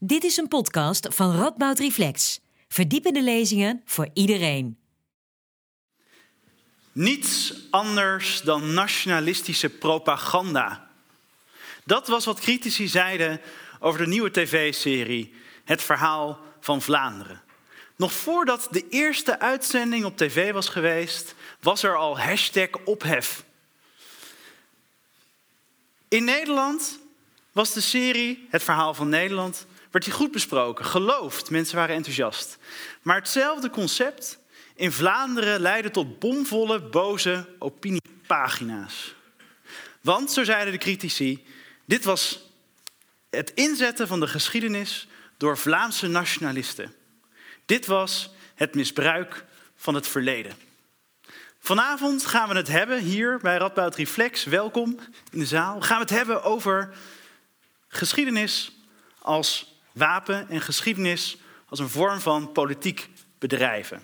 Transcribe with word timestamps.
Dit 0.00 0.24
is 0.24 0.36
een 0.36 0.48
podcast 0.48 1.06
van 1.10 1.36
Radboud 1.36 1.78
Reflex. 1.78 2.40
Verdiepende 2.68 3.22
lezingen 3.22 3.82
voor 3.84 4.08
iedereen. 4.12 4.78
Niets 6.92 7.54
anders 7.70 8.40
dan 8.40 8.74
nationalistische 8.74 9.68
propaganda. 9.68 10.90
Dat 11.84 12.08
was 12.08 12.24
wat 12.24 12.40
critici 12.40 12.88
zeiden 12.88 13.40
over 13.80 13.98
de 14.00 14.06
nieuwe 14.06 14.30
tv-serie 14.30 15.34
Het 15.64 15.82
Verhaal 15.82 16.38
van 16.60 16.82
Vlaanderen. 16.82 17.42
Nog 17.96 18.12
voordat 18.12 18.68
de 18.70 18.88
eerste 18.88 19.40
uitzending 19.40 20.04
op 20.04 20.16
tv 20.16 20.52
was 20.52 20.68
geweest, 20.68 21.34
was 21.60 21.82
er 21.82 21.96
al 21.96 22.18
hashtag 22.18 22.68
ophef. 22.84 23.44
In 26.08 26.24
Nederland 26.24 26.98
was 27.52 27.72
de 27.72 27.80
serie 27.80 28.46
Het 28.50 28.62
Verhaal 28.62 28.94
van 28.94 29.08
Nederland 29.08 29.66
werd 29.98 30.10
die 30.10 30.20
goed 30.20 30.32
besproken, 30.32 30.84
geloofd, 30.84 31.50
mensen 31.50 31.76
waren 31.76 31.94
enthousiast. 31.94 32.58
Maar 33.02 33.16
hetzelfde 33.16 33.70
concept 33.70 34.38
in 34.74 34.92
Vlaanderen 34.92 35.60
leidde 35.60 35.90
tot 35.90 36.18
bomvolle, 36.18 36.80
boze 36.80 37.48
opiniepagina's. 37.58 39.14
Want, 40.00 40.32
zo 40.32 40.44
zeiden 40.44 40.72
de 40.72 40.78
critici, 40.78 41.46
dit 41.84 42.04
was 42.04 42.50
het 43.30 43.52
inzetten 43.54 44.08
van 44.08 44.20
de 44.20 44.26
geschiedenis 44.26 45.08
door 45.36 45.58
Vlaamse 45.58 46.06
nationalisten. 46.06 46.94
Dit 47.66 47.86
was 47.86 48.30
het 48.54 48.74
misbruik 48.74 49.44
van 49.76 49.94
het 49.94 50.06
verleden. 50.06 50.56
Vanavond 51.58 52.26
gaan 52.26 52.48
we 52.48 52.54
het 52.54 52.68
hebben 52.68 52.98
hier 52.98 53.38
bij 53.38 53.56
Radboud 53.56 53.96
Reflex. 53.96 54.44
Welkom 54.44 54.98
in 55.30 55.38
de 55.38 55.46
zaal. 55.46 55.80
Gaan 55.80 55.96
we 55.96 56.02
het 56.02 56.12
hebben 56.18 56.42
over 56.42 56.94
geschiedenis 57.88 58.72
als 59.18 59.76
wapen 59.98 60.48
en 60.48 60.60
geschiedenis 60.60 61.36
als 61.68 61.78
een 61.78 61.88
vorm 61.88 62.20
van 62.20 62.52
politiek 62.52 63.08
bedrijven. 63.38 64.02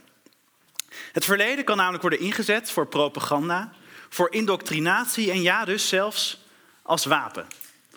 Het 1.12 1.24
verleden 1.24 1.64
kan 1.64 1.76
namelijk 1.76 2.02
worden 2.02 2.20
ingezet 2.20 2.70
voor 2.70 2.86
propaganda, 2.86 3.72
voor 4.08 4.32
indoctrinatie 4.32 5.30
en 5.30 5.42
ja, 5.42 5.64
dus 5.64 5.88
zelfs 5.88 6.44
als 6.82 7.04
wapen. 7.04 7.46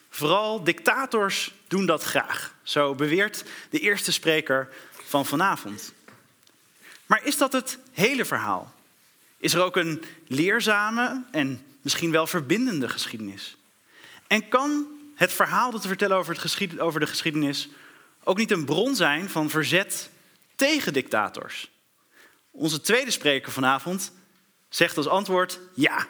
Vooral 0.09 0.63
dictators 0.63 1.53
doen 1.67 1.86
dat 1.86 2.03
graag, 2.03 2.53
zo 2.63 2.95
beweert 2.95 3.44
de 3.69 3.80
eerste 3.80 4.11
spreker 4.11 4.69
van 4.91 5.25
vanavond. 5.25 5.93
Maar 7.05 7.23
is 7.23 7.38
dat 7.38 7.53
het 7.53 7.80
hele 7.91 8.25
verhaal? 8.25 8.73
Is 9.38 9.53
er 9.53 9.64
ook 9.64 9.75
een 9.75 10.03
leerzame 10.27 11.23
en 11.31 11.66
misschien 11.81 12.11
wel 12.11 12.27
verbindende 12.27 12.89
geschiedenis? 12.89 13.58
En 14.27 14.47
kan 14.47 14.88
het 15.16 15.33
verhaal 15.33 15.71
dat 15.71 15.81
we 15.81 15.88
vertellen 15.88 16.17
over, 16.17 16.33
het 16.41 16.80
over 16.80 16.99
de 16.99 17.08
geschiedenis 17.08 17.69
ook 18.28 18.38
niet 18.38 18.52
een 18.52 18.66
bron 18.66 18.95
zijn 18.95 19.30
van 19.30 19.50
verzet 19.50 20.09
tegen 20.56 20.94
dictators? 20.94 21.72
Onze 22.52 22.81
tweede 22.81 23.11
spreker 23.11 23.52
vanavond 23.52 24.11
zegt 24.70 24.97
als 24.97 25.08
antwoord 25.08 25.59
ja. 25.73 26.08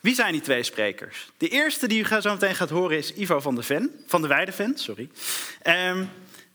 Wie 0.00 0.14
zijn 0.14 0.32
die 0.32 0.40
twee 0.40 0.62
sprekers? 0.62 1.30
De 1.36 1.48
eerste 1.48 1.88
die 1.88 2.04
u 2.04 2.20
zo 2.20 2.32
meteen 2.32 2.54
gaat 2.54 2.70
horen 2.70 2.96
is 2.96 3.14
Ivo 3.14 3.40
van 3.40 3.54
de 3.54 3.62
Ven, 3.62 3.90
van 4.06 4.22
de 4.22 4.28
Weideven, 4.28 4.78
sorry. 4.78 5.08
Um, 5.66 6.10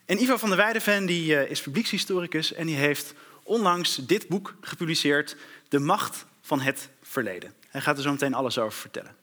en 0.06 0.22
Ivo 0.22 0.38
van 0.38 0.50
der 0.50 0.58
Weideven 0.58 1.06
die, 1.06 1.34
uh, 1.34 1.50
is 1.50 1.62
publiekshistoricus 1.62 2.54
en 2.54 2.66
die 2.66 2.76
heeft 2.76 3.14
onlangs 3.44 3.96
dit 3.96 4.28
boek 4.28 4.56
gepubliceerd, 4.62 5.36
De 5.70 5.80
Macht 5.80 6.26
van 6.42 6.60
het 6.60 6.90
Verleden. 7.02 7.54
Hij 7.68 7.82
gaat 7.82 7.98
er 7.98 8.04
zo 8.04 8.12
meteen 8.12 8.34
alles 8.34 8.58
over 8.58 8.80
vertellen. 8.80 9.16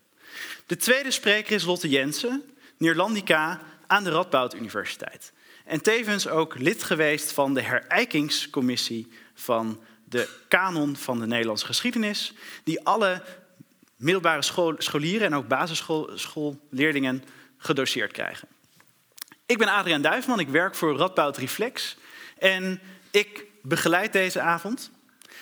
De 0.66 0.76
tweede 0.76 1.10
spreker 1.10 1.52
is 1.52 1.64
Lotte 1.64 1.88
Jensen, 1.88 2.42
Neerlandica 2.76 3.60
aan 3.86 4.04
de 4.04 4.10
Radboud 4.10 4.54
Universiteit. 4.54 5.32
En 5.64 5.82
tevens 5.82 6.28
ook 6.28 6.58
lid 6.58 6.82
geweest 6.82 7.32
van 7.32 7.54
de 7.54 7.62
herijkingscommissie 7.62 9.08
van 9.34 9.80
de 10.04 10.28
kanon 10.48 10.96
van 10.96 11.18
de 11.18 11.26
Nederlandse 11.26 11.66
geschiedenis, 11.66 12.32
die 12.64 12.84
alle 12.84 13.22
middelbare 13.96 14.42
scholieren 14.78 15.26
en 15.26 15.34
ook 15.34 15.48
basisschoolleerlingen 15.48 17.24
gedoseerd 17.58 18.12
krijgen. 18.12 18.48
Ik 19.46 19.58
ben 19.58 19.68
Adriaan 19.68 20.02
Duifman, 20.02 20.40
ik 20.40 20.48
werk 20.48 20.74
voor 20.74 20.96
Radboud 20.96 21.36
Reflex 21.36 21.96
en 22.38 22.80
ik 23.10 23.44
begeleid 23.62 24.12
deze 24.12 24.40
avond. 24.40 24.90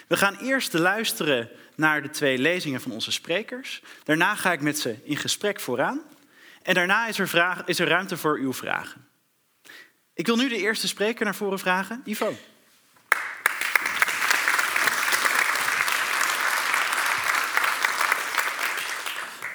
We 0.06 0.16
gaan 0.16 0.36
eerst 0.36 0.72
luisteren 0.72 1.50
naar 1.74 2.02
de 2.02 2.10
twee 2.10 2.38
lezingen 2.38 2.80
van 2.80 2.92
onze 2.92 3.12
sprekers. 3.12 3.82
Daarna 4.04 4.34
ga 4.34 4.52
ik 4.52 4.60
met 4.60 4.78
ze 4.78 4.96
in 5.04 5.16
gesprek 5.16 5.60
vooraan. 5.60 6.02
En 6.62 6.74
daarna 6.74 7.06
is 7.06 7.18
er, 7.18 7.28
vraag, 7.28 7.64
is 7.64 7.78
er 7.78 7.88
ruimte 7.88 8.16
voor 8.16 8.38
uw 8.38 8.52
vragen. 8.52 9.08
Ik 10.14 10.26
wil 10.26 10.36
nu 10.36 10.48
de 10.48 10.56
eerste 10.56 10.88
spreker 10.88 11.24
naar 11.24 11.34
voren 11.34 11.58
vragen. 11.58 12.02
Ivo. 12.04 12.34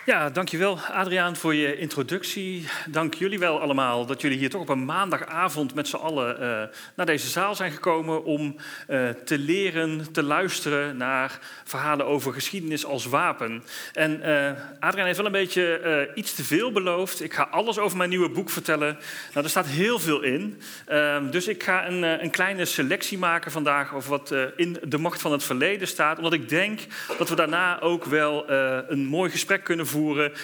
Ja, 0.08 0.30
dankjewel 0.30 0.80
Adriaan 0.80 1.36
voor 1.36 1.56
je 1.56 1.78
introductie. 1.78 2.68
Dank 2.90 3.14
jullie 3.14 3.40
wel 3.40 3.62
allemaal 3.62 4.06
dat 4.06 4.22
jullie 4.22 4.38
hier 4.38 4.50
toch 4.50 4.62
op 4.62 4.70
een 4.70 4.86
maandagavond 4.86 5.74
met 5.74 5.88
z'n 5.88 5.96
allen 5.96 6.42
uh, 6.42 6.64
naar 6.96 7.06
deze 7.06 7.28
zaal 7.28 7.56
zijn 7.56 7.72
gekomen 7.72 8.24
om 8.24 8.56
uh, 8.90 9.10
te 9.10 9.38
leren, 9.38 10.12
te 10.12 10.24
luisteren 10.24 10.98
naar 10.98 11.40
verhalen 11.64 12.06
over 12.06 12.34
geschiedenis 12.34 12.86
als 12.86 13.06
wapen. 13.06 13.64
En 13.94 14.20
uh, 14.20 14.52
Adriaan 14.80 15.06
heeft 15.06 15.18
wel 15.18 15.26
een 15.26 15.32
beetje 15.32 16.12
iets 16.16 16.36
te 16.36 16.44
veel 16.44 16.72
beloofd. 16.72 17.24
Ik 17.24 17.34
ga 17.34 17.48
alles 17.52 17.78
over 17.78 17.98
mijn 17.98 18.10
nieuwe 18.10 18.30
boek 18.30 18.50
vertellen. 18.50 18.98
Nou, 19.34 19.44
er 19.44 19.50
staat 19.50 19.68
heel 19.68 20.00
veel 20.00 20.22
in. 20.22 20.62
Ehm, 20.86 21.30
dus 21.30 21.48
ik 21.48 21.64
ga 21.64 21.88
een, 21.88 22.04
een, 22.04 22.32
kleine 22.32 22.66
selectie 22.66 23.18
maken 23.18 23.52
vandaag 23.52 23.96
over 23.96 24.10
wat 24.10 24.36
in 24.56 24.78
de 24.84 24.98
macht 24.98 25.22
van 25.22 25.32
het 25.32 25.44
verleden 25.44 25.88
staat. 25.88 26.18
Omdat 26.18 26.34
ik 26.34 26.50
denk 26.50 26.80
dat 27.18 27.30
we 27.30 27.36
daarna 27.36 27.82
ook 27.82 28.06
wel 28.06 28.50
een 28.90 29.06
mooi 29.06 29.32
gesprek 29.32 29.64
kunnen 29.64 29.88
voeren 29.88 29.96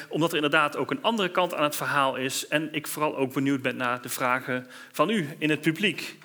omdat 0.10 0.30
er 0.30 0.36
inderdaad 0.36 0.78
ook 0.78 0.92
een 0.92 1.02
andere 1.02 1.30
kant 1.30 1.54
aan 1.54 1.64
het 1.64 1.76
verhaal 1.76 2.16
is. 2.16 2.48
En 2.48 2.70
ik 2.72 2.88
vooral 2.88 3.18
ook 3.18 3.34
benieuwd 3.34 3.62
ben 3.62 3.76
naar 3.76 4.02
de 4.02 4.10
vragen 4.10 4.68
van 4.92 5.10
u 5.10 5.30
in 5.38 5.50
het 5.50 5.62
publiek. 5.62 6.18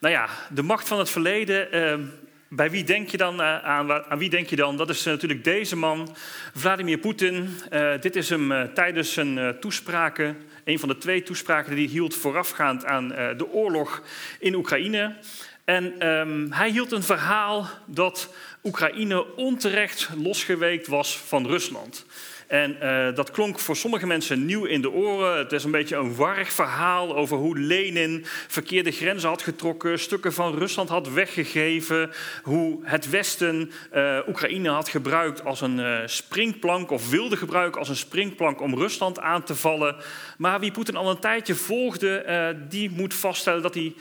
Nou 0.00 0.14
ja, 0.14 0.28
de 0.50 0.62
macht 0.62 0.88
van 0.88 0.98
het 0.98 1.10
verleden. 1.10 1.76
Uh, 1.76 2.06
bij 2.48 2.70
wie 2.70 2.84
denk 2.84 3.08
je 3.08 3.16
dan 3.16 3.40
eh, 3.40 3.64
aan, 3.64 3.92
aan 3.92 4.18
wie 4.18 4.30
denk 4.30 4.48
je 4.48 4.56
dan? 4.56 4.76
Dat 4.76 4.88
is 4.90 5.06
eh, 5.06 5.12
natuurlijk 5.12 5.44
deze 5.44 5.76
man, 5.76 6.16
Vladimir 6.54 6.98
Poetin. 6.98 7.48
Uh, 7.72 7.92
dit 8.00 8.16
is 8.16 8.28
hem 8.28 8.74
tijdens 8.74 9.12
zijn 9.12 9.56
toespraken, 9.60 10.36
een 10.64 10.78
van 10.78 10.88
de 10.88 10.98
twee 10.98 11.22
toespraken 11.22 11.74
die 11.74 11.84
hij 11.84 11.92
hield 11.92 12.14
voorafgaand 12.14 12.84
aan 12.84 13.08
de 13.08 13.46
oorlog 13.52 14.02
in 14.38 14.54
Oekraïne. 14.54 15.16
En 15.64 16.08
um, 16.08 16.52
hij 16.52 16.70
hield 16.70 16.92
een 16.92 17.02
verhaal 17.02 17.68
dat 17.86 18.34
Oekraïne 18.64 19.36
onterecht 19.36 20.08
losgeweekt 20.16 20.86
was 20.86 21.18
van 21.18 21.46
Rusland. 21.46 22.06
En 22.50 22.76
uh, 22.82 23.14
dat 23.14 23.30
klonk 23.30 23.58
voor 23.58 23.76
sommige 23.76 24.06
mensen 24.06 24.44
nieuw 24.44 24.64
in 24.64 24.82
de 24.82 24.90
oren. 24.90 25.38
Het 25.38 25.52
is 25.52 25.64
een 25.64 25.70
beetje 25.70 25.96
een 25.96 26.14
warrig 26.14 26.52
verhaal 26.52 27.16
over 27.16 27.36
hoe 27.36 27.58
Lenin 27.58 28.24
verkeerde 28.48 28.90
grenzen 28.90 29.28
had 29.28 29.42
getrokken, 29.42 29.98
stukken 29.98 30.32
van 30.32 30.58
Rusland 30.58 30.88
had 30.88 31.12
weggegeven, 31.12 32.10
hoe 32.42 32.78
het 32.82 33.10
Westen 33.10 33.70
uh, 33.94 34.18
Oekraïne 34.28 34.68
had 34.68 34.88
gebruikt 34.88 35.44
als 35.44 35.60
een 35.60 35.78
uh, 35.78 35.98
springplank 36.04 36.90
of 36.90 37.10
wilde 37.10 37.36
gebruiken 37.36 37.78
als 37.78 37.88
een 37.88 37.96
springplank 37.96 38.60
om 38.60 38.74
Rusland 38.74 39.20
aan 39.20 39.42
te 39.42 39.54
vallen. 39.54 39.96
Maar 40.38 40.60
wie 40.60 40.72
Poetin 40.72 40.96
al 40.96 41.10
een 41.10 41.18
tijdje 41.18 41.54
volgde, 41.54 42.56
die 42.68 42.90
moet 42.90 43.14
vaststellen 43.14 43.62
dat 43.62 43.74
hij 43.74 43.94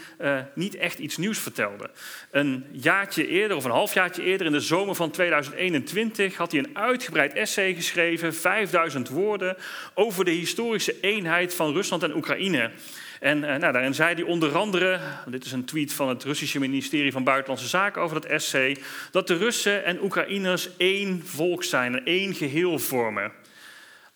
niet 0.53 0.75
echt 0.75 0.99
iets 0.99 1.17
nieuws 1.17 1.39
vertelde. 1.39 1.89
Een 2.31 2.65
jaartje 2.71 3.27
eerder 3.27 3.57
of 3.57 3.63
een 3.63 3.71
halfjaartje 3.71 4.23
eerder, 4.23 4.45
in 4.45 4.51
de 4.51 4.59
zomer 4.59 4.95
van 4.95 5.11
2021, 5.11 6.35
had 6.35 6.51
hij 6.51 6.59
een 6.59 6.77
uitgebreid 6.77 7.33
essay 7.33 7.73
geschreven 7.73 8.33
5000 8.39 9.09
woorden 9.09 9.57
over 9.93 10.25
de 10.25 10.31
historische 10.31 10.99
eenheid 11.01 11.55
van 11.55 11.73
Rusland 11.73 12.03
en 12.03 12.15
Oekraïne. 12.15 12.71
En 13.19 13.37
uh, 13.37 13.43
nou, 13.43 13.59
daarin 13.59 13.93
zei 13.93 14.13
hij 14.15 14.23
onder 14.23 14.57
andere, 14.57 14.99
dit 15.25 15.45
is 15.45 15.51
een 15.51 15.65
tweet 15.65 15.93
van 15.93 16.09
het 16.09 16.23
Russische 16.23 16.59
ministerie 16.59 17.11
van 17.11 17.23
Buitenlandse 17.23 17.67
Zaken 17.67 18.01
over 18.01 18.21
dat 18.21 18.31
essay, 18.31 18.77
dat 19.11 19.27
de 19.27 19.37
Russen 19.37 19.85
en 19.85 20.03
Oekraïners 20.03 20.69
één 20.77 21.21
volk 21.25 21.63
zijn 21.63 22.05
één 22.05 22.33
geheel 22.33 22.79
vormen. 22.79 23.31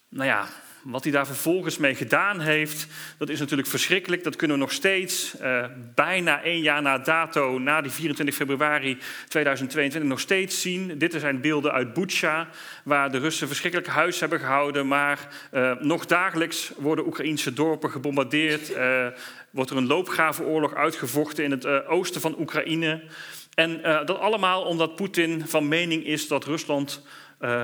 Nou 0.10 0.28
ja, 0.28 0.48
wat 0.84 1.04
hij 1.04 1.12
daar 1.12 1.26
vervolgens 1.26 1.78
mee 1.78 1.96
gedaan 1.96 2.40
heeft, 2.40 2.88
dat 3.18 3.30
is 3.30 3.40
natuurlijk 3.40 3.68
verschrikkelijk. 3.68 4.24
Dat 4.24 4.36
kunnen 4.36 4.58
we 4.58 4.64
nog 4.64 4.72
steeds, 4.72 5.36
uh, 5.42 5.66
bijna 5.96 6.44
één 6.44 6.62
jaar 6.62 6.82
na 6.82 6.98
dato, 6.98 7.60
na 7.60 7.82
die 7.82 7.92
24 7.92 8.36
februari 8.36 8.98
2022, 9.28 10.10
nog 10.10 10.20
steeds 10.20 10.62
zien. 10.62 10.98
Dit 10.98 11.16
zijn 11.18 11.42
beelden 11.42 11.72
uit 11.72 11.94
Butsja, 11.94 12.48
waar 12.84 13.12
de 13.12 13.18
Russen 13.18 13.48
verschrikkelijk 13.48 13.90
huis 13.90 14.20
hebben 14.20 14.40
gehouden. 14.40 14.88
Maar 14.88 15.28
uh, 15.54 15.72
nog 15.80 16.06
dagelijks 16.06 16.72
worden 16.78 17.06
Oekraïnse 17.06 17.54
dorpen 17.54 17.92
gebombardeerd. 17.92 18.72
Uh, 18.72 19.08
wordt 19.50 19.70
er 19.70 19.78
een 19.78 19.88
loopgravenoorlog 19.88 20.76
uitgevochten 20.76 21.44
in 21.44 21.52
het 21.52 21.66
oosten 21.88 22.22
van 22.22 22.40
Oekraïne. 22.40 23.04
En 23.54 23.82
dat 23.82 24.20
allemaal 24.20 24.64
omdat 24.64 24.96
Poetin 24.96 25.48
van 25.48 25.68
mening 25.68 26.06
is 26.06 26.28
dat 26.28 26.46
Rusland, 26.46 27.02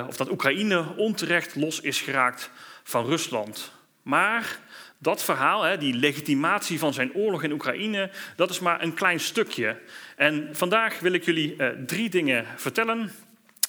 of 0.07 0.17
dat 0.17 0.31
Oekraïne 0.31 0.95
onterecht 0.95 1.55
los 1.55 1.81
is 1.81 2.01
geraakt 2.01 2.51
van 2.89 3.05
Rusland. 3.05 3.71
Maar 4.01 4.59
Dat 5.01 5.23
verhaal, 5.23 5.77
die 5.77 5.93
legitimatie 5.93 6.79
van 6.79 6.93
zijn 6.93 7.13
oorlog 7.13 7.43
in 7.43 7.51
Oekraïne, 7.51 8.09
dat 8.35 8.49
is 8.49 8.59
maar 8.59 8.81
een 8.81 8.93
klein 8.93 9.19
stukje. 9.19 9.81
En 10.15 10.49
vandaag 10.51 10.99
wil 10.99 11.13
ik 11.13 11.23
jullie 11.23 11.55
eh, 11.55 11.69
drie 11.85 12.09
dingen 12.09 12.45
vertellen. 12.55 13.11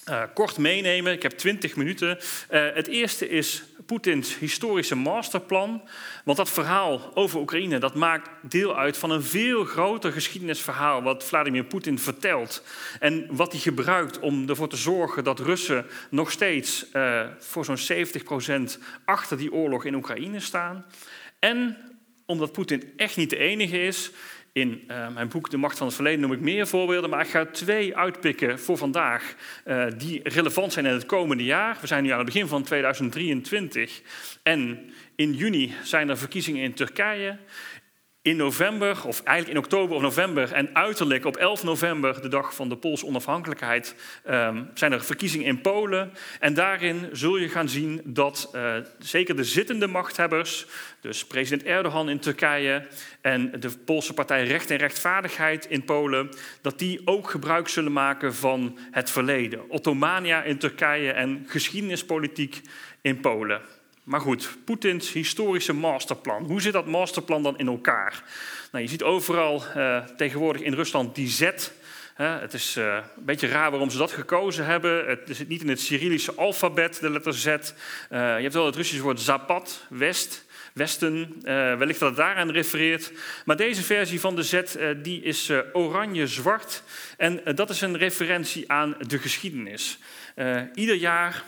Uh, 0.08 0.22
kort 0.34 0.58
meenemen. 0.58 1.12
Ik 1.12 1.22
heb 1.22 1.32
20 1.32 1.76
minuten. 1.76 2.18
Uh, 2.50 2.66
het 2.74 2.86
eerste 2.86 3.28
is 3.28 3.62
Poetins 3.86 4.38
historische 4.38 4.94
masterplan. 4.94 5.82
Want 6.24 6.36
dat 6.36 6.50
verhaal 6.50 7.10
over 7.14 7.40
Oekraïne 7.40 7.78
dat 7.78 7.94
maakt 7.94 8.30
deel 8.42 8.76
uit 8.76 8.96
van 8.96 9.10
een 9.10 9.22
veel 9.22 9.64
groter 9.64 10.12
geschiedenisverhaal 10.12 11.02
wat 11.02 11.24
Vladimir 11.24 11.64
Poetin 11.64 11.98
vertelt. 11.98 12.62
En 13.00 13.26
wat 13.30 13.52
hij 13.52 13.60
gebruikt 13.60 14.18
om 14.18 14.48
ervoor 14.48 14.68
te 14.68 14.76
zorgen 14.76 15.24
dat 15.24 15.40
Russen 15.40 15.86
nog 16.10 16.30
steeds 16.30 16.86
uh, 16.92 17.26
voor 17.38 17.64
zo'n 17.64 18.06
70% 18.78 18.82
achter 19.04 19.36
die 19.36 19.52
oorlog 19.52 19.84
in 19.84 19.94
Oekraïne 19.94 20.40
staan. 20.40 20.84
En 21.38 21.76
omdat 22.26 22.52
Poetin 22.52 22.92
echt 22.96 23.16
niet 23.16 23.30
de 23.30 23.38
enige 23.38 23.82
is, 23.82 24.10
in 24.52 24.84
uh, 24.88 25.08
mijn 25.08 25.28
boek 25.28 25.50
De 25.50 25.56
Macht 25.56 25.78
van 25.78 25.86
het 25.86 25.96
Verleden 25.96 26.20
noem 26.20 26.32
ik 26.32 26.40
meer 26.40 26.66
voorbeelden, 26.66 27.10
maar 27.10 27.20
ik 27.20 27.30
ga 27.30 27.46
twee 27.46 27.96
uitpikken 27.96 28.58
voor 28.58 28.76
vandaag 28.76 29.34
uh, 29.66 29.86
die 29.96 30.20
relevant 30.22 30.72
zijn 30.72 30.86
in 30.86 30.92
het 30.92 31.06
komende 31.06 31.44
jaar. 31.44 31.78
We 31.80 31.86
zijn 31.86 32.02
nu 32.02 32.10
aan 32.10 32.16
het 32.16 32.26
begin 32.26 32.46
van 32.46 32.62
2023 32.62 34.02
en 34.42 34.90
in 35.14 35.34
juni 35.34 35.74
zijn 35.82 36.08
er 36.08 36.18
verkiezingen 36.18 36.62
in 36.62 36.74
Turkije 36.74 37.36
in 38.30 38.36
november, 38.36 39.06
of 39.06 39.22
eigenlijk 39.22 39.58
in 39.58 39.64
oktober 39.64 39.96
of 39.96 40.02
november 40.02 40.52
en 40.52 40.74
uiterlijk 40.74 41.24
op 41.24 41.36
11 41.36 41.62
november, 41.62 42.22
de 42.22 42.28
dag 42.28 42.54
van 42.54 42.68
de 42.68 42.76
Poolse 42.76 43.06
onafhankelijkheid, 43.06 43.94
um, 44.28 44.70
zijn 44.74 44.92
er 44.92 45.04
verkiezingen 45.04 45.46
in 45.46 45.60
Polen. 45.60 46.12
En 46.40 46.54
daarin 46.54 47.08
zul 47.12 47.36
je 47.36 47.48
gaan 47.48 47.68
zien 47.68 48.00
dat 48.04 48.50
uh, 48.54 48.74
zeker 48.98 49.36
de 49.36 49.44
zittende 49.44 49.86
machthebbers, 49.86 50.66
dus 51.00 51.26
president 51.26 51.62
Erdogan 51.62 52.08
in 52.08 52.18
Turkije 52.18 52.86
en 53.20 53.60
de 53.60 53.70
Poolse 53.84 54.14
partij 54.14 54.44
Recht 54.44 54.70
en 54.70 54.76
Rechtvaardigheid 54.76 55.66
in 55.66 55.84
Polen, 55.84 56.28
dat 56.60 56.78
die 56.78 57.00
ook 57.04 57.30
gebruik 57.30 57.68
zullen 57.68 57.92
maken 57.92 58.34
van 58.34 58.78
het 58.90 59.10
verleden. 59.10 59.70
Ottomania 59.70 60.42
in 60.42 60.58
Turkije 60.58 61.12
en 61.12 61.44
geschiedenispolitiek 61.46 62.60
in 63.00 63.20
Polen. 63.20 63.79
Maar 64.04 64.20
goed, 64.20 64.56
Poetins 64.64 65.12
historische 65.12 65.72
masterplan. 65.72 66.44
Hoe 66.44 66.60
zit 66.60 66.72
dat 66.72 66.86
masterplan 66.86 67.42
dan 67.42 67.58
in 67.58 67.66
elkaar? 67.66 68.24
Nou, 68.72 68.84
je 68.84 68.90
ziet 68.90 69.02
overal 69.02 69.62
uh, 69.76 70.04
tegenwoordig 70.04 70.62
in 70.62 70.74
Rusland 70.74 71.14
die 71.14 71.28
Z. 71.28 71.50
Het 72.14 72.54
is 72.54 72.76
uh, 72.76 72.94
een 73.16 73.24
beetje 73.24 73.48
raar 73.48 73.70
waarom 73.70 73.90
ze 73.90 73.98
dat 73.98 74.12
gekozen 74.12 74.64
hebben. 74.64 75.06
Het 75.06 75.28
zit 75.30 75.48
niet 75.48 75.62
in 75.62 75.68
het 75.68 75.80
Cyrillische 75.80 76.34
alfabet, 76.34 76.98
de 77.00 77.10
letter 77.10 77.34
Z. 77.34 77.44
je 77.44 78.16
hebt 78.16 78.54
wel 78.54 78.66
het 78.66 78.76
Russische 78.76 79.02
woord 79.02 79.20
Zapad, 79.20 79.86
West. 79.88 80.48
Westen, 80.72 81.36
wellicht 81.78 81.98
dat 81.98 82.08
het 82.08 82.18
daaraan 82.18 82.50
refereert. 82.50 83.12
Maar 83.44 83.56
deze 83.56 83.82
versie 83.82 84.20
van 84.20 84.36
de 84.36 84.42
Z 84.42 84.62
die 85.02 85.22
is 85.22 85.50
oranje-zwart. 85.72 86.82
En 87.16 87.40
dat 87.54 87.70
is 87.70 87.80
een 87.80 87.96
referentie 87.96 88.70
aan 88.70 88.96
de 89.06 89.18
geschiedenis. 89.18 89.98
ieder 90.74 90.96
jaar 90.96 91.44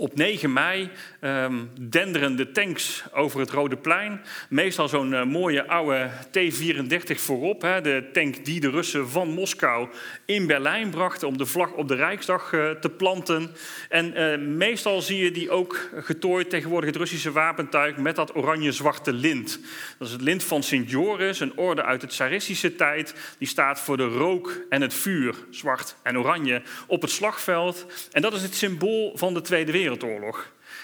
op 0.00 0.14
9 0.16 0.52
mei 0.52 0.90
um, 1.20 1.70
denderen 1.80 2.36
de 2.36 2.50
tanks 2.50 3.04
over 3.12 3.40
het 3.40 3.50
Rode 3.50 3.76
Plein. 3.76 4.20
Meestal 4.48 4.88
zo'n 4.88 5.12
uh, 5.12 5.24
mooie 5.24 5.66
oude 5.66 6.10
T-34 6.30 7.14
voorop. 7.14 7.62
Hè, 7.62 7.80
de 7.80 8.08
tank 8.12 8.44
die 8.44 8.60
de 8.60 8.70
Russen 8.70 9.08
van 9.08 9.28
Moskou 9.28 9.88
in 10.24 10.46
Berlijn 10.46 10.90
brachten 10.90 11.28
om 11.28 11.38
de 11.38 11.46
vlag 11.46 11.72
op 11.72 11.88
de 11.88 11.94
Rijksdag 11.94 12.52
uh, 12.52 12.70
te 12.70 12.90
planten. 12.90 13.50
En 13.88 14.20
uh, 14.20 14.38
meestal 14.56 15.00
zie 15.00 15.24
je 15.24 15.30
die 15.30 15.50
ook 15.50 15.90
getooid 15.94 16.50
tegenwoordig 16.50 16.88
het 16.88 16.98
Russische 16.98 17.32
wapentuig 17.32 17.96
met 17.96 18.16
dat 18.16 18.36
oranje-zwarte 18.36 19.12
lint. 19.12 19.60
Dat 19.98 20.06
is 20.08 20.12
het 20.12 20.22
lint 20.22 20.44
van 20.44 20.62
Sint 20.62 20.90
Joris, 20.90 21.40
een 21.40 21.56
orde 21.56 21.82
uit 21.82 22.00
de 22.00 22.06
tsaristische 22.06 22.74
tijd. 22.74 23.14
Die 23.38 23.48
staat 23.48 23.80
voor 23.80 23.96
de 23.96 24.08
rook 24.08 24.60
en 24.68 24.82
het 24.82 24.94
vuur, 24.94 25.34
zwart 25.50 25.96
en 26.02 26.18
oranje, 26.18 26.62
op 26.86 27.02
het 27.02 27.10
slagveld. 27.10 27.86
En 28.12 28.22
dat 28.22 28.32
is 28.32 28.42
het 28.42 28.54
symbool 28.54 29.12
van 29.14 29.34
de 29.34 29.40
Tweede 29.40 29.72
Wereldoorlog. 29.72 29.88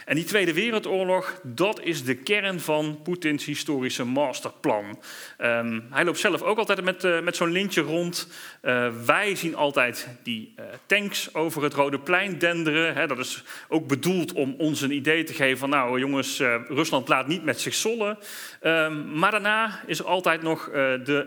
En 0.04 0.14
die 0.14 0.24
Tweede 0.24 0.52
Wereldoorlog, 0.52 1.40
dat 1.42 1.80
is 1.80 2.04
de 2.04 2.14
kern 2.14 2.60
van 2.60 3.00
Poetins 3.02 3.44
historische 3.44 4.04
masterplan. 4.04 4.98
Um, 5.38 5.86
hij 5.90 6.04
loopt 6.04 6.18
zelf 6.18 6.42
ook 6.42 6.58
altijd 6.58 6.84
met, 6.84 7.04
uh, 7.04 7.20
met 7.20 7.36
zo'n 7.36 7.50
lintje 7.50 7.80
rond. 7.80 8.28
Uh, 8.62 8.88
wij 9.06 9.34
zien 9.34 9.54
altijd 9.54 10.08
die 10.22 10.54
uh, 10.58 10.64
tanks 10.86 11.34
over 11.34 11.62
het 11.62 11.74
Rode 11.74 11.98
Plein 11.98 12.38
denderen. 12.38 13.08
Dat 13.08 13.18
is 13.18 13.44
ook 13.68 13.86
bedoeld 13.86 14.32
om 14.32 14.54
ons 14.58 14.80
een 14.80 14.92
idee 14.92 15.24
te 15.24 15.34
geven 15.34 15.58
van... 15.58 15.70
nou 15.70 15.98
jongens, 15.98 16.38
Rusland 16.68 17.08
laat 17.08 17.26
niet 17.26 17.44
met 17.44 17.60
zich 17.60 17.74
zollen. 17.74 18.18
Um, 18.62 19.18
maar 19.18 19.30
daarna 19.30 19.80
is 19.86 19.98
er 19.98 20.04
altijd 20.04 20.42
nog 20.42 20.70
de... 20.70 21.26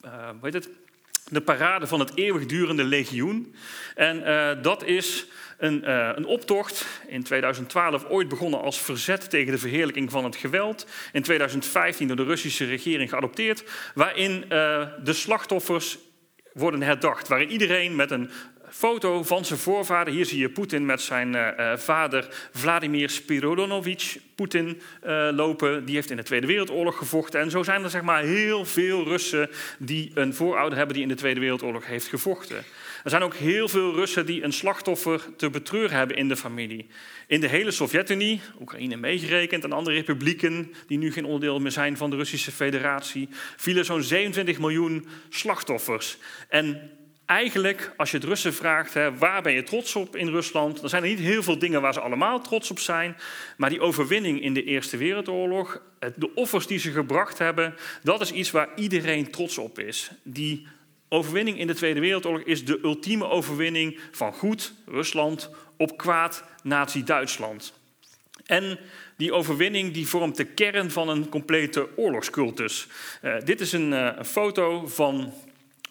hoe 0.00 0.38
heet 0.40 0.54
het? 0.54 0.68
De 1.32 1.40
parade 1.40 1.86
van 1.86 2.00
het 2.00 2.12
eeuwigdurende 2.14 2.84
legioen. 2.84 3.54
En 3.94 4.20
uh, 4.20 4.50
dat 4.62 4.84
is 4.84 5.26
een, 5.58 5.82
uh, 5.84 6.10
een, 6.14 6.24
optocht 6.24 6.86
in 7.06 7.22
2012 7.22 8.04
ooit 8.08 8.28
begonnen 8.28 8.60
als 8.60 8.80
verzet 8.80 9.30
tegen 9.30 9.52
de 9.52 9.58
verheerlijking 9.58 10.10
van 10.10 10.24
het 10.24 10.36
geweld. 10.36 10.86
In 11.12 11.22
2015 11.22 12.06
door 12.06 12.16
de 12.16 12.24
Russische 12.24 12.64
regering 12.64 13.10
geadopteerd, 13.10 13.64
waarin 13.94 14.44
uh, 14.48 14.86
de 15.04 15.12
slachtoffers 15.12 15.98
worden 16.52 16.82
herdacht. 16.82 17.28
Waarin 17.28 17.50
iedereen 17.50 17.96
met 17.96 18.10
een 18.10 18.30
foto 18.72 19.22
van 19.22 19.44
zijn 19.44 19.58
voorvader. 19.58 20.12
Hier 20.12 20.26
zie 20.26 20.38
je 20.38 20.50
Poetin 20.50 20.86
met 20.86 21.00
zijn 21.00 21.34
uh, 21.34 21.76
vader 21.76 22.48
Vladimir 22.52 23.10
Spirodonovich 23.10 24.18
Poetin 24.34 24.80
uh, 25.06 25.28
lopen. 25.32 25.84
Die 25.84 25.94
heeft 25.94 26.10
in 26.10 26.16
de 26.16 26.22
Tweede 26.22 26.46
Wereldoorlog 26.46 26.98
gevochten. 26.98 27.40
En 27.40 27.50
zo 27.50 27.62
zijn 27.62 27.82
er 27.82 27.90
zeg 27.90 28.02
maar 28.02 28.22
heel 28.22 28.64
veel 28.64 29.04
Russen 29.04 29.50
die 29.78 30.10
een 30.14 30.34
voorouder 30.34 30.78
hebben 30.78 30.94
die 30.94 31.02
in 31.02 31.08
de 31.08 31.14
Tweede 31.14 31.40
Wereldoorlog 31.40 31.86
heeft 31.86 32.06
gevochten. 32.06 32.56
Er 33.04 33.10
zijn 33.10 33.22
ook 33.22 33.34
heel 33.34 33.68
veel 33.68 33.94
Russen 33.94 34.26
die 34.26 34.42
een 34.42 34.52
slachtoffer 34.52 35.20
te 35.36 35.50
betreuren 35.50 35.96
hebben 35.96 36.16
in 36.16 36.28
de 36.28 36.36
familie. 36.36 36.86
In 37.26 37.40
de 37.40 37.48
hele 37.48 37.70
Sovjet-Unie, 37.70 38.40
Oekraïne 38.60 38.96
meegerekend 38.96 39.64
en 39.64 39.72
andere 39.72 39.96
republieken 39.96 40.74
die 40.86 40.98
nu 40.98 41.12
geen 41.12 41.24
onderdeel 41.24 41.60
meer 41.60 41.70
zijn 41.70 41.96
van 41.96 42.10
de 42.10 42.16
Russische 42.16 42.52
Federatie, 42.52 43.28
vielen 43.56 43.84
zo'n 43.84 44.02
27 44.02 44.58
miljoen 44.58 45.06
slachtoffers. 45.28 46.18
En 46.48 46.90
eigenlijk, 47.32 47.92
als 47.96 48.10
je 48.10 48.16
het 48.16 48.26
Russen 48.26 48.54
vraagt, 48.54 48.94
hè, 48.94 49.16
waar 49.18 49.42
ben 49.42 49.52
je 49.52 49.62
trots 49.62 49.96
op 49.96 50.16
in 50.16 50.28
Rusland, 50.28 50.80
dan 50.80 50.88
zijn 50.88 51.02
er 51.02 51.08
niet 51.08 51.18
heel 51.18 51.42
veel 51.42 51.58
dingen 51.58 51.80
waar 51.80 51.92
ze 51.92 52.00
allemaal 52.00 52.40
trots 52.40 52.70
op 52.70 52.78
zijn. 52.78 53.16
Maar 53.56 53.70
die 53.70 53.80
overwinning 53.80 54.42
in 54.42 54.54
de 54.54 54.64
Eerste 54.64 54.96
Wereldoorlog, 54.96 55.82
de 56.16 56.34
offers 56.34 56.66
die 56.66 56.78
ze 56.78 56.90
gebracht 56.90 57.38
hebben, 57.38 57.74
dat 58.02 58.20
is 58.20 58.32
iets 58.32 58.50
waar 58.50 58.68
iedereen 58.76 59.30
trots 59.30 59.58
op 59.58 59.78
is. 59.78 60.10
Die 60.22 60.66
overwinning 61.08 61.58
in 61.58 61.66
de 61.66 61.74
Tweede 61.74 62.00
Wereldoorlog 62.00 62.42
is 62.42 62.64
de 62.64 62.78
ultieme 62.82 63.28
overwinning 63.28 63.98
van 64.10 64.32
goed 64.32 64.72
Rusland 64.86 65.50
op 65.76 65.96
kwaad 65.96 66.44
Nazi-Duitsland. 66.62 67.72
En 68.46 68.78
die 69.16 69.32
overwinning 69.32 69.92
die 69.92 70.08
vormt 70.08 70.36
de 70.36 70.44
kern 70.44 70.90
van 70.90 71.08
een 71.08 71.28
complete 71.28 71.88
oorlogscultus. 71.96 72.86
Uh, 73.22 73.34
dit 73.44 73.60
is 73.60 73.72
een, 73.72 73.92
uh, 73.92 74.08
een 74.16 74.24
foto 74.24 74.86
van 74.86 75.32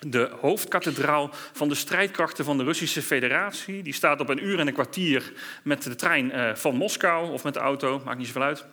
de 0.08 0.32
hoofdkathedraal 0.42 1.30
van 1.54 1.70
de 1.70 1.76
strijdkrachten 1.76 2.46
van 2.46 2.58
de 2.58 2.64
Russische 2.64 3.02
Federatie. 3.02 3.84
Die 3.84 3.94
staat 3.94 4.20
op 4.20 4.30
een 4.30 4.46
uur 4.46 4.60
en 4.60 4.68
een 4.68 4.74
kwartier 4.74 5.34
met 5.64 5.84
de 5.84 5.96
trein 5.96 6.26
uh, 6.26 6.56
van 6.56 6.76
Moskou 6.76 7.32
of 7.32 7.44
met 7.44 7.54
de 7.54 7.60
auto, 7.60 8.02
maakt 8.06 8.18
niet 8.18 8.28
zoveel 8.28 8.42
uit. 8.42 8.66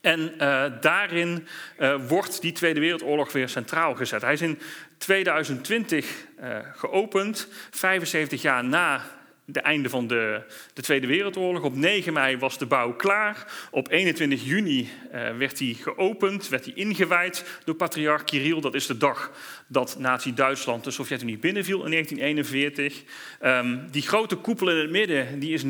En 0.00 0.34
uh, 0.38 0.64
daarin 0.80 1.46
uh, 1.78 1.94
wordt 2.08 2.40
die 2.40 2.52
Tweede 2.52 2.80
Wereldoorlog 2.80 3.32
weer 3.32 3.48
centraal 3.48 3.94
gezet. 3.94 4.22
Hij 4.22 4.32
is 4.32 4.40
in 4.40 4.58
2020 4.98 6.26
uh, 6.40 6.58
geopend, 6.72 7.48
75 7.70 8.42
jaar 8.42 8.64
na 8.64 9.02
het 9.46 9.56
einde 9.56 9.88
van 9.88 10.06
de, 10.06 10.42
de, 10.74 10.82
Tweede 10.82 11.06
Wereldoorlog. 11.06 11.62
Op 11.62 11.76
9 11.76 12.12
mei 12.12 12.38
was 12.38 12.58
de 12.58 12.66
bouw 12.66 12.94
klaar. 12.94 13.52
Op 13.70 13.90
21 13.90 14.44
juni 14.44 14.80
uh, 14.80 15.36
werd 15.36 15.58
hij 15.58 15.76
geopend, 15.80 16.48
werd 16.48 16.64
hij 16.64 16.74
ingewijd 16.74 17.60
door 17.64 17.74
patriarch 17.74 18.24
Kirill. 18.24 18.60
Dat 18.60 18.74
is 18.74 18.86
de 18.86 18.96
dag 18.96 19.32
dat 19.66 19.96
Nazi-Duitsland 19.98 20.84
de 20.84 20.90
Sovjet-Unie 20.90 21.38
binnenviel 21.38 21.84
in 21.84 21.90
1941. 21.90 23.02
Um, 23.42 23.90
die 23.90 24.02
grote 24.02 24.36
koepel 24.36 24.70
in 24.70 24.76
het 24.76 24.90
midden 24.90 25.38
die 25.38 25.52
is 25.52 25.64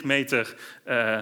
19,45 0.00 0.04
meter 0.04 0.54
uh, 0.88 1.18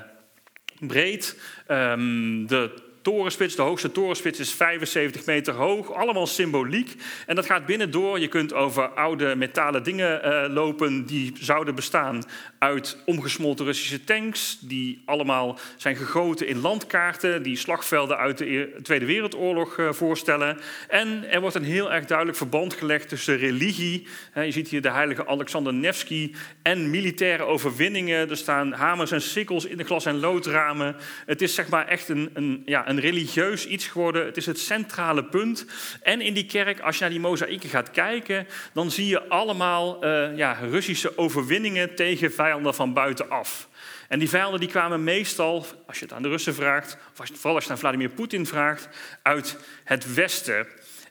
breed. 0.78 1.38
Um, 1.68 2.46
de 2.46 2.85
torenspits, 3.06 3.56
de 3.56 3.62
hoogste 3.62 3.92
torenspits 3.92 4.38
is 4.38 4.52
75 4.52 5.26
meter 5.26 5.54
hoog, 5.54 5.92
allemaal 5.92 6.26
symboliek. 6.26 6.94
En 7.26 7.34
dat 7.34 7.46
gaat 7.46 7.66
binnendoor. 7.66 8.20
Je 8.20 8.28
kunt 8.28 8.52
over 8.52 8.88
oude 8.88 9.34
metalen 9.34 9.82
dingen 9.82 10.20
uh, 10.24 10.54
lopen 10.54 11.06
die 11.06 11.32
zouden 11.40 11.74
bestaan 11.74 12.24
uit 12.66 12.96
omgesmolten 13.04 13.64
Russische 13.64 14.04
tanks, 14.04 14.58
die 14.60 15.02
allemaal 15.04 15.58
zijn 15.76 15.96
gegoten 15.96 16.48
in 16.48 16.60
landkaarten, 16.60 17.42
die 17.42 17.56
slagvelden 17.56 18.16
uit 18.16 18.38
de 18.38 18.78
Tweede 18.82 19.06
Wereldoorlog 19.06 19.78
eh, 19.78 19.92
voorstellen. 19.92 20.58
En 20.88 21.30
er 21.30 21.40
wordt 21.40 21.56
een 21.56 21.64
heel 21.64 21.92
erg 21.92 22.04
duidelijk 22.04 22.38
verband 22.38 22.74
gelegd 22.74 23.08
tussen 23.08 23.36
religie, 23.36 24.06
je 24.34 24.50
ziet 24.50 24.68
hier 24.68 24.82
de 24.82 24.90
heilige 24.90 25.26
Alexander 25.26 25.74
Nevsky, 25.74 26.32
en 26.62 26.90
militaire 26.90 27.42
overwinningen. 27.42 28.30
Er 28.30 28.36
staan 28.36 28.72
hamers 28.72 29.10
en 29.10 29.22
sikkels 29.22 29.64
in 29.64 29.76
de 29.76 29.84
glas- 29.84 30.06
en 30.06 30.18
loodramen. 30.18 30.96
Het 31.26 31.42
is 31.42 31.54
zeg 31.54 31.68
maar 31.68 31.86
echt 31.86 32.08
een, 32.08 32.30
een, 32.32 32.62
ja, 32.64 32.88
een 32.88 33.00
religieus 33.00 33.66
iets 33.66 33.86
geworden. 33.86 34.24
Het 34.24 34.36
is 34.36 34.46
het 34.46 34.58
centrale 34.58 35.24
punt. 35.24 35.66
En 36.02 36.20
in 36.20 36.34
die 36.34 36.46
kerk, 36.46 36.80
als 36.80 36.94
je 36.94 37.00
naar 37.00 37.10
die 37.10 37.20
mozaïeken 37.20 37.68
gaat 37.68 37.90
kijken, 37.90 38.46
dan 38.72 38.90
zie 38.90 39.06
je 39.06 39.28
allemaal 39.28 40.04
uh, 40.04 40.36
ja, 40.36 40.52
Russische 40.52 41.18
overwinningen 41.18 41.94
tegen 41.94 42.32
vijanden 42.56 42.74
van 42.74 42.92
buitenaf. 42.92 43.68
En 44.08 44.18
die 44.18 44.28
vijanden 44.28 44.60
die 44.60 44.68
kwamen 44.68 45.04
meestal, 45.04 45.66
als 45.86 45.98
je 45.98 46.04
het 46.04 46.14
aan 46.14 46.22
de 46.22 46.28
Russen 46.28 46.54
vraagt, 46.54 46.96
of 47.20 47.26
vooral 47.26 47.54
als 47.54 47.64
je 47.64 47.70
het 47.70 47.70
aan 47.70 47.78
Vladimir 47.78 48.08
Poetin 48.08 48.46
vraagt, 48.46 48.88
uit 49.22 49.56
het 49.84 50.14
Westen. 50.14 50.66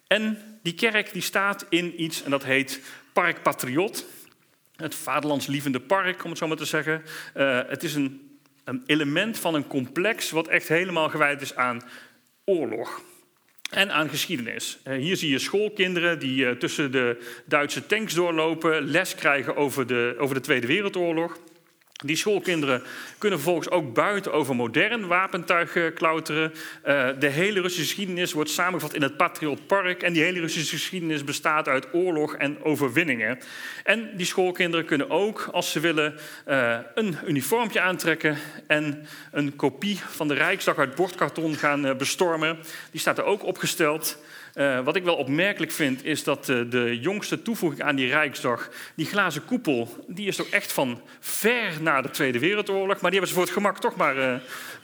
En 0.08 0.38
die 0.64 0.74
kerk 0.74 1.14
die 1.14 1.22
staat 1.22 1.66
in 1.70 2.02
iets, 2.02 2.24
en 2.24 2.32
dat 2.32 2.44
heet 2.44 2.82
Park 3.14 3.42
Patriot. 3.42 4.06
Het 4.76 4.96
vaderlandslievende 4.96 5.80
park, 5.80 6.24
om 6.24 6.30
het 6.30 6.40
zo 6.40 6.48
maar 6.48 6.58
te 6.58 6.66
zeggen. 6.66 7.04
Uh, 7.36 7.60
het 7.68 7.84
is 7.84 7.96
een, 7.96 8.40
een 8.64 8.84
element 8.86 9.40
van 9.40 9.56
een 9.56 9.68
complex 9.68 10.32
wat 10.32 10.48
echt 10.48 10.68
helemaal 10.68 11.10
gewijd 11.10 11.42
is 11.42 11.56
aan 11.56 11.82
oorlog 12.46 13.02
en 13.70 13.92
aan 13.92 14.10
geschiedenis. 14.10 14.78
Eh, 14.84 14.98
hier 14.98 15.18
zie 15.18 15.30
je 15.30 15.40
schoolkinderen 15.40 16.20
die 16.20 16.46
eh, 16.46 16.56
tussen 16.56 16.92
de 16.92 17.18
Duitse 17.46 17.86
tanks 17.86 18.14
doorlopen, 18.14 18.84
les 18.84 19.16
krijgen 19.16 19.56
over 19.56 19.88
de, 19.88 20.16
over 20.18 20.36
de 20.36 20.42
Tweede 20.42 20.68
Wereldoorlog. 20.68 21.38
Die 22.04 22.16
schoolkinderen 22.16 22.84
kunnen 23.18 23.40
vervolgens 23.40 23.70
ook 23.70 23.94
buiten 23.94 24.34
over 24.34 24.56
modern 24.56 25.08
wapentuig 25.08 25.76
eh, 25.76 25.84
klauteren. 25.94 26.54
Uh, 26.86 27.10
de 27.20 27.28
hele 27.28 27.62
Russische 27.62 27.84
geschiedenis 27.84 28.34
wordt 28.34 28.50
samengevat 28.50 28.94
in 28.94 29.02
het 29.02 29.18
Patriot 29.18 29.68
Park. 29.68 30.04
En 30.04 30.14
die 30.14 30.24
hele 30.24 30.40
Russische 30.40 30.76
geschiedenis 30.76 31.24
bestaat 31.24 31.68
uit 31.68 31.94
oorlog 31.94 32.36
en 32.36 32.64
overwinningen. 32.64 33.40
En 33.84 34.10
die 34.18 34.26
schoolkinderen 34.26 34.86
kunnen 34.86 35.10
ook, 35.10 35.50
als 35.52 35.72
ze 35.72 35.80
willen, 35.80 36.16
uh, 36.48 36.78
een 36.96 37.18
uniformpje 37.26 37.82
aantrekken 37.82 38.38
en 38.68 39.08
een 39.32 39.56
kopie 39.56 40.00
van 40.10 40.28
de 40.28 40.34
Rijksdag 40.34 40.78
uit 40.78 40.96
bordkarton 40.96 41.56
gaan 41.56 41.98
bestormen. 41.98 42.58
Die 42.92 43.00
staat 43.00 43.18
er 43.18 43.24
ook 43.24 43.44
opgesteld. 43.44 44.18
Uh, 44.56 44.84
wat 44.84 44.96
ik 44.96 45.04
wel 45.04 45.16
opmerkelijk 45.16 45.72
vind, 45.72 46.06
is 46.06 46.24
dat 46.24 46.50
uh, 46.50 46.62
de 46.70 47.00
jongste 47.00 47.42
toevoeging 47.42 47.82
aan 47.82 47.96
die 47.96 48.08
Rijksdag, 48.08 48.70
die 48.96 49.06
glazen 49.06 49.46
koepel, 49.46 50.06
die 50.08 50.28
is 50.28 50.36
toch 50.36 50.48
echt 50.48 50.72
van 50.72 51.02
ver 51.20 51.82
na 51.82 52.02
de 52.02 52.10
Tweede 52.10 52.40
Wereldoorlog. 52.40 53.02
Maar 53.02 53.12
die 53.12 53.20
hebben 53.20 53.28
ze 53.28 53.34
voor 53.34 53.44
het 53.44 53.54
gemak 53.54 53.80
toch 53.80 53.96
maar 53.96 54.18
uh, 54.18 54.36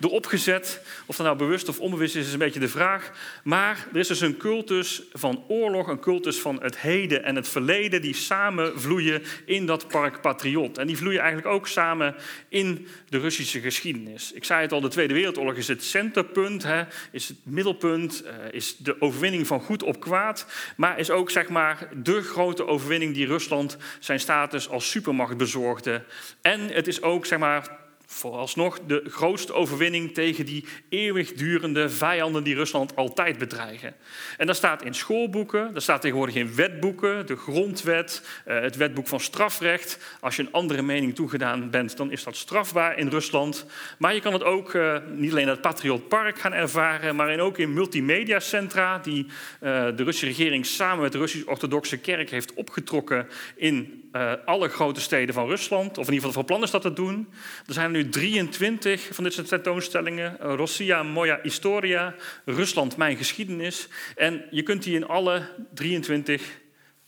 erop 0.01 0.25
gezet. 0.25 0.81
Of 1.05 1.15
dat 1.15 1.25
nou 1.25 1.37
bewust 1.37 1.69
of 1.69 1.79
onbewust 1.79 2.15
is, 2.15 2.27
is 2.27 2.33
een 2.33 2.39
beetje 2.39 2.59
de 2.59 2.67
vraag. 2.67 3.11
Maar 3.43 3.87
er 3.93 3.99
is 3.99 4.07
dus 4.07 4.21
een 4.21 4.37
cultus 4.37 5.01
van 5.13 5.43
oorlog, 5.47 5.87
een 5.87 5.99
cultus 5.99 6.39
van 6.39 6.61
het 6.61 6.79
heden 6.79 7.23
en 7.23 7.35
het 7.35 7.47
verleden, 7.47 8.01
die 8.01 8.15
samen 8.15 8.79
vloeien 8.81 9.23
in 9.45 9.65
dat 9.65 9.87
park 9.87 10.21
Patriot. 10.21 10.77
En 10.77 10.87
die 10.87 10.97
vloeien 10.97 11.19
eigenlijk 11.19 11.53
ook 11.53 11.67
samen 11.67 12.15
in 12.49 12.87
de 13.09 13.19
Russische 13.19 13.59
geschiedenis. 13.59 14.31
Ik 14.33 14.43
zei 14.43 14.61
het 14.61 14.71
al, 14.71 14.81
de 14.81 14.87
Tweede 14.87 15.13
Wereldoorlog 15.13 15.55
is 15.55 15.67
het 15.67 15.83
centerpunt, 15.83 16.63
hè, 16.63 16.83
is 17.11 17.27
het 17.27 17.37
middelpunt, 17.43 18.23
is 18.51 18.77
de 18.77 19.01
overwinning 19.01 19.47
van 19.47 19.60
goed 19.61 19.83
op 19.83 19.99
kwaad, 19.99 20.45
maar 20.75 20.99
is 20.99 21.11
ook 21.11 21.29
zeg 21.31 21.49
maar 21.49 21.87
de 21.93 22.21
grote 22.21 22.67
overwinning 22.67 23.13
die 23.13 23.25
Rusland 23.25 23.77
zijn 23.99 24.19
status 24.19 24.69
als 24.69 24.89
supermacht 24.89 25.37
bezorgde. 25.37 26.03
En 26.41 26.67
het 26.67 26.87
is 26.87 27.01
ook 27.01 27.25
zeg 27.25 27.39
maar 27.39 27.79
vooralsnog 28.13 28.79
de 28.87 29.03
grootste 29.07 29.53
overwinning 29.53 30.13
tegen 30.13 30.45
die 30.45 30.65
eeuwigdurende 30.89 31.89
vijanden 31.89 32.43
die 32.43 32.55
Rusland 32.55 32.95
altijd 32.95 33.37
bedreigen. 33.37 33.95
En 34.37 34.47
dat 34.47 34.55
staat 34.55 34.83
in 34.83 34.93
schoolboeken, 34.93 35.73
dat 35.73 35.83
staat 35.83 36.01
tegenwoordig 36.01 36.35
in 36.35 36.55
wetboeken, 36.55 37.25
de 37.25 37.35
grondwet, 37.35 38.27
eh, 38.45 38.59
het 38.61 38.75
wetboek 38.75 39.07
van 39.07 39.19
strafrecht. 39.19 40.17
Als 40.19 40.35
je 40.35 40.41
een 40.41 40.51
andere 40.51 40.81
mening 40.81 41.15
toegedaan 41.15 41.69
bent, 41.69 41.97
dan 41.97 42.11
is 42.11 42.23
dat 42.23 42.35
strafbaar 42.35 42.97
in 42.97 43.07
Rusland. 43.07 43.65
Maar 43.97 44.13
je 44.13 44.21
kan 44.21 44.33
het 44.33 44.43
ook 44.43 44.73
eh, 44.73 44.97
niet 45.07 45.31
alleen 45.31 45.43
in 45.43 45.49
het 45.49 45.61
Patriot 45.61 46.07
Park 46.07 46.39
gaan 46.39 46.53
ervaren, 46.53 47.15
maar 47.15 47.39
ook 47.39 47.57
in 47.57 47.73
multimediacentra 47.73 48.97
die 48.97 49.25
eh, 49.59 49.85
de 49.95 50.03
Russische 50.03 50.25
regering 50.25 50.65
samen 50.65 51.01
met 51.01 51.11
de 51.11 51.17
Russisch-Orthodoxe 51.17 51.97
Kerk 51.97 52.29
heeft 52.29 52.53
opgetrokken 52.53 53.27
in 53.55 54.00
alle 54.45 54.69
grote 54.69 55.01
steden 55.01 55.33
van 55.33 55.47
Rusland. 55.47 55.97
Of 55.97 56.07
in 56.07 56.13
ieder 56.13 56.15
geval 56.15 56.31
van 56.31 56.45
plan 56.45 56.63
is 56.63 56.71
dat 56.71 56.81
te 56.81 56.93
doen. 56.93 57.33
Er 57.67 57.73
zijn 57.73 57.91
nu 57.91 58.09
23 58.09 59.09
van 59.11 59.23
dit 59.23 59.33
soort 59.33 59.47
tentoonstellingen. 59.47 60.37
Rossia 60.37 61.03
Moja 61.03 61.39
Historia, 61.43 62.15
Rusland 62.45 62.97
Mijn 62.97 63.17
Geschiedenis. 63.17 63.87
En 64.15 64.45
je 64.51 64.63
kunt 64.63 64.83
die 64.83 64.95
in 64.95 65.07
alle 65.07 65.41
23 65.73 66.61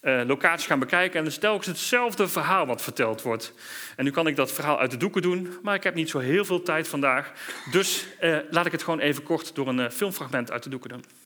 uh, 0.03 0.21
eh, 0.21 0.27
locaties 0.27 0.65
gaan 0.65 0.79
bekijken. 0.79 1.19
En 1.19 1.23
het 1.23 1.33
is 1.33 1.39
telkens 1.39 1.67
hetzelfde 1.67 2.27
verhaal 2.27 2.65
wat 2.65 2.81
verteld 2.81 3.21
wordt. 3.21 3.53
En 3.95 4.03
nu 4.03 4.11
kan 4.11 4.27
ik 4.27 4.35
dat 4.35 4.51
verhaal 4.51 4.79
uit 4.79 4.91
de 4.91 4.97
doeken 4.97 5.21
doen, 5.21 5.57
maar 5.61 5.75
ik 5.75 5.83
heb 5.83 5.95
niet 5.95 6.09
zo 6.09 6.19
heel 6.19 6.45
veel 6.45 6.61
tijd 6.61 6.87
vandaag. 6.87 7.31
Dus 7.71 8.05
uh, 8.21 8.37
laat 8.49 8.65
ik 8.65 8.71
het 8.71 8.83
gewoon 8.83 8.99
even 8.99 9.23
kort 9.23 9.55
door 9.55 9.67
een 9.67 9.79
uh, 9.79 9.89
filmfragment 9.89 10.51
uit 10.51 10.63
de 10.63 10.69
doeken 10.69 10.89
doen. 10.89 11.22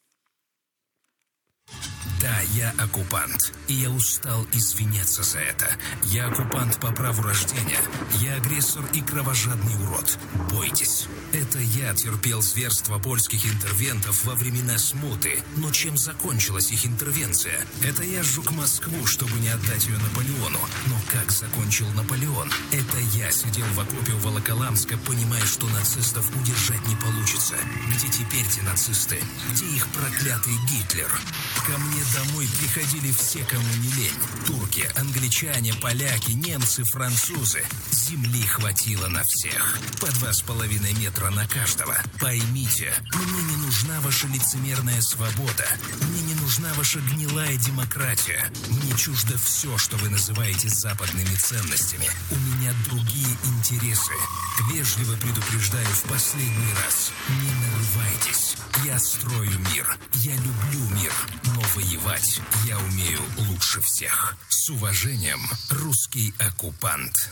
Да, 2.21 2.39
я 2.55 2.73
оккупант. 2.79 3.53
И 3.67 3.73
я 3.73 3.89
устал 3.91 4.47
извиняться 4.51 5.21
за 5.21 5.39
это. 5.39 5.67
Я 6.03 6.27
оккупант 6.27 6.79
по 6.79 6.91
праву 6.91 7.21
рождения. 7.21 7.79
Я 8.19 8.35
агрессор 8.35 8.83
и 8.93 9.01
кровожадный 9.01 9.75
урод. 9.75 10.17
Бойтесь. 10.49 11.05
Это 11.31 11.59
я 11.59 11.93
терпел 11.93 12.41
зверство 12.41 12.97
польских 12.97 13.45
интервентов 13.45 14.25
во 14.25 14.33
времена 14.33 14.77
смуты. 14.79 15.43
Но 15.57 15.71
чем 15.71 15.97
закончилась 15.97 16.71
их 16.71 16.85
интервенция? 16.87 17.59
Это 17.83 18.03
я 18.03 18.23
сжег 18.23 18.49
Москву, 18.51 19.05
чтобы 19.05 19.37
не 19.39 19.49
отдать 19.49 19.85
ее 19.85 19.97
Наполеону. 19.97 20.59
Но 20.87 20.95
как 21.11 21.31
закончил 21.31 21.87
Наполеон? 21.91 22.49
Это 22.71 22.97
я 23.13 23.29
сидел 23.31 23.65
в 23.75 23.79
окопе 23.79 24.13
у 24.13 24.17
Волоколамска, 24.19 24.97
понимая, 24.97 25.45
что 25.45 25.67
нацистов 25.69 26.25
удержать 26.35 26.85
не 26.87 26.95
получится. 26.95 27.55
Где 27.95 28.07
теперь 28.07 28.47
те 28.47 28.61
нацисты? 28.63 29.19
Где 29.51 29.65
их 29.65 29.87
проклятый 29.89 30.53
Гитлер? 30.71 31.11
Ко 31.65 31.77
мне 31.77 32.06
домой 32.13 32.47
приходили 32.59 33.11
все, 33.11 33.43
кому 33.45 33.67
не 33.77 33.89
лень. 33.91 34.13
Турки, 34.45 34.89
англичане, 34.95 35.73
поляки, 35.75 36.31
немцы, 36.31 36.83
французы. 36.83 37.63
Земли 37.91 38.41
хватило 38.41 39.07
на 39.07 39.23
всех. 39.23 39.79
По 40.01 40.07
два 40.13 40.33
с 40.33 40.41
половиной 40.41 40.93
метра 40.93 41.29
на 41.29 41.47
каждого. 41.47 41.95
Поймите, 42.19 42.93
мне 43.13 43.41
не 43.43 43.55
нужна 43.57 43.99
ваша 44.01 44.27
лицемерная 44.27 45.01
свобода. 45.01 45.67
Мне 46.09 46.21
не 46.21 46.35
нужна 46.35 46.73
ваша 46.73 46.99
гнилая 46.99 47.55
демократия. 47.57 48.51
Мне 48.69 48.97
чуждо 48.97 49.37
все, 49.37 49.77
что 49.77 49.97
вы 49.97 50.09
называете 50.09 50.69
западными 50.69 51.35
ценностями. 51.35 52.09
У 52.31 52.35
меня 52.35 52.73
другие 52.89 53.37
интересы. 53.45 54.13
Вежливо 54.71 55.15
предупреждаю 55.15 55.87
в 55.87 56.03
последний 56.03 56.73
раз. 56.83 57.11
Не 57.29 57.51
нарывайтесь. 57.51 58.56
Я 58.85 58.99
строю 58.99 59.59
мир. 59.73 59.97
Я 60.13 60.33
люблю 60.35 60.79
мир. 61.01 61.11
Но 61.55 61.61
воевать 61.75 62.41
я 62.65 62.77
умею 62.77 63.19
лучше 63.49 63.81
всех. 63.81 64.35
С 64.49 64.69
уважением, 64.69 65.41
русский 65.69 66.33
оккупант. 66.37 67.31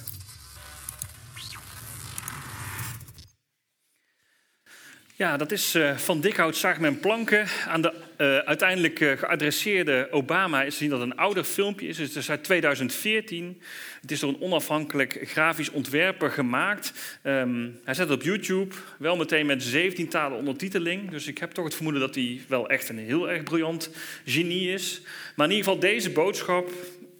Ja, 5.17 5.37
dat 5.37 5.51
is 5.51 5.75
uh, 5.75 5.97
van 5.97 6.21
Dikhout, 6.21 6.55
Zaag 6.55 6.79
en 6.79 6.99
Planken. 6.99 7.47
Aan 7.67 7.81
de 7.81 7.93
uh, 8.17 8.37
uiteindelijk 8.37 8.99
uh, 8.99 9.17
geadresseerde 9.17 10.07
Obama 10.11 10.63
is 10.63 10.73
te 10.73 10.79
zien 10.79 10.89
dat 10.89 10.99
het 10.99 11.09
een 11.09 11.17
ouder 11.17 11.43
filmpje 11.43 11.87
is. 11.87 11.97
Het 11.97 12.15
is 12.15 12.29
uit 12.29 12.43
2014. 12.43 13.61
Het 14.01 14.11
is 14.11 14.19
door 14.19 14.29
een 14.29 14.41
onafhankelijk 14.41 15.19
grafisch 15.23 15.69
ontwerper 15.69 16.31
gemaakt. 16.31 16.93
Um, 17.23 17.79
hij 17.83 17.93
zet 17.93 18.09
het 18.09 18.17
op 18.17 18.23
YouTube, 18.23 18.75
wel 18.97 19.15
meteen 19.15 19.45
met 19.45 19.63
17 19.63 20.07
talen 20.07 20.37
ondertiteling. 20.37 21.09
Dus 21.11 21.27
ik 21.27 21.37
heb 21.37 21.51
toch 21.51 21.65
het 21.65 21.75
vermoeden 21.75 22.01
dat 22.01 22.15
hij 22.15 22.41
wel 22.47 22.69
echt 22.69 22.89
een 22.89 22.99
heel 22.99 23.29
erg 23.29 23.43
briljant 23.43 23.89
genie 24.25 24.69
is. 24.69 25.01
Maar 25.35 25.45
in 25.45 25.55
ieder 25.55 25.65
geval 25.65 25.89
deze 25.89 26.09
boodschap 26.09 26.71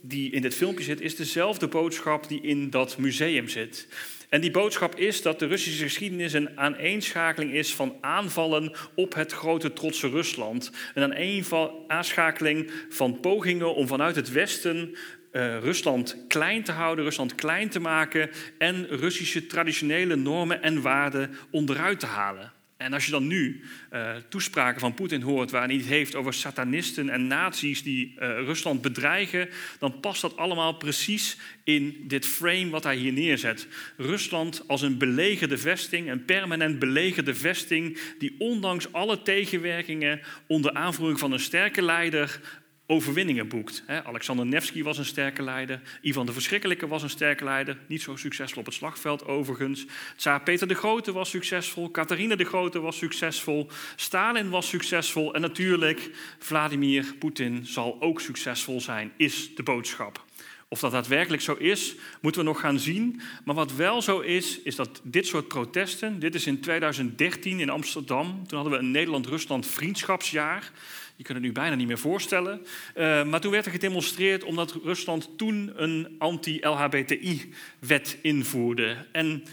die 0.01 0.31
in 0.31 0.41
dit 0.41 0.55
filmpje 0.55 0.83
zit, 0.83 1.01
is 1.01 1.15
dezelfde 1.15 1.67
boodschap 1.67 2.27
die 2.27 2.41
in 2.41 2.69
dat 2.69 2.97
museum 2.97 3.47
zit. 3.47 3.87
En 4.35 4.41
die 4.41 4.51
boodschap 4.51 4.95
is 4.95 5.21
dat 5.21 5.39
de 5.39 5.45
Russische 5.45 5.83
geschiedenis 5.83 6.33
een 6.33 6.57
aaneenschakeling 6.59 7.53
is 7.53 7.75
van 7.75 7.95
aanvallen 8.01 8.71
op 8.95 9.13
het 9.13 9.31
grote 9.31 9.73
trotse 9.73 10.09
Rusland. 10.09 10.71
Een 10.93 11.45
aanschakeling 11.87 12.71
van 12.89 13.19
pogingen 13.19 13.75
om 13.75 13.87
vanuit 13.87 14.15
het 14.15 14.31
Westen 14.31 14.95
uh, 15.31 15.59
Rusland 15.59 16.17
klein 16.27 16.63
te 16.63 16.71
houden, 16.71 17.03
Rusland 17.03 17.35
klein 17.35 17.69
te 17.69 17.79
maken 17.79 18.29
en 18.57 18.87
Russische 18.87 19.47
traditionele 19.47 20.15
normen 20.15 20.61
en 20.61 20.81
waarden 20.81 21.35
onderuit 21.51 21.99
te 21.99 22.05
halen. 22.05 22.54
En 22.77 22.93
als 22.93 23.05
je 23.05 23.11
dan 23.11 23.27
nu 23.27 23.61
uh, 23.93 24.15
toespraken 24.29 24.79
van 24.79 24.93
Poetin 24.93 25.21
hoort 25.21 25.51
waar 25.51 25.67
hij 25.67 25.75
het 25.75 25.85
heeft 25.85 26.15
over 26.15 26.33
satanisten 26.33 27.09
en 27.09 27.27
nazi's 27.27 27.83
die 27.83 28.13
uh, 28.19 28.27
Rusland 28.27 28.81
bedreigen, 28.81 29.49
dan 29.79 29.99
past 29.99 30.21
dat 30.21 30.37
allemaal 30.37 30.73
precies 30.73 31.37
in 31.63 32.03
dit 32.07 32.25
frame 32.25 32.69
wat 32.69 32.83
hij 32.83 32.95
hier 32.95 33.13
neerzet. 33.13 33.67
Rusland 33.97 34.63
als 34.67 34.81
een 34.81 34.97
belegerde 34.97 35.57
vesting, 35.57 36.09
een 36.09 36.25
permanent 36.25 36.79
belegerde 36.79 37.35
vesting, 37.35 37.99
die 38.19 38.35
ondanks 38.39 38.91
alle 38.93 39.21
tegenwerkingen 39.21 40.21
onder 40.47 40.73
aanvoering 40.73 41.19
van 41.19 41.31
een 41.31 41.39
sterke 41.39 41.81
leider 41.81 42.39
overwinningen 42.87 43.47
boekt. 43.47 43.83
Alexander 44.03 44.45
Nevsky 44.45 44.83
was 44.83 44.97
een 44.97 45.05
sterke 45.05 45.43
leider. 45.43 45.81
Ivan 46.01 46.25
de 46.25 46.31
Verschrikkelijke 46.31 46.87
was 46.87 47.03
een 47.03 47.09
sterke 47.09 47.43
leider. 47.43 47.77
Niet 47.87 48.01
zo 48.01 48.15
succesvol 48.15 48.59
op 48.59 48.65
het 48.65 48.75
slagveld 48.75 49.25
overigens. 49.25 49.85
Tsaar 50.15 50.41
Peter 50.41 50.67
de 50.67 50.73
Grote 50.73 51.11
was 51.11 51.29
succesvol. 51.29 51.91
Catharina 51.91 52.35
de 52.35 52.43
Grote 52.43 52.79
was 52.79 52.97
succesvol. 52.97 53.69
Stalin 53.95 54.49
was 54.49 54.69
succesvol. 54.69 55.33
En 55.33 55.41
natuurlijk, 55.41 56.11
Vladimir 56.39 57.15
Poetin 57.19 57.65
zal 57.65 57.97
ook 58.01 58.21
succesvol 58.21 58.81
zijn, 58.81 59.11
is 59.17 59.55
de 59.55 59.63
boodschap. 59.63 60.23
Of 60.67 60.79
dat 60.79 60.91
daadwerkelijk 60.91 61.41
zo 61.41 61.53
is, 61.53 61.95
moeten 62.21 62.41
we 62.41 62.47
nog 62.47 62.59
gaan 62.59 62.79
zien. 62.79 63.21
Maar 63.43 63.55
wat 63.55 63.73
wel 63.73 64.01
zo 64.01 64.19
is, 64.19 64.61
is 64.61 64.75
dat 64.75 65.01
dit 65.03 65.27
soort 65.27 65.47
protesten. 65.47 66.19
Dit 66.19 66.35
is 66.35 66.47
in 66.47 66.59
2013 66.61 67.59
in 67.59 67.69
Amsterdam. 67.69 68.47
Toen 68.47 68.59
hadden 68.59 68.77
we 68.77 68.85
een 68.85 68.91
Nederland-Rusland 68.91 69.67
vriendschapsjaar. 69.67 70.71
Je 71.15 71.23
kunt 71.23 71.37
het 71.37 71.47
nu 71.47 71.51
bijna 71.51 71.75
niet 71.75 71.87
meer 71.87 71.97
voorstellen. 71.97 72.65
Uh, 72.95 73.23
maar 73.23 73.41
toen 73.41 73.51
werd 73.51 73.65
er 73.65 73.71
gedemonstreerd 73.71 74.43
omdat 74.43 74.79
Rusland 74.83 75.37
toen 75.37 75.71
een 75.75 76.15
anti-LHBTI-wet 76.17 78.17
invoerde. 78.21 78.97
En 79.11 79.43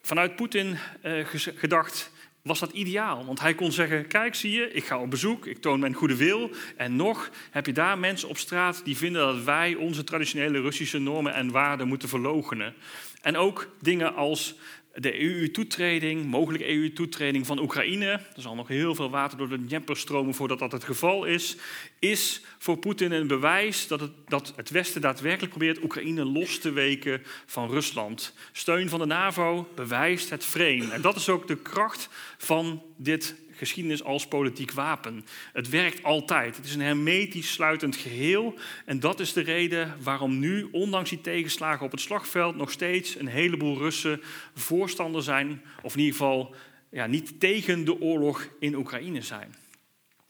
vanuit 0.00 0.36
Poetin 0.36 0.76
uh, 1.04 1.26
gedacht 1.54 2.12
was 2.42 2.58
dat 2.58 2.72
ideaal. 2.72 3.24
Want 3.24 3.40
hij 3.40 3.54
kon 3.54 3.72
zeggen, 3.72 4.06
kijk 4.06 4.34
zie 4.34 4.52
je, 4.52 4.72
ik 4.72 4.84
ga 4.84 4.98
op 4.98 5.10
bezoek, 5.10 5.46
ik 5.46 5.58
toon 5.58 5.80
mijn 5.80 5.94
goede 5.94 6.16
wil. 6.16 6.50
En 6.76 6.96
nog 6.96 7.30
heb 7.50 7.66
je 7.66 7.72
daar 7.72 7.98
mensen 7.98 8.28
op 8.28 8.38
straat 8.38 8.84
die 8.84 8.96
vinden 8.96 9.26
dat 9.26 9.44
wij 9.44 9.74
onze 9.74 10.04
traditionele 10.04 10.60
Russische 10.60 10.98
normen 10.98 11.34
en 11.34 11.50
waarden 11.50 11.88
moeten 11.88 12.08
verlogenen. 12.08 12.74
En 13.20 13.36
ook 13.36 13.68
dingen 13.80 14.14
als 14.14 14.54
de 14.94 15.20
EU-toetreding, 15.20 16.26
mogelijke 16.26 16.68
EU-toetreding 16.68 17.46
van 17.46 17.58
Oekraïne, 17.58 18.06
er 18.06 18.42
zal 18.42 18.54
nog 18.54 18.68
heel 18.68 18.94
veel 18.94 19.10
water 19.10 19.38
door 19.38 19.48
de 19.48 19.64
Dnieper 19.64 19.96
stromen 19.96 20.34
voordat 20.34 20.58
dat 20.58 20.72
het 20.72 20.84
geval 20.84 21.24
is, 21.24 21.56
is 21.98 22.42
voor 22.58 22.76
Poetin 22.76 23.12
een 23.12 23.26
bewijs 23.26 23.86
dat 23.86 24.00
het, 24.00 24.10
dat 24.28 24.52
het 24.56 24.70
Westen 24.70 25.00
daadwerkelijk 25.00 25.50
probeert 25.50 25.82
Oekraïne 25.82 26.24
los 26.24 26.58
te 26.58 26.72
weken 26.72 27.22
van 27.46 27.70
Rusland. 27.70 28.34
Steun 28.52 28.88
van 28.88 28.98
de 28.98 29.06
NAVO 29.06 29.68
bewijst 29.74 30.30
het 30.30 30.44
frame. 30.44 30.90
En 30.90 31.00
dat 31.00 31.16
is 31.16 31.28
ook 31.28 31.48
de 31.48 31.56
kracht 31.56 32.08
van 32.38 32.82
dit 32.96 33.34
geschiedenis 33.62 34.02
als 34.02 34.26
politiek 34.26 34.72
wapen. 34.72 35.24
Het 35.52 35.68
werkt 35.68 36.02
altijd. 36.02 36.56
Het 36.56 36.64
is 36.64 36.74
een 36.74 36.80
hermetisch 36.80 37.52
sluitend 37.52 37.96
geheel. 37.96 38.54
En 38.84 39.00
dat 39.00 39.20
is 39.20 39.32
de 39.32 39.40
reden 39.40 39.96
waarom 40.02 40.38
nu, 40.38 40.68
ondanks 40.72 41.10
die 41.10 41.20
tegenslagen 41.20 41.84
op 41.86 41.90
het 41.90 42.00
slagveld, 42.00 42.56
nog 42.56 42.70
steeds 42.70 43.18
een 43.18 43.26
heleboel 43.26 43.78
Russen 43.78 44.20
voorstander 44.54 45.22
zijn, 45.22 45.62
of 45.82 45.92
in 45.92 46.00
ieder 46.00 46.16
geval 46.16 46.54
ja, 46.90 47.06
niet 47.06 47.40
tegen 47.40 47.84
de 47.84 48.00
oorlog 48.00 48.48
in 48.60 48.74
Oekraïne 48.74 49.22
zijn. 49.22 49.54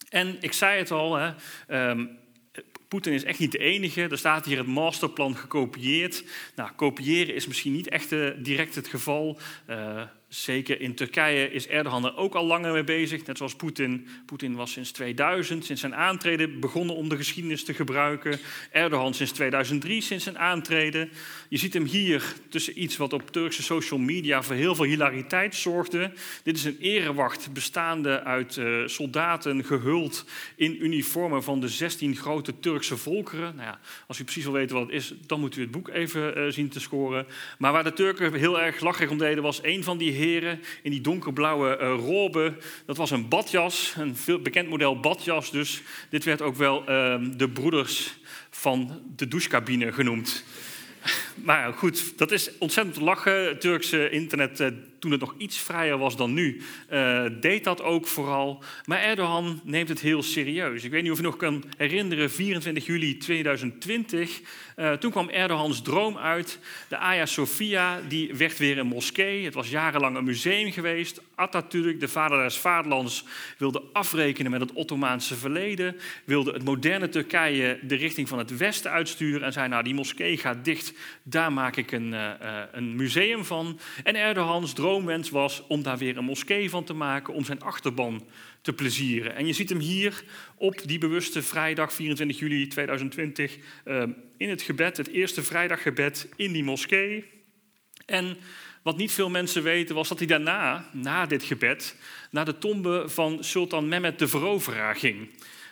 En 0.08 0.36
ik 0.40 0.52
zei 0.52 0.78
het 0.78 0.90
al, 0.90 1.16
hè, 1.16 1.32
um, 1.90 2.20
Poetin 2.88 3.12
is 3.12 3.24
echt 3.24 3.38
niet 3.38 3.52
de 3.52 3.58
enige. 3.58 4.02
Er 4.08 4.18
staat 4.18 4.44
hier 4.44 4.58
het 4.58 4.66
masterplan 4.66 5.36
gekopieerd. 5.36 6.24
Nou, 6.56 6.70
kopiëren 6.70 7.34
is 7.34 7.46
misschien 7.46 7.72
niet 7.72 7.88
echt 7.88 8.12
uh, 8.12 8.30
direct 8.38 8.74
het 8.74 8.88
geval. 8.88 9.38
Uh, 9.70 10.02
Zeker 10.32 10.80
in 10.80 10.94
Turkije 10.94 11.50
is 11.50 11.66
Erdogan 11.66 12.04
er 12.04 12.16
ook 12.16 12.34
al 12.34 12.44
langer 12.44 12.72
mee 12.72 12.84
bezig, 12.84 13.26
net 13.26 13.36
zoals 13.36 13.54
Poetin. 13.54 14.06
Poetin 14.26 14.54
was 14.54 14.72
sinds 14.72 14.90
2000, 14.90 15.64
sinds 15.64 15.80
zijn 15.80 15.94
aantreden, 15.94 16.60
begonnen 16.60 16.96
om 16.96 17.08
de 17.08 17.16
geschiedenis 17.16 17.64
te 17.64 17.74
gebruiken. 17.74 18.38
Erdogan 18.70 19.14
sinds 19.14 19.32
2003, 19.32 20.00
sinds 20.00 20.24
zijn 20.24 20.38
aantreden. 20.38 21.10
Je 21.48 21.56
ziet 21.56 21.74
hem 21.74 21.84
hier 21.84 22.34
tussen 22.48 22.82
iets 22.82 22.96
wat 22.96 23.12
op 23.12 23.30
Turkse 23.30 23.62
social 23.62 24.00
media 24.00 24.42
voor 24.42 24.54
heel 24.54 24.74
veel 24.74 24.84
hilariteit 24.84 25.54
zorgde. 25.54 26.12
Dit 26.42 26.56
is 26.56 26.64
een 26.64 26.78
erewacht 26.80 27.52
bestaande 27.52 28.22
uit 28.22 28.56
uh, 28.56 28.86
soldaten 28.86 29.64
gehuld 29.64 30.24
in 30.56 30.84
uniformen 30.84 31.42
van 31.42 31.60
de 31.60 31.68
16 31.68 32.16
grote 32.16 32.60
Turkse 32.60 32.96
volkeren. 32.96 33.54
Nou 33.56 33.68
ja, 33.68 33.80
als 34.06 34.18
u 34.18 34.24
precies 34.24 34.44
wil 34.44 34.52
weten 34.52 34.76
wat 34.76 34.86
het 34.86 34.94
is, 34.94 35.14
dan 35.26 35.40
moet 35.40 35.56
u 35.56 35.60
het 35.60 35.70
boek 35.70 35.88
even 35.88 36.38
uh, 36.38 36.52
zien 36.52 36.68
te 36.68 36.80
scoren. 36.80 37.26
Maar 37.58 37.72
waar 37.72 37.84
de 37.84 37.92
Turken 37.92 38.34
heel 38.34 38.60
erg 38.60 38.80
lacherig 38.80 39.10
om 39.10 39.18
deden, 39.18 39.42
was 39.42 39.62
een 39.62 39.84
van 39.84 39.98
die 39.98 40.20
heren 40.22 40.60
in 40.82 40.90
die 40.90 41.00
donkerblauwe 41.00 41.78
uh, 41.80 41.94
robe. 42.06 42.56
Dat 42.86 42.96
was 42.96 43.10
een 43.10 43.28
badjas, 43.28 43.94
een 43.98 44.16
veel 44.16 44.40
bekend 44.40 44.68
model 44.68 45.00
badjas. 45.00 45.50
Dus 45.50 45.82
dit 46.10 46.24
werd 46.24 46.42
ook 46.42 46.56
wel 46.56 46.80
uh, 46.80 47.16
de 47.36 47.48
broeders 47.48 48.14
van 48.50 49.02
de 49.16 49.28
douchecabine 49.28 49.92
genoemd. 49.92 50.44
Maar 51.34 51.72
goed, 51.72 52.18
dat 52.18 52.30
is 52.30 52.58
ontzettend 52.58 52.96
lachen. 52.96 53.46
Het 53.46 53.60
Turkse 53.60 54.10
internet 54.10 54.60
uh, 54.60 54.68
toen 55.02 55.10
het 55.10 55.20
nog 55.20 55.34
iets 55.38 55.58
vrijer 55.58 55.98
was 55.98 56.16
dan 56.16 56.34
nu, 56.34 56.60
uh, 56.92 57.24
deed 57.40 57.64
dat 57.64 57.82
ook 57.82 58.06
vooral. 58.06 58.62
Maar 58.84 59.02
Erdogan 59.02 59.60
neemt 59.64 59.88
het 59.88 60.00
heel 60.00 60.22
serieus. 60.22 60.84
Ik 60.84 60.90
weet 60.90 61.02
niet 61.02 61.10
of 61.10 61.16
je 61.16 61.22
nog 61.22 61.36
kan 61.36 61.64
herinneren, 61.76 62.30
24 62.30 62.86
juli 62.86 63.16
2020, 63.16 64.40
uh, 64.76 64.92
toen 64.92 65.10
kwam 65.10 65.28
Erdogans 65.28 65.82
droom 65.82 66.18
uit. 66.18 66.58
De 66.88 66.96
Hagia 66.96 67.26
Sophia, 67.26 68.00
die 68.08 68.34
werd 68.34 68.58
weer 68.58 68.78
een 68.78 68.86
moskee. 68.86 69.44
Het 69.44 69.54
was 69.54 69.70
jarenlang 69.70 70.16
een 70.16 70.24
museum 70.24 70.72
geweest. 70.72 71.20
Atatürk, 71.34 72.00
de 72.00 72.08
vader 72.08 72.42
des 72.42 72.58
vaderlands, 72.58 73.24
wilde 73.58 73.82
afrekenen 73.92 74.50
met 74.50 74.60
het 74.60 74.72
Ottomaanse 74.72 75.34
verleden. 75.34 75.96
Wilde 76.24 76.52
het 76.52 76.64
moderne 76.64 77.08
Turkije 77.08 77.78
de 77.82 77.94
richting 77.94 78.28
van 78.28 78.38
het 78.38 78.56
westen 78.56 78.90
uitsturen. 78.90 79.42
En 79.42 79.52
zei, 79.52 79.68
nou 79.68 79.82
die 79.82 79.94
moskee 79.94 80.36
gaat 80.36 80.64
dicht, 80.64 80.92
daar 81.22 81.52
maak 81.52 81.76
ik 81.76 81.92
een, 81.92 82.12
uh, 82.12 82.32
een 82.72 82.96
museum 82.96 83.44
van. 83.44 83.78
En 84.02 84.14
Erdogans 84.14 84.72
droom 84.72 84.90
droomwens 84.92 85.30
was 85.30 85.66
om 85.66 85.82
daar 85.82 85.98
weer 85.98 86.16
een 86.16 86.24
moskee 86.24 86.70
van 86.70 86.84
te 86.84 86.92
maken, 86.92 87.34
om 87.34 87.44
zijn 87.44 87.62
achterban 87.62 88.26
te 88.60 88.72
plezieren. 88.72 89.34
En 89.34 89.46
je 89.46 89.52
ziet 89.52 89.68
hem 89.68 89.78
hier 89.78 90.24
op 90.56 90.82
die 90.84 90.98
bewuste 90.98 91.42
vrijdag 91.42 91.92
24 91.92 92.38
juli 92.38 92.66
2020 92.66 93.58
ehm, 93.84 94.10
in 94.36 94.48
het 94.48 94.62
gebed, 94.62 94.96
het 94.96 95.08
eerste 95.08 95.42
vrijdaggebed 95.42 96.28
in 96.36 96.52
die 96.52 96.64
moskee. 96.64 97.24
En 98.06 98.36
wat 98.82 98.96
niet 98.96 99.12
veel 99.12 99.30
mensen 99.30 99.62
weten 99.62 99.94
was 99.94 100.08
dat 100.08 100.18
hij 100.18 100.26
daarna, 100.26 100.88
na 100.92 101.26
dit 101.26 101.42
gebed, 101.42 101.96
naar 102.30 102.44
de 102.44 102.58
tombe 102.58 103.08
van 103.08 103.44
Sultan 103.44 103.88
Mehmed 103.88 104.18
de 104.18 104.28
Veroveraar 104.28 104.96
ging. 104.96 105.28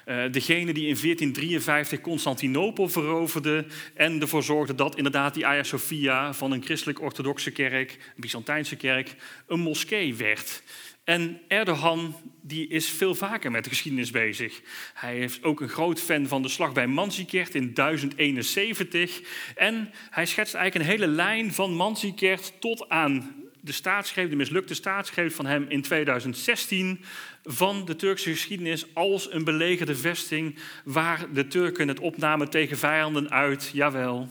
Uh, 0.06 0.24
degene 0.30 0.72
die 0.72 0.86
in 0.86 0.96
1453 1.00 2.00
Constantinopel 2.00 2.88
veroverde 2.88 3.66
en 3.94 4.20
ervoor 4.20 4.42
zorgde 4.42 4.74
dat 4.74 4.96
inderdaad 4.96 5.34
die 5.34 5.44
Hagia 5.44 5.62
Sophia 5.62 6.34
van 6.34 6.52
een 6.52 6.64
christelijk-orthodoxe 6.64 7.50
kerk, 7.50 7.92
een 7.92 8.20
Byzantijnse 8.20 8.76
kerk, 8.76 9.14
een 9.46 9.60
moskee 9.60 10.14
werd. 10.14 10.62
En 11.04 11.40
Erdogan 11.48 12.14
die 12.42 12.68
is 12.68 12.88
veel 12.88 13.14
vaker 13.14 13.50
met 13.50 13.64
de 13.64 13.70
geschiedenis 13.70 14.10
bezig. 14.10 14.60
Hij 14.94 15.18
is 15.18 15.42
ook 15.42 15.60
een 15.60 15.68
groot 15.68 16.00
fan 16.00 16.26
van 16.26 16.42
de 16.42 16.48
slag 16.48 16.72
bij 16.72 16.86
Manzikert 16.86 17.54
in 17.54 17.74
1071. 17.74 19.20
En 19.54 19.90
hij 20.10 20.26
schetst 20.26 20.54
eigenlijk 20.54 20.84
een 20.84 20.98
hele 20.98 21.12
lijn 21.12 21.52
van 21.52 21.74
Manzikert 21.74 22.52
tot 22.60 22.88
aan 22.88 23.34
de 23.60 23.72
staatsgreep, 23.72 24.30
de 24.30 24.36
mislukte 24.36 24.74
staatsgreep 24.74 25.32
van 25.32 25.46
hem 25.46 25.66
in 25.68 25.82
2016 25.82 27.04
van 27.42 27.84
de 27.84 27.96
Turkse 27.96 28.30
geschiedenis 28.30 28.94
als 28.94 29.32
een 29.32 29.44
belegerde 29.44 29.96
vesting 29.96 30.58
waar 30.84 31.32
de 31.32 31.46
Turken 31.46 31.88
het 31.88 32.00
opnamen 32.00 32.50
tegen 32.50 32.78
vijanden 32.78 33.30
uit, 33.30 33.70
jawel, 33.72 34.28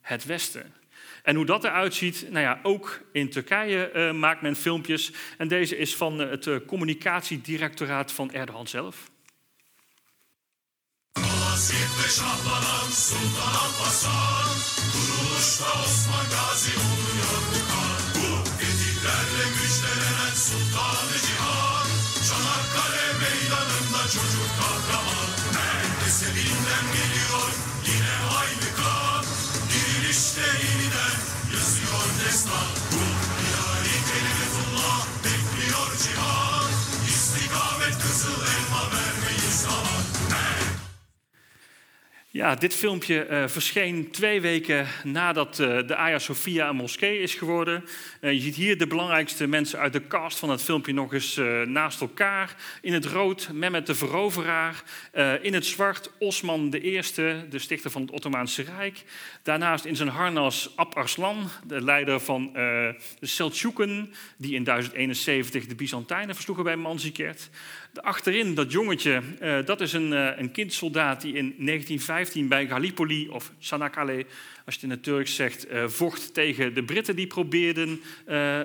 het 0.00 0.24
Westen. 0.24 0.74
En 1.22 1.36
hoe 1.36 1.46
dat 1.46 1.64
eruit 1.64 1.94
ziet, 1.94 2.26
nou 2.30 2.44
ja, 2.44 2.60
ook 2.62 3.00
in 3.12 3.30
Turkije 3.30 3.90
uh, 3.94 4.12
maakt 4.12 4.42
men 4.42 4.56
filmpjes. 4.56 5.12
En 5.38 5.48
deze 5.48 5.76
is 5.76 5.96
van 5.96 6.20
uh, 6.20 6.30
het 6.30 6.46
uh, 6.46 6.56
communicatiedirectoraat 6.66 8.12
van 8.12 8.32
Erdogan 8.32 8.66
zelf. 8.66 9.10
Sultanı 20.34 21.18
Cihan 21.18 21.61
çocuk 24.12 24.50
kahraman 24.60 25.30
Neredeyse 25.56 26.26
binden 26.36 26.84
geliyor 26.96 27.48
yine 27.86 28.14
aynı 28.38 28.68
kan 28.80 29.24
Dirilişte 29.70 30.46
yeniden 30.62 31.16
yazıyor 31.54 32.06
destan 32.20 32.68
Ruh 32.92 33.18
ilahi 33.44 33.96
kelimetullah 34.10 35.06
bekliyor 35.24 35.90
cihan 36.02 36.70
İstikamet 37.08 38.02
kızıl 38.02 38.40
elma 38.52 38.82
vermeyiz 38.92 39.60
zaman 39.64 40.21
Ja, 42.32 42.54
dit 42.54 42.74
filmpje 42.74 43.26
uh, 43.30 43.48
verscheen 43.48 44.10
twee 44.10 44.40
weken 44.40 44.86
nadat 45.04 45.58
uh, 45.58 45.86
de 45.86 45.94
Hagia 45.94 46.18
Sophia 46.18 46.68
een 46.68 46.76
moskee 46.76 47.18
is 47.18 47.34
geworden. 47.34 47.84
Uh, 48.20 48.32
je 48.32 48.40
ziet 48.40 48.54
hier 48.54 48.78
de 48.78 48.86
belangrijkste 48.86 49.46
mensen 49.46 49.78
uit 49.78 49.92
de 49.92 50.06
cast 50.06 50.38
van 50.38 50.50
het 50.50 50.62
filmpje 50.62 50.92
nog 50.92 51.12
eens 51.12 51.40
naast 51.64 52.00
elkaar. 52.00 52.56
In 52.80 52.92
het 52.92 53.04
rood 53.04 53.50
Mehmet 53.52 53.86
de 53.86 53.94
Veroveraar. 53.94 54.82
in 55.42 55.54
het 55.54 55.66
zwart 55.66 56.10
Osman 56.18 56.74
I, 56.74 57.00
de 57.50 57.58
stichter 57.58 57.90
van 57.90 58.02
het 58.02 58.10
Ottomaanse 58.10 58.62
Rijk. 58.62 59.04
Daarnaast 59.42 59.84
in 59.84 59.96
zijn 59.96 60.08
harnas 60.08 60.72
Ab 60.76 60.94
Arslan, 60.94 61.48
de 61.66 61.80
leider 61.80 62.20
van 62.20 62.52
de 62.52 62.96
Seldsjuken, 63.20 64.14
die 64.36 64.54
in 64.54 64.64
1071 64.64 65.66
de 65.66 65.74
Byzantijnen 65.74 66.34
versloegen 66.34 66.64
bij 66.64 66.76
Manzikert. 66.76 67.50
Achterin, 67.94 68.54
dat 68.54 68.72
jongetje, 68.72 69.22
uh, 69.42 69.58
dat 69.64 69.80
is 69.80 69.92
een, 69.92 70.12
uh, 70.12 70.28
een 70.36 70.50
kindsoldaat 70.50 71.20
die 71.20 71.34
in 71.34 71.54
1915 71.58 72.48
bij 72.48 72.66
Gallipoli, 72.66 73.28
of 73.28 73.52
Sanakkale, 73.58 74.26
als 74.64 74.74
je 74.74 74.80
het 74.80 74.82
in 74.82 74.90
het 74.90 75.02
Turks 75.02 75.34
zegt, 75.34 75.70
uh, 75.70 75.88
vocht 75.88 76.34
tegen 76.34 76.74
de 76.74 76.82
Britten 76.82 77.16
die 77.16 77.26
probeerden 77.26 78.00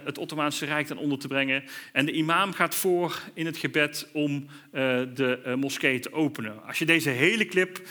het 0.03 0.17
Ottomaanse 0.17 0.65
Rijk 0.65 0.87
dan 0.87 0.97
onder 0.97 1.19
te 1.19 1.27
brengen. 1.27 1.63
En 1.93 2.05
de 2.05 2.11
imam 2.11 2.53
gaat 2.53 2.75
voor 2.75 3.21
in 3.33 3.45
het 3.45 3.57
gebed 3.57 4.09
om 4.13 4.47
de 4.71 5.55
moskee 5.59 5.99
te 5.99 6.13
openen. 6.13 6.65
Als 6.67 6.79
je 6.79 6.85
deze 6.85 7.09
hele 7.09 7.45
clip 7.45 7.81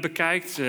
bekijkt, 0.00 0.60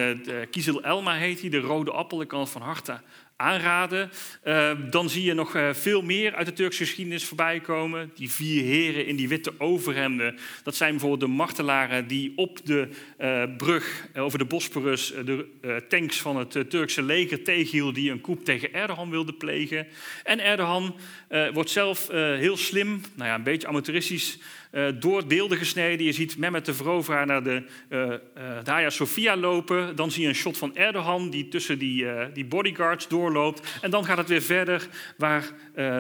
Kizil 0.50 0.84
Elma 0.84 1.14
heet 1.14 1.42
hij, 1.42 1.50
de 1.50 1.60
rode 1.60 1.92
appel, 1.92 2.22
ik 2.22 2.28
kan 2.28 2.40
het 2.40 2.50
van 2.50 2.62
harte 2.62 3.00
aanraden. 3.38 4.10
Uh, 4.44 4.72
dan 4.90 5.10
zie 5.10 5.24
je 5.24 5.34
nog 5.34 5.56
uh, 5.56 5.74
veel 5.74 6.02
meer 6.02 6.36
uit 6.36 6.46
de 6.46 6.54
Turkse 6.54 6.84
geschiedenis 6.84 7.26
voorbij 7.26 7.60
komen. 7.60 8.12
Die 8.16 8.32
vier 8.32 8.64
heren 8.64 9.06
in 9.06 9.16
die 9.16 9.28
witte 9.28 9.54
overhemden. 9.58 10.38
Dat 10.64 10.76
zijn 10.76 10.92
bijvoorbeeld 10.92 11.22
de 11.22 11.36
martelaren 11.36 12.08
die 12.08 12.34
op 12.36 12.66
de 12.66 12.90
uh, 13.20 13.44
brug 13.58 14.08
over 14.16 14.38
de 14.38 14.46
Bosporus 14.46 15.14
de 15.26 15.84
tanks 15.90 16.22
van 16.22 16.38
het 16.38 16.70
Turkse 16.70 17.02
leger 17.02 17.44
tegenhielden 17.44 17.94
die 17.94 18.12
een 18.12 18.22
coup 18.22 18.46
tegen 18.46 18.74
Erdogan 18.74 19.10
wilden 19.10 19.38
plegen. 19.38 19.88
En 20.24 20.40
Erdogan 20.40 20.96
wordt 21.54 21.70
zelf 21.70 22.08
heel 22.12 22.58
slim, 22.58 23.02
nou 23.16 23.30
ja, 23.30 23.36
een 23.36 23.44
beetje 23.44 23.68
amateuristisch 23.68 24.38
uh, 24.76 24.88
door 25.00 25.26
beelden 25.26 25.58
gesneden. 25.58 26.06
Je 26.06 26.12
ziet 26.12 26.38
Mehmet 26.38 26.66
de 26.66 26.74
Veroveraar 26.74 27.26
naar 27.26 27.44
de 27.44 27.64
uh, 27.90 28.14
Hagia 28.64 28.90
Sophia 28.90 29.38
lopen. 29.38 29.96
Dan 29.96 30.12
zie 30.12 30.22
je 30.22 30.28
een 30.28 30.36
shot 30.36 30.58
van 30.58 30.76
Erdogan 30.76 31.30
die 31.30 31.48
tussen 31.48 31.80
die, 31.80 32.06
die 32.34 32.46
bodyguards 32.46 33.08
doorloopt. 33.08 33.78
En 33.82 33.90
dan 33.90 34.06
gaat 34.06 34.18
het 34.18 34.28
weer 34.28 34.42
verder 34.42 34.88
waar 35.18 35.52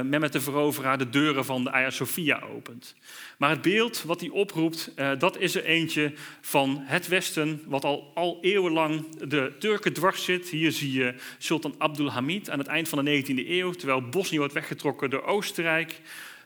Mehmet 0.03 0.33
de 0.33 0.41
Veroveraar 0.41 0.97
de 0.97 1.09
deuren 1.09 1.45
van 1.45 1.63
de 1.63 1.69
Hagia 1.69 1.89
Sophia 1.89 2.41
opent. 2.55 2.95
Maar 3.37 3.49
het 3.49 3.61
beeld 3.61 4.03
wat 4.03 4.19
hij 4.19 4.29
oproept, 4.29 4.91
dat 5.17 5.39
is 5.39 5.55
er 5.55 5.63
eentje 5.63 6.13
van 6.41 6.81
het 6.83 7.07
Westen, 7.07 7.61
wat 7.65 7.83
al, 7.83 8.11
al 8.13 8.37
eeuwenlang 8.41 9.05
de 9.27 9.51
Turken 9.59 9.93
dwars 9.93 10.23
zit. 10.23 10.49
Hier 10.49 10.71
zie 10.71 10.93
je 10.93 11.13
Sultan 11.37 11.75
Abdulhamid 11.77 12.49
aan 12.49 12.59
het 12.59 12.67
eind 12.67 12.89
van 12.89 13.05
de 13.05 13.23
19e 13.23 13.49
eeuw, 13.49 13.71
terwijl 13.71 14.09
Bosnië 14.09 14.37
wordt 14.37 14.53
weggetrokken 14.53 15.09
door 15.09 15.23
Oostenrijk. 15.23 16.01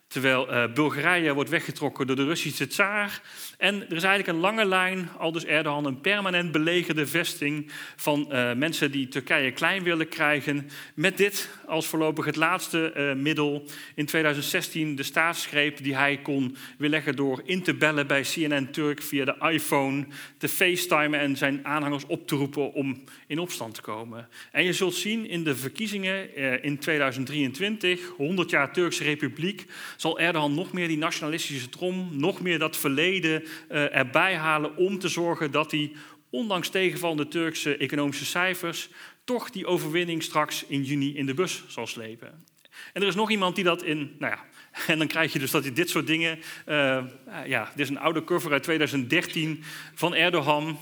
Terwijl 0.10 0.54
uh, 0.54 0.74
Bulgarije 0.74 1.34
wordt 1.34 1.50
weggetrokken 1.50 2.08
door 2.08 2.16
de 2.16 2.26
Russische 2.26 2.68
tsaar. 2.68 3.22
En 3.58 3.76
er 3.76 3.96
is 3.96 4.04
eigenlijk 4.04 4.28
een 4.28 4.44
lange 4.44 4.66
lijn, 4.66 5.10
al 5.18 5.32
dus 5.32 5.46
Erdogan, 5.46 5.86
een 5.86 6.02
permanent 6.02 6.52
belegerde 6.52 7.08
vesting 7.08 7.72
van 7.96 8.28
uh, 8.32 8.54
mensen 8.54 8.92
die 8.92 9.08
Turkije 9.08 9.52
klein 9.52 9.84
willen 9.84 10.08
krijgen. 10.08 10.70
Met 10.94 11.18
dit 11.18 11.50
als 11.66 11.88
voorlopig 11.88 12.26
het 12.26 12.36
laatste 12.36 12.94
uh, 12.98 13.22
middel. 13.22 13.66
In 13.96 14.06
2016 14.06 14.96
de 14.96 15.04
staatsgreep 15.04 15.84
die 15.84 15.96
hij 15.96 16.18
kon 16.18 16.56
weerleggen 16.78 17.16
door 17.16 17.42
in 17.46 17.64
te 17.64 17.74
bellen 17.74 18.08
bij 18.08 18.22
CNN 18.22 18.72
Turk 18.72 19.02
via 19.02 19.26
de 19.26 19.36
iPhone, 19.52 20.06
te 20.38 20.48
facetimen 20.48 21.20
en 21.20 21.38
zijn 21.38 21.66
aanhangers 21.66 22.06
op 22.06 22.28
te 22.28 22.36
roepen 22.36 22.74
om 22.74 23.04
in 23.28 23.40
opstand 23.40 23.74
te 23.74 23.82
komen. 23.82 24.28
En 24.52 24.64
je 24.64 24.74
zult 24.74 24.96
zien 24.96 25.28
in 25.28 25.44
de 25.44 25.56
verkiezingen 25.56 26.36
in 26.64 26.78
2023, 26.78 28.10
100 28.18 28.50
jaar 28.50 28.74
Turkse 28.74 29.04
Republiek, 29.04 29.66
zal 30.02 30.20
Erdogan 30.20 30.54
nog 30.54 30.72
meer 30.72 30.88
die 30.88 30.98
nationalistische 30.98 31.70
trom, 31.70 32.10
nog 32.12 32.42
meer 32.42 32.60
dat 32.60 32.78
verleden 32.78 33.44
uh, 33.44 33.96
erbij 33.96 34.36
halen 34.36 34.76
om 34.76 35.00
te 35.00 35.08
zorgen 35.08 35.52
dat 35.52 35.72
hij, 35.72 35.92
ondanks 36.30 36.70
tegenvallende 36.70 37.28
Turkse 37.28 37.78
economische 37.78 38.26
cijfers, 38.26 38.90
toch 39.24 39.50
die 39.50 39.66
overwinning 39.66 40.24
straks 40.24 40.66
in 40.66 40.84
juni 40.84 41.16
in 41.16 41.26
de 41.26 41.34
bus 41.34 41.64
zal 41.68 41.88
slepen. 41.88 42.46
En 42.94 43.02
er 43.02 43.08
is 43.08 43.16
nog 43.16 43.30
iemand 43.30 43.56
die 43.56 43.64
dat 43.64 43.84
in, 43.84 44.16
nou 44.20 44.34
ja, 44.34 44.46
en 44.94 44.98
dan 44.98 45.08
krijg 45.08 45.34
je 45.34 45.40
dus 45.40 45.52
dat 45.52 45.64
hij 45.64 45.74
dit 45.74 45.90
soort 45.90 46.08
dingen, 46.08 46.40
uh, 46.68 47.04
ja, 47.46 47.72
dit 47.76 47.86
is 47.86 47.90
een 47.90 48.00
oude 48.00 48.24
cover 48.24 48.52
uit 48.52 48.64
2013 48.64 49.64
van 49.94 50.16
Erdogan 50.16 50.80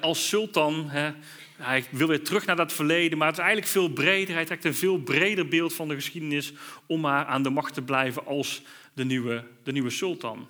als 0.00 0.28
sultan. 0.28 0.90
Hij 1.60 1.84
wil 1.90 2.06
weer 2.06 2.24
terug 2.24 2.46
naar 2.46 2.56
dat 2.56 2.72
verleden, 2.72 3.18
maar 3.18 3.26
het 3.26 3.36
is 3.36 3.42
eigenlijk 3.42 3.72
veel 3.72 3.88
breder. 3.88 4.34
Hij 4.34 4.44
trekt 4.44 4.64
een 4.64 4.74
veel 4.74 4.98
breder 4.98 5.48
beeld 5.48 5.74
van 5.74 5.88
de 5.88 5.94
geschiedenis 5.94 6.52
om 6.86 7.00
maar 7.00 7.24
aan 7.24 7.42
de 7.42 7.50
macht 7.50 7.74
te 7.74 7.82
blijven 7.82 8.26
als 8.26 8.62
de 8.94 9.04
nieuwe, 9.04 9.44
de 9.62 9.72
nieuwe 9.72 9.90
sultan. 9.90 10.48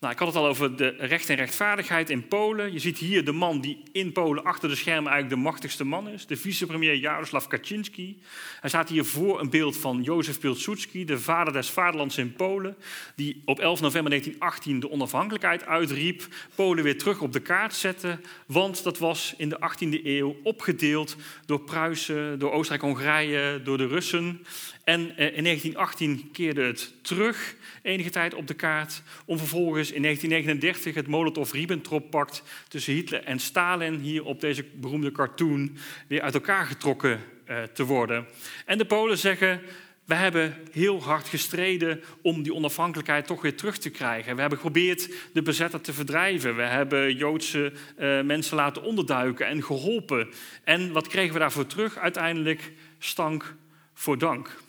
Nou, 0.00 0.12
ik 0.12 0.18
had 0.18 0.28
het 0.28 0.36
al 0.36 0.46
over 0.46 0.76
de 0.76 0.94
recht 0.98 1.28
en 1.28 1.36
rechtvaardigheid 1.36 2.10
in 2.10 2.28
Polen. 2.28 2.72
Je 2.72 2.78
ziet 2.78 2.98
hier 2.98 3.24
de 3.24 3.32
man 3.32 3.60
die 3.60 3.82
in 3.92 4.12
Polen 4.12 4.44
achter 4.44 4.68
de 4.68 4.74
schermen 4.74 5.10
eigenlijk 5.10 5.42
de 5.42 5.48
machtigste 5.48 5.84
man 5.84 6.08
is, 6.08 6.26
de 6.26 6.36
vicepremier 6.36 6.94
Jaroslaw 6.94 7.46
Kaczynski. 7.48 8.18
Hij 8.60 8.68
staat 8.68 8.88
hier 8.88 9.04
voor 9.04 9.40
een 9.40 9.50
beeld 9.50 9.76
van 9.76 10.02
Józef 10.02 10.40
Pilsudski, 10.40 11.04
de 11.04 11.18
vader 11.18 11.52
des 11.52 11.70
vaderlands 11.70 12.18
in 12.18 12.32
Polen, 12.32 12.76
die 13.14 13.42
op 13.44 13.58
11 13.58 13.80
november 13.80 14.10
1918 14.10 14.80
de 14.80 14.90
onafhankelijkheid 14.90 15.66
uitriep, 15.66 16.26
Polen 16.54 16.84
weer 16.84 16.98
terug 16.98 17.20
op 17.20 17.32
de 17.32 17.40
kaart 17.40 17.74
zette, 17.74 18.20
want 18.46 18.82
dat 18.82 18.98
was 18.98 19.34
in 19.36 19.48
de 19.48 19.58
18e 19.60 20.04
eeuw 20.04 20.36
opgedeeld 20.42 21.16
door 21.46 21.60
Pruisen, 21.60 22.38
door 22.38 22.52
Oostenrijk-Hongarije, 22.52 23.60
door 23.64 23.78
de 23.78 23.86
Russen. 23.86 24.44
En 24.88 25.00
eh, 25.00 25.36
in 25.36 25.44
1918 25.44 26.28
keerde 26.32 26.62
het 26.62 26.92
terug 27.02 27.54
enige 27.82 28.10
tijd 28.10 28.34
op 28.34 28.46
de 28.46 28.54
kaart 28.54 29.02
om 29.24 29.38
vervolgens 29.38 29.92
in 29.92 30.02
1939 30.02 30.94
het 30.94 31.06
Molotov-Ribbentrop-pact 31.06 32.42
tussen 32.68 32.92
Hitler 32.92 33.24
en 33.24 33.38
Stalin 33.38 33.98
hier 33.98 34.24
op 34.24 34.40
deze 34.40 34.64
beroemde 34.74 35.12
cartoon 35.12 35.76
weer 36.06 36.22
uit 36.22 36.34
elkaar 36.34 36.66
getrokken 36.66 37.20
uh, 37.48 37.62
te 37.62 37.84
worden. 37.84 38.26
En 38.66 38.78
de 38.78 38.84
Polen 38.84 39.18
zeggen, 39.18 39.60
we 40.04 40.14
hebben 40.14 40.54
heel 40.72 41.02
hard 41.02 41.28
gestreden 41.28 42.00
om 42.22 42.42
die 42.42 42.54
onafhankelijkheid 42.54 43.26
toch 43.26 43.42
weer 43.42 43.56
terug 43.56 43.78
te 43.78 43.90
krijgen. 43.90 44.34
We 44.34 44.40
hebben 44.40 44.58
geprobeerd 44.58 45.08
de 45.32 45.42
bezetter 45.42 45.80
te 45.80 45.92
verdrijven. 45.92 46.56
We 46.56 46.62
hebben 46.62 47.16
Joodse 47.16 47.72
uh, 47.98 48.20
mensen 48.20 48.56
laten 48.56 48.82
onderduiken 48.82 49.46
en 49.46 49.64
geholpen. 49.64 50.28
En 50.64 50.92
wat 50.92 51.06
kregen 51.06 51.32
we 51.32 51.38
daarvoor 51.38 51.66
terug? 51.66 51.98
Uiteindelijk 51.98 52.72
stank 52.98 53.54
voor 53.94 54.18
dank. 54.18 54.66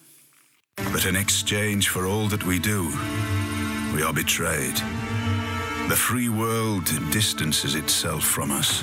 But 0.92 1.06
in 1.06 1.16
exchange 1.16 1.90
for 1.90 2.06
all 2.06 2.28
that 2.28 2.46
we 2.46 2.60
do, 2.60 2.88
we 3.94 4.02
are 4.02 4.14
betrayed. 4.14 4.76
The 5.88 5.96
free 5.96 6.30
world 6.30 6.86
distances 7.12 7.76
itself 7.76 8.24
from 8.24 8.52
us, 8.52 8.82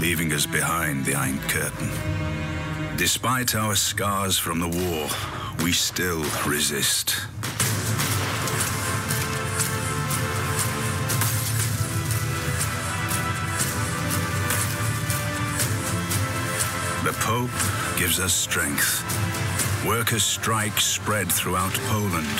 leaving 0.00 0.32
us 0.32 0.46
behind 0.46 1.04
the 1.04 1.14
Iron 1.14 1.38
Curtain. 1.48 1.90
Despite 2.96 3.54
our 3.54 3.74
scars 3.74 4.38
from 4.38 4.60
the 4.60 4.68
war, 4.68 5.08
we 5.64 5.72
still 5.72 6.24
resist. 6.46 7.16
The 17.04 17.12
Pope 17.20 17.50
gives 17.98 18.18
us 18.18 18.32
strength. 18.32 19.02
Workers' 19.84 20.32
strikes 20.32 20.92
spread 20.92 21.28
throughout 21.28 21.78
Poland. 21.90 22.38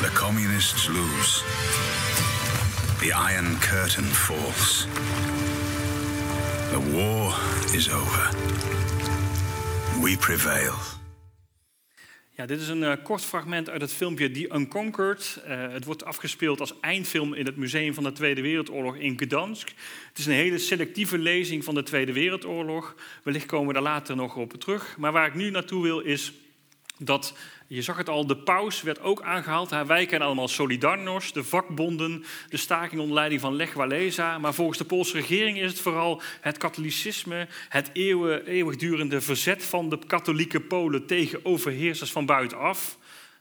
The 0.00 0.10
communists 0.14 0.88
lose. 0.88 1.42
The 3.00 3.12
Iron 3.12 3.58
Curtain 3.60 4.04
falls. 4.04 4.86
The 6.72 6.80
war 6.96 7.34
is 7.74 7.90
over. 7.90 8.30
We 10.02 10.16
prevail. 10.16 10.74
Ja, 12.30 12.46
dit 12.46 12.60
is 12.60 12.68
een 12.68 12.82
uh, 12.82 12.92
kort 13.02 13.24
fragment 13.24 13.70
uit 13.70 13.80
het 13.80 13.92
filmpje 13.92 14.30
The 14.30 14.50
Unconquered. 14.54 15.42
Uh, 15.48 15.72
het 15.72 15.84
wordt 15.84 16.04
afgespeeld 16.04 16.60
als 16.60 16.80
eindfilm 16.80 17.34
in 17.34 17.46
het 17.46 17.56
Museum 17.56 17.94
van 17.94 18.04
de 18.04 18.12
Tweede 18.12 18.40
Wereldoorlog 18.40 18.96
in 18.96 19.18
Gdansk. 19.18 19.68
Het 20.08 20.18
is 20.18 20.26
een 20.26 20.32
hele 20.32 20.58
selectieve 20.58 21.18
lezing 21.18 21.64
van 21.64 21.74
de 21.74 21.82
Tweede 21.82 22.12
Wereldoorlog. 22.12 22.94
Wellicht 23.22 23.46
komen 23.46 23.66
we 23.66 23.72
daar 23.72 23.82
later 23.82 24.16
nog 24.16 24.36
op 24.36 24.52
terug. 24.52 24.96
Maar 24.98 25.12
waar 25.12 25.26
ik 25.26 25.34
nu 25.34 25.50
naartoe 25.50 25.82
wil 25.82 26.00
is 26.00 26.32
dat, 26.98 27.34
je 27.66 27.82
zag 27.82 27.96
het 27.96 28.08
al, 28.08 28.26
de 28.26 28.36
paus 28.36 28.82
werd 28.82 29.00
ook 29.00 29.22
aangehaald. 29.22 29.70
Wij 29.86 30.06
kennen 30.06 30.26
allemaal 30.26 30.48
Solidarność, 30.48 31.34
de 31.34 31.44
vakbonden, 31.44 32.24
de 32.48 32.56
staking 32.56 33.00
onder 33.00 33.14
leiding 33.14 33.40
van 33.40 33.56
Lech 33.56 33.72
Walesa. 33.72 34.38
Maar 34.38 34.54
volgens 34.54 34.78
de 34.78 34.84
Poolse 34.84 35.16
regering 35.16 35.58
is 35.58 35.70
het 35.70 35.80
vooral 35.80 36.22
het 36.40 36.58
katholicisme, 36.58 37.48
het 37.68 37.90
eeuwen, 37.92 38.46
eeuwigdurende 38.46 39.20
verzet 39.20 39.64
van 39.64 39.88
de 39.88 39.98
katholieke 40.06 40.60
Polen 40.60 41.06
tegen 41.06 41.44
overheersers 41.44 42.12
van 42.12 42.26
buitenaf. 42.26 42.98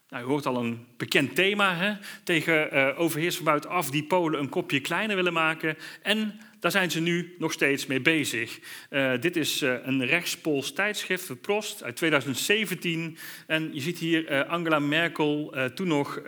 Nou, 0.10 0.24
u 0.24 0.28
hoort 0.28 0.46
al 0.46 0.58
een 0.58 0.86
bekend 0.98 1.36
thema, 1.36 1.76
hè? 1.76 1.94
tegen 2.24 2.74
uh, 2.74 3.00
overheersers 3.00 3.36
van 3.44 3.46
buitenaf 3.46 3.90
die 3.90 4.04
Polen 4.04 4.40
een 4.40 4.50
kopje 4.50 4.80
kleiner 4.80 5.16
willen 5.16 5.34
maken. 5.34 5.78
En 6.02 6.40
daar 6.66 6.74
zijn 6.74 6.92
ze 6.92 7.00
nu 7.00 7.36
nog 7.38 7.52
steeds 7.52 7.86
mee 7.86 8.02
bezig. 8.02 8.60
Uh, 8.90 9.12
dit 9.20 9.36
is 9.36 9.62
uh, 9.62 9.74
een 9.84 10.06
rechtspools 10.06 10.74
tijdschrift, 10.74 11.26
Verprost, 11.26 11.84
uit 11.84 11.96
2017. 11.96 13.18
En 13.48 13.70
je 13.74 13.82
ziet 13.82 13.98
hier 13.98 14.32
uh, 14.32 14.50
Angela 14.50 14.80
Merkel, 14.80 15.56
toen 15.74 15.88
nog 15.88 16.20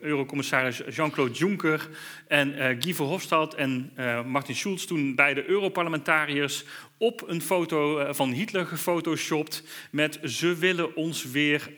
eurocommissaris 0.00 0.82
Jean-Claude 0.90 1.34
Juncker... 1.34 1.88
en 2.28 2.76
Guy 2.82 2.94
Verhofstadt 2.94 3.54
en 3.54 3.92
Martin 4.26 4.56
Schulz, 4.56 4.84
toen 4.84 5.14
beide 5.14 5.46
Europarlementariërs... 5.46 6.64
op 6.98 7.28
een 7.28 7.42
foto 7.42 8.12
van 8.12 8.32
Hitler 8.32 8.66
gefotoshopt 8.66 9.62
met... 9.90 10.18
ze 10.22 10.54
willen 10.54 10.96
ons 10.96 11.24
weer 11.30 11.70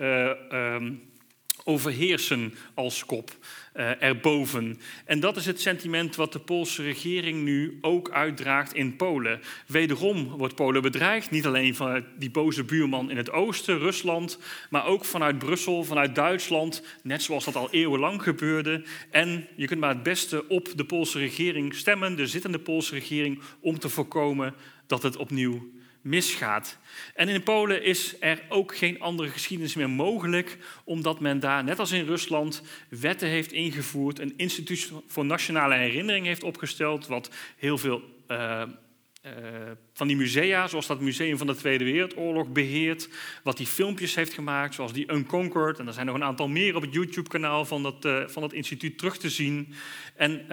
um, 0.52 1.02
overheersen 1.64 2.54
als 2.74 3.04
kop 3.04 3.30
uh, 3.76 4.02
erboven. 4.02 4.78
En 5.04 5.20
dat 5.20 5.36
is 5.36 5.46
het 5.46 5.60
sentiment 5.60 6.16
wat 6.16 6.32
de 6.32 6.38
Poolse 6.38 6.82
regering 6.82 7.42
nu 7.42 7.78
ook 7.80 8.10
uitdraagt 8.10 8.74
in 8.74 8.96
Polen. 8.96 9.40
Wederom 9.66 10.28
wordt 10.28 10.54
Polen 10.54 10.82
bedreigd, 10.82 11.30
niet 11.30 11.46
alleen 11.46 11.74
vanuit 11.74 12.04
die 12.18 12.30
boze 12.30 12.64
buurman 12.64 13.10
in 13.10 13.16
het 13.16 13.30
oosten, 13.30 13.78
Rusland, 13.78 14.38
maar 14.70 14.86
ook 14.86 15.04
vanuit 15.04 15.38
Brussel, 15.38 15.84
vanuit 15.84 16.14
Duitsland, 16.14 16.82
net 17.02 17.22
zoals 17.22 17.44
dat 17.44 17.56
al 17.56 17.70
eeuwenlang 17.70 18.22
gebeurde. 18.22 18.84
En 19.10 19.46
je 19.56 19.66
kunt 19.66 19.80
maar 19.80 19.94
het 19.94 20.02
beste 20.02 20.48
op 20.48 20.68
de 20.76 20.84
Poolse 20.84 21.18
regering 21.18 21.74
stemmen, 21.74 22.16
de 22.16 22.26
zittende 22.26 22.58
Poolse 22.58 22.94
regering, 22.94 23.40
om 23.60 23.78
te 23.78 23.88
voorkomen 23.88 24.54
dat 24.86 25.02
het 25.02 25.16
opnieuw 25.16 25.74
misgaat. 26.06 26.78
En 27.14 27.28
in 27.28 27.42
Polen 27.42 27.82
is 27.82 28.16
er 28.20 28.42
ook 28.48 28.76
geen 28.76 29.00
andere 29.00 29.28
geschiedenis 29.28 29.74
meer 29.74 29.90
mogelijk, 29.90 30.58
omdat 30.84 31.20
men 31.20 31.40
daar, 31.40 31.64
net 31.64 31.78
als 31.78 31.92
in 31.92 32.06
Rusland, 32.06 32.62
wetten 32.88 33.28
heeft 33.28 33.52
ingevoerd, 33.52 34.18
een 34.18 34.34
instituut 34.36 34.92
voor 35.06 35.24
nationale 35.24 35.74
herinnering 35.74 36.26
heeft 36.26 36.42
opgesteld, 36.42 37.06
wat 37.06 37.30
heel 37.56 37.78
veel 37.78 38.02
uh, 38.28 38.62
uh, 39.26 39.32
van 39.92 40.06
die 40.06 40.16
musea, 40.16 40.66
zoals 40.66 40.86
dat 40.86 41.00
Museum 41.00 41.38
van 41.38 41.46
de 41.46 41.56
Tweede 41.56 41.84
Wereldoorlog, 41.84 42.48
beheert, 42.48 43.08
wat 43.42 43.56
die 43.56 43.66
filmpjes 43.66 44.14
heeft 44.14 44.32
gemaakt, 44.32 44.74
zoals 44.74 44.92
die 44.92 45.12
Unconquered, 45.12 45.78
en 45.78 45.86
er 45.86 45.92
zijn 45.92 46.06
nog 46.06 46.14
een 46.14 46.24
aantal 46.24 46.48
meer 46.48 46.76
op 46.76 46.82
het 46.82 46.92
YouTube-kanaal 46.92 47.64
van, 47.64 47.82
dat, 47.82 48.04
uh, 48.04 48.22
van 48.26 48.42
dat 48.42 48.52
instituut 48.52 48.98
terug 48.98 49.18
te 49.18 49.30
zien. 49.30 49.74
En 50.16 50.46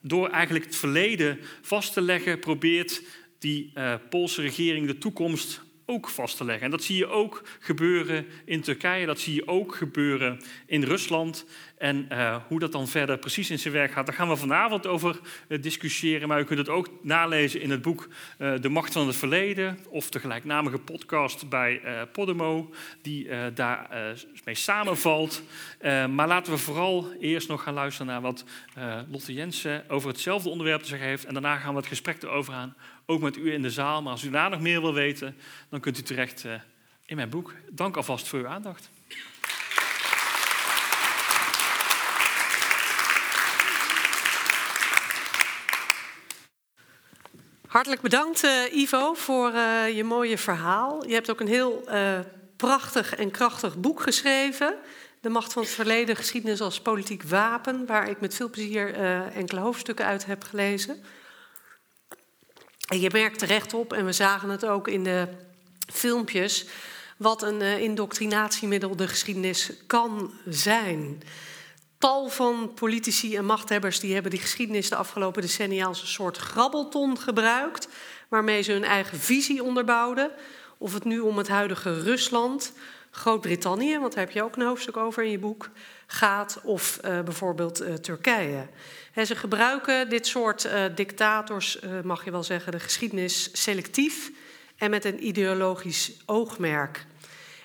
door 0.00 0.28
eigenlijk 0.28 0.64
het 0.64 0.76
verleden 0.76 1.38
vast 1.62 1.92
te 1.92 2.00
leggen, 2.00 2.38
probeert 2.38 3.02
die 3.38 3.70
uh, 3.74 3.94
Poolse 4.10 4.42
regering 4.42 4.86
de 4.86 4.98
toekomst 4.98 5.60
ook 5.90 6.08
vast 6.08 6.36
te 6.36 6.44
leggen. 6.44 6.64
En 6.64 6.70
dat 6.70 6.82
zie 6.82 6.96
je 6.96 7.06
ook 7.06 7.42
gebeuren 7.60 8.26
in 8.44 8.60
Turkije, 8.60 9.06
dat 9.06 9.20
zie 9.20 9.34
je 9.34 9.48
ook 9.48 9.74
gebeuren 9.74 10.40
in 10.66 10.82
Rusland. 10.82 11.44
En 11.78 12.08
uh, 12.12 12.36
hoe 12.48 12.58
dat 12.58 12.72
dan 12.72 12.88
verder 12.88 13.18
precies 13.18 13.50
in 13.50 13.58
zijn 13.58 13.74
werk 13.74 13.92
gaat, 13.92 14.06
daar 14.06 14.14
gaan 14.14 14.28
we 14.28 14.36
vanavond 14.36 14.86
over 14.86 15.20
uh, 15.48 15.62
discussiëren. 15.62 16.28
Maar 16.28 16.40
u 16.40 16.44
kunt 16.44 16.58
het 16.58 16.68
ook 16.68 16.88
nalezen 17.02 17.60
in 17.60 17.70
het 17.70 17.82
boek 17.82 18.08
uh, 18.38 18.52
De 18.60 18.68
Macht 18.68 18.92
van 18.92 19.06
het 19.06 19.16
Verleden, 19.16 19.78
of 19.88 20.10
de 20.10 20.20
gelijknamige 20.20 20.78
podcast 20.78 21.48
bij 21.48 21.80
Podemo, 22.12 22.70
die 23.02 23.28
daar 23.54 23.88
mee 24.44 24.54
samenvalt. 24.54 25.42
maar 26.10 26.28
laten 26.28 26.52
we 26.52 26.58
vooral 26.58 27.12
eerst 27.20 27.48
nog 27.48 27.62
gaan 27.62 27.74
luisteren 27.74 28.06
naar 28.06 28.20
wat 28.20 28.44
Lotte 29.10 29.32
Jensen 29.32 29.84
over 29.88 30.08
hetzelfde 30.08 30.48
onderwerp 30.48 30.80
te 30.80 30.88
zeggen 30.88 31.08
heeft. 31.08 31.24
En 31.24 31.32
daarna 31.32 31.56
gaan 31.56 31.70
we 31.70 31.78
het 31.78 31.86
gesprek 31.88 32.22
erover 32.22 32.54
aan 32.54 32.76
ook 33.10 33.20
met 33.20 33.36
u 33.36 33.52
in 33.52 33.62
de 33.62 33.70
zaal. 33.70 34.02
Maar 34.02 34.12
als 34.12 34.24
u 34.24 34.30
daar 34.30 34.50
nog 34.50 34.60
meer 34.60 34.80
wil 34.80 34.94
weten, 34.94 35.36
dan 35.68 35.80
kunt 35.80 35.98
u 35.98 36.02
terecht 36.02 36.44
uh, 36.44 36.52
in 37.06 37.16
mijn 37.16 37.28
boek. 37.28 37.54
Dank 37.70 37.96
alvast 37.96 38.28
voor 38.28 38.38
uw 38.38 38.46
aandacht. 38.46 38.90
Hartelijk 47.68 48.00
bedankt, 48.00 48.44
uh, 48.44 48.72
Ivo, 48.72 49.14
voor 49.14 49.52
uh, 49.52 49.96
je 49.96 50.04
mooie 50.04 50.38
verhaal. 50.38 51.06
Je 51.06 51.14
hebt 51.14 51.30
ook 51.30 51.40
een 51.40 51.48
heel 51.48 51.88
prachtig 52.56 53.14
en 53.14 53.30
krachtig 53.30 53.76
boek 53.76 54.00
geschreven. 54.00 54.74
De 55.20 55.28
macht 55.28 55.52
van 55.52 55.62
het 55.62 55.70
verleden, 55.70 56.16
geschiedenis 56.16 56.60
als 56.60 56.80
politiek 56.80 57.22
wapen, 57.22 57.86
waar 57.86 58.08
ik 58.08 58.20
met 58.20 58.34
veel 58.34 58.50
plezier 58.50 58.94
enkele 59.34 59.60
hoofdstukken 59.60 60.04
uit 60.04 60.26
heb 60.26 60.44
gelezen. 60.44 61.04
En 62.88 63.00
je 63.00 63.10
merkt 63.12 63.38
terecht 63.38 63.74
op, 63.74 63.92
en 63.92 64.04
we 64.04 64.12
zagen 64.12 64.48
het 64.48 64.66
ook 64.66 64.88
in 64.88 65.04
de 65.04 65.28
filmpjes, 65.92 66.66
wat 67.16 67.42
een 67.42 67.60
indoctrinatiemiddel 67.62 68.96
de 68.96 69.08
geschiedenis 69.08 69.72
kan 69.86 70.32
zijn. 70.48 71.22
Tal 71.98 72.28
van 72.28 72.72
politici 72.74 73.36
en 73.36 73.44
machthebbers 73.44 74.00
die 74.00 74.12
hebben 74.12 74.30
die 74.30 74.40
geschiedenis 74.40 74.88
de 74.88 74.96
afgelopen 74.96 75.42
decennia 75.42 75.86
als 75.86 76.00
een 76.00 76.06
soort 76.06 76.36
grabbelton 76.36 77.18
gebruikt, 77.18 77.88
waarmee 78.28 78.62
ze 78.62 78.72
hun 78.72 78.84
eigen 78.84 79.18
visie 79.18 79.62
onderbouwden. 79.62 80.30
Of 80.78 80.94
het 80.94 81.04
nu 81.04 81.20
om 81.20 81.38
het 81.38 81.48
huidige 81.48 82.02
Rusland, 82.02 82.72
Groot-Brittannië, 83.10 83.98
want 83.98 84.14
daar 84.14 84.24
heb 84.24 84.32
je 84.32 84.42
ook 84.42 84.56
een 84.56 84.66
hoofdstuk 84.66 84.96
over 84.96 85.22
in 85.22 85.30
je 85.30 85.38
boek, 85.38 85.70
gaat, 86.06 86.60
of 86.62 86.98
uh, 87.04 87.20
bijvoorbeeld 87.20 87.82
uh, 87.82 87.94
Turkije. 87.94 88.66
Ze 89.24 89.36
gebruiken 89.36 90.08
dit 90.08 90.26
soort 90.26 90.64
uh, 90.64 90.84
dictators, 90.94 91.78
mag 92.02 92.24
je 92.24 92.30
wel 92.30 92.42
zeggen, 92.42 92.72
de 92.72 92.80
geschiedenis 92.80 93.50
selectief 93.52 94.30
en 94.76 94.90
met 94.90 95.04
een 95.04 95.26
ideologisch 95.26 96.12
oogmerk. 96.26 97.06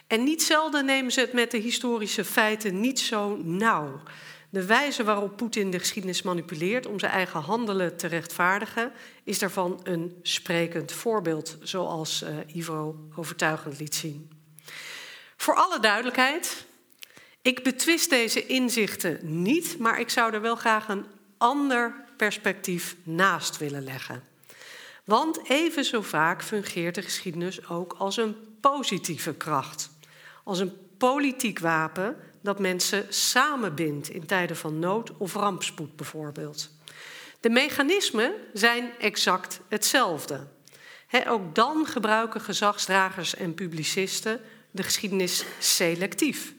En 0.08 0.24
niet 0.24 0.44
zelden 0.44 0.86
nemen 0.86 1.12
ze 1.12 1.20
het 1.20 1.34
met 1.34 1.52
de 1.52 1.58
historische 1.58 2.26
feiten 2.26 2.80
niet 2.80 3.00
zo 3.00 3.38
nauw. 3.44 4.02
De 4.50 4.66
wijze 4.66 5.04
waarop 5.04 5.38
Poetin 5.38 5.72
de 5.72 5.80
geschiedenis 5.80 6.22
manipuleert 6.22 6.86
om 6.86 7.00
zijn 7.00 7.12
eigen 7.12 7.40
handelen 7.40 7.98
te 7.98 8.08
rechtvaardigen, 8.08 8.92
is 9.24 9.40
daarvan 9.40 9.80
een 9.84 10.20
sprekend 10.22 10.92
voorbeeld, 10.92 11.58
zoals 11.62 12.24
Ivo 12.48 12.96
overtuigend 13.16 13.80
liet 13.80 13.96
zien. 13.96 14.30
Voor 15.38 15.56
alle 15.56 15.80
duidelijkheid, 15.80 16.66
ik 17.42 17.64
betwist 17.64 18.10
deze 18.10 18.46
inzichten 18.46 19.20
niet, 19.22 19.78
maar 19.80 20.00
ik 20.00 20.10
zou 20.10 20.34
er 20.34 20.42
wel 20.42 20.56
graag 20.56 20.88
een 20.88 21.06
ander 21.38 22.06
perspectief 22.18 22.96
naast 23.04 23.58
willen 23.58 23.84
leggen. 23.84 24.24
Want 25.06 25.50
even 25.50 25.86
zo 25.86 26.02
vaak 26.02 26.44
fungeert 26.44 26.96
de 26.96 27.02
geschiedenis 27.02 27.68
ook 27.68 27.94
als 27.98 28.18
een 28.18 28.36
positieve 28.62 29.34
kracht. 29.34 29.90
Als 30.44 30.60
een 30.60 30.74
politiek 30.98 31.60
wapen 31.60 32.16
dat 32.42 32.60
mensen 32.60 33.06
samenbindt 33.10 34.10
in 34.10 34.26
tijden 34.26 34.56
van 34.56 34.80
nood 34.80 35.18
of 35.18 35.34
rampspoed 35.34 35.96
bijvoorbeeld. 35.96 36.70
De 37.40 37.50
mechanismen 37.50 38.34
zijn 38.54 38.92
exact 39.00 39.60
hetzelfde. 39.70 40.48
ook 41.28 41.56
dan 41.56 41.86
gebruiken 41.86 42.42
gezagsdragers 42.42 43.36
en 43.36 43.54
publicisten 43.54 44.42
de 44.72 44.84
geschiedenis 44.84 45.46
selectief, 45.60 46.54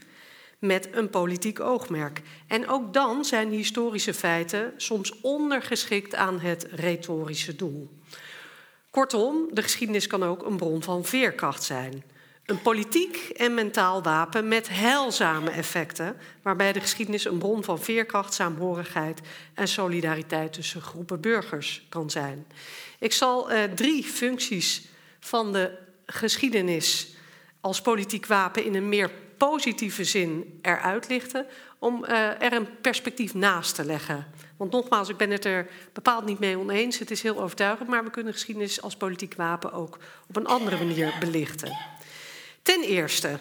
met 0.59 0.89
een 0.93 1.11
politiek 1.11 1.61
oogmerk. 1.61 2.23
En 2.47 2.69
ook 2.69 2.93
dan 2.93 3.25
zijn 3.25 3.51
historische 3.51 4.15
feiten 4.15 4.73
soms 4.77 5.21
ondergeschikt 5.21 6.15
aan 6.15 6.41
het 6.41 6.67
retorische 6.71 7.57
doel. 7.57 7.91
Kortom, 8.91 9.49
de 9.53 9.63
geschiedenis 9.63 10.07
kan 10.07 10.23
ook 10.23 10.47
een 10.47 10.57
bron 10.57 10.83
van 10.83 11.05
veerkracht 11.05 11.63
zijn. 11.63 12.05
Een 12.45 12.63
politiek 12.63 13.17
en 13.17 13.55
mentaal 13.55 14.03
wapen 14.03 14.49
met 14.49 14.69
heilzame 14.69 15.51
effecten, 15.51 16.17
waarbij 16.43 16.73
de 16.73 16.81
geschiedenis 16.81 17.25
een 17.25 17.39
bron 17.39 17.65
van 17.65 17.79
veerkracht, 17.79 18.35
saamhorigheid 18.35 19.21
en 19.55 19.69
solidariteit 19.69 20.53
tussen 20.53 20.83
groepen 20.83 21.21
burgers 21.21 21.87
kan 21.89 22.11
zijn. 22.11 22.47
Ik 22.99 23.13
zal 23.13 23.53
uh, 23.53 23.63
drie 23.63 24.05
functies 24.05 24.89
van 25.21 25.53
de 25.53 25.79
geschiedenis 26.07 27.17
als 27.61 27.81
politiek 27.81 28.27
wapen 28.27 28.65
in 28.65 28.75
een 28.75 28.89
meer 28.89 29.11
positieve 29.37 30.05
zin 30.05 30.59
eruit 30.63 31.09
lichten, 31.09 31.47
om 31.79 32.05
uh, 32.05 32.43
er 32.43 32.53
een 32.53 32.81
perspectief 32.81 33.35
naast 33.35 33.75
te 33.75 33.85
leggen. 33.85 34.27
Want 34.57 34.71
nogmaals, 34.71 35.09
ik 35.09 35.17
ben 35.17 35.31
het 35.31 35.45
er 35.45 35.67
bepaald 35.93 36.25
niet 36.25 36.39
mee 36.39 36.59
oneens. 36.59 36.99
Het 36.99 37.11
is 37.11 37.23
heel 37.23 37.41
overtuigend, 37.41 37.89
maar 37.89 38.05
we 38.05 38.11
kunnen 38.11 38.33
geschiedenis 38.33 38.83
als 38.83 38.97
politiek 38.97 39.35
wapen 39.35 39.73
ook 39.73 39.99
op 40.29 40.37
een 40.37 40.47
andere 40.47 40.85
manier 40.85 41.15
belichten. 41.21 41.77
Ten 42.65 42.83
eerste, 42.83 43.39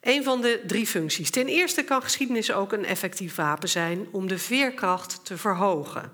een 0.00 0.24
van 0.24 0.40
de 0.40 0.62
drie 0.66 0.86
functies. 0.86 1.30
Ten 1.30 1.46
eerste 1.46 1.82
kan 1.84 2.02
geschiedenis 2.02 2.52
ook 2.52 2.72
een 2.72 2.84
effectief 2.84 3.34
wapen 3.34 3.68
zijn 3.68 4.06
om 4.10 4.28
de 4.28 4.38
veerkracht 4.38 5.24
te 5.24 5.38
verhogen. 5.38 6.12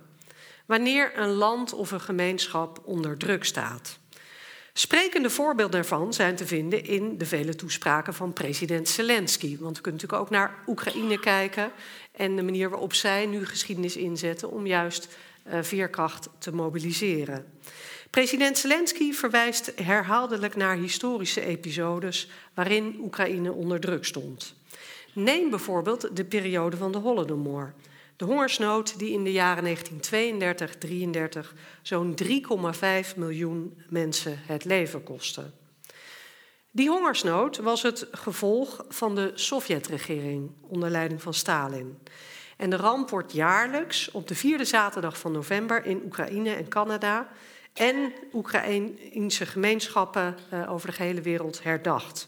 Wanneer 0.66 1.18
een 1.18 1.29
land 1.29 1.72
of 1.72 1.90
een 1.90 2.01
gemeenschap 2.01 2.81
onder 2.85 3.16
druk 3.16 3.44
staat. 3.44 3.98
Sprekende 4.72 5.31
voorbeelden 5.31 5.81
daarvan 5.81 6.12
zijn 6.12 6.37
te 6.37 6.46
vinden 6.46 6.85
in 6.85 7.18
de 7.18 7.27
vele 7.27 7.55
toespraken 7.55 8.14
van 8.14 8.33
president 8.33 8.88
Zelensky. 8.88 9.59
Want 9.59 9.77
we 9.77 9.83
kunnen 9.83 10.01
natuurlijk 10.01 10.22
ook 10.22 10.31
naar 10.31 10.55
Oekraïne 10.66 11.20
kijken 11.20 11.70
en 12.12 12.37
de 12.37 12.42
manier 12.42 12.70
waarop 12.70 12.94
zij 12.94 13.27
nu 13.27 13.46
geschiedenis 13.46 13.96
inzetten 13.96 14.51
om 14.51 14.66
juist 14.66 15.09
uh, 15.46 15.62
veerkracht 15.62 16.29
te 16.38 16.53
mobiliseren. 16.53 17.46
President 18.10 18.58
Zelensky 18.58 19.12
verwijst 19.12 19.72
herhaaldelijk 19.82 20.56
naar 20.56 20.76
historische 20.76 21.40
episodes 21.40 22.28
waarin 22.54 22.98
Oekraïne 23.00 23.52
onder 23.52 23.80
druk 23.80 24.04
stond. 24.04 24.54
Neem 25.12 25.50
bijvoorbeeld 25.50 26.16
de 26.16 26.24
periode 26.24 26.76
van 26.76 26.92
de 26.92 26.98
Holodomor. 26.98 27.72
De 28.16 28.24
hongersnood 28.24 28.98
die 28.98 29.12
in 29.12 29.24
de 29.24 29.32
jaren 29.32 29.76
1932-33 29.76 29.78
zo'n 31.82 32.18
3,5 32.22 33.16
miljoen 33.16 33.82
mensen 33.88 34.38
het 34.46 34.64
leven 34.64 35.02
kostte. 35.02 35.50
Die 36.70 36.88
hongersnood 36.88 37.56
was 37.56 37.82
het 37.82 38.06
gevolg 38.12 38.84
van 38.88 39.14
de 39.14 39.30
Sovjetregering 39.34 40.50
onder 40.60 40.90
leiding 40.90 41.22
van 41.22 41.34
Stalin. 41.34 41.98
En 42.56 42.70
de 42.70 42.76
ramp 42.76 43.10
wordt 43.10 43.32
jaarlijks 43.32 44.10
op 44.10 44.28
de 44.28 44.34
vierde 44.34 44.64
zaterdag 44.64 45.18
van 45.18 45.32
november 45.32 45.84
in 45.84 46.02
Oekraïne 46.04 46.50
en 46.50 46.68
Canada 46.68 47.28
en 47.78 48.12
Oekraïnse 48.32 49.46
gemeenschappen 49.46 50.36
uh, 50.52 50.72
over 50.72 50.86
de 50.86 50.94
gehele 50.94 51.20
wereld 51.20 51.62
herdacht. 51.62 52.26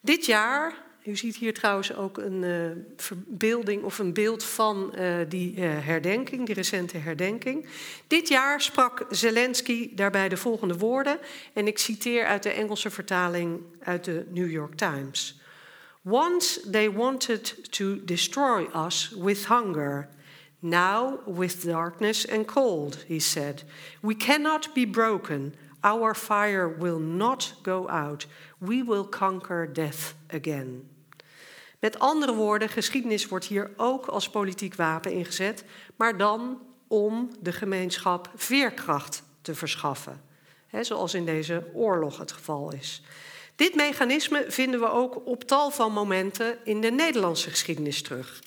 Dit 0.00 0.26
jaar, 0.26 0.74
u 1.04 1.16
ziet 1.16 1.36
hier 1.36 1.54
trouwens 1.54 1.94
ook 1.94 2.18
een 2.18 2.42
uh, 2.42 2.70
verbeelding 2.96 3.82
of 3.82 3.98
een 3.98 4.12
beeld 4.12 4.44
van 4.44 4.92
uh, 4.98 5.16
die 5.28 5.60
herdenking, 5.60 6.46
die 6.46 6.54
recente 6.54 6.98
herdenking. 6.98 7.66
Dit 8.06 8.28
jaar 8.28 8.60
sprak 8.60 9.06
Zelensky 9.10 9.94
daarbij 9.94 10.28
de 10.28 10.36
volgende 10.36 10.76
woorden 10.76 11.18
en 11.52 11.66
ik 11.66 11.78
citeer 11.78 12.26
uit 12.26 12.42
de 12.42 12.50
Engelse 12.50 12.90
vertaling 12.90 13.60
uit 13.82 14.04
de 14.04 14.26
New 14.30 14.50
York 14.50 14.74
Times. 14.74 15.40
Once 16.08 16.70
they 16.70 16.92
wanted 16.92 17.72
to 17.72 18.04
destroy 18.04 18.68
us 18.86 19.14
with 19.18 19.46
hunger. 19.46 20.08
Now 20.58 21.18
with 21.36 21.64
darkness 21.64 22.28
and 22.28 22.46
cold, 22.46 23.04
he 23.06 23.18
said. 23.18 23.64
We 24.00 24.16
cannot 24.16 24.72
be 24.74 24.86
broken. 24.86 25.54
Our 25.80 26.14
fire 26.14 26.76
will 26.78 26.98
not 26.98 27.54
go 27.62 27.88
out. 27.88 28.26
We 28.58 28.84
will 28.84 29.08
conquer 29.08 29.72
death 29.72 30.14
again. 30.28 30.88
Met 31.78 31.98
andere 31.98 32.34
woorden, 32.34 32.68
geschiedenis 32.68 33.26
wordt 33.26 33.44
hier 33.44 33.70
ook 33.76 34.06
als 34.06 34.30
politiek 34.30 34.74
wapen 34.74 35.12
ingezet, 35.12 35.64
maar 35.96 36.16
dan 36.16 36.60
om 36.88 37.30
de 37.40 37.52
gemeenschap 37.52 38.30
veerkracht 38.34 39.22
te 39.42 39.54
verschaffen. 39.54 40.20
Zoals 40.80 41.14
in 41.14 41.24
deze 41.24 41.70
oorlog 41.74 42.18
het 42.18 42.32
geval 42.32 42.72
is. 42.72 43.02
Dit 43.56 43.74
mechanisme 43.74 44.44
vinden 44.48 44.80
we 44.80 44.90
ook 44.90 45.26
op 45.26 45.44
tal 45.44 45.70
van 45.70 45.92
momenten 45.92 46.58
in 46.64 46.80
de 46.80 46.90
Nederlandse 46.90 47.50
geschiedenis 47.50 48.02
terug. 48.02 48.42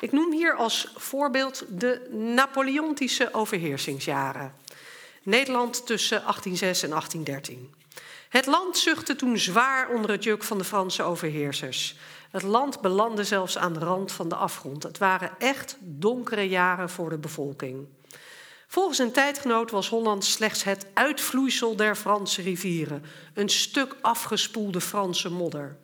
Ik 0.00 0.12
noem 0.12 0.32
hier 0.32 0.54
als 0.54 0.92
voorbeeld 0.96 1.64
de 1.68 2.08
Napoleontische 2.10 3.34
overheersingsjaren. 3.34 4.52
Nederland 5.22 5.86
tussen 5.86 6.20
1806 6.20 6.82
en 6.82 6.90
1813. 6.90 7.74
Het 8.28 8.46
land 8.46 8.78
zuchtte 8.78 9.16
toen 9.16 9.38
zwaar 9.38 9.88
onder 9.88 10.10
het 10.10 10.24
juk 10.24 10.42
van 10.42 10.58
de 10.58 10.64
Franse 10.64 11.02
overheersers. 11.02 11.96
Het 12.30 12.42
land 12.42 12.80
belandde 12.80 13.24
zelfs 13.24 13.58
aan 13.58 13.72
de 13.72 13.78
rand 13.78 14.12
van 14.12 14.28
de 14.28 14.34
afgrond. 14.34 14.82
Het 14.82 14.98
waren 14.98 15.30
echt 15.38 15.76
donkere 15.80 16.48
jaren 16.48 16.90
voor 16.90 17.10
de 17.10 17.18
bevolking. 17.18 17.86
Volgens 18.66 18.98
een 18.98 19.12
tijdgenoot 19.12 19.70
was 19.70 19.88
Holland 19.88 20.24
slechts 20.24 20.64
het 20.64 20.86
uitvloeisel 20.94 21.76
der 21.76 21.96
Franse 21.96 22.42
rivieren, 22.42 23.04
een 23.34 23.48
stuk 23.48 23.96
afgespoelde 24.00 24.80
Franse 24.80 25.30
modder. 25.30 25.76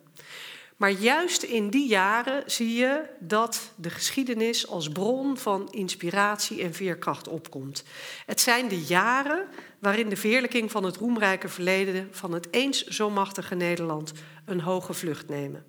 Maar 0.75 0.91
juist 0.91 1.43
in 1.43 1.69
die 1.69 1.87
jaren 1.87 2.43
zie 2.45 2.73
je 2.73 3.01
dat 3.19 3.71
de 3.75 3.89
geschiedenis 3.89 4.67
als 4.67 4.89
bron 4.89 5.37
van 5.37 5.67
inspiratie 5.71 6.61
en 6.61 6.73
veerkracht 6.73 7.27
opkomt. 7.27 7.83
Het 8.25 8.41
zijn 8.41 8.67
de 8.67 8.81
jaren 8.81 9.47
waarin 9.79 10.09
de 10.09 10.15
verheerlijking 10.15 10.71
van 10.71 10.83
het 10.83 10.95
roemrijke 10.95 11.49
verleden 11.49 12.07
van 12.11 12.31
het 12.31 12.47
eens 12.51 12.83
zo 12.83 13.09
machtige 13.09 13.55
Nederland 13.55 14.11
een 14.45 14.61
hoge 14.61 14.93
vlucht 14.93 15.27
nemen. 15.27 15.65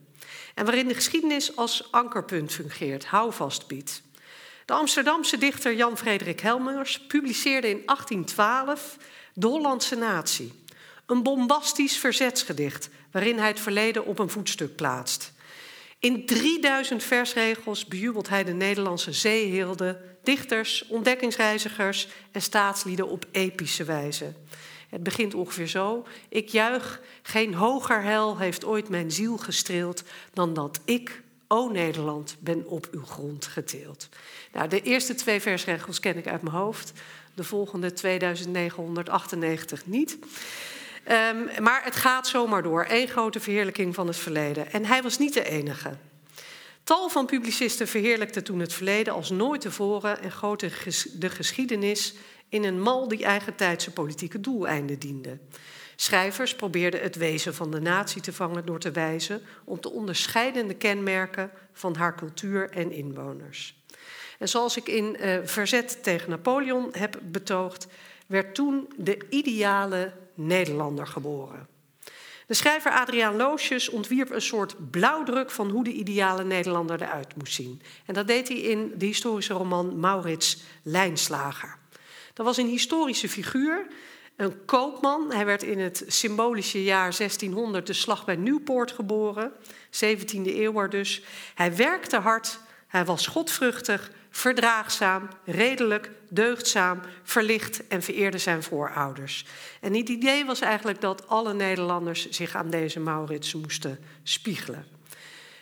En 0.54 0.64
waarin 0.64 0.88
de 0.88 0.94
geschiedenis 0.94 1.56
als 1.56 1.92
ankerpunt 1.92 2.52
fungeert, 2.52 3.06
houvast 3.06 3.66
biedt. 3.66 4.02
De 4.64 4.72
Amsterdamse 4.72 5.38
dichter 5.38 5.74
Jan 5.74 5.96
Frederik 5.98 6.40
Helmers 6.40 7.00
publiceerde 7.06 7.68
in 7.68 7.82
1812 7.84 8.96
De 9.34 9.46
Hollandse 9.46 9.96
Natie. 9.96 10.52
Een 11.06 11.22
bombastisch 11.22 11.98
verzetsgedicht 11.98 12.90
waarin 13.16 13.38
hij 13.38 13.48
het 13.48 13.60
verleden 13.60 14.06
op 14.06 14.18
een 14.18 14.28
voetstuk 14.28 14.76
plaatst. 14.76 15.32
In 15.98 16.26
3000 16.26 17.02
versregels 17.02 17.86
bejubelt 17.86 18.28
hij 18.28 18.44
de 18.44 18.52
Nederlandse 18.52 19.12
zeeheelden, 19.12 20.18
dichters, 20.22 20.86
ontdekkingsreizigers 20.88 22.08
en 22.32 22.42
staatslieden 22.42 23.08
op 23.08 23.26
epische 23.30 23.84
wijze. 23.84 24.32
Het 24.88 25.02
begint 25.02 25.34
ongeveer 25.34 25.66
zo. 25.66 26.06
Ik 26.28 26.48
juich, 26.48 27.00
geen 27.22 27.54
hoger 27.54 28.02
hel 28.02 28.38
heeft 28.38 28.64
ooit 28.64 28.88
mijn 28.88 29.10
ziel 29.10 29.36
gestreeld 29.36 30.02
dan 30.32 30.54
dat 30.54 30.80
ik, 30.84 31.22
o 31.48 31.68
Nederland, 31.68 32.36
ben 32.40 32.66
op 32.66 32.88
uw 32.90 33.04
grond 33.04 33.46
geteeld. 33.46 34.08
Nou, 34.52 34.68
de 34.68 34.82
eerste 34.82 35.14
twee 35.14 35.40
versregels 35.40 36.00
ken 36.00 36.16
ik 36.16 36.26
uit 36.26 36.42
mijn 36.42 36.56
hoofd. 36.56 36.92
De 37.34 37.44
volgende 37.44 37.92
2998 37.92 39.86
niet. 39.86 40.18
Um, 41.10 41.62
maar 41.62 41.84
het 41.84 41.96
gaat 41.96 42.26
zomaar 42.26 42.62
door. 42.62 42.86
Eén 42.88 43.08
grote 43.08 43.40
verheerlijking 43.40 43.94
van 43.94 44.06
het 44.06 44.16
verleden. 44.16 44.72
En 44.72 44.84
hij 44.84 45.02
was 45.02 45.18
niet 45.18 45.34
de 45.34 45.44
enige. 45.44 45.96
Tal 46.84 47.08
van 47.08 47.26
publicisten 47.26 47.88
verheerlijkten 47.88 48.44
toen 48.44 48.60
het 48.60 48.72
verleden 48.72 49.12
als 49.12 49.30
nooit 49.30 49.60
tevoren 49.60 50.22
en 50.22 50.32
goten 50.32 50.72
de 51.12 51.30
geschiedenis 51.30 52.14
in 52.48 52.64
een 52.64 52.80
mal 52.80 53.08
die 53.08 53.24
eigentijdse 53.24 53.92
politieke 53.92 54.40
doeleinden 54.40 54.98
diende. 54.98 55.38
Schrijvers 55.96 56.54
probeerden 56.54 57.00
het 57.00 57.16
wezen 57.16 57.54
van 57.54 57.70
de 57.70 57.80
natie 57.80 58.22
te 58.22 58.32
vangen 58.32 58.66
door 58.66 58.78
te 58.78 58.90
wijzen 58.90 59.42
op 59.64 59.82
de 59.82 59.90
onderscheidende 59.90 60.74
kenmerken 60.74 61.50
van 61.72 61.96
haar 61.96 62.16
cultuur 62.16 62.70
en 62.70 62.92
inwoners. 62.92 63.76
En 64.38 64.48
zoals 64.48 64.76
ik 64.76 64.88
in 64.88 65.16
uh, 65.20 65.38
Verzet 65.44 66.02
tegen 66.02 66.30
Napoleon 66.30 66.88
heb 66.92 67.20
betoogd, 67.22 67.86
werd 68.26 68.54
toen 68.54 68.88
de 68.96 69.18
ideale 69.30 70.12
Nederlander 70.36 71.06
geboren. 71.06 71.68
De 72.46 72.54
schrijver 72.54 72.90
Adriaan 72.90 73.36
Loosjes 73.36 73.88
ontwierp 73.88 74.30
een 74.30 74.42
soort 74.42 74.90
blauwdruk 74.90 75.50
van 75.50 75.70
hoe 75.70 75.84
de 75.84 75.92
ideale 75.92 76.44
Nederlander 76.44 77.02
eruit 77.02 77.36
moest 77.36 77.54
zien. 77.54 77.82
En 78.06 78.14
dat 78.14 78.26
deed 78.26 78.48
hij 78.48 78.56
in 78.56 78.92
de 78.96 79.06
historische 79.06 79.54
roman 79.54 79.98
Maurits 79.98 80.62
Lijnslager. 80.82 81.76
Dat 82.34 82.46
was 82.46 82.56
een 82.56 82.66
historische 82.66 83.28
figuur, 83.28 83.86
een 84.36 84.64
koopman. 84.64 85.32
Hij 85.32 85.46
werd 85.46 85.62
in 85.62 85.78
het 85.78 86.04
symbolische 86.06 86.82
jaar 86.82 87.16
1600 87.16 87.86
de 87.86 87.92
slag 87.92 88.24
bij 88.24 88.36
Nieuwpoort 88.36 88.92
geboren, 88.92 89.52
17e 89.90 90.44
eeuw 90.44 90.88
dus. 90.88 91.22
Hij 91.54 91.76
werkte 91.76 92.16
hard, 92.16 92.58
hij 92.86 93.04
was 93.04 93.26
godvruchtig, 93.26 94.10
verdraagzaam, 94.30 95.28
redelijk, 95.44 96.10
deugdzaam, 96.28 97.00
verlicht 97.22 97.86
en 97.86 98.02
vereerde 98.02 98.38
zijn 98.38 98.62
voorouders. 98.62 99.44
En 99.80 99.94
het 99.94 100.08
idee 100.08 100.44
was 100.44 100.60
eigenlijk 100.60 101.00
dat 101.00 101.28
alle 101.28 101.54
Nederlanders 101.54 102.30
zich 102.30 102.54
aan 102.54 102.70
deze 102.70 103.00
Maurits 103.00 103.54
moesten 103.54 103.98
spiegelen. 104.22 104.86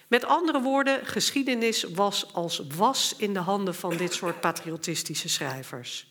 Met 0.08 0.24
andere 0.24 0.60
woorden, 0.60 1.06
geschiedenis 1.06 1.82
was 1.82 2.34
als 2.34 2.62
was 2.76 3.14
in 3.18 3.32
de 3.32 3.40
handen 3.40 3.74
van 3.74 3.96
dit 3.96 4.12
soort 4.12 4.40
patriotistische 4.40 5.28
schrijvers. 5.28 6.08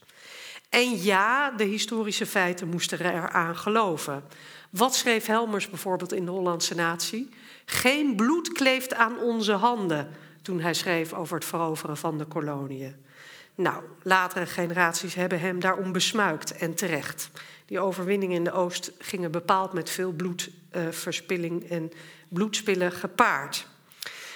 En 0.68 1.02
ja, 1.02 1.50
de 1.50 1.64
historische 1.64 2.26
feiten 2.26 2.68
moesten 2.68 3.00
eraan 3.00 3.56
geloven. 3.56 4.24
Wat 4.70 4.94
schreef 4.94 5.26
Helmers 5.26 5.68
bijvoorbeeld 5.68 6.12
in 6.12 6.24
de 6.24 6.30
Hollandse 6.30 6.74
Natie? 6.74 7.28
Geen 7.64 8.16
bloed 8.16 8.52
kleeft 8.52 8.94
aan 8.94 9.18
onze 9.18 9.52
handen 9.52 10.08
toen 10.42 10.60
hij 10.60 10.74
schreef 10.74 11.12
over 11.12 11.34
het 11.34 11.44
veroveren 11.44 11.96
van 11.96 12.18
de 12.18 12.24
koloniën. 12.24 13.03
Nou, 13.54 13.82
latere 14.02 14.46
generaties 14.46 15.14
hebben 15.14 15.40
hem 15.40 15.60
daarom 15.60 15.92
besmuikt 15.92 16.56
en 16.56 16.74
terecht. 16.74 17.30
Die 17.66 17.80
overwinningen 17.80 18.36
in 18.36 18.44
de 18.44 18.52
Oost 18.52 18.92
gingen 18.98 19.30
bepaald 19.30 19.72
met 19.72 19.90
veel 19.90 20.12
bloedverspilling 20.12 21.64
uh, 21.64 21.72
en 21.72 21.92
bloedspillen 22.28 22.92
gepaard. 22.92 23.66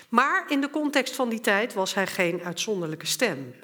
Maar 0.08 0.44
in 0.48 0.60
de 0.60 0.70
context 0.70 1.14
van 1.14 1.28
die 1.28 1.40
tijd 1.40 1.74
was 1.74 1.94
hij 1.94 2.06
geen 2.06 2.42
uitzonderlijke 2.42 3.06
stem. 3.06 3.54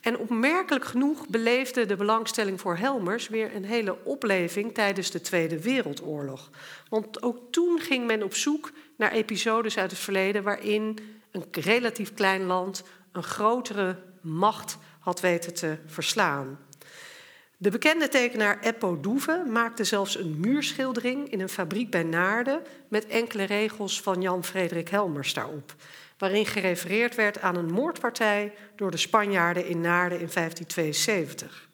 En 0.00 0.18
opmerkelijk 0.18 0.84
genoeg 0.84 1.28
beleefde 1.28 1.86
de 1.86 1.96
belangstelling 1.96 2.60
voor 2.60 2.76
Helmers 2.76 3.28
weer 3.28 3.54
een 3.54 3.64
hele 3.64 4.04
opleving 4.04 4.74
tijdens 4.74 5.10
de 5.10 5.20
Tweede 5.20 5.62
Wereldoorlog. 5.62 6.50
Want 6.88 7.22
ook 7.22 7.38
toen 7.50 7.80
ging 7.80 8.06
men 8.06 8.22
op 8.22 8.34
zoek 8.34 8.70
naar 8.96 9.12
episodes 9.12 9.78
uit 9.78 9.90
het 9.90 10.00
verleden 10.00 10.42
waarin 10.42 10.98
een 11.30 11.44
relatief 11.50 12.14
klein 12.14 12.42
land 12.42 12.82
een 13.12 13.22
grotere 13.22 13.96
macht 14.20 14.78
had 15.00 15.20
weten 15.20 15.54
te 15.54 15.78
verslaan. 15.86 16.58
De 17.56 17.70
bekende 17.70 18.08
tekenaar 18.08 18.60
Eppo 18.60 19.00
Doeve 19.00 19.44
maakte 19.48 19.84
zelfs 19.84 20.18
een 20.18 20.40
muurschildering 20.40 21.30
in 21.30 21.40
een 21.40 21.48
fabriek 21.48 21.90
bij 21.90 22.02
Naarden 22.02 22.62
met 22.88 23.06
enkele 23.06 23.44
regels 23.44 24.00
van 24.00 24.22
Jan 24.22 24.44
Frederik 24.44 24.88
Helmers 24.88 25.34
daarop, 25.34 25.74
waarin 26.18 26.46
gerefereerd 26.46 27.14
werd 27.14 27.40
aan 27.40 27.56
een 27.56 27.72
moordpartij 27.72 28.52
door 28.76 28.90
de 28.90 28.96
Spanjaarden 28.96 29.66
in 29.66 29.80
Naarden 29.80 30.20
in 30.20 30.30
1572. 30.32 31.68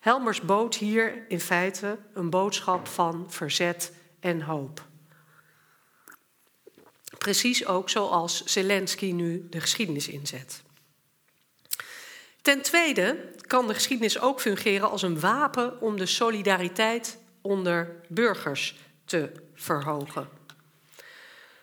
Helmers 0.00 0.40
bood 0.40 0.76
hier 0.76 1.24
in 1.28 1.40
feite 1.40 1.98
een 2.14 2.30
boodschap 2.30 2.86
van 2.86 3.26
verzet 3.28 3.92
en 4.20 4.42
hoop. 4.42 4.86
Precies 7.18 7.66
ook 7.66 7.90
zoals 7.90 8.44
Zelensky 8.44 9.12
nu 9.12 9.46
de 9.50 9.60
geschiedenis 9.60 10.08
inzet. 10.08 10.64
Ten 12.46 12.62
tweede 12.62 13.32
kan 13.46 13.66
de 13.66 13.74
geschiedenis 13.74 14.20
ook 14.20 14.40
fungeren 14.40 14.90
als 14.90 15.02
een 15.02 15.20
wapen 15.20 15.80
om 15.80 15.96
de 15.96 16.06
solidariteit 16.06 17.18
onder 17.42 18.00
burgers 18.08 18.76
te 19.04 19.32
verhogen. 19.54 20.28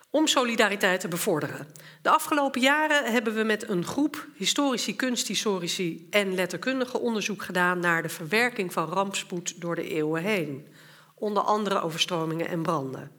Om 0.10 0.28
solidariteit 0.28 1.00
te 1.00 1.08
bevorderen. 1.08 1.68
De 2.02 2.10
afgelopen 2.10 2.62
jaren 2.62 3.12
hebben 3.12 3.34
we 3.34 3.44
met 3.44 3.70
een 3.70 3.86
groep 3.86 4.28
historici, 4.36 4.96
kunsthistorici 4.96 6.08
en 6.10 6.36
letterkundigen 6.36 7.00
onderzoek 7.00 7.44
gedaan 7.44 7.80
naar 7.80 8.02
de 8.02 8.10
verwerking 8.10 8.74
van 8.74 8.90
rampspoed 8.90 9.62
door 9.62 9.76
de 9.76 9.88
eeuwen 9.90 10.24
heen. 10.24 10.68
Onder 11.16 11.44
andere 11.44 11.82
overstromingen 11.82 12.48
en 12.48 12.62
branden. 12.62 13.12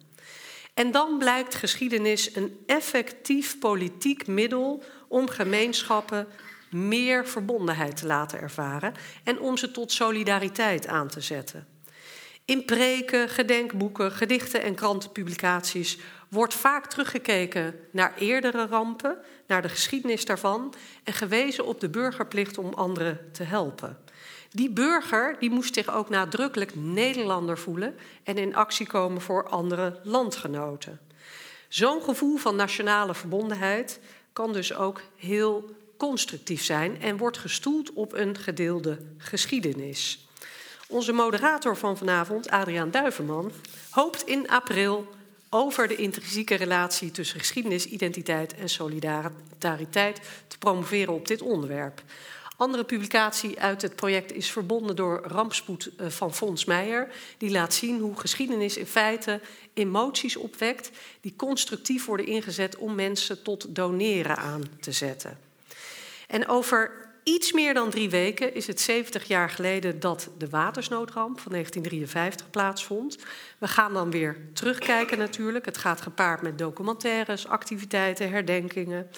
En 0.75 0.91
dan 0.91 1.19
blijkt 1.19 1.55
geschiedenis 1.55 2.37
een 2.37 2.59
effectief 2.67 3.59
politiek 3.59 4.27
middel 4.27 4.83
om 5.09 5.29
gemeenschappen 5.29 6.29
meer 6.75 7.27
verbondenheid 7.27 7.97
te 7.97 8.07
laten 8.07 8.41
ervaren 8.41 8.95
en 9.25 9.41
om 9.41 9.57
ze 9.57 9.71
tot 9.71 9.93
solidariteit 9.93 10.87
aan 10.87 11.09
te 11.09 11.21
zetten. 11.21 11.67
In 12.45 12.65
preken, 12.65 13.29
gedenkboeken, 13.29 14.13
gedichten 14.13 14.63
en 14.63 14.75
krantenpublicaties 14.75 15.99
wordt 16.29 16.55
vaak 16.55 16.87
teruggekeken 16.87 17.75
naar 17.91 18.15
eerdere 18.19 18.67
rampen, 18.67 19.19
naar 19.47 19.63
de 19.63 19.69
geschiedenis 19.69 20.25
daarvan 20.25 20.75
en 21.05 21.13
gewezen 21.13 21.67
op 21.67 21.81
de 21.81 21.89
burgerplicht 21.89 22.59
om 22.59 22.73
anderen 22.73 23.19
te 23.33 23.43
helpen. 23.43 23.99
Die 24.51 24.71
burger 24.71 25.37
die 25.39 25.51
moest 25.51 25.75
zich 25.75 25.95
ook 25.95 26.09
nadrukkelijk 26.09 26.75
Nederlander 26.75 27.59
voelen 27.59 27.97
en 28.23 28.37
in 28.37 28.55
actie 28.55 28.87
komen 28.87 29.21
voor 29.21 29.49
andere 29.49 30.01
landgenoten. 30.03 31.01
Zo'n 31.69 32.03
gevoel 32.03 32.37
van 32.37 32.57
nationale 32.57 33.15
verbondenheid 33.15 34.01
kan 34.33 34.53
dus 34.53 34.75
ook 34.75 35.01
heel 35.17 35.71
constructief 36.09 36.65
zijn 36.65 37.01
en 37.01 37.17
wordt 37.17 37.39
gestoeld 37.39 37.93
op 37.93 38.13
een 38.13 38.39
gedeelde 38.39 38.99
geschiedenis. 39.19 40.27
Onze 40.89 41.13
moderator 41.13 41.77
van 41.77 41.97
vanavond, 41.97 42.51
Adriaan 42.51 42.91
Duiverman, 42.91 43.53
hoopt 43.91 44.27
in 44.27 44.49
april 44.49 45.07
over 45.51 45.89
de 45.89 45.97
intrinsieke 45.97 46.55
relatie 46.55 47.11
tussen 47.11 47.39
geschiedenis, 47.39 47.87
identiteit 47.87 48.55
en 48.55 48.69
solidariteit 48.69 50.21
te 50.49 50.59
promoveren 50.59 51.15
op 51.15 51.29
dit 51.29 51.43
onderwerp. 51.43 52.03
Andere 52.57 52.85
publicatie 52.85 53.61
uit 53.61 53.83
het 53.83 53.97
project 53.97 54.33
is 54.33 54.51
verbonden 54.51 54.97
door 54.97 55.23
Rampspoed 55.27 55.91
eh, 55.97 56.09
van 56.09 56.35
Fons 56.35 56.65
Meijer. 56.65 57.09
Die 57.39 57.51
laat 57.51 57.75
zien 57.75 58.01
hoe 58.01 58.19
geschiedenis 58.21 58.77
in 58.77 58.87
feite 58.87 59.41
emoties 59.75 60.37
opwekt 60.37 60.91
die 61.21 61.35
constructief 61.37 62.05
worden 62.05 62.27
ingezet 62.27 62.77
om 62.77 62.95
mensen 62.95 63.43
tot 63.43 63.75
doneren 63.75 64.37
aan 64.37 64.63
te 64.81 64.93
zetten. 64.93 65.53
En 66.35 66.49
over 66.49 66.91
iets 67.23 67.53
meer 67.53 67.75
dan 67.75 67.91
drie 67.91 68.11
weken 68.11 68.55
is 68.55 68.67
het 68.67 68.81
70 68.81 69.25
jaar 69.25 69.51
geleden 69.51 70.01
dat 70.01 70.29
de 70.39 70.49
watersnoodramp 70.49 71.41
van 71.41 71.53
1953 71.53 72.51
plaatsvond. 72.51 73.19
We 73.59 73.69
gaan 73.69 73.93
dan 73.93 74.11
weer 74.11 74.37
terugkijken 74.53 75.19
natuurlijk. 75.19 75.65
Het 75.65 75.79
gaat 75.79 76.01
gepaard 76.01 76.43
met 76.43 76.59
documentaires, 76.59 77.47
activiteiten, 77.47 78.31
herdenkingen. 78.31 79.11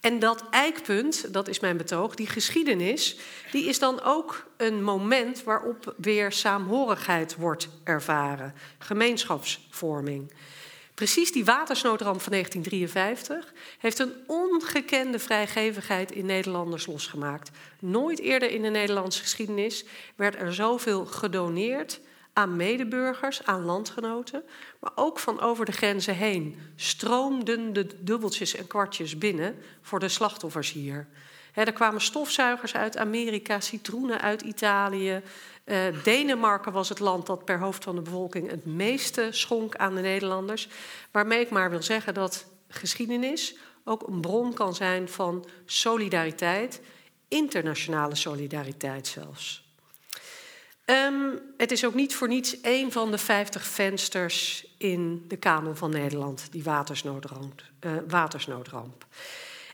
En 0.00 0.18
dat 0.18 0.44
eikpunt, 0.50 1.32
dat 1.32 1.48
is 1.48 1.60
mijn 1.60 1.76
betoog, 1.76 2.14
die 2.14 2.26
geschiedenis, 2.26 3.18
die 3.50 3.68
is 3.68 3.78
dan 3.78 4.02
ook 4.02 4.46
een 4.56 4.84
moment 4.84 5.42
waarop 5.42 5.94
weer 5.96 6.32
saamhorigheid 6.32 7.36
wordt 7.36 7.68
ervaren, 7.84 8.54
gemeenschapsvorming. 8.78 10.32
Precies 10.98 11.32
die 11.32 11.44
watersnoodramp 11.44 12.20
van 12.20 12.32
1953 12.32 13.52
heeft 13.78 13.98
een 13.98 14.12
ongekende 14.26 15.18
vrijgevigheid 15.18 16.12
in 16.12 16.26
Nederlanders 16.26 16.86
losgemaakt. 16.86 17.50
Nooit 17.80 18.20
eerder 18.20 18.50
in 18.50 18.62
de 18.62 18.68
Nederlandse 18.68 19.22
geschiedenis 19.22 19.84
werd 20.16 20.34
er 20.34 20.54
zoveel 20.54 21.06
gedoneerd 21.06 22.00
aan 22.32 22.56
medeburgers, 22.56 23.44
aan 23.44 23.64
landgenoten, 23.64 24.42
maar 24.80 24.92
ook 24.94 25.18
van 25.18 25.40
over 25.40 25.64
de 25.64 25.72
grenzen 25.72 26.14
heen 26.14 26.58
stroomden 26.76 27.72
de 27.72 27.86
dubbeltjes 28.04 28.54
en 28.54 28.66
kwartjes 28.66 29.18
binnen 29.18 29.56
voor 29.82 29.98
de 29.98 30.08
slachtoffers 30.08 30.72
hier. 30.72 31.06
er 31.54 31.72
kwamen 31.72 32.00
stofzuigers 32.00 32.74
uit 32.74 32.96
Amerika, 32.96 33.60
citroenen 33.60 34.20
uit 34.20 34.42
Italië. 34.42 35.22
Uh, 35.70 36.02
Denemarken 36.02 36.72
was 36.72 36.88
het 36.88 36.98
land 36.98 37.26
dat 37.26 37.44
per 37.44 37.58
hoofd 37.58 37.84
van 37.84 37.94
de 37.94 38.02
bevolking 38.02 38.50
het 38.50 38.64
meeste 38.64 39.28
schonk 39.30 39.76
aan 39.76 39.94
de 39.94 40.00
Nederlanders. 40.00 40.68
Waarmee 41.10 41.40
ik 41.40 41.50
maar 41.50 41.70
wil 41.70 41.82
zeggen 41.82 42.14
dat 42.14 42.46
geschiedenis 42.68 43.56
ook 43.84 44.06
een 44.06 44.20
bron 44.20 44.54
kan 44.54 44.74
zijn 44.74 45.08
van 45.08 45.46
solidariteit, 45.66 46.80
internationale 47.28 48.14
solidariteit 48.14 49.06
zelfs. 49.06 49.66
Um, 50.84 51.40
het 51.56 51.70
is 51.70 51.84
ook 51.84 51.94
niet 51.94 52.14
voor 52.14 52.28
niets 52.28 52.56
een 52.62 52.92
van 52.92 53.10
de 53.10 53.18
50 53.18 53.66
vensters 53.66 54.66
in 54.78 55.24
de 55.28 55.36
kanon 55.36 55.76
van 55.76 55.90
Nederland, 55.90 56.48
die 56.50 56.62
watersnoodramp. 56.62 57.62
Uh, 57.80 57.92
watersnoodramp. 58.08 59.06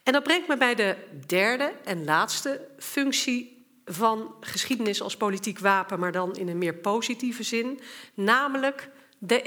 En 0.03 0.13
dat 0.13 0.23
brengt 0.23 0.49
me 0.49 0.57
bij 0.57 0.75
de 0.75 0.97
derde 1.27 1.73
en 1.85 2.05
laatste 2.05 2.61
functie 2.79 3.54
van 3.85 4.35
geschiedenis 4.41 5.03
als 5.03 5.17
politiek 5.17 5.59
wapen, 5.59 5.99
maar 5.99 6.13
dan 6.13 6.37
in 6.37 6.49
een 6.49 6.59
meer 6.59 6.75
positieve 6.75 7.43
zin, 7.43 7.81
namelijk 8.15 8.91
de 9.19 9.43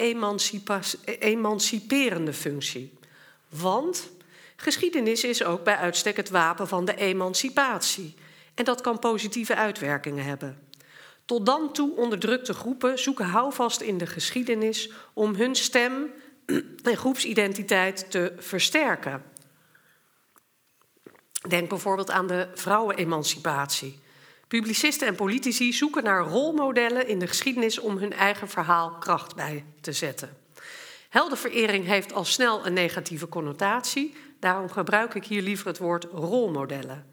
emanciperende 1.20 2.34
functie. 2.34 2.94
Want 3.50 4.10
geschiedenis 4.56 5.24
is 5.24 5.44
ook 5.44 5.64
bij 5.64 5.76
uitstek 5.76 6.18
het 6.18 6.30
wapen 6.30 6.68
van 6.68 6.86
de 6.86 6.96
emancipatie. 6.96 8.16
En 8.56 8.66
dat 8.66 8.82
kan 8.82 9.00
positieve 9.00 9.56
uitwerkingen 9.56 10.24
hebben. 10.24 10.66
Tot 11.26 11.46
dan 11.46 11.74
toe 11.74 11.96
onderdrukte 11.96 12.54
groepen 12.54 13.00
zoeken 13.00 13.26
houvast 13.26 13.82
in 13.82 13.98
de 13.98 14.08
geschiedenis 14.08 14.92
om 15.14 15.36
hun 15.36 15.56
stem 15.56 16.12
en 16.84 16.98
groepsidentiteit 16.98 18.12
te 18.12 18.34
versterken. 18.38 19.24
Denk 21.48 21.70
bijvoorbeeld 21.70 22.12
aan 22.12 22.28
de 22.28 22.48
vrouwenemancipatie. 22.54 24.00
Publicisten 24.48 25.08
en 25.08 25.16
politici 25.16 25.74
zoeken 25.74 26.04
naar 26.04 26.24
rolmodellen 26.24 27.08
in 27.08 27.20
de 27.20 27.28
geschiedenis 27.28 27.80
om 27.80 27.98
hun 27.98 28.14
eigen 28.14 28.50
verhaal 28.50 28.91
kracht 28.91 29.36
bij 29.36 29.66
te 29.82 29.91
zetten. 29.91 30.38
Heldenverering 31.10 31.86
heeft 31.86 32.14
al 32.14 32.26
snel 32.26 32.66
een 32.66 32.74
negatieve 32.74 33.28
connotatie, 33.28 34.16
daarom 34.39 34.70
gebruik 34.70 35.14
ik 35.14 35.26
hier 35.26 35.41
liever 35.41 35.68
het 35.68 35.78
woord 35.78 36.04
rolmodellen. 36.04 37.06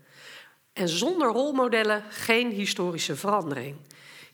En 0.73 0.89
zonder 0.89 1.29
rolmodellen 1.29 2.05
geen 2.11 2.51
historische 2.51 3.17
verandering. 3.17 3.77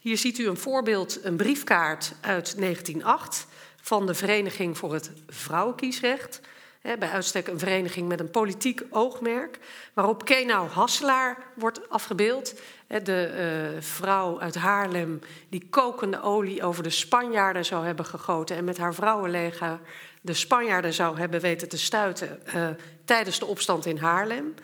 Hier 0.01 0.19
ziet 0.19 0.39
u 0.39 0.47
een 0.47 0.57
voorbeeld, 0.57 1.25
een 1.25 1.37
briefkaart 1.37 2.15
uit 2.21 2.59
1908 2.59 3.47
van 3.81 4.07
de 4.07 4.15
Vereniging 4.15 4.79
voor 4.79 4.93
het 4.93 5.11
Vrouwenkiesrecht. 5.29 6.41
Bij 6.83 7.11
uitstek 7.11 7.47
een 7.47 7.59
vereniging 7.59 8.09
met 8.09 8.21
een 8.21 8.31
politiek 8.31 8.83
oogmerk, 8.91 9.59
waarop 9.95 10.25
Kenau 10.25 10.69
Hasselaar 10.69 11.39
wordt 11.55 11.89
afgebeeld. 11.89 12.61
De 13.03 13.73
uh, 13.75 13.83
vrouw 13.83 14.41
uit 14.41 14.55
Haarlem 14.55 15.21
die 15.49 15.67
kokende 15.71 16.23
olie 16.23 16.63
over 16.63 16.83
de 16.83 16.91
Spanjaarden 16.91 17.65
zou 17.65 17.87
hebben 17.87 18.05
gegoten 18.05 18.57
en 18.57 18.65
met 18.65 18.79
haar 18.79 18.95
vrouwenleger 18.95 19.81
de 20.21 20.35
Spanjaarden 20.35 20.93
zou 20.93 21.19
hebben 21.19 21.41
weten 21.41 21.69
te 21.69 21.79
stuiten 21.79 22.43
uh, 22.55 22.69
tijdens 23.05 23.39
de 23.39 23.47
opstand 23.47 23.87
in 23.87 23.99
Haarlem. 23.99 24.55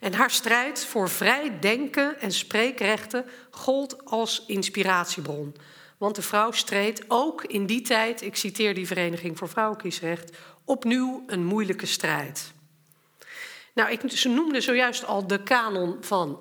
En 0.00 0.14
haar 0.14 0.30
strijd 0.30 0.84
voor 0.84 1.08
vrij 1.08 1.58
denken 1.60 2.20
en 2.20 2.32
spreekrechten 2.32 3.24
gold 3.50 4.04
als 4.04 4.44
inspiratiebron. 4.46 5.54
Want 5.98 6.14
de 6.14 6.22
vrouw 6.22 6.50
streed 6.50 7.04
ook 7.08 7.44
in 7.44 7.66
die 7.66 7.80
tijd, 7.80 8.22
ik 8.22 8.36
citeer 8.36 8.74
die 8.74 8.86
Vereniging 8.86 9.38
voor 9.38 9.48
Vrouwenkiesrecht, 9.48 10.36
opnieuw 10.64 11.22
een 11.26 11.44
moeilijke 11.44 11.86
strijd. 11.86 12.52
Nou, 13.74 13.90
ik, 13.90 14.10
ze 14.10 14.28
noemde 14.28 14.60
zojuist 14.60 15.04
al 15.04 15.26
de 15.26 15.42
kanon 15.42 15.96
van 16.00 16.38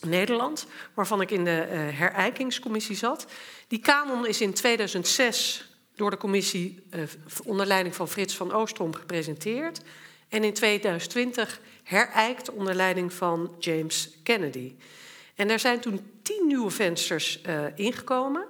Nederland, 0.00 0.66
waarvan 0.94 1.20
ik 1.20 1.30
in 1.30 1.44
de 1.44 1.68
uh, 1.70 1.98
herijkingscommissie 1.98 2.96
zat. 2.96 3.26
Die 3.68 3.78
kanon 3.78 4.26
is 4.26 4.40
in 4.40 4.54
2006 4.54 5.70
door 5.94 6.10
de 6.10 6.16
commissie 6.16 6.82
uh, 6.94 7.02
onder 7.44 7.66
leiding 7.66 7.94
van 7.94 8.08
Frits 8.08 8.36
van 8.36 8.52
Oostrom 8.52 8.94
gepresenteerd. 8.94 9.80
En 10.28 10.44
in 10.44 10.52
2020 10.52 11.60
herijkt 11.82 12.50
onder 12.50 12.74
leiding 12.74 13.12
van 13.12 13.54
James 13.58 14.10
Kennedy. 14.22 14.74
En 15.34 15.50
er 15.50 15.58
zijn 15.58 15.80
toen 15.80 16.00
tien 16.22 16.46
nieuwe 16.46 16.70
vensters 16.70 17.40
uh, 17.46 17.64
ingekomen. 17.74 18.46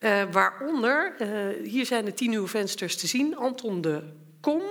Uh, 0.00 0.22
waaronder, 0.30 1.14
uh, 1.18 1.68
hier 1.68 1.86
zijn 1.86 2.04
de 2.04 2.14
tien 2.14 2.30
nieuwe 2.30 2.48
vensters 2.48 2.96
te 2.96 3.06
zien. 3.06 3.36
Anton 3.36 3.80
de 3.80 4.02
Kom, 4.40 4.62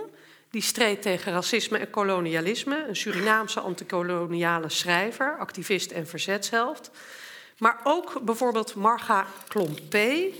die 0.49 0.61
streed 0.61 1.01
tegen 1.01 1.31
racisme 1.31 1.77
en 1.77 1.89
kolonialisme. 1.89 2.85
Een 2.87 2.95
Surinaamse 2.95 3.59
antikoloniale 3.59 4.69
schrijver, 4.69 5.37
activist 5.37 5.91
en 5.91 6.07
verzetshelft. 6.07 6.91
Maar 7.57 7.79
ook 7.83 8.21
bijvoorbeeld 8.25 8.75
Marga 8.75 9.27
Klompé, 9.47 10.31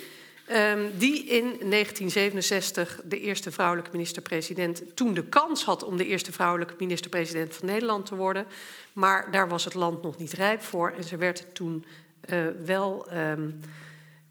Ehm, 0.50 0.90
die 0.98 1.26
in 1.26 1.44
1967 1.70 3.02
de 3.04 3.20
eerste 3.20 3.52
vrouwelijke 3.52 3.92
minister-president, 3.92 4.84
toen 4.96 5.14
de 5.14 5.24
kans 5.24 5.64
had 5.64 5.84
om 5.84 5.98
de 5.98 6.06
eerste 6.06 6.32
vrouwelijke 6.32 6.74
minister-president 6.78 7.56
van 7.56 7.68
Nederland 7.68 8.06
te 8.06 8.16
worden. 8.16 8.46
Maar 8.94 9.32
daar 9.32 9.50
was 9.50 9.64
het 9.64 9.74
land 9.74 10.02
nog 10.02 10.18
niet 10.18 10.34
rijp 10.34 10.62
voor 10.62 10.94
en 10.98 11.04
ze 11.04 11.18
werd 11.18 11.46
toen 11.54 11.86
uh, 12.30 12.48
wel. 12.66 13.08
Um, 13.14 13.60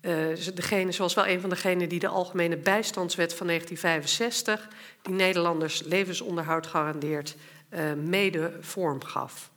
uh, 0.02 0.26
degene, 0.54 0.92
zoals 0.92 1.14
wel 1.14 1.26
een 1.26 1.40
van 1.40 1.50
degenen 1.50 1.88
die 1.88 1.98
de 1.98 2.08
Algemene 2.08 2.56
Bijstandswet 2.56 3.34
van 3.34 3.46
1965, 3.46 4.68
die 5.02 5.14
Nederlanders 5.14 5.82
levensonderhoud 5.82 6.66
garandeert, 6.66 7.36
uh, 7.70 7.92
mede 7.92 8.56
vorm 8.60 9.04
gaf. 9.04 9.50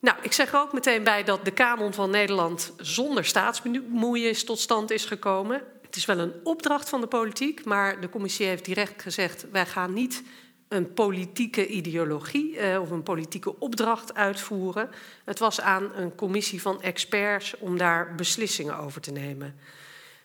Nou, 0.00 0.16
ik 0.22 0.32
zeg 0.32 0.52
er 0.52 0.60
ook 0.60 0.72
meteen 0.72 1.04
bij 1.04 1.24
dat 1.24 1.44
de 1.44 1.50
kanon 1.50 1.92
van 1.92 2.10
Nederland 2.10 2.72
zonder 2.76 3.24
staatsbemoeienis 3.24 4.44
tot 4.44 4.58
stand 4.58 4.90
is 4.90 5.04
gekomen. 5.04 5.62
Het 5.82 5.96
is 5.96 6.04
wel 6.04 6.18
een 6.18 6.34
opdracht 6.42 6.88
van 6.88 7.00
de 7.00 7.06
politiek, 7.06 7.64
maar 7.64 8.00
de 8.00 8.08
commissie 8.08 8.46
heeft 8.46 8.64
direct 8.64 9.02
gezegd: 9.02 9.50
wij 9.50 9.66
gaan 9.66 9.92
niet 9.92 10.22
een 10.68 10.92
politieke 10.92 11.66
ideologie 11.66 12.58
eh, 12.58 12.80
of 12.80 12.90
een 12.90 13.02
politieke 13.02 13.58
opdracht 13.58 14.14
uitvoeren. 14.14 14.90
Het 15.24 15.38
was 15.38 15.60
aan 15.60 15.94
een 15.94 16.14
commissie 16.14 16.62
van 16.62 16.82
experts 16.82 17.54
om 17.58 17.78
daar 17.78 18.14
beslissingen 18.14 18.78
over 18.78 19.00
te 19.00 19.12
nemen. 19.12 19.54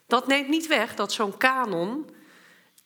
Dat 0.08 0.28
neemt 0.28 0.50
niet 0.50 0.68
weg 0.68 0.96
dat 0.96 1.12
zo'n 1.12 1.38
kanon 1.38 2.10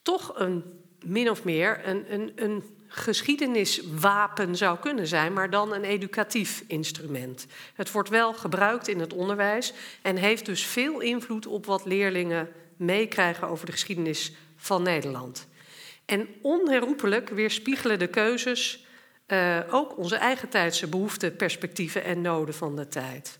toch 0.01 0.31
een 0.35 0.63
min 1.05 1.29
of 1.29 1.43
meer 1.43 1.87
een, 1.87 2.13
een, 2.13 2.31
een 2.35 2.63
geschiedeniswapen 2.87 4.55
zou 4.55 4.79
kunnen 4.79 5.07
zijn, 5.07 5.33
maar 5.33 5.49
dan 5.49 5.73
een 5.73 5.83
educatief 5.83 6.63
instrument. 6.67 7.45
Het 7.73 7.91
wordt 7.91 8.09
wel 8.09 8.33
gebruikt 8.33 8.87
in 8.87 8.99
het 8.99 9.13
onderwijs 9.13 9.73
en 10.01 10.15
heeft 10.15 10.45
dus 10.45 10.65
veel 10.65 10.99
invloed 10.99 11.47
op 11.47 11.65
wat 11.65 11.85
leerlingen 11.85 12.49
meekrijgen 12.75 13.47
over 13.47 13.65
de 13.65 13.71
geschiedenis 13.71 14.31
van 14.55 14.83
Nederland. 14.83 15.47
En 16.07 16.27
onherroepelijk 16.41 17.29
weerspiegelen 17.29 17.99
de 17.99 18.07
keuzes 18.07 18.85
uh, 19.27 19.59
ook 19.69 19.97
onze 19.97 20.15
eigen 20.15 20.49
tijdse 20.49 20.87
behoeften, 20.87 21.35
perspectieven 21.35 22.03
en 22.03 22.21
noden 22.21 22.55
van 22.55 22.75
de 22.75 22.87
tijd. 22.87 23.39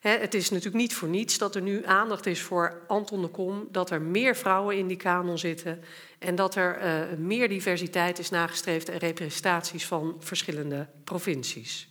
He, 0.00 0.10
het 0.10 0.34
is 0.34 0.50
natuurlijk 0.50 0.76
niet 0.76 0.94
voor 0.94 1.08
niets 1.08 1.38
dat 1.38 1.54
er 1.54 1.62
nu 1.62 1.86
aandacht 1.86 2.26
is 2.26 2.40
voor 2.40 2.82
Anton 2.86 3.22
de 3.22 3.28
Kom, 3.28 3.68
dat 3.70 3.90
er 3.90 4.02
meer 4.02 4.36
vrouwen 4.36 4.76
in 4.76 4.86
die 4.86 4.96
kanon 4.96 5.38
zitten 5.38 5.84
en 6.18 6.34
dat 6.34 6.54
er 6.54 6.82
uh, 6.82 7.18
meer 7.18 7.48
diversiteit 7.48 8.18
is 8.18 8.30
nagestreefd 8.30 8.88
en 8.88 8.98
representaties 8.98 9.86
van 9.86 10.16
verschillende 10.18 10.88
provincies. 11.04 11.88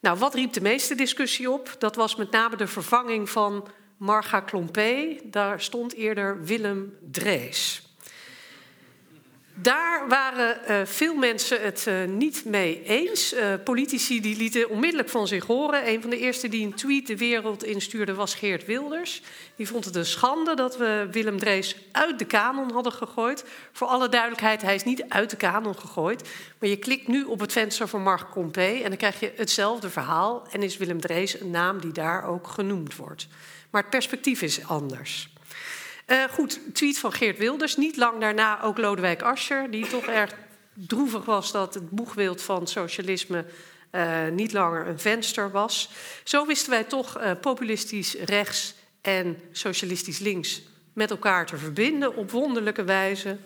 Nou, 0.00 0.18
wat 0.18 0.34
riep 0.34 0.52
de 0.52 0.60
meeste 0.60 0.94
discussie 0.94 1.50
op? 1.50 1.76
Dat 1.78 1.96
was 1.96 2.16
met 2.16 2.30
name 2.30 2.56
de 2.56 2.66
vervanging 2.66 3.30
van 3.30 3.68
Marga 3.96 4.40
Klompé. 4.40 5.16
Daar 5.24 5.60
stond 5.60 5.94
eerder 5.94 6.44
Willem 6.44 6.96
Drees. 7.10 7.93
Daar 9.56 10.08
waren 10.08 10.60
uh, 10.68 10.86
veel 10.86 11.14
mensen 11.14 11.62
het 11.62 11.84
uh, 11.88 12.04
niet 12.04 12.44
mee 12.44 12.82
eens. 12.82 13.34
Uh, 13.34 13.54
politici 13.64 14.20
die 14.20 14.36
lieten 14.36 14.70
onmiddellijk 14.70 15.08
van 15.08 15.26
zich 15.26 15.46
horen. 15.46 15.88
Een 15.88 16.00
van 16.00 16.10
de 16.10 16.18
eerste 16.18 16.48
die 16.48 16.66
een 16.66 16.74
tweet 16.74 17.06
de 17.06 17.16
wereld 17.16 17.64
instuurde 17.64 18.14
was 18.14 18.34
Geert 18.34 18.64
Wilders. 18.64 19.22
Die 19.56 19.68
vond 19.68 19.84
het 19.84 19.96
een 19.96 20.06
schande 20.06 20.54
dat 20.54 20.76
we 20.76 21.08
Willem 21.10 21.38
Drees 21.38 21.76
uit 21.92 22.18
de 22.18 22.24
kanon 22.24 22.72
hadden 22.72 22.92
gegooid. 22.92 23.44
Voor 23.72 23.86
alle 23.86 24.08
duidelijkheid, 24.08 24.62
hij 24.62 24.74
is 24.74 24.84
niet 24.84 25.04
uit 25.08 25.30
de 25.30 25.36
kanon 25.36 25.78
gegooid. 25.78 26.28
Maar 26.58 26.68
je 26.68 26.78
klikt 26.78 27.08
nu 27.08 27.24
op 27.24 27.40
het 27.40 27.52
venster 27.52 27.88
van 27.88 28.02
Mark 28.02 28.30
Compé 28.30 28.80
en 28.82 28.88
dan 28.88 28.96
krijg 28.96 29.20
je 29.20 29.32
hetzelfde 29.36 29.90
verhaal. 29.90 30.46
En 30.50 30.62
is 30.62 30.76
Willem 30.76 31.00
Drees 31.00 31.40
een 31.40 31.50
naam 31.50 31.80
die 31.80 31.92
daar 31.92 32.24
ook 32.28 32.46
genoemd 32.46 32.96
wordt. 32.96 33.26
Maar 33.70 33.82
het 33.82 33.90
perspectief 33.90 34.42
is 34.42 34.66
anders. 34.66 35.33
Uh, 36.06 36.24
goed, 36.30 36.60
tweet 36.72 36.98
van 36.98 37.12
Geert 37.12 37.38
Wilders. 37.38 37.76
Niet 37.76 37.96
lang 37.96 38.20
daarna 38.20 38.62
ook 38.62 38.78
Lodewijk 38.78 39.22
Asscher, 39.22 39.70
die 39.70 39.86
toch 39.86 40.06
erg 40.06 40.34
droevig 40.72 41.24
was 41.24 41.52
dat 41.52 41.74
het 41.74 41.90
boegbeeld 41.90 42.42
van 42.42 42.66
socialisme 42.66 43.44
uh, 43.92 44.28
niet 44.32 44.52
langer 44.52 44.86
een 44.86 44.98
venster 44.98 45.50
was. 45.50 45.90
Zo 46.24 46.46
wisten 46.46 46.70
wij 46.70 46.84
toch 46.84 47.20
uh, 47.20 47.30
populistisch 47.40 48.14
rechts 48.14 48.74
en 49.00 49.40
socialistisch 49.52 50.18
links 50.18 50.62
met 50.92 51.10
elkaar 51.10 51.46
te 51.46 51.56
verbinden 51.56 52.16
op 52.16 52.30
wonderlijke 52.30 52.84
wijze. 52.84 53.36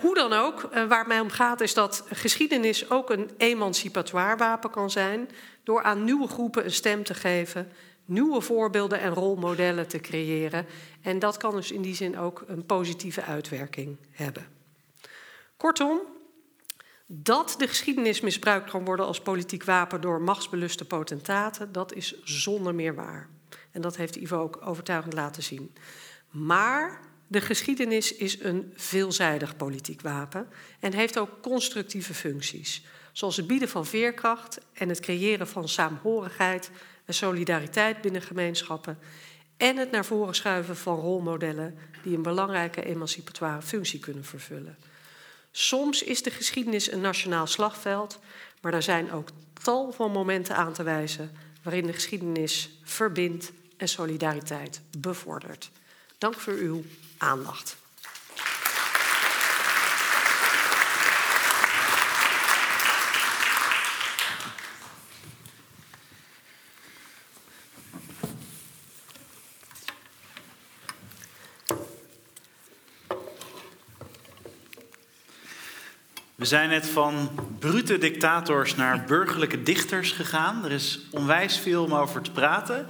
Hoe 0.00 0.14
dan 0.14 0.32
ook, 0.32 0.68
waar 0.88 1.06
mij 1.06 1.20
om 1.20 1.30
gaat 1.30 1.60
is 1.60 1.74
dat 1.74 2.04
geschiedenis 2.12 2.90
ook 2.90 3.10
een 3.10 3.30
emancipatoire 3.36 4.36
wapen 4.36 4.70
kan 4.70 4.90
zijn. 4.90 5.28
Door 5.64 5.82
aan 5.82 6.04
nieuwe 6.04 6.28
groepen 6.28 6.64
een 6.64 6.70
stem 6.70 7.04
te 7.04 7.14
geven 7.14 7.72
nieuwe 8.08 8.40
voorbeelden 8.40 9.00
en 9.00 9.14
rolmodellen 9.14 9.88
te 9.88 9.98
creëren. 9.98 10.66
En 11.02 11.18
dat 11.18 11.36
kan 11.36 11.54
dus 11.54 11.70
in 11.70 11.82
die 11.82 11.94
zin 11.94 12.18
ook 12.18 12.44
een 12.46 12.66
positieve 12.66 13.22
uitwerking 13.22 13.96
hebben. 14.10 14.46
Kortom, 15.56 16.00
dat 17.06 17.54
de 17.58 17.68
geschiedenis 17.68 18.20
misbruikt 18.20 18.70
kan 18.70 18.84
worden 18.84 19.06
als 19.06 19.20
politiek 19.20 19.64
wapen 19.64 20.00
door 20.00 20.20
machtsbeluste 20.20 20.84
potentaten, 20.84 21.72
dat 21.72 21.94
is 21.94 22.22
zonder 22.22 22.74
meer 22.74 22.94
waar. 22.94 23.28
En 23.70 23.80
dat 23.80 23.96
heeft 23.96 24.16
Ivo 24.16 24.40
ook 24.40 24.60
overtuigend 24.64 25.14
laten 25.14 25.42
zien. 25.42 25.74
Maar 26.30 27.00
de 27.26 27.40
geschiedenis 27.40 28.14
is 28.14 28.40
een 28.40 28.72
veelzijdig 28.74 29.56
politiek 29.56 30.00
wapen 30.00 30.48
en 30.80 30.92
heeft 30.92 31.18
ook 31.18 31.40
constructieve 31.42 32.14
functies, 32.14 32.84
zoals 33.12 33.36
het 33.36 33.46
bieden 33.46 33.68
van 33.68 33.86
veerkracht 33.86 34.58
en 34.72 34.88
het 34.88 35.00
creëren 35.00 35.48
van 35.48 35.68
saamhorigheid 35.68 36.70
en 37.08 37.14
solidariteit 37.14 38.00
binnen 38.00 38.22
gemeenschappen 38.22 38.98
en 39.56 39.76
het 39.76 39.90
naar 39.90 40.04
voren 40.04 40.34
schuiven 40.34 40.76
van 40.76 40.96
rolmodellen 40.96 41.78
die 42.02 42.16
een 42.16 42.22
belangrijke 42.22 42.84
emancipatoire 42.84 43.62
functie 43.62 43.98
kunnen 43.98 44.24
vervullen. 44.24 44.78
Soms 45.50 46.02
is 46.02 46.22
de 46.22 46.30
geschiedenis 46.30 46.92
een 46.92 47.00
nationaal 47.00 47.46
slagveld, 47.46 48.18
maar 48.60 48.74
er 48.74 48.82
zijn 48.82 49.12
ook 49.12 49.28
tal 49.62 49.92
van 49.92 50.10
momenten 50.10 50.56
aan 50.56 50.72
te 50.72 50.82
wijzen 50.82 51.30
waarin 51.62 51.86
de 51.86 51.92
geschiedenis 51.92 52.70
verbindt 52.82 53.52
en 53.76 53.88
solidariteit 53.88 54.80
bevordert. 54.98 55.70
Dank 56.18 56.34
voor 56.34 56.54
uw 56.54 56.84
aandacht. 57.18 57.76
We 76.38 76.44
zijn 76.44 76.68
net 76.68 76.88
van 76.88 77.30
brute 77.58 77.98
dictators 77.98 78.74
naar 78.74 79.04
burgerlijke 79.04 79.62
dichters 79.62 80.12
gegaan. 80.12 80.64
Er 80.64 80.72
is 80.72 81.00
onwijs 81.10 81.58
veel 81.58 81.84
om 81.84 81.94
over 81.94 82.22
te 82.22 82.30
praten. 82.30 82.86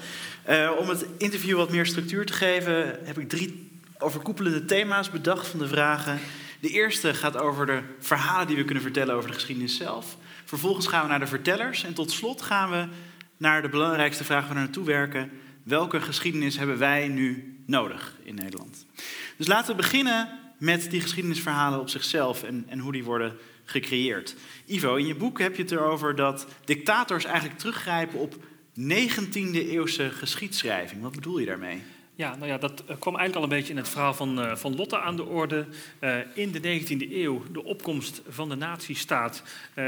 Uh, 0.49 0.71
om 0.79 0.89
het 0.89 1.07
interview 1.19 1.57
wat 1.57 1.71
meer 1.71 1.87
structuur 1.87 2.27
te 2.27 2.33
geven, 2.33 2.99
heb 3.05 3.19
ik 3.19 3.29
drie 3.29 3.71
overkoepelende 3.99 4.65
thema's 4.65 5.11
bedacht 5.11 5.47
van 5.47 5.59
de 5.59 5.69
vragen. 5.69 6.19
De 6.61 6.69
eerste 6.69 7.15
gaat 7.15 7.37
over 7.37 7.67
de 7.67 7.83
verhalen 7.99 8.47
die 8.47 8.57
we 8.57 8.65
kunnen 8.65 8.83
vertellen 8.83 9.15
over 9.15 9.29
de 9.29 9.35
geschiedenis 9.35 9.77
zelf. 9.77 10.17
Vervolgens 10.45 10.87
gaan 10.87 11.03
we 11.03 11.09
naar 11.09 11.21
de 11.21 11.27
vertellers. 11.27 11.85
En 11.85 11.95
tot 11.95 12.11
slot 12.11 12.43
gaan 12.43 12.71
we 12.71 12.87
naar 13.37 13.63
de 13.63 13.69
belangrijkste 13.69 14.25
vraag 14.25 14.47
waar 14.47 14.55
we 14.55 14.61
naartoe 14.61 14.85
werken. 14.85 15.31
Welke 15.63 16.01
geschiedenis 16.01 16.59
hebben 16.59 16.79
wij 16.79 17.09
nu 17.09 17.59
nodig 17.67 18.17
in 18.23 18.35
Nederland? 18.35 18.87
Dus 19.37 19.47
laten 19.47 19.71
we 19.71 19.83
beginnen 19.83 20.29
met 20.59 20.91
die 20.91 21.01
geschiedenisverhalen 21.01 21.81
op 21.81 21.89
zichzelf 21.89 22.43
en, 22.43 22.65
en 22.69 22.79
hoe 22.79 22.93
die 22.93 23.05
worden 23.05 23.37
gecreëerd. 23.65 24.35
Ivo, 24.67 24.95
in 24.95 25.07
je 25.07 25.15
boek 25.15 25.39
heb 25.39 25.57
je 25.57 25.63
het 25.63 25.73
erover 25.73 26.17
dat 26.17 26.47
dictators 26.65 27.25
eigenlijk 27.25 27.59
teruggrijpen 27.59 28.19
op 28.19 28.35
19e-eeuwse 28.81 30.11
geschiedschrijving. 30.11 31.03
Wat 31.03 31.15
bedoel 31.15 31.39
je 31.39 31.47
daarmee? 31.47 31.83
Ja, 32.15 32.37
nou 32.37 32.47
ja, 32.47 32.59
dat 32.59 32.85
kwam 32.85 33.17
eigenlijk 33.17 33.35
al 33.35 33.43
een 33.43 33.59
beetje 33.59 33.73
in 33.73 33.79
het 33.79 33.89
verhaal 33.89 34.15
van, 34.15 34.39
uh, 34.39 34.57
van 34.57 34.77
Lotte 34.77 34.99
aan 34.99 35.17
de 35.17 35.25
orde. 35.25 35.67
Uh, 36.01 36.17
in 36.35 36.53
de 36.53 36.61
19e 36.61 37.13
eeuw, 37.13 37.43
de 37.53 37.65
opkomst 37.65 38.23
van 38.29 38.49
de 38.49 38.55
nazistaat, 38.55 39.43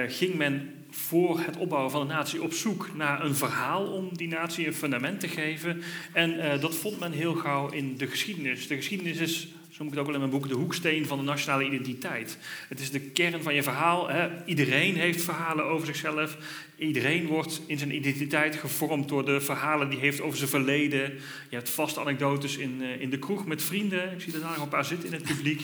ging 0.08 0.34
men 0.34 0.84
voor 0.90 1.40
het 1.40 1.56
opbouwen 1.56 1.90
van 1.90 2.06
de 2.06 2.12
natie 2.12 2.42
op 2.42 2.52
zoek 2.52 2.90
naar 2.94 3.24
een 3.24 3.34
verhaal 3.34 3.86
om 3.86 4.16
die 4.16 4.28
natie 4.28 4.66
een 4.66 4.74
fundament 4.74 5.20
te 5.20 5.28
geven. 5.28 5.82
En 6.12 6.60
dat 6.60 6.74
vond 6.74 7.00
men 7.00 7.12
heel 7.12 7.34
gauw 7.34 7.70
in 7.70 7.96
de 7.96 8.06
geschiedenis. 8.06 8.66
De 8.66 8.76
geschiedenis 8.76 9.18
is 9.18 9.48
noem 9.80 9.88
ik 9.88 9.94
het 9.94 10.02
ook 10.02 10.08
al 10.08 10.14
in 10.14 10.20
mijn 10.20 10.40
boek, 10.40 10.48
de 10.48 10.54
hoeksteen 10.54 11.06
van 11.06 11.18
de 11.18 11.24
nationale 11.24 11.64
identiteit. 11.64 12.38
Het 12.68 12.80
is 12.80 12.90
de 12.90 13.00
kern 13.00 13.42
van 13.42 13.54
je 13.54 13.62
verhaal. 13.62 14.08
Hè. 14.08 14.28
Iedereen 14.44 14.96
heeft 14.96 15.22
verhalen 15.22 15.64
over 15.64 15.86
zichzelf. 15.86 16.36
Iedereen 16.80 17.26
wordt 17.26 17.60
in 17.66 17.78
zijn 17.78 17.94
identiteit 17.94 18.56
gevormd 18.56 19.08
door 19.08 19.24
de 19.24 19.40
verhalen 19.40 19.88
die 19.88 19.98
hij 19.98 20.06
heeft 20.06 20.20
over 20.20 20.38
zijn 20.38 20.50
verleden. 20.50 21.12
Je 21.48 21.56
hebt 21.56 21.70
vaste 21.70 22.00
anekdotes 22.00 22.56
in, 22.56 22.78
uh, 22.80 23.00
in 23.00 23.10
de 23.10 23.18
kroeg 23.18 23.46
met 23.46 23.62
vrienden. 23.62 24.12
Ik 24.12 24.20
zie 24.20 24.34
er 24.34 24.40
daar 24.40 24.50
nog 24.50 24.62
een 24.62 24.68
paar 24.68 24.84
zitten 24.84 25.08
in 25.08 25.14
het 25.14 25.22
publiek. 25.22 25.60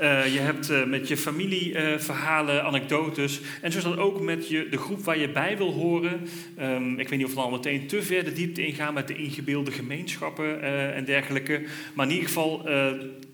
Uh, 0.00 0.34
je 0.34 0.38
hebt 0.38 0.70
uh, 0.70 0.84
met 0.84 1.08
je 1.08 1.16
familie 1.16 1.74
verhalen, 1.98 2.64
anekdotes. 2.64 3.40
En 3.62 3.72
zo 3.72 3.78
is 3.78 3.84
dat 3.84 3.96
ook 3.96 4.20
met 4.20 4.48
je, 4.48 4.68
de 4.70 4.78
groep 4.78 5.04
waar 5.04 5.18
je 5.18 5.30
bij 5.30 5.56
wil 5.56 5.72
horen. 5.72 6.20
Um, 6.60 6.98
ik 6.98 7.08
weet 7.08 7.18
niet 7.18 7.28
of 7.28 7.34
we 7.34 7.40
al 7.40 7.50
meteen 7.50 7.86
te 7.86 8.02
ver 8.02 8.24
de 8.24 8.32
diepte 8.32 8.66
ingaan 8.66 8.94
met 8.94 9.08
de 9.08 9.16
ingebeelde 9.16 9.70
gemeenschappen 9.70 10.62
en 10.94 11.04
dergelijke. 11.04 11.62
Maar 11.94 12.06
in 12.06 12.12
ieder 12.12 12.28
geval, 12.28 12.68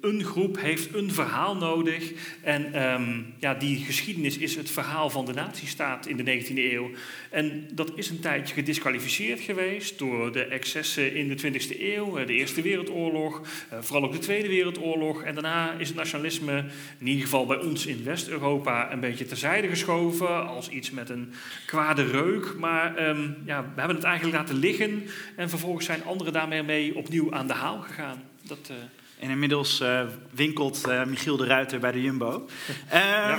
een 0.04 0.24
groep 0.24 0.60
heeft 0.60 0.94
een 0.94 1.12
verhaal 1.12 1.56
nodig. 1.56 2.12
En 2.42 2.82
um, 2.92 3.26
ja, 3.38 3.54
die 3.54 3.84
geschiedenis 3.84 4.38
is 4.38 4.56
het 4.56 4.70
verhaal 4.70 5.10
van 5.10 5.24
de 5.24 5.32
natiestaat 5.32 6.06
in 6.06 6.16
de 6.16 6.42
19e 6.42 6.56
eeuw. 6.56 6.90
En 7.34 7.68
dat 7.72 7.92
is 7.94 8.10
een 8.10 8.20
tijdje 8.20 8.54
gedisqualificeerd 8.54 9.40
geweest 9.40 9.98
door 9.98 10.32
de 10.32 10.44
excessen 10.44 11.14
in 11.14 11.28
de 11.28 11.34
20e 11.34 11.94
eeuw, 11.94 12.18
eh, 12.18 12.26
de 12.26 12.32
Eerste 12.32 12.62
Wereldoorlog, 12.62 13.40
eh, 13.68 13.78
vooral 13.80 14.04
ook 14.04 14.12
de 14.12 14.18
Tweede 14.18 14.48
Wereldoorlog. 14.48 15.22
En 15.22 15.34
daarna 15.34 15.72
is 15.72 15.88
het 15.88 15.96
nationalisme, 15.96 16.64
in 16.98 17.06
ieder 17.06 17.22
geval 17.22 17.46
bij 17.46 17.56
ons 17.56 17.86
in 17.86 18.04
West-Europa, 18.04 18.92
een 18.92 19.00
beetje 19.00 19.24
terzijde 19.24 19.68
geschoven 19.68 20.48
als 20.48 20.68
iets 20.68 20.90
met 20.90 21.08
een 21.08 21.32
kwade 21.66 22.04
reuk. 22.04 22.54
Maar 22.58 23.08
um, 23.08 23.36
ja, 23.44 23.62
we 23.62 23.78
hebben 23.78 23.96
het 23.96 24.06
eigenlijk 24.06 24.36
laten 24.36 24.56
liggen 24.56 25.02
en 25.36 25.48
vervolgens 25.48 25.86
zijn 25.86 26.04
anderen 26.04 26.32
daarmee 26.32 26.62
mee 26.62 26.96
opnieuw 26.96 27.32
aan 27.32 27.46
de 27.46 27.52
haal 27.52 27.80
gegaan. 27.80 28.22
Dat, 28.42 28.68
uh... 28.70 28.76
En 29.18 29.30
inmiddels 29.30 29.80
uh, 29.80 30.00
winkelt 30.30 30.84
uh, 30.88 31.04
Michiel 31.04 31.36
de 31.36 31.46
Ruiter 31.46 31.78
bij 31.80 31.92
de 31.92 32.02
Jumbo. 32.02 32.30
um, 32.30 32.46
ja. 32.92 33.38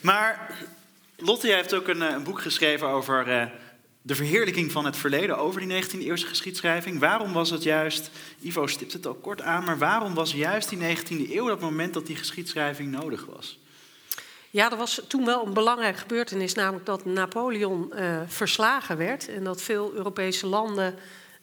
Maar 0.00 0.54
Lotte, 1.24 1.48
hebt 1.48 1.74
ook 1.74 1.88
een, 1.88 2.00
een 2.00 2.22
boek 2.22 2.40
geschreven 2.40 2.88
over 2.88 3.28
uh, 3.28 3.44
de 4.02 4.14
verheerlijking 4.14 4.72
van 4.72 4.84
het 4.84 4.96
verleden, 4.96 5.38
over 5.38 5.60
die 5.60 5.82
19e-eeuwse 5.82 6.26
geschiedschrijving. 6.26 6.98
Waarom 6.98 7.32
was 7.32 7.50
het 7.50 7.62
juist, 7.62 8.10
Ivo 8.40 8.66
stipt 8.66 8.92
het 8.92 9.06
ook 9.06 9.22
kort 9.22 9.42
aan, 9.42 9.64
maar 9.64 9.78
waarom 9.78 10.14
was 10.14 10.32
juist 10.32 10.68
die 10.68 10.78
19e 10.78 11.30
eeuw 11.30 11.46
dat 11.46 11.60
moment 11.60 11.94
dat 11.94 12.06
die 12.06 12.16
geschiedschrijving 12.16 12.90
nodig 12.90 13.26
was? 13.26 13.58
Ja, 14.50 14.70
er 14.70 14.76
was 14.76 15.02
toen 15.08 15.24
wel 15.24 15.46
een 15.46 15.54
belangrijke 15.54 15.98
gebeurtenis, 15.98 16.54
namelijk 16.54 16.86
dat 16.86 17.04
Napoleon 17.04 17.92
uh, 17.94 18.20
verslagen 18.26 18.96
werd 18.96 19.28
en 19.28 19.44
dat 19.44 19.62
veel 19.62 19.92
Europese 19.94 20.46
landen 20.46 20.94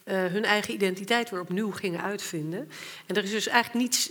hun 0.04 0.44
eigen 0.44 0.74
identiteit 0.74 1.30
weer 1.30 1.40
opnieuw 1.40 1.70
gingen 1.70 2.02
uitvinden. 2.02 2.70
En 3.06 3.16
er 3.16 3.22
is 3.22 3.30
dus 3.30 3.46
eigenlijk 3.46 3.84
niets, 3.84 4.10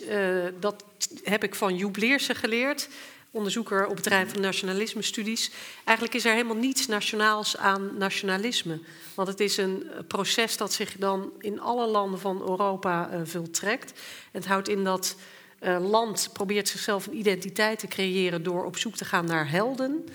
dat 0.59 0.84
heb 1.24 1.43
ik 1.43 1.55
van 1.55 1.76
Joep 1.76 1.97
Leersen 1.97 2.36
geleerd, 2.36 2.89
onderzoeker 3.32 3.86
op 3.86 3.93
het 3.93 4.03
terrein 4.03 4.30
van 4.30 4.41
nationalisme-studies. 4.41 5.51
Eigenlijk 5.84 6.17
is 6.17 6.25
er 6.25 6.32
helemaal 6.32 6.55
niets 6.55 6.88
nationaals 6.88 7.57
aan 7.57 7.97
nationalisme. 7.97 8.80
Want 9.13 9.27
het 9.27 9.39
is 9.39 9.57
een 9.57 9.84
proces 10.07 10.57
dat 10.57 10.73
zich 10.73 10.95
dan 10.97 11.32
in 11.39 11.59
alle 11.59 11.88
landen 11.88 12.19
van 12.19 12.41
Europa 12.41 13.09
uh, 13.13 13.19
voltrekt. 13.23 13.99
Het 14.32 14.45
houdt 14.45 14.67
in 14.67 14.84
dat 14.84 15.15
uh, 15.61 15.89
land 15.89 16.30
probeert 16.34 16.67
zichzelf 16.67 17.07
een 17.07 17.17
identiteit 17.17 17.80
te 17.80 17.88
creëren 17.88 18.43
door 18.43 18.65
op 18.65 18.77
zoek 18.77 18.95
te 18.95 19.05
gaan 19.05 19.25
naar 19.25 19.49
helden, 19.49 20.05
uh, 20.05 20.11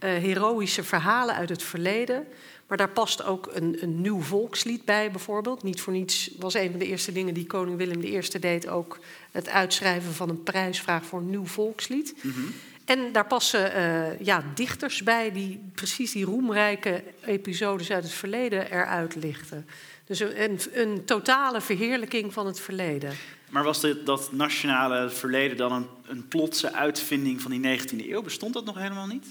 heroïsche 0.00 0.84
verhalen 0.84 1.34
uit 1.34 1.48
het 1.48 1.62
verleden. 1.62 2.26
Maar 2.68 2.78
daar 2.78 2.90
past 2.90 3.24
ook 3.24 3.50
een, 3.52 3.76
een, 3.80 4.00
nieuw 4.00 4.20
volkslied 4.20 4.84
bij, 4.84 5.10
bijvoorbeeld. 5.10 5.62
Niet 5.62 5.80
voor 5.80 5.92
niets 5.92 6.30
was 6.38 6.54
een 6.54 6.70
van 6.70 6.78
de 6.78 6.86
eerste 6.86 7.12
dingen 7.12 7.34
die 7.34 7.46
koning 7.46 7.76
Willem 7.76 8.02
I 8.02 8.20
deed 8.40 8.68
ook 8.68 8.98
het 9.30 9.48
uitschrijven 9.48 10.12
van 10.12 10.28
een 10.28 10.42
prijsvraag 10.42 11.04
voor 11.04 11.18
een 11.18 11.30
nieuw 11.30 11.46
volkslied. 11.46 12.14
Mm 12.22 12.32
-hmm. 12.32 12.54
En 12.84 13.12
daar 13.12 13.26
passen 13.26 13.76
uh, 13.76 14.20
ja, 14.20 14.44
dichters 14.54 15.02
bij 15.02 15.32
die 15.32 15.60
precies 15.74 16.12
die 16.12 16.24
roemrijke 16.24 17.02
episodes 17.24 17.90
uit 17.90 18.04
het 18.04 18.12
verleden 18.12 18.70
eruit 18.70 19.14
lichten. 19.14 19.66
Dus 20.04 20.20
een, 20.20 20.42
een, 20.42 20.60
een 20.72 21.04
totale 21.04 21.60
verheerlijking 21.60 22.32
van 22.32 22.46
het 22.46 22.60
verleden. 22.60 23.12
Maar 23.50 23.64
was 23.64 23.80
dit, 23.80 24.06
dat 24.06 24.32
nationale 24.32 25.10
verleden 25.10 25.56
dan 25.56 25.72
een, 25.72 25.86
een 26.06 26.28
plotse 26.28 26.72
uitvinding 26.72 27.40
van 27.40 27.50
die 27.50 27.78
19e 27.78 28.10
eeuw? 28.10 28.22
Bestond 28.22 28.54
dat 28.54 28.64
nog 28.64 28.78
helemaal 28.78 29.06
niet? 29.06 29.26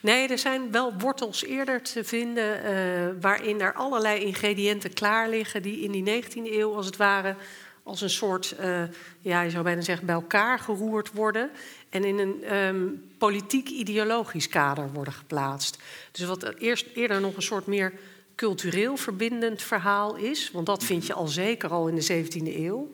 Nee, 0.00 0.28
er 0.28 0.38
zijn 0.38 0.72
wel 0.72 0.92
wortels 0.98 1.44
eerder 1.44 1.82
te 1.82 2.04
vinden 2.04 2.64
uh, 2.64 3.20
waarin 3.20 3.60
er 3.60 3.72
allerlei 3.72 4.24
ingrediënten 4.24 4.92
klaar 4.92 5.28
liggen 5.28 5.62
die 5.62 5.80
in 5.80 6.04
die 6.04 6.22
19e 6.22 6.52
eeuw 6.52 6.74
als 6.74 6.86
het 6.86 6.96
ware 6.96 7.36
als 7.82 8.00
een 8.00 8.10
soort, 8.10 8.54
uh, 8.60 8.82
ja, 9.20 9.42
je 9.42 9.50
zou 9.50 9.64
bijna 9.64 9.80
zeggen, 9.80 10.06
bij 10.06 10.14
elkaar 10.14 10.58
geroerd 10.58 11.12
worden 11.12 11.50
en 11.88 12.04
in 12.04 12.18
een 12.18 12.56
um, 12.56 13.10
politiek-ideologisch 13.18 14.48
kader 14.48 14.92
worden 14.92 15.12
geplaatst. 15.12 15.78
Dus 16.12 16.26
wat 16.26 16.54
eerst 16.58 16.86
eerder 16.94 17.20
nog 17.20 17.36
een 17.36 17.42
soort 17.42 17.66
meer 17.66 17.92
cultureel 18.34 18.96
verbindend 18.96 19.62
verhaal 19.62 20.16
is, 20.16 20.50
want 20.50 20.66
dat 20.66 20.84
vind 20.84 21.06
je 21.06 21.12
al 21.12 21.26
zeker 21.26 21.70
al 21.70 21.88
in 21.88 21.94
de 21.94 22.24
17e 22.24 22.56
eeuw. 22.56 22.92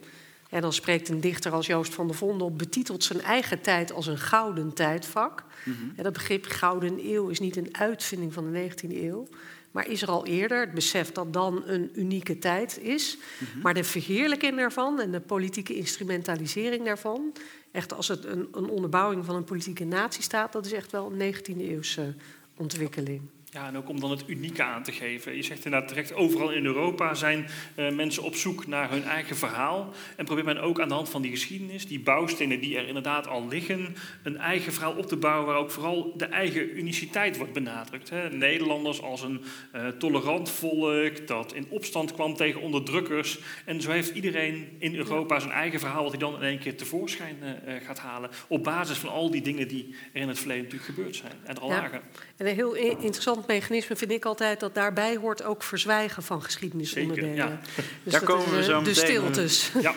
En 0.56 0.62
dan 0.62 0.72
spreekt 0.72 1.08
een 1.08 1.20
dichter 1.20 1.52
als 1.52 1.66
Joost 1.66 1.94
van 1.94 2.06
der 2.06 2.16
Vondel, 2.16 2.52
betitelt 2.52 3.04
zijn 3.04 3.20
eigen 3.20 3.60
tijd 3.60 3.92
als 3.92 4.06
een 4.06 4.18
gouden 4.18 4.72
tijdvak. 4.72 5.44
Mm 5.64 5.74
-hmm. 5.74 5.92
En 5.96 6.02
dat 6.02 6.12
begrip 6.12 6.46
gouden 6.46 6.98
eeuw 7.12 7.28
is 7.28 7.40
niet 7.40 7.56
een 7.56 7.76
uitvinding 7.76 8.32
van 8.32 8.52
de 8.52 8.70
19e 8.70 8.90
eeuw, 8.90 9.28
maar 9.70 9.88
is 9.88 10.02
er 10.02 10.08
al 10.08 10.26
eerder. 10.26 10.60
Het 10.60 10.72
besef 10.72 11.12
dat 11.12 11.32
dan 11.32 11.62
een 11.66 11.90
unieke 11.94 12.38
tijd 12.38 12.78
is. 12.78 13.16
Mm 13.16 13.46
-hmm. 13.52 13.62
Maar 13.62 13.74
de 13.74 13.84
verheerlijking 13.84 14.56
daarvan 14.56 15.00
en 15.00 15.10
de 15.10 15.20
politieke 15.20 15.74
instrumentalisering 15.74 16.84
daarvan, 16.84 17.32
echt 17.72 17.92
als 17.92 18.08
het 18.08 18.24
een, 18.24 18.48
een 18.52 18.68
onderbouwing 18.68 19.24
van 19.24 19.34
een 19.34 19.44
politieke 19.44 19.84
natiestaat, 19.84 20.52
dat 20.52 20.66
is 20.66 20.72
echt 20.72 20.92
wel 20.92 21.12
een 21.12 21.34
19e 21.34 21.56
eeuwse 21.56 22.14
ontwikkeling. 22.56 23.20
Ja, 23.56 23.66
en 23.66 23.76
ook 23.76 23.88
om 23.88 24.00
dan 24.00 24.10
het 24.10 24.24
unieke 24.26 24.62
aan 24.62 24.82
te 24.82 24.92
geven. 24.92 25.36
Je 25.36 25.42
zegt 25.42 25.64
inderdaad 25.64 25.88
terecht, 25.88 26.14
overal 26.14 26.50
in 26.50 26.64
Europa 26.64 27.14
zijn 27.14 27.46
uh, 27.76 27.90
mensen 27.90 28.22
op 28.22 28.34
zoek 28.34 28.66
naar 28.66 28.90
hun 28.90 29.04
eigen 29.04 29.36
verhaal. 29.36 29.92
En 30.16 30.24
probeert 30.24 30.46
men 30.46 30.60
ook 30.60 30.80
aan 30.80 30.88
de 30.88 30.94
hand 30.94 31.08
van 31.08 31.22
die 31.22 31.30
geschiedenis, 31.30 31.86
die 31.86 32.00
bouwstenen 32.00 32.60
die 32.60 32.76
er 32.78 32.86
inderdaad 32.86 33.26
al 33.26 33.48
liggen, 33.48 33.96
een 34.22 34.36
eigen 34.36 34.72
verhaal 34.72 34.92
op 34.92 35.06
te 35.06 35.16
bouwen 35.16 35.46
waar 35.46 35.56
ook 35.56 35.70
vooral 35.70 36.12
de 36.16 36.24
eigen 36.24 36.78
uniciteit 36.78 37.36
wordt 37.36 37.52
benadrukt. 37.52 38.10
Hè. 38.10 38.30
Nederlanders 38.30 39.02
als 39.02 39.22
een 39.22 39.44
uh, 39.74 39.88
tolerant 39.88 40.50
volk 40.50 41.26
dat 41.26 41.52
in 41.52 41.66
opstand 41.68 42.12
kwam 42.12 42.34
tegen 42.34 42.60
onderdrukkers. 42.60 43.38
En 43.64 43.80
zo 43.80 43.90
heeft 43.90 44.14
iedereen 44.14 44.76
in 44.78 44.94
Europa 44.94 45.40
zijn 45.40 45.52
eigen 45.52 45.80
verhaal 45.80 46.02
wat 46.02 46.12
hij 46.12 46.20
dan 46.20 46.34
in 46.34 46.42
één 46.42 46.58
keer 46.58 46.76
tevoorschijn 46.76 47.36
uh, 47.42 47.74
gaat 47.86 47.98
halen. 47.98 48.30
Op 48.48 48.64
basis 48.64 48.98
van 48.98 49.10
al 49.10 49.30
die 49.30 49.42
dingen 49.42 49.68
die 49.68 49.94
er 50.12 50.20
in 50.20 50.28
het 50.28 50.38
verleden 50.38 50.62
natuurlijk 50.62 50.90
gebeurd 50.90 51.16
zijn 51.16 51.32
en 51.44 51.54
er 51.54 51.62
al 51.62 51.68
ja. 51.68 51.76
lagen. 51.76 52.00
En 52.36 52.46
een 52.46 52.54
heel 52.54 52.74
interessant 52.74 53.45
mechanisme 53.46 53.96
vind 53.96 54.10
ik 54.10 54.24
altijd 54.24 54.60
dat 54.60 54.74
daarbij 54.74 55.16
hoort 55.16 55.42
ook 55.42 55.62
verzwijgen 55.62 56.22
van 56.22 56.42
geschiedenisonderdelen. 56.42 57.34
Ja. 57.34 57.60
Dus 58.02 58.12
Daar 58.12 58.22
komen 58.22 58.46
is, 58.46 58.50
we 58.50 58.62
zo 58.62 58.82
De 58.82 58.88
meteen. 58.88 58.94
stiltes. 58.94 59.70
Ja. 59.82 59.94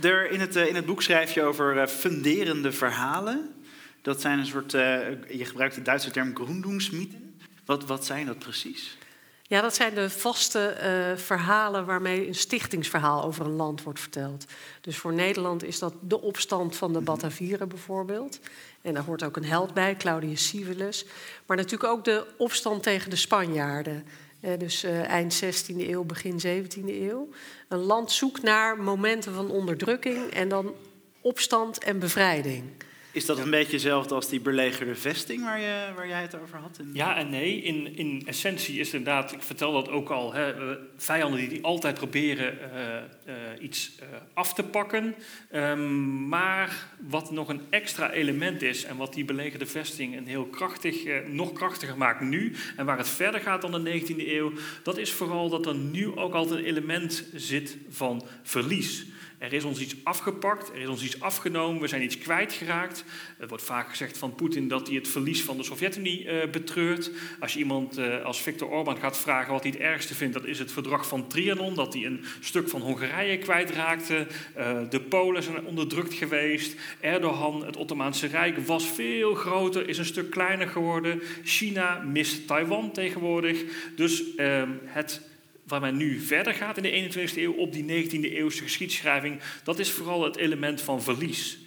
Er, 0.00 0.30
in, 0.30 0.40
het, 0.40 0.56
uh, 0.56 0.66
in 0.66 0.74
het 0.74 0.86
boek 0.86 1.02
schrijf 1.02 1.32
je 1.32 1.42
over 1.42 1.88
funderende 1.88 2.72
verhalen. 2.72 3.54
Dat 4.02 4.20
zijn 4.20 4.38
een 4.38 4.46
soort, 4.46 4.74
uh, 4.74 4.80
je 5.28 5.44
gebruikt 5.44 5.74
de 5.74 5.82
Duitse 5.82 6.10
term 6.10 6.34
Grundungsmythen. 6.36 7.34
Wat, 7.64 7.84
wat 7.84 8.06
zijn 8.06 8.26
dat 8.26 8.38
precies? 8.38 8.98
Ja, 9.42 9.60
dat 9.60 9.74
zijn 9.74 9.94
de 9.94 10.10
vaste 10.10 10.76
uh, 10.82 11.18
verhalen 11.22 11.84
waarmee 11.84 12.26
een 12.26 12.34
stichtingsverhaal 12.34 13.24
over 13.24 13.44
een 13.44 13.56
land 13.56 13.82
wordt 13.82 14.00
verteld. 14.00 14.44
Dus 14.80 14.96
voor 14.96 15.12
Nederland 15.12 15.64
is 15.64 15.78
dat 15.78 15.94
de 16.00 16.20
opstand 16.20 16.76
van 16.76 16.92
de 16.92 17.00
Batavieren 17.00 17.68
bijvoorbeeld. 17.68 18.40
En 18.82 18.94
daar 18.94 19.04
hoort 19.04 19.22
ook 19.22 19.36
een 19.36 19.44
held 19.44 19.74
bij, 19.74 19.96
Claudius 19.96 20.48
Civilis. 20.48 21.04
Maar 21.46 21.56
natuurlijk 21.56 21.92
ook 21.92 22.04
de 22.04 22.26
opstand 22.36 22.82
tegen 22.82 23.10
de 23.10 23.16
Spanjaarden. 23.16 24.04
Uh, 24.44 24.58
dus 24.58 24.84
uh, 24.84 25.04
eind 25.04 25.42
16e 25.44 25.76
eeuw, 25.76 26.04
begin 26.04 26.40
17e 26.46 26.84
eeuw. 26.84 27.28
Een 27.68 27.78
land 27.78 28.12
zoekt 28.12 28.42
naar 28.42 28.78
momenten 28.78 29.34
van 29.34 29.50
onderdrukking 29.50 30.30
en 30.30 30.48
dan 30.48 30.74
opstand 31.20 31.84
en 31.84 31.98
bevrijding. 31.98 32.64
Is 33.12 33.26
dat 33.26 33.38
een 33.38 33.50
beetje 33.50 33.72
hetzelfde 33.72 34.14
als 34.14 34.28
die 34.28 34.40
belegerde 34.40 34.94
vesting 34.94 35.42
waar, 35.42 35.60
je, 35.60 35.92
waar 35.96 36.08
jij 36.08 36.22
het 36.22 36.40
over 36.42 36.58
had? 36.58 36.78
In... 36.78 36.90
Ja 36.92 37.16
en 37.16 37.30
nee. 37.30 37.62
In, 37.62 37.96
in 37.96 38.22
essentie 38.26 38.78
is 38.78 38.92
inderdaad, 38.92 39.32
ik 39.32 39.42
vertel 39.42 39.72
dat 39.72 39.88
ook 39.88 40.10
al, 40.10 40.32
hè, 40.32 40.76
vijanden 40.96 41.40
die, 41.40 41.48
die 41.48 41.64
altijd 41.64 41.94
proberen 41.94 42.58
uh, 42.58 43.34
uh, 43.34 43.62
iets 43.62 43.98
af 44.34 44.54
te 44.54 44.62
pakken. 44.62 45.14
Um, 45.54 46.28
maar 46.28 46.86
wat 47.08 47.30
nog 47.30 47.48
een 47.48 47.62
extra 47.70 48.10
element 48.10 48.62
is 48.62 48.84
en 48.84 48.96
wat 48.96 49.14
die 49.14 49.24
belegerde 49.24 49.66
vesting 49.66 50.16
een 50.16 50.26
heel 50.26 50.46
krachtig, 50.46 51.26
nog 51.26 51.52
krachtiger 51.52 51.96
maakt 51.96 52.20
nu 52.20 52.54
en 52.76 52.86
waar 52.86 52.98
het 52.98 53.08
verder 53.08 53.40
gaat 53.40 53.62
dan 53.62 53.84
de 53.84 54.00
19e 54.00 54.28
eeuw, 54.28 54.52
dat 54.82 54.98
is 54.98 55.12
vooral 55.12 55.48
dat 55.48 55.66
er 55.66 55.74
nu 55.74 56.16
ook 56.16 56.34
altijd 56.34 56.60
een 56.60 56.66
element 56.66 57.24
zit 57.34 57.76
van 57.88 58.22
verlies. 58.42 59.06
Er 59.40 59.52
is 59.52 59.64
ons 59.64 59.80
iets 59.80 59.94
afgepakt, 60.02 60.68
er 60.68 60.80
is 60.80 60.88
ons 60.88 61.02
iets 61.02 61.20
afgenomen, 61.20 61.80
we 61.80 61.88
zijn 61.88 62.02
iets 62.02 62.18
kwijtgeraakt. 62.18 63.04
Het 63.38 63.48
wordt 63.48 63.64
vaak 63.64 63.90
gezegd 63.90 64.18
van 64.18 64.34
Poetin 64.34 64.68
dat 64.68 64.86
hij 64.86 64.96
het 64.96 65.08
verlies 65.08 65.42
van 65.42 65.56
de 65.56 65.62
Sovjet-Unie 65.62 66.24
uh, 66.24 66.50
betreurt. 66.50 67.10
Als 67.38 67.52
je 67.52 67.58
iemand 67.58 67.98
uh, 67.98 68.24
als 68.24 68.42
Viktor 68.42 68.68
Orban 68.68 68.96
gaat 68.96 69.18
vragen 69.18 69.52
wat 69.52 69.62
hij 69.62 69.70
het 69.70 69.80
ergste 69.80 70.14
vindt, 70.14 70.34
dat 70.34 70.44
is 70.44 70.58
het 70.58 70.72
verdrag 70.72 71.06
van 71.06 71.28
Trianon, 71.28 71.74
dat 71.74 71.92
hij 71.92 72.04
een 72.04 72.24
stuk 72.40 72.68
van 72.68 72.80
Hongarije 72.80 73.38
kwijtraakte. 73.38 74.26
Uh, 74.58 74.78
de 74.90 75.00
Polen 75.00 75.42
zijn 75.42 75.64
onderdrukt 75.64 76.14
geweest. 76.14 76.76
Erdogan, 77.00 77.64
het 77.64 77.76
Ottomaanse 77.76 78.26
Rijk, 78.26 78.58
was 78.58 78.86
veel 78.86 79.34
groter, 79.34 79.88
is 79.88 79.98
een 79.98 80.04
stuk 80.04 80.30
kleiner 80.30 80.68
geworden. 80.68 81.22
China 81.44 81.98
mist 81.98 82.46
Taiwan 82.46 82.92
tegenwoordig. 82.92 83.62
Dus 83.96 84.22
uh, 84.36 84.62
het 84.84 85.29
waar 85.70 85.80
men 85.80 85.96
nu 85.96 86.20
verder 86.20 86.54
gaat 86.54 86.76
in 86.76 86.82
de 86.82 87.12
21e 87.12 87.36
eeuw 87.36 87.52
op 87.52 87.72
die 87.72 88.06
19e 88.06 88.32
eeuwse 88.32 88.62
geschiedschrijving, 88.62 89.40
dat 89.64 89.78
is 89.78 89.90
vooral 89.90 90.24
het 90.24 90.36
element 90.36 90.80
van 90.80 91.02
verlies. 91.02 91.58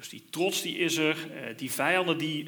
Dus 0.00 0.08
die 0.08 0.22
trots 0.30 0.62
die 0.62 0.78
is 0.78 0.96
er, 0.96 1.16
eh, 1.34 1.56
die 1.56 1.70
vijanden 1.70 2.18
die 2.18 2.40
uh, 2.42 2.46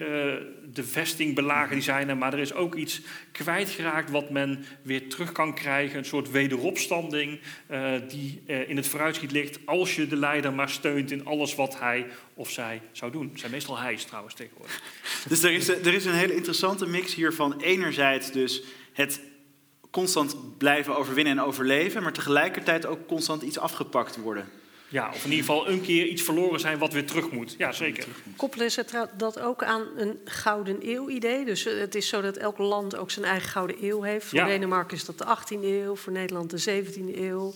de 0.73 0.85
vesting 0.85 1.35
belagen, 1.35 1.75
die 1.75 1.83
zijn 1.83 2.09
er, 2.09 2.17
maar 2.17 2.33
er 2.33 2.39
is 2.39 2.53
ook 2.53 2.75
iets 2.75 3.01
kwijtgeraakt 3.33 4.11
wat 4.11 4.31
men 4.31 4.65
weer 4.83 5.09
terug 5.09 5.33
kan 5.33 5.55
krijgen, 5.55 5.99
een 5.99 6.05
soort 6.05 6.31
wederopstanding 6.31 7.41
uh, 7.71 7.93
die 8.09 8.43
in 8.47 8.77
het 8.77 8.87
vooruitschiet 8.87 9.33
ligt 9.33 9.59
als 9.65 9.97
je 9.97 10.07
de 10.07 10.17
leider 10.17 10.53
maar 10.53 10.71
steunt 10.71 11.11
in 11.11 11.25
alles 11.25 11.55
wat 11.55 11.79
hij 11.79 12.07
of 12.35 12.51
zij 12.51 12.81
zou 12.93 13.13
doen. 13.13 13.29
Het 13.29 13.41
zijn 13.41 13.53
meestal 13.53 13.79
hij's 13.79 14.05
trouwens 14.05 14.35
tegenwoordig. 14.35 14.83
Dus 15.29 15.43
er 15.43 15.53
is, 15.53 15.69
er 15.69 15.95
is 15.95 16.05
een 16.05 16.15
hele 16.15 16.35
interessante 16.35 16.87
mix 16.87 17.15
hier 17.15 17.33
van 17.33 17.61
enerzijds 17.61 18.33
dus 18.33 18.63
het 18.93 19.21
constant 19.93 20.59
blijven 20.59 20.97
overwinnen 20.97 21.39
en 21.39 21.45
overleven, 21.45 22.03
maar 22.03 22.13
tegelijkertijd 22.13 22.87
ook 22.87 23.07
constant 23.07 23.43
iets 23.43 23.59
afgepakt 23.59 24.17
worden. 24.17 24.49
Ja, 24.89 25.09
of 25.09 25.25
in 25.25 25.31
ieder 25.31 25.45
geval 25.45 25.69
een 25.69 25.81
keer 25.81 26.07
iets 26.07 26.23
verloren 26.23 26.61
zijn 26.61 26.79
wat 26.79 26.93
weer 26.93 27.07
terug 27.07 27.31
moet. 27.31 27.55
Ja, 27.59 27.73
zeker. 27.73 28.07
Koppelen 28.37 28.71
ze 28.71 29.09
dat 29.17 29.41
ook 29.41 29.65
aan 29.65 29.87
een 29.97 30.21
gouden 30.25 30.79
eeuw-idee? 30.89 31.45
Dus 31.45 31.67
eh, 31.67 31.79
het 31.79 31.95
is 31.95 32.09
zo 32.09 32.21
dat 32.21 32.37
elk 32.37 32.59
land 32.59 32.97
ook 32.97 33.11
zijn 33.11 33.25
eigen 33.25 33.49
gouden 33.49 33.77
eeuw 33.85 34.03
heeft. 34.03 34.27
Voor 34.27 34.39
ja. 34.39 34.47
Denemarken 34.47 34.97
is 34.97 35.05
dat 35.05 35.19
de 35.19 35.25
18e 35.25 35.65
eeuw, 35.65 35.97
voor 35.97 36.13
Nederland 36.13 36.51
de 36.51 36.85
17e 36.85 37.19
eeuw. 37.19 37.53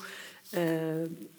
Uh, 0.54 0.60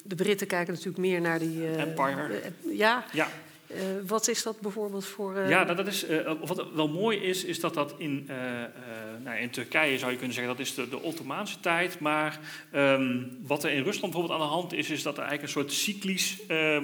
de 0.04 0.16
Britten 0.16 0.48
kijken 0.48 0.74
natuurlijk 0.74 0.98
meer 0.98 1.22
naar 1.22 1.40
die... 1.40 1.58
Uh, 1.58 1.80
Empire. 1.82 2.42
ja. 2.72 3.06
ja. 3.12 3.30
Uh, 3.72 3.78
wat 4.06 4.28
is 4.28 4.44
dat 4.44 4.60
bijvoorbeeld 4.60 5.06
voor. 5.06 5.38
Uh... 5.38 5.50
Ja, 5.50 5.66
dat 5.66 5.88
is, 5.88 6.10
uh, 6.10 6.32
wat 6.46 6.66
wel 6.74 6.88
mooi 6.88 7.18
is, 7.18 7.44
is 7.44 7.60
dat 7.60 7.74
dat 7.74 7.94
in, 7.98 8.30
nou, 9.24 9.38
in 9.38 9.50
Turkije 9.50 9.98
zou 9.98 10.12
je 10.12 10.18
kunnen 10.18 10.36
zeggen, 10.36 10.56
dat 10.56 10.66
is 10.66 10.74
de, 10.74 10.90
de 10.90 11.02
Ottomaanse 11.02 11.60
tijd. 11.60 12.00
Maar 12.00 12.40
um, 12.76 13.38
wat 13.42 13.64
er 13.64 13.72
in 13.72 13.84
Rusland 13.84 14.14
bijvoorbeeld 14.14 14.40
aan 14.40 14.48
de 14.48 14.54
hand 14.54 14.74
is, 14.74 14.90
is 14.90 15.04
dat 15.04 15.18
er 15.18 15.24
eigenlijk 15.24 15.44
een 15.44 15.62
soort 15.62 15.74
cyclisch 15.74 16.38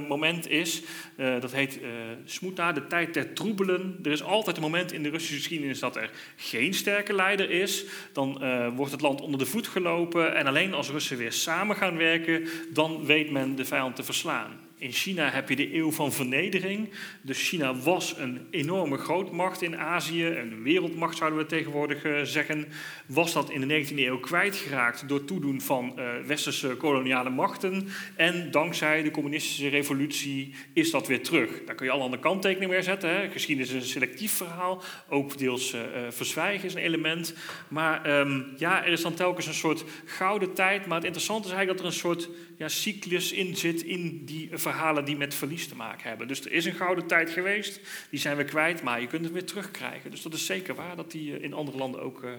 moment 0.07 0.49
is. 0.49 0.81
dat 1.15 1.51
heet 1.51 1.79
Smuta, 2.25 2.71
de 2.71 2.87
tijd 2.87 3.13
der 3.13 3.33
troebelen. 3.33 3.99
Er 4.03 4.11
is 4.11 4.23
altijd 4.23 4.55
een 4.55 4.61
moment 4.61 4.91
in 4.91 5.03
de 5.03 5.09
Russische 5.09 5.35
geschiedenis 5.35 5.79
dat 5.79 5.95
er 5.95 6.09
geen 6.35 6.73
sterke 6.73 7.13
leider 7.13 7.49
is. 7.49 7.85
Dan 8.13 8.41
wordt 8.75 8.91
het 8.91 9.01
land 9.01 9.21
onder 9.21 9.39
de 9.39 9.45
voet 9.45 9.67
gelopen. 9.67 10.35
En 10.35 10.47
alleen 10.47 10.73
als 10.73 10.89
Russen 10.89 11.17
weer 11.17 11.33
samen 11.33 11.75
gaan 11.75 11.97
werken, 11.97 12.47
dan 12.73 13.05
weet 13.05 13.31
men 13.31 13.55
de 13.55 13.65
vijand 13.65 13.95
te 13.95 14.03
verslaan. 14.03 14.62
In 14.83 14.91
China 14.91 15.29
heb 15.29 15.49
je 15.49 15.55
de 15.55 15.75
eeuw 15.75 15.91
van 15.91 16.11
vernedering. 16.11 16.89
Dus 17.21 17.47
China 17.49 17.75
was 17.75 18.17
een 18.17 18.47
enorme 18.51 18.97
grootmacht 18.97 19.61
in 19.61 19.77
Azië, 19.77 20.25
een 20.25 20.63
wereldmacht 20.63 21.17
zouden 21.17 21.39
we 21.39 21.45
tegenwoordig 21.45 22.05
uh, 22.05 22.21
zeggen. 22.21 22.67
Was 23.05 23.33
dat 23.33 23.49
in 23.49 23.67
de 23.67 23.85
19e 23.85 23.97
eeuw 23.97 24.19
kwijtgeraakt 24.19 25.07
door 25.07 25.25
toedoen 25.25 25.61
van 25.61 25.93
uh, 25.95 26.05
westerse 26.25 26.67
koloniale 26.67 27.29
machten. 27.29 27.87
En 28.15 28.51
dankzij 28.51 29.03
de 29.03 29.11
communistische 29.11 29.67
revolutie 29.67 30.53
is 30.73 30.91
dat 30.91 31.07
weer 31.07 31.23
terug. 31.23 31.63
Daar 31.65 31.75
kun 31.75 31.85
je 31.85 31.91
al 31.91 32.03
aan 32.03 32.11
de 32.11 32.19
kanttekening 32.19 32.71
weer 32.71 32.83
zetten. 32.83 33.09
Hè. 33.09 33.29
Geschiedenis 33.29 33.71
is 33.71 33.81
een 33.81 33.89
selectief 33.89 34.31
verhaal, 34.31 34.81
ook 35.09 35.37
deels 35.37 35.73
uh, 35.73 35.81
verzwijgen 36.09 36.67
is 36.67 36.73
een 36.73 36.81
element. 36.81 37.35
Maar 37.67 38.19
um, 38.19 38.45
ja, 38.57 38.85
er 38.85 38.91
is 38.91 39.01
dan 39.01 39.13
telkens 39.13 39.47
een 39.47 39.53
soort 39.53 39.83
gouden 40.05 40.53
tijd. 40.53 40.85
Maar 40.85 40.97
het 40.97 41.05
interessante 41.05 41.47
is 41.47 41.53
eigenlijk 41.53 41.83
dat 41.83 41.87
er 41.87 41.93
een 41.93 41.99
soort 41.99 42.29
ja, 42.57 42.67
cyclus 42.67 43.31
in 43.31 43.55
zit 43.55 43.81
in 43.81 44.25
die 44.25 44.49
verhalen 44.73 45.05
die 45.05 45.17
met 45.17 45.35
verlies 45.35 45.67
te 45.67 45.75
maken 45.75 46.09
hebben. 46.09 46.27
Dus 46.27 46.45
er 46.45 46.51
is 46.51 46.65
een 46.65 46.73
gouden 46.73 47.07
tijd 47.07 47.29
geweest, 47.29 47.79
die 48.09 48.19
zijn 48.19 48.37
we 48.37 48.43
kwijt, 48.43 48.83
maar 48.83 49.01
je 49.01 49.07
kunt 49.07 49.23
het 49.23 49.33
weer 49.33 49.45
terugkrijgen. 49.45 50.11
Dus 50.11 50.21
dat 50.21 50.33
is 50.33 50.45
zeker 50.45 50.75
waar 50.75 50.95
dat 50.95 51.11
die 51.11 51.39
in 51.39 51.53
andere 51.53 51.77
landen 51.77 52.01
ook 52.01 52.23
uh, 52.23 52.31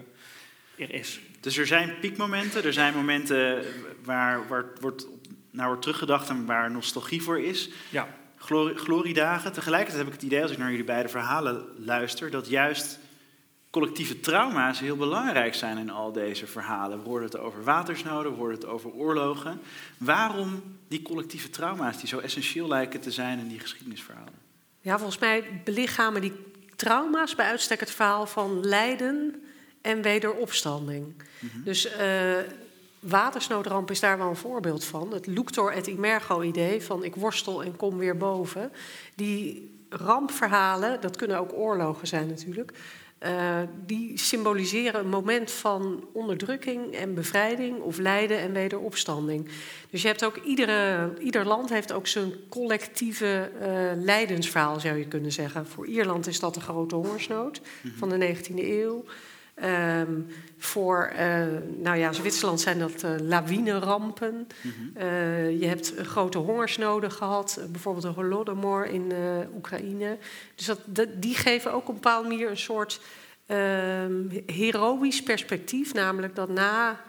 er 0.77 0.93
is. 0.93 1.19
Dus 1.39 1.57
er 1.57 1.67
zijn 1.67 1.99
piekmomenten, 1.99 2.63
er 2.63 2.73
zijn 2.73 2.93
momenten 2.93 3.63
waar, 4.03 4.47
waar 4.47 4.65
wordt, 4.79 5.07
naar 5.51 5.67
wordt 5.67 5.81
teruggedacht 5.81 6.29
en 6.29 6.45
waar 6.45 6.71
nostalgie 6.71 7.21
voor 7.21 7.39
is. 7.39 7.69
Ja. 7.89 8.07
Glorie, 8.37 8.77
gloriedagen. 8.77 9.53
Tegelijkertijd 9.53 9.97
heb 9.97 10.07
ik 10.07 10.13
het 10.13 10.23
idee, 10.23 10.41
als 10.41 10.51
ik 10.51 10.57
naar 10.57 10.69
jullie 10.69 10.85
beide 10.85 11.09
verhalen 11.09 11.65
luister, 11.77 12.31
dat 12.31 12.49
juist 12.49 12.99
collectieve 13.75 14.19
trauma's 14.19 14.79
heel 14.79 14.95
belangrijk 14.95 15.53
zijn 15.53 15.77
in 15.77 15.89
al 15.89 16.11
deze 16.11 16.47
verhalen. 16.47 17.03
We 17.03 17.09
horen 17.09 17.23
het 17.23 17.37
over 17.37 17.63
watersnoden, 17.63 18.31
we 18.31 18.37
horen 18.37 18.53
het 18.53 18.65
over 18.65 18.91
oorlogen. 18.91 19.61
Waarom 19.97 20.63
die 20.87 21.01
collectieve 21.01 21.49
trauma's 21.49 21.97
die 21.97 22.07
zo 22.07 22.19
essentieel 22.19 22.67
lijken 22.67 22.99
te 22.99 23.11
zijn 23.11 23.39
in 23.39 23.47
die 23.47 23.59
geschiedenisverhalen? 23.59 24.33
Ja, 24.81 24.97
volgens 24.97 25.19
mij 25.19 25.61
belichamen 25.63 26.21
die 26.21 26.33
trauma's 26.75 27.35
bij 27.35 27.45
uitstek 27.45 27.79
het 27.79 27.91
verhaal 27.91 28.25
van 28.25 28.65
lijden 28.65 29.43
en 29.81 30.01
wederopstanding. 30.01 31.05
Mm 31.39 31.49
-hmm. 31.53 31.63
Dus 31.63 31.85
uh, 31.85 32.37
watersnoodramp 32.99 33.91
is 33.91 33.99
daar 33.99 34.17
wel 34.17 34.29
een 34.29 34.35
voorbeeld 34.35 34.85
van. 34.85 35.13
Het 35.13 35.27
luctor 35.27 35.71
et 35.71 35.87
immergo 35.87 36.41
idee 36.41 36.81
van 36.83 37.03
ik 37.03 37.15
worstel 37.15 37.63
en 37.63 37.75
kom 37.75 37.97
weer 37.97 38.17
boven. 38.17 38.71
Die 39.15 39.73
rampverhalen, 39.89 41.01
dat 41.01 41.15
kunnen 41.15 41.39
ook 41.39 41.53
oorlogen 41.53 42.07
zijn 42.07 42.27
natuurlijk... 42.27 42.73
Uh, 43.23 43.59
die 43.85 44.17
symboliseren 44.19 44.99
een 44.99 45.09
moment 45.09 45.51
van 45.51 46.07
onderdrukking 46.13 46.93
en 46.93 47.13
bevrijding 47.13 47.79
of 47.79 47.97
lijden 47.97 48.39
en 48.39 48.53
wederopstanding. 48.53 49.49
Dus 49.89 50.01
je 50.01 50.07
hebt 50.07 50.25
ook 50.25 50.37
iedere, 50.37 51.13
ieder 51.19 51.45
land 51.45 51.69
heeft 51.69 51.91
ook 51.91 52.07
zijn 52.07 52.33
collectieve 52.49 53.51
uh, 53.61 54.03
lijdensverhaal, 54.03 54.79
zou 54.79 54.97
je 54.97 55.07
kunnen 55.07 55.31
zeggen. 55.31 55.67
Voor 55.67 55.87
Ierland 55.87 56.27
is 56.27 56.39
dat 56.39 56.53
de 56.53 56.61
grote 56.61 56.95
hongersnood 56.95 57.59
mm 57.59 57.89
-hmm. 57.89 57.97
van 57.97 58.09
de 58.09 58.35
19e 58.35 58.55
eeuw. 58.55 59.05
Um, 59.63 60.27
voor 60.57 61.11
uh, 61.13 61.45
nou 61.77 61.97
ja, 61.97 62.11
Zwitserland 62.11 62.61
zijn 62.61 62.79
dat 62.79 63.03
uh, 63.03 63.11
lawinerampen. 63.19 64.47
Mm 64.61 64.71
-hmm. 64.77 64.91
uh, 64.97 65.59
je 65.59 65.67
hebt 65.67 65.93
grote 65.97 66.37
hongersnoden 66.37 67.11
gehad, 67.11 67.59
bijvoorbeeld 67.71 68.05
de 68.05 68.21
Holodomor 68.21 68.85
in 68.85 69.13
Oekraïne. 69.55 70.17
Dus 70.55 70.65
dat, 70.65 70.79
dat, 70.85 71.07
die 71.21 71.35
geven 71.35 71.73
ook 71.73 71.81
op 71.81 71.87
een 71.87 71.93
bepaalde 71.93 72.27
manier 72.27 72.49
een 72.49 72.57
soort 72.57 73.01
um, 73.47 74.43
heroïsch 74.45 75.21
perspectief, 75.21 75.93
namelijk 75.93 76.35
dat 76.35 76.49
na 76.49 77.01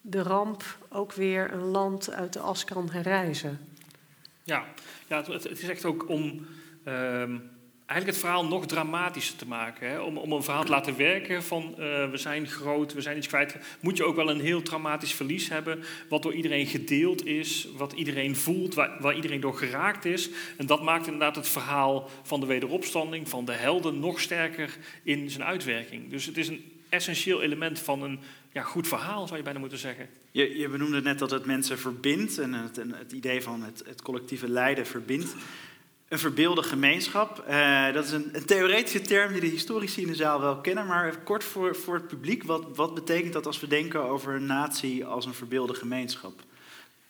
de 0.00 0.22
ramp 0.22 0.78
ook 0.88 1.12
weer 1.12 1.52
een 1.52 1.64
land 1.64 2.12
uit 2.12 2.32
de 2.32 2.38
as 2.38 2.64
kan 2.64 2.90
herrijzen. 2.90 3.58
Ja, 4.42 4.64
ja 5.06 5.16
het, 5.16 5.44
het 5.44 5.62
is 5.62 5.68
echt 5.68 5.84
ook 5.84 6.08
om. 6.08 6.46
Um 6.86 7.52
eigenlijk 7.86 8.18
het 8.18 8.26
verhaal 8.26 8.46
nog 8.46 8.66
dramatischer 8.66 9.36
te 9.36 9.46
maken. 9.46 9.88
Hè? 9.88 10.00
Om, 10.00 10.16
om 10.16 10.32
een 10.32 10.42
verhaal 10.42 10.64
te 10.64 10.70
laten 10.70 10.96
werken 10.96 11.42
van 11.42 11.62
uh, 11.70 12.10
we 12.10 12.16
zijn 12.16 12.46
groot, 12.46 12.92
we 12.92 13.00
zijn 13.00 13.16
iets 13.16 13.26
kwijt. 13.26 13.56
Moet 13.80 13.96
je 13.96 14.04
ook 14.04 14.16
wel 14.16 14.30
een 14.30 14.40
heel 14.40 14.62
traumatisch 14.62 15.14
verlies 15.14 15.48
hebben, 15.48 15.84
wat 16.08 16.22
door 16.22 16.34
iedereen 16.34 16.66
gedeeld 16.66 17.26
is, 17.26 17.68
wat 17.76 17.92
iedereen 17.92 18.36
voelt, 18.36 18.74
waar, 18.74 18.96
waar, 19.00 19.14
iedereen 19.14 19.40
door 19.40 19.56
geraakt 19.56 20.04
is. 20.04 20.30
En 20.56 20.66
dat 20.66 20.82
maakt 20.82 21.04
inderdaad 21.04 21.36
het 21.36 21.48
verhaal 21.48 22.10
van 22.22 22.40
de 22.40 22.46
wederopstanding, 22.46 23.28
van 23.28 23.44
de 23.44 23.52
helden, 23.52 23.98
nog 23.98 24.20
sterker 24.20 24.76
in 25.02 25.30
zijn 25.30 25.44
uitwerking. 25.44 26.10
Dus 26.10 26.26
het 26.26 26.36
is 26.36 26.48
een 26.48 26.72
essentieel 26.88 27.42
element 27.42 27.78
van 27.78 28.02
een 28.02 28.18
ja, 28.52 28.62
goed 28.62 28.88
verhaal, 28.88 29.26
zou 29.26 29.38
je 29.38 29.44
bijna 29.44 29.58
moeten 29.58 29.78
zeggen. 29.78 30.08
Je, 30.30 30.58
je 30.58 30.68
benoemde 30.68 31.02
net 31.02 31.18
dat 31.18 31.30
het 31.30 31.44
mensen 31.44 31.78
verbindt 31.78 32.38
en 32.38 32.52
het, 32.52 32.76
het 32.76 33.12
idee 33.12 33.42
van 33.42 33.62
het, 33.62 33.82
het 33.86 34.02
collectieve 34.02 34.48
lijden 34.48 34.86
verbindt. 34.86 35.34
Een 36.14 36.20
verbeelde 36.20 36.62
gemeenschap. 36.62 37.44
Uh, 37.48 37.92
dat 37.92 38.04
is 38.04 38.10
een, 38.10 38.28
een, 38.32 38.44
theoretische 38.44 39.00
term 39.00 39.32
die 39.32 39.40
de 39.40 39.46
historici 39.46 40.00
in 40.00 40.06
de 40.06 40.14
zaal 40.14 40.40
wel 40.40 40.56
kennen. 40.60 40.86
Maar 40.86 41.08
even 41.08 41.22
kort 41.22 41.44
voor, 41.44 41.76
voor 41.76 41.94
het 41.94 42.06
publiek. 42.08 42.44
Wat, 42.44 42.64
wat 42.74 42.94
betekent 42.94 43.32
dat 43.32 43.46
als 43.46 43.60
we 43.60 43.66
denken 43.66 44.02
over 44.02 44.34
een 44.34 44.46
natie 44.46 45.04
als 45.04 45.26
een 45.26 45.34
verbeelde 45.34 45.74
gemeenschap? 45.74 46.40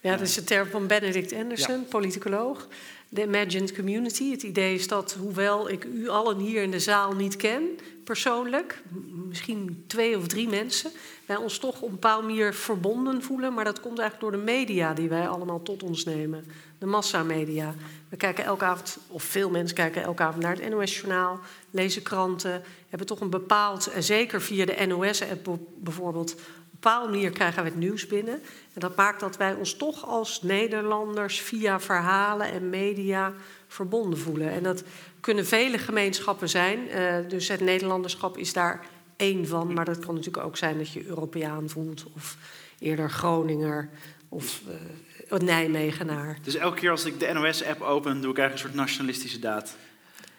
Ja, 0.01 0.11
dat 0.11 0.21
is 0.21 0.35
de 0.35 0.45
term 0.45 0.69
van 0.69 0.87
Benedict 0.87 1.33
Anderson, 1.33 1.81
ja. 1.81 1.87
politicoloog. 1.89 2.69
De 3.09 3.23
imagined 3.23 3.75
community. 3.75 4.31
Het 4.31 4.43
idee 4.43 4.75
is 4.75 4.89
dat, 4.89 5.17
hoewel 5.21 5.71
ik 5.71 5.85
u 5.85 6.09
allen 6.09 6.39
hier 6.39 6.63
in 6.63 6.71
de 6.71 6.81
zaal 6.81 7.13
niet 7.13 7.37
ken, 7.37 7.63
persoonlijk, 8.05 8.83
misschien 9.29 9.85
twee 9.87 10.17
of 10.17 10.27
drie 10.27 10.49
mensen, 10.49 10.91
wij 11.27 11.37
ons 11.37 11.59
toch 11.59 11.81
op 11.81 11.89
een 11.89 11.95
bepaalde 11.95 12.27
manier 12.27 12.55
verbonden 12.55 13.23
voelen. 13.23 13.55
Maar 13.55 13.65
dat 13.65 13.81
komt 13.81 13.99
eigenlijk 13.99 14.31
door 14.31 14.41
de 14.41 14.53
media 14.53 14.95
die 14.95 15.09
wij 15.09 15.29
allemaal 15.29 15.63
tot 15.63 15.83
ons 15.83 16.05
nemen. 16.05 16.45
De 16.79 16.87
massamedia. 16.87 17.75
We 18.09 18.17
kijken 18.17 18.45
elke 18.45 18.65
avond, 18.65 18.99
of 19.09 19.23
veel 19.23 19.51
mensen 19.51 19.77
kijken 19.77 20.03
elke 20.03 20.23
avond 20.23 20.43
naar 20.43 20.57
het 20.57 20.71
NOS-journaal, 20.71 21.41
lezen 21.71 22.03
kranten, 22.03 22.63
hebben 22.89 23.07
toch 23.07 23.21
een 23.21 23.31
bepaald, 23.31 23.87
en 23.87 24.03
zeker 24.03 24.43
via 24.43 24.65
de 24.65 24.87
NOS-app 24.87 25.59
bijvoorbeeld, 25.77 26.33
een 26.33 26.37
bepaalde 26.71 27.11
manier 27.11 27.31
krijgen 27.31 27.63
we 27.63 27.69
het 27.69 27.79
nieuws 27.79 28.07
binnen. 28.07 28.35
En 28.73 28.81
dat 28.81 28.97
maakt 28.97 29.21
dat 29.21 29.37
wij 29.37 29.55
ons 29.55 29.75
toch 29.75 30.07
als 30.07 30.43
Nederlanders 30.43 31.41
via 31.41 31.81
verhalen 31.81 32.53
en 32.53 32.71
media 32.71 33.33
verbonden 33.69 34.19
voelen. 34.19 34.51
En 34.51 34.63
dat 34.63 34.83
kunnen 35.21 35.47
vele 35.47 35.79
gemeenschappen 35.79 36.49
zijn. 36.49 36.79
Uh, 36.89 37.17
dus 37.29 37.49
het 37.49 37.61
Nederlanderschap 37.61 38.37
is 38.37 38.53
daar 38.53 38.87
één 39.17 39.47
van. 39.47 39.73
Maar 39.73 39.85
dat 39.85 39.99
kan 39.99 40.15
natuurlijk 40.15 40.45
ook 40.45 40.57
zijn 40.57 40.79
dat 40.79 40.93
je 40.93 41.07
Europeaan 41.07 41.69
voelt 41.69 42.05
of 42.15 42.37
eerder 42.79 43.11
Groninger 43.11 43.89
of 44.29 44.61
uh, 44.69 44.75
Nijmegenaar. 45.43 46.39
Dus 46.43 46.55
elke 46.55 46.77
keer 46.77 46.91
als 46.91 47.05
ik 47.05 47.21
de 47.21 47.33
NOS-app 47.33 47.81
open, 47.81 48.21
doe 48.21 48.31
ik 48.31 48.39
eigenlijk 48.39 48.53
een 48.53 48.59
soort 48.59 48.75
nationalistische 48.75 49.39
daad. 49.39 49.77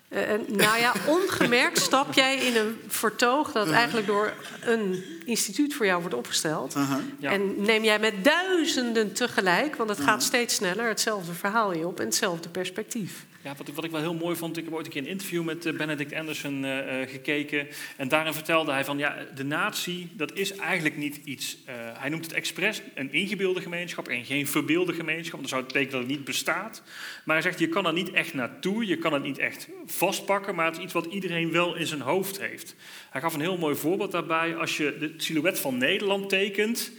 Uh, 0.09 0.19
nou 0.47 0.79
ja, 0.79 0.93
ongemerkt 1.07 1.79
stap 1.79 2.13
jij 2.13 2.37
in 2.37 2.55
een 2.55 2.79
vertoog 2.87 3.51
dat 3.51 3.63
uh-huh. 3.63 3.77
eigenlijk 3.77 4.07
door 4.07 4.33
een 4.61 5.03
instituut 5.25 5.73
voor 5.73 5.85
jou 5.85 6.01
wordt 6.01 6.15
opgesteld. 6.15 6.75
Uh-huh. 6.75 6.97
Ja. 7.19 7.31
En 7.31 7.61
neem 7.61 7.83
jij 7.83 7.99
met 7.99 8.23
duizenden 8.23 9.13
tegelijk, 9.13 9.75
want 9.75 9.89
het 9.89 9.99
gaat 9.99 10.07
uh-huh. 10.07 10.25
steeds 10.25 10.55
sneller, 10.55 10.87
hetzelfde 10.87 11.33
verhaal 11.33 11.73
je 11.73 11.87
op 11.87 11.99
en 11.99 12.05
hetzelfde 12.05 12.49
perspectief. 12.49 13.25
Ja, 13.45 13.53
wat, 13.57 13.67
wat 13.75 13.83
ik 13.83 13.91
wel 13.91 14.01
heel 14.01 14.13
mooi 14.13 14.35
vond, 14.35 14.57
ik 14.57 14.63
heb 14.63 14.73
ooit 14.73 14.85
een 14.85 14.91
keer 14.91 15.01
een 15.01 15.07
interview 15.07 15.43
met 15.43 15.65
eh, 15.65 15.73
Benedict 15.73 16.13
Anderson 16.13 16.63
uh, 16.63 16.77
gekeken. 17.07 17.67
En 17.95 18.07
daarin 18.07 18.33
vertelde 18.33 18.71
hij 18.71 18.85
van, 18.85 18.97
ja, 18.97 19.17
de 19.35 19.43
natie, 19.43 20.09
dat 20.13 20.33
is 20.33 20.55
eigenlijk 20.55 20.97
niet 20.97 21.19
iets... 21.23 21.57
Hij 21.97 22.09
noemt 22.09 22.25
het 22.25 22.33
expres 22.33 22.81
een 22.93 23.13
ingebeelde 23.13 23.61
gemeenschap 23.61 24.07
en 24.07 24.25
geen 24.25 24.47
verbeelde 24.47 24.93
gemeenschap. 24.93 25.39
Dan 25.39 25.49
zou 25.49 25.61
het 25.61 25.73
betekenen 25.73 25.99
dat 25.99 26.09
het 26.09 26.17
niet 26.17 26.27
bestaat. 26.27 26.83
Maar 27.25 27.35
hij 27.35 27.43
zegt, 27.43 27.59
je 27.59 27.69
kan 27.69 27.85
er 27.85 27.93
niet 27.93 28.11
echt 28.11 28.33
naartoe, 28.33 28.85
je 28.85 28.97
kan 28.97 29.13
het 29.13 29.23
niet 29.23 29.37
echt 29.37 29.69
vastpakken... 29.85 30.55
maar 30.55 30.65
het 30.65 30.77
is 30.77 30.83
iets 30.83 30.93
wat 30.93 31.05
iedereen 31.05 31.51
wel 31.51 31.75
in 31.75 31.87
zijn 31.87 32.01
hoofd 32.01 32.39
heeft. 32.39 32.75
Hij 33.09 33.21
gaf 33.21 33.33
een 33.33 33.41
heel 33.41 33.57
mooi 33.57 33.75
voorbeeld 33.75 34.11
daarbij. 34.11 34.55
Als 34.55 34.77
je 34.77 34.97
het 34.99 35.23
silhouet 35.23 35.59
van 35.59 35.77
Nederland 35.77 36.29
tekent 36.29 36.91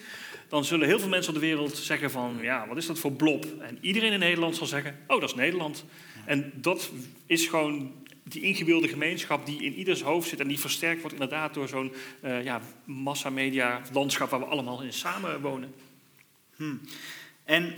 dan 0.49 0.65
zullen 0.65 0.87
heel 0.87 0.99
veel 0.99 1.09
mensen 1.09 1.35
op 1.35 1.41
de 1.41 1.47
wereld 1.47 1.77
zeggen 1.77 2.11
van, 2.11 2.39
ja, 2.41 2.69
wat 2.69 2.77
is 2.77 2.87
dat 2.87 2.99
voor 2.99 3.13
blob? 3.13 3.47
En 3.61 3.79
iedereen 3.81 4.13
in 4.13 4.19
Nederland 4.19 4.57
zal 4.57 4.67
zeggen, 4.67 4.97
oh, 5.07 5.21
dat 5.21 5.29
is 5.29 5.35
Nederland. 5.35 5.85
En 6.27 6.53
dat 6.55 6.91
is 7.27 7.47
gewoon 7.47 7.93
die 8.23 8.43
ingebeelde 8.43 8.89
gemeenschap 8.89 9.47
die 9.47 9.63
in 9.63 9.75
ieders 9.75 10.03
hoofd 10.03 10.29
zit 10.29 10.41
en 10.41 10.49
die 10.49 10.59
versterkt 10.59 11.01
wordt 11.01 11.15
inderdaad 11.15 11.55
door 11.55 11.69
zo'n 11.69 11.93
uh, 12.25 12.45
ja, 12.45 12.61
massamedia 12.85 13.81
landschap 13.93 14.31
waar 14.31 14.41
we 14.41 14.47
allemaal 14.47 14.83
in 14.83 14.93
samen 14.93 15.41
wonen. 15.41 15.75
Hmm. 16.57 16.81
En 17.45 17.75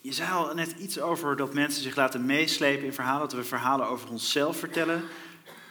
je 0.00 0.12
zei 0.12 0.30
al 0.30 0.54
net 0.54 0.74
iets 0.78 1.00
over 1.00 1.36
dat 1.36 1.54
mensen 1.54 1.82
zich 1.82 1.96
laten 1.96 2.26
meeslepen 2.26 2.84
in 2.84 2.92
verhalen, 2.92 3.20
dat 3.20 3.32
we 3.32 3.44
verhalen 3.44 3.88
over 3.88 4.10
onszelf 4.10 4.58
vertellen, 4.58 5.02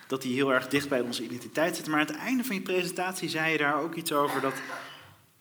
dat 0.08 0.22
die 0.22 0.34
heel 0.34 0.54
erg 0.54 0.68
dicht 0.68 0.90
bij 0.90 1.02
onze 1.02 1.24
identiteit 1.24 1.76
zitten. 1.76 1.92
Maar 1.92 2.02
aan 2.02 2.08
het 2.08 2.16
einde 2.16 2.44
van 2.44 2.56
je 2.56 2.62
presentatie 2.62 3.30
zei 3.30 3.52
je 3.52 3.58
daar 3.58 3.82
ook 3.82 3.96
iets 3.96 4.12
over 4.12 4.42
dat 4.42 4.54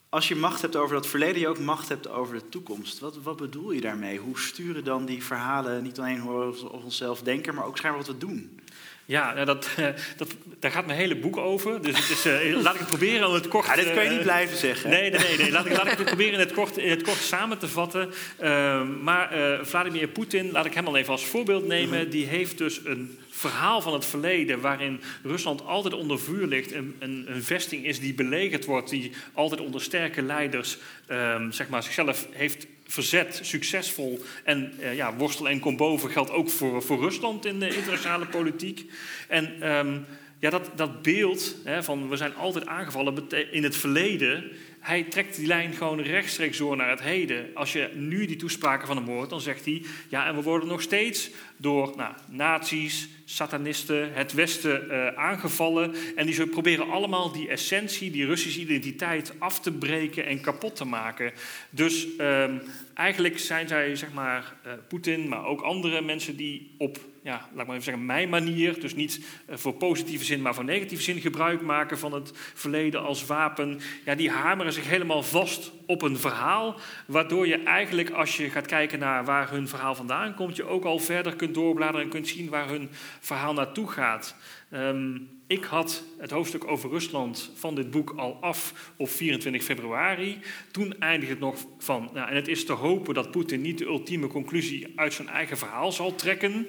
als 0.09 0.29
je 0.29 0.37
macht 0.37 0.63
hebt 0.63 0.77
over 0.77 0.95
dat 0.95 1.07
verleden, 1.07 1.41
je 1.41 1.49
ook 1.49 1.59
macht 1.59 1.89
hebt 1.89 2.09
over 2.09 2.35
de 2.35 2.49
toekomst. 2.49 2.99
Wat, 2.99 3.17
wat 3.23 3.37
bedoel 3.37 3.71
je 3.71 3.81
daarmee? 3.81 4.19
Hoe 4.19 4.39
sturen 4.39 4.85
dan 4.85 5.05
die 5.05 5.25
verhalen 5.25 5.83
niet 5.83 5.99
alleen 5.99 6.21
hoe 6.21 6.51
we 6.51 6.73
onszelf 6.73 7.23
denken, 7.23 7.55
maar 7.55 7.65
ook 7.65 7.77
schijnbaar 7.77 8.05
wat 8.05 8.15
we 8.15 8.27
doen? 8.27 8.61
Ja, 9.09 9.35
nou, 9.35 9.47
dat, 9.47 9.69
dat, 10.17 10.37
daar 10.59 10.71
gaat 10.71 10.87
mijn 10.87 10.99
hele 10.99 11.17
boek 11.17 11.37
over. 11.37 11.83
Dus 11.83 11.99
het 11.99 12.11
is, 12.11 12.27
uh, 12.27 12.63
laat 12.63 12.75
ik 12.75 12.81
het 12.81 12.89
proberen 12.89 13.29
om 13.29 13.35
het 13.35 13.49
kort... 13.49 13.67
Ja, 13.67 13.75
dit 13.75 13.95
kan 13.95 14.05
je 14.05 14.11
niet 14.11 14.23
blijven 14.23 14.57
zeggen. 14.57 14.91
Nee, 14.91 15.11
nee, 15.11 15.21
nee. 15.21 15.37
nee. 15.37 15.51
Laat, 15.51 15.67
ik, 15.67 15.77
laat 15.77 15.87
ik 15.87 15.99
het 15.99 16.07
proberen 16.07 16.33
in 16.33 16.39
het 16.39 16.53
kort, 16.53 16.77
in 16.77 16.91
het 16.91 17.03
kort 17.03 17.17
samen 17.17 17.59
te 17.59 17.69
vatten. 17.69 18.11
Uh, 18.43 18.83
maar 19.03 19.39
uh, 19.39 19.65
Vladimir 19.65 20.09
Poetin, 20.09 20.51
laat 20.51 20.67
ik 20.67 20.75
hem 20.75 20.87
al 20.87 20.97
even 20.97 21.13
als 21.13 21.25
voorbeeld 21.25 21.67
nemen. 21.67 22.11
Die 22.11 22.27
heeft 22.27 22.59
dus 22.59 22.81
een 22.85 23.19
verhaal 23.31 23.81
van 23.81 23.93
het 23.93 24.05
verleden 24.05 24.61
waarin 24.61 25.01
Rusland 25.23 25.67
altijd 25.67 25.95
onder 25.95 26.21
vuur 26.21 26.47
ligt. 26.47 26.73
Een, 26.73 26.97
een, 26.99 27.25
een 27.29 27.43
vesting 27.43 27.85
is 27.85 28.01
die 28.01 28.15
belegerd 28.15 28.65
wordt, 28.65 28.91
die 28.91 29.13
altijd 29.33 29.61
onder 29.61 29.81
sterke 29.83 30.23
leiders 30.23 30.79
um, 31.11 31.53
zeg 31.53 31.69
maar, 31.69 31.83
zichzelf 31.83 32.27
heeft 32.31 32.67
verzet, 32.89 33.41
succesvol. 33.43 34.21
En 34.45 34.73
uh, 34.81 34.95
ja, 34.95 35.15
worstel 35.15 35.49
en 35.49 35.61
kom 35.61 35.77
boven 35.77 36.11
geldt 36.11 36.31
ook 36.31 36.51
voor, 36.51 36.83
voor 36.83 36.99
Rusland 36.99 37.45
in 37.45 37.59
de 37.61 37.77
internationale 37.77 38.27
politiek. 38.27 38.91
En 39.29 39.71
um, 39.77 40.07
ja, 40.39 40.51
dat, 40.51 40.71
dat 40.75 41.03
beeld 41.03 41.57
hè, 41.65 41.83
van 41.83 42.09
we 42.09 42.17
zijn 42.17 42.35
altijd 42.35 42.67
aangevallen 42.67 43.29
in 43.51 43.63
het 43.63 43.77
verleden 43.77 44.51
hij 44.81 45.03
trekt 45.03 45.37
die 45.37 45.47
lijn 45.47 45.73
gewoon 45.73 46.01
rechtstreeks 46.01 46.59
door 46.59 46.77
naar 46.77 46.91
het 46.91 47.03
heden. 47.03 47.51
Als 47.55 47.73
je 47.73 47.91
nu 47.95 48.27
die 48.27 48.37
toespraken 48.37 48.87
van 48.87 48.97
hem 48.97 49.07
hoort, 49.07 49.31
dan 49.31 49.41
zegt 49.41 49.65
hij... 49.65 49.83
ja, 50.09 50.27
en 50.27 50.35
we 50.35 50.43
worden 50.43 50.69
nog 50.69 50.83
steeds 50.83 51.31
door 51.57 51.93
nou, 51.97 52.15
nazi's, 52.29 53.09
satanisten, 53.25 54.13
het 54.13 54.33
Westen 54.33 54.85
uh, 54.91 55.07
aangevallen. 55.07 55.95
En 56.17 56.27
die 56.27 56.47
proberen 56.47 56.91
allemaal 56.91 57.33
die 57.33 57.49
essentie, 57.49 58.11
die 58.11 58.27
Russische 58.27 58.61
identiteit 58.61 59.33
af 59.39 59.61
te 59.61 59.73
breken 59.73 60.27
en 60.27 60.41
kapot 60.41 60.77
te 60.77 60.85
maken. 60.85 61.33
Dus 61.71 62.07
um, 62.19 62.63
eigenlijk 62.95 63.39
zijn 63.39 63.69
zij, 63.69 63.97
zeg 63.97 64.13
maar, 64.13 64.55
uh, 64.67 64.73
Poetin, 64.89 65.29
maar 65.29 65.45
ook 65.45 65.61
andere 65.61 66.01
mensen 66.01 66.37
die 66.37 66.75
op 66.79 66.99
ja, 67.23 67.33
laat 67.33 67.61
ik 67.61 67.67
maar 67.67 67.67
even 67.67 67.83
zeggen, 67.83 68.07
mijn 68.07 68.29
manier, 68.29 68.81
dus 68.81 68.95
niet 68.95 69.21
uh, 69.51 69.57
voor 69.57 69.75
positieve 69.75 70.25
zin, 70.25 70.43
maar 70.43 70.55
voor 70.55 70.65
negatieve 70.65 71.03
zin 71.03 71.21
gebruik 71.21 71.61
maken 71.61 71.99
van 71.99 72.13
het 72.13 72.33
verleden 72.55 73.03
als 73.03 73.27
wapen, 73.27 73.81
ja, 74.05 74.15
die 74.15 74.31
hameren 74.31 74.73
zich 74.73 74.89
helemaal 74.89 75.23
vast 75.23 75.73
op 75.87 76.03
een 76.03 76.19
verhaal, 76.19 76.81
waardoor 77.07 77.47
je 77.47 77.63
eigenlijk 77.63 78.11
als 78.11 78.37
je 78.37 78.51
gaat 78.51 78.67
kijken 78.67 78.99
naar 78.99 79.25
waar 79.25 79.51
hun 79.51 79.69
verhaal 79.69 79.95
vandaan 79.95 80.35
komt, 80.35 80.57
je 80.57 80.65
ook 80.65 80.85
al 80.85 80.99
verder 80.99 81.37
kunt 81.37 81.55
doorbladeren 81.55 82.03
en 82.03 82.11
kunt 82.11 82.29
zien 82.29 82.49
waar 82.49 82.69
hun 82.69 82.89
verhaal 83.21 83.53
naartoe 83.53 83.91
gaat. 83.91 84.37
Um, 84.73 85.29
ik 85.49 85.65
had 85.65 86.05
het 86.19 86.31
hoofdstuk 86.31 86.67
over 86.67 86.91
Rusland 86.91 87.51
van 87.55 87.75
dit 87.75 87.91
boek 87.91 88.15
al 88.17 88.39
af 88.41 88.93
op 88.97 89.09
24 89.09 89.63
februari. 89.63 90.39
Toen 90.71 91.01
eindigde 91.01 91.35
het 91.35 91.43
nog 91.43 91.57
van, 91.79 92.11
nou, 92.15 92.29
en 92.29 92.37
het 92.37 92.49
is 92.49 92.65
te 92.65 92.73
hopen 92.73 93.15
dat 93.15 93.31
Poetin 93.31 93.61
niet 93.61 93.79
de 93.79 93.85
ultieme 93.85 94.27
conclusie 94.27 94.93
uit 94.97 95.13
zijn 95.13 95.29
eigen 95.29 95.59
verhaal 95.59 95.93
zal 95.93 96.15
trekken. 96.15 96.67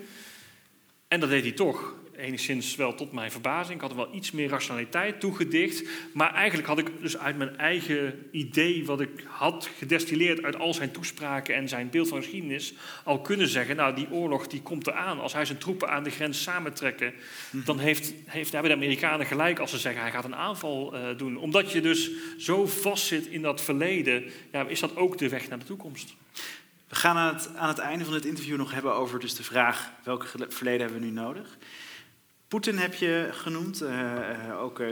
En 1.10 1.20
dat 1.20 1.30
deed 1.30 1.44
hij 1.44 1.52
toch 1.52 1.96
enigszins 2.16 2.76
wel 2.76 2.96
tot 2.96 3.12
mijn 3.12 3.32
verbazing. 3.32 3.76
Ik 3.76 3.82
had 3.82 3.90
er 3.92 3.98
wel 3.98 4.16
iets 4.16 4.32
meer 4.32 4.50
rationaliteit 4.50 5.20
toegedicht. 5.20 5.84
Maar 6.14 6.34
eigenlijk 6.34 6.68
had 6.68 6.78
ik 6.78 6.92
dus 7.02 7.18
uit 7.18 7.38
mijn 7.38 7.58
eigen 7.58 8.28
idee, 8.32 8.86
wat 8.86 9.02
ik 9.02 9.24
had 9.28 9.70
gedestilleerd 9.78 10.44
uit 10.44 10.60
al 10.60 10.74
zijn 10.74 10.92
toespraken 10.92 11.56
en 11.56 11.68
zijn 11.68 11.90
beeld 11.90 12.08
van 12.08 12.18
geschiedenis, 12.18 12.74
al 13.04 13.22
kunnen 13.22 13.48
zeggen: 13.48 13.76
Nou, 13.76 13.96
die 13.96 14.12
oorlog 14.12 14.48
die 14.48 14.62
komt 14.62 14.88
eraan. 14.88 15.20
Als 15.20 15.34
hij 15.34 15.46
zijn 15.46 15.58
troepen 15.58 15.90
aan 15.90 16.04
de 16.04 16.10
grens 16.10 16.42
samentrekken, 16.42 17.14
mhm. 17.50 17.66
dan 17.66 17.80
heeft, 17.80 18.14
heeft, 18.26 18.52
hebben 18.52 18.72
de 18.72 18.78
Amerikanen 18.78 19.26
gelijk 19.26 19.60
als 19.60 19.72
ze 19.72 19.78
zeggen: 19.78 20.02
hij 20.02 20.12
gaat 20.12 20.26
een 20.26 20.36
aanval 20.36 20.96
uh, 20.96 21.18
doen. 21.18 21.38
Omdat 21.38 21.72
je 21.72 21.82
dus 21.82 22.10
zo 22.38 22.68
vastzit 22.68 23.28
in 23.28 23.42
dat 23.42 23.62
verleden, 23.62 24.24
ja, 24.52 24.68
is 24.68 24.80
dat 24.80 24.96
ook 24.96 25.18
de 25.18 25.30
weg 25.30 25.50
naar 25.50 25.60
de 25.60 25.66
toekomst. 25.66 26.16
We 26.90 26.96
gaan 26.96 27.18
aan 27.18 27.34
het, 27.34 27.56
aan 27.56 27.68
het 27.68 27.78
einde 27.78 28.04
van 28.04 28.14
dit 28.14 28.26
interview 28.26 28.58
nog 28.58 28.72
hebben 28.72 28.94
over 28.94 29.20
dus 29.20 29.36
de 29.36 29.44
vraag: 29.44 29.92
welk 30.04 30.28
verleden 30.48 30.82
hebben 30.82 31.00
we 31.00 31.06
nu 31.06 31.12
nodig? 31.12 31.58
Poetin 32.48 32.78
heb 32.78 32.94
je 32.94 33.30
genoemd, 33.32 33.82
uh, 33.82 34.62
ook 34.62 34.80
uh, 34.80 34.88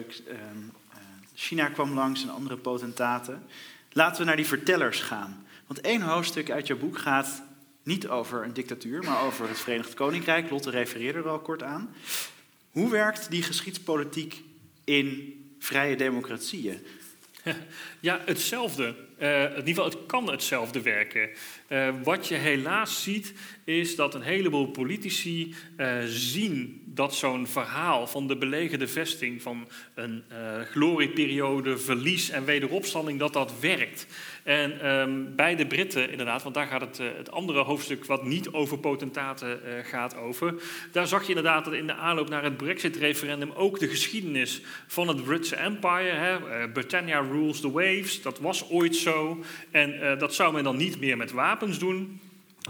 China 1.35 1.69
kwam 1.69 1.93
langs 1.93 2.23
en 2.23 2.29
andere 2.29 2.57
potentaten. 2.57 3.43
Laten 3.91 4.19
we 4.19 4.25
naar 4.27 4.35
die 4.35 4.45
vertellers 4.45 4.99
gaan. 4.99 5.45
Want 5.67 5.81
één 5.81 6.01
hoofdstuk 6.01 6.51
uit 6.51 6.67
jouw 6.67 6.77
boek 6.77 6.97
gaat 6.97 7.43
niet 7.83 8.07
over 8.07 8.43
een 8.43 8.53
dictatuur, 8.53 9.03
maar 9.03 9.21
over 9.21 9.47
het 9.47 9.59
Verenigd 9.59 9.93
Koninkrijk. 9.93 10.49
Lotte 10.49 10.69
refereerde 10.69 11.19
er 11.19 11.29
al 11.29 11.39
kort 11.39 11.63
aan. 11.63 11.95
Hoe 12.71 12.89
werkt 12.89 13.29
die 13.29 13.43
geschiedspolitiek 13.43 14.43
in 14.83 15.35
vrije 15.59 15.95
democratieën? 15.95 16.85
Ja, 17.99 18.21
hetzelfde. 18.25 19.06
Uh, 19.21 19.43
in 19.43 19.49
ieder 19.49 19.63
geval, 19.65 19.85
het 19.85 20.05
kan 20.05 20.29
hetzelfde 20.31 20.81
werken. 20.81 21.29
Uh, 21.69 21.89
wat 22.03 22.27
je 22.27 22.35
helaas 22.35 23.03
ziet, 23.03 23.33
is 23.63 23.95
dat 23.95 24.15
een 24.15 24.21
heleboel 24.21 24.67
politici 24.67 25.55
uh, 25.77 25.97
zien 26.05 26.81
dat 26.85 27.15
zo'n 27.15 27.47
verhaal 27.47 28.07
van 28.07 28.27
de 28.27 28.37
belegerde 28.37 28.87
vesting, 28.87 29.41
van 29.41 29.67
een 29.95 30.23
glorieperiode, 30.71 31.77
verlies 31.77 32.29
en 32.29 32.45
wederopstanding, 32.45 33.19
dat 33.19 33.33
dat 33.33 33.59
werkt. 33.59 34.07
En 34.47 34.91
um, 34.91 35.35
bij 35.35 35.55
de 35.55 35.67
Britten, 35.67 36.11
inderdaad, 36.11 36.43
want 36.43 36.55
daar 36.55 36.67
gaat 36.67 36.81
het, 36.81 36.97
het 37.17 37.31
andere 37.31 37.63
hoofdstuk 37.63 38.05
wat 38.05 38.23
niet 38.23 38.51
over 38.51 38.77
potentaten 38.79 39.59
gaat 39.83 40.17
over, 40.17 40.53
daar 40.91 41.07
zag 41.07 41.21
je 41.21 41.27
inderdaad 41.27 41.65
dat 41.65 41.73
in 41.73 41.87
de 41.87 41.93
aanloop 41.93 42.29
naar 42.29 42.43
het 42.43 42.57
Brexit-referendum 42.57 43.51
ook 43.51 43.79
de 43.79 43.87
geschiedenis 43.87 44.61
van 44.87 45.07
het 45.07 45.23
Britse 45.23 45.55
Empire, 45.55 46.13
hè, 46.13 46.69
Britannia 46.69 47.19
rules 47.19 47.59
the 47.59 47.71
waves, 47.71 48.21
dat 48.21 48.39
was 48.39 48.69
ooit 48.69 48.95
zo. 48.95 49.43
En 49.71 50.17
dat 50.17 50.35
zou 50.35 50.53
men 50.53 50.63
dan 50.63 50.77
niet 50.77 50.99
meer 50.99 51.17
met 51.17 51.31
wapens 51.31 51.79
doen. 51.79 52.19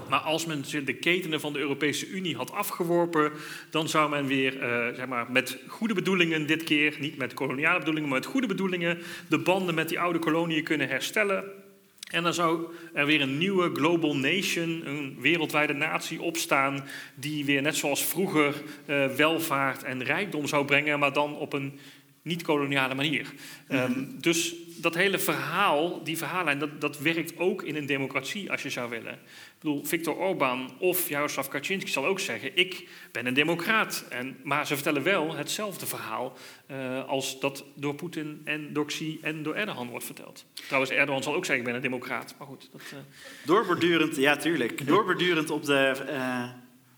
Maar 0.10 0.20
als 0.20 0.46
men 0.46 0.64
de 0.86 0.94
ketenen 0.94 1.40
van 1.40 1.54
de 1.54 1.60
Europese 1.60 2.08
Unie 2.08 2.36
had 2.36 2.52
afgeworpen, 2.52 3.32
dan 3.70 3.90
zou 3.90 4.10
men 4.10 4.28
weer 4.28 4.52
zeg 4.96 5.08
maar, 5.08 5.32
met 5.32 5.60
goede 5.68 5.94
bedoelingen 5.94 6.48
dit 6.48 6.64
keer, 6.64 6.96
niet 7.00 7.18
met 7.18 7.34
koloniale 7.34 7.80
bedoelingen, 7.80 8.10
maar 8.10 8.20
met 8.20 8.28
goede 8.28 8.48
bedoelingen, 8.48 8.98
de 9.30 9.40
banden 9.40 9.76
met 9.76 9.90
die 9.90 10.00
oude 10.00 10.20
koloniën 10.20 10.64
kunnen 10.64 10.88
herstellen. 10.88 11.66
En 12.08 12.24
dan 12.24 12.34
zou 12.34 12.66
er 12.94 13.06
weer 13.06 13.22
een 13.22 13.38
nieuwe 13.38 13.76
global 13.76 14.16
nation, 14.16 14.82
een 14.86 15.18
wereldwijde 15.20 15.74
natie 15.74 16.22
opstaan, 16.22 16.88
die 17.16 17.46
weer 17.46 17.62
net 17.62 17.76
zoals 17.76 18.06
vroeger 18.06 18.64
uh, 18.86 19.06
welvaart 19.06 19.84
en 19.84 20.04
rijkdom 20.04 20.48
zou 20.48 20.66
brengen, 20.66 21.00
maar 21.00 21.14
dan 21.14 21.36
op 21.36 21.54
een 21.54 21.80
niet-koloniale 22.28 22.96
manier. 22.96 23.34
Ehm, 23.68 24.04
dus 24.20 24.56
dat 24.82 24.96
hele 24.96 25.20
verhaal, 25.20 26.04
die 26.04 26.18
verhaallijn, 26.18 26.60
dat, 26.60 26.82
dat 26.82 27.00
werkt 27.00 27.38
ook 27.38 27.64
in 27.64 27.76
een 27.76 27.86
democratie 27.86 28.52
als 28.52 28.64
je 28.64 28.70
zou 28.70 28.90
willen. 28.90 29.14
Ik 29.14 29.64
bedoel, 29.64 29.86
Viktor 29.86 30.16
Orbán 30.16 30.72
of 30.80 31.10
Jaroslav 31.10 31.48
Kaczynski 31.48 31.92
zal 31.92 32.06
ook 32.06 32.20
zeggen: 32.20 32.52
Ik 32.58 32.88
ben 33.12 33.26
een 33.26 33.34
democraat. 33.34 34.06
En, 34.10 34.38
maar 34.44 34.68
ze 34.68 34.74
vertellen 34.74 35.04
wel 35.04 35.36
hetzelfde 35.36 35.86
verhaal 35.86 36.38
uh, 36.72 37.06
als 37.08 37.40
dat 37.40 37.64
door 37.76 37.96
Poetin 37.96 38.42
en 38.44 38.74
door 38.74 38.86
Xi 38.86 39.20
en 39.22 39.44
door 39.44 39.56
Erdogan 39.56 39.90
wordt 39.90 40.06
verteld. 40.06 40.46
Trouwens, 40.54 40.92
Erdogan 40.92 41.24
zal 41.24 41.36
ook 41.36 41.46
zeggen: 41.46 41.66
Ik 41.66 41.72
ben 41.72 41.76
een 41.76 41.90
democraat. 41.90 42.36
Maar 42.38 42.48
goed. 42.48 42.70
Dat, 42.72 42.82
uh... 42.94 43.00
Doorbordurend, 43.46 44.16
ja, 44.16 44.36
tuurlijk. 44.36 44.88
Doorbordurend 44.88 45.50
op, 45.50 45.66
de, 45.66 46.06
uh, 46.10 46.50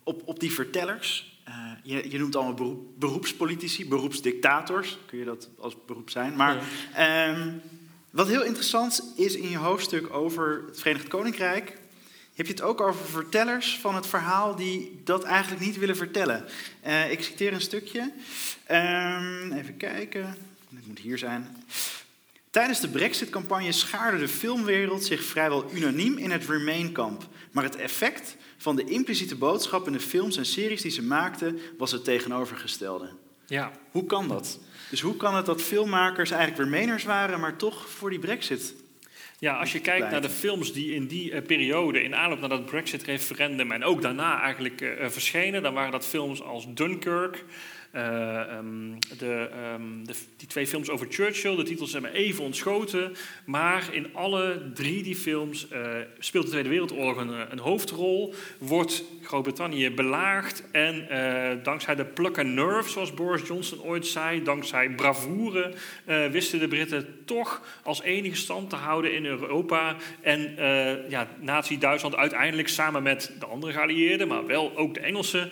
op, 0.04 0.22
op 0.26 0.40
die 0.40 0.52
vertellers. 0.52 1.29
Je, 1.84 2.10
je, 2.12 2.20
noemt 2.20 2.36
allemaal 2.36 2.54
beroep, 2.54 3.00
beroepspolitici, 3.00 3.88
beroepsdictators. 3.88 4.98
Kun 5.06 5.18
je 5.18 5.26
dat 5.26 5.50
als 5.60 5.76
beroep 5.86 6.10
zijn. 6.10 6.36
Maar 6.36 6.64
ja. 6.96 7.30
um, 7.30 7.62
wat 8.10 8.28
heel 8.28 8.44
interessant 8.44 9.14
is 9.16 9.36
in 9.36 9.50
je 9.50 9.58
hoofdstuk 9.58 10.14
over 10.14 10.64
het 10.68 10.80
Verenigd 10.80 11.08
Koninkrijk 11.08 11.78
heb 12.40 12.48
je 12.48 12.54
het 12.54 12.62
ook 12.62 12.82
over 12.82 13.06
vertellers 13.06 13.78
van 13.82 13.96
het 13.96 14.08
verhaal 14.08 14.56
die 14.56 15.02
dat 15.04 15.24
eigenlijk 15.24 15.62
niet 15.66 15.78
willen 15.78 15.96
vertellen. 15.96 16.46
Uh, 16.88 17.12
ik 17.12 17.24
citeer 17.24 17.54
een 17.54 17.62
stukje. 17.62 18.12
Um, 18.72 19.52
even 19.52 19.78
kijken. 19.78 20.26
Het 20.76 20.88
moet 20.88 21.00
hier 21.00 21.18
zijn. 21.18 21.64
Tijdens 22.50 22.80
de 22.80 22.90
Brexit-campagne 22.90 23.72
schaarde 23.72 24.18
de 24.18 24.28
filmwereld 24.28 25.04
zich 25.04 25.24
vrijwel 25.24 25.72
unaniem 25.74 26.18
in 26.18 26.32
het 26.32 26.46
Remain-kamp. 26.46 27.28
Maar 27.52 27.64
het 27.64 27.76
effect 27.76 28.36
van 28.60 28.76
de 28.76 28.84
impliciete 28.84 29.36
boodschap 29.36 29.88
in 29.88 29.94
de 29.94 30.00
films 30.00 30.38
en 30.38 30.46
series 30.46 30.82
die 30.82 30.92
ze 30.92 31.04
maakten 31.04 31.60
was 31.78 31.92
het 31.92 32.04
tegenovergestelde. 32.04 33.10
Ja. 33.46 33.72
Hoe 33.92 34.06
kan 34.06 34.28
dat? 34.28 34.60
Dus 34.90 35.02
hoe 35.02 35.16
kan 35.16 35.36
het 35.36 35.46
dat 35.46 35.62
filmmakers 35.62 36.32
eigenlijk 36.32 36.64
Remainers 36.64 37.04
waren, 37.04 37.40
maar 37.40 37.56
toch 37.56 37.90
voor 37.90 38.10
die 38.10 38.20
Brexit 38.20 38.74
ja, 39.40 39.60
als 39.60 39.72
je 39.72 39.80
kijkt 39.80 40.12
naar 40.12 40.22
de 40.22 40.30
films 40.30 40.74
die 40.74 40.94
in 40.94 41.08
die 41.08 41.32
uh, 41.32 41.42
periode, 41.42 42.04
in 42.04 42.16
aanloop 42.16 42.40
naar 42.40 42.50
dat 42.50 42.66
Brexit-referendum 42.66 43.72
en 43.72 43.84
ook 43.84 44.02
daarna 44.02 44.42
eigenlijk 44.42 44.82
uh, 44.82 45.08
verschenen, 45.08 45.64
dan 45.64 45.74
waren 45.74 45.92
dat 45.92 46.06
films 46.06 46.42
als 46.42 46.74
Dunkirk, 46.74 47.46
um, 47.96 48.98
de, 49.18 49.50
um, 49.74 50.06
de, 50.06 50.14
die 50.38 50.48
twee 50.48 50.68
films 50.68 50.90
over 50.90 51.08
Churchill, 51.10 51.56
de 51.56 51.64
titels 51.64 51.92
zijn 51.92 52.04
me 52.04 52.12
even 52.12 52.44
ontschoten. 52.44 53.16
Maar 53.46 53.90
in 53.92 54.08
alle 54.14 54.72
drie 54.74 55.04
die 55.04 55.16
films 55.16 55.68
uh, 55.74 55.90
speelt 56.20 56.46
de 56.46 56.52
Tweede 56.52 56.70
Wereldoorlog 56.70 57.18
een, 57.18 57.52
een 57.52 57.60
hoofdrol. 57.60 58.34
Wordt 58.58 59.04
Groot-Brittannië 59.24 59.92
belaagd. 59.92 60.64
En 60.72 61.08
dankzij 61.64 61.96
de 61.96 62.06
pluck 62.06 62.38
and 62.38 62.48
nerve, 62.48 62.90
zoals 62.90 63.14
Boris 63.14 63.48
Johnson 63.48 63.82
ooit 63.82 64.08
zei, 64.08 64.44
dankzij 64.44 64.90
bravoure, 64.90 65.74
wisten 66.32 66.60
de 66.60 66.68
Britten 66.68 67.08
toch 67.26 67.62
als 67.84 68.02
enige 68.02 68.36
stand 68.36 68.70
te 68.70 68.76
houden 68.76 69.14
in 69.14 69.26
Europa. 69.26 69.96
En 70.22 70.56
ja, 71.10 71.28
Nazi-Duitsland 71.40 72.16
uiteindelijk 72.16 72.68
samen 72.68 73.04
met 73.04 73.32
de 73.40 73.46
andere 73.46 73.74
geallieerden, 73.74 74.28
maar 74.28 74.46
wel 74.46 74.78
ook 74.78 74.94
de 74.94 75.00
Engelsen, 75.00 75.50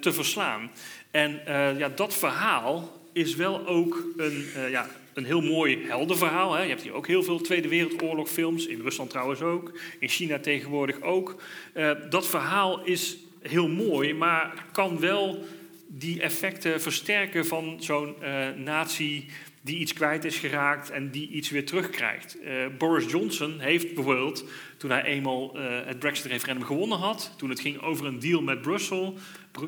te 0.00 0.12
verslaan. 0.12 0.70
En 1.10 1.40
uh, 1.48 1.78
ja, 1.78 1.88
dat 1.88 2.14
verhaal 2.14 3.00
is 3.12 3.34
wel 3.34 3.66
ook 3.66 4.04
een, 4.16 4.44
uh, 4.56 4.70
ja, 4.70 4.88
een 5.14 5.24
heel 5.24 5.40
mooi 5.40 5.84
heldenverhaal. 5.86 6.54
Hè. 6.54 6.62
Je 6.62 6.68
hebt 6.68 6.82
hier 6.82 6.92
ook 6.92 7.06
heel 7.06 7.22
veel 7.22 7.40
Tweede 7.40 7.68
Wereldoorlog 7.68 8.28
films, 8.28 8.66
in 8.66 8.80
Rusland 8.80 9.10
trouwens 9.10 9.40
ook, 9.40 9.78
in 9.98 10.08
China 10.08 10.38
tegenwoordig 10.38 11.00
ook. 11.00 11.42
Uh, 11.74 11.90
dat 12.10 12.26
verhaal 12.26 12.84
is 12.84 13.16
heel 13.42 13.68
mooi, 13.68 14.14
maar 14.14 14.64
kan 14.72 15.00
wel 15.00 15.44
die 15.86 16.20
effecten 16.20 16.80
versterken 16.80 17.46
van 17.46 17.76
zo'n 17.80 18.14
natie 18.56 19.26
die 19.60 19.78
iets 19.78 19.92
kwijt 19.92 20.24
is 20.24 20.38
geraakt 20.38 20.90
en 20.90 21.10
die 21.10 21.28
iets 21.28 21.50
weer 21.50 21.66
terugkrijgt. 21.66 22.36
Boris 22.78 23.10
Johnson 23.10 23.60
heeft 23.60 23.94
bijvoorbeeld, 23.94 24.44
toen 24.76 24.90
hij 24.90 25.02
eenmaal 25.04 25.56
het 25.84 25.98
Brexit-referendum 25.98 26.66
gewonnen 26.66 26.98
had, 26.98 27.32
toen 27.36 27.50
het 27.50 27.60
ging 27.60 27.82
over 27.82 28.06
een 28.06 28.18
deal 28.18 28.42
met 28.42 28.62
Brussel, 28.62 29.12
Bru 29.12 29.20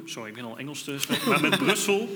sorry, 0.05 0.29
ik 0.29 0.35
ben 0.35 0.45
al 0.45 0.59
Engels 0.59 0.83
te 0.83 0.99
spreken, 0.99 1.29
maar 1.29 1.41
met 1.41 1.59
Brussel, 1.59 2.09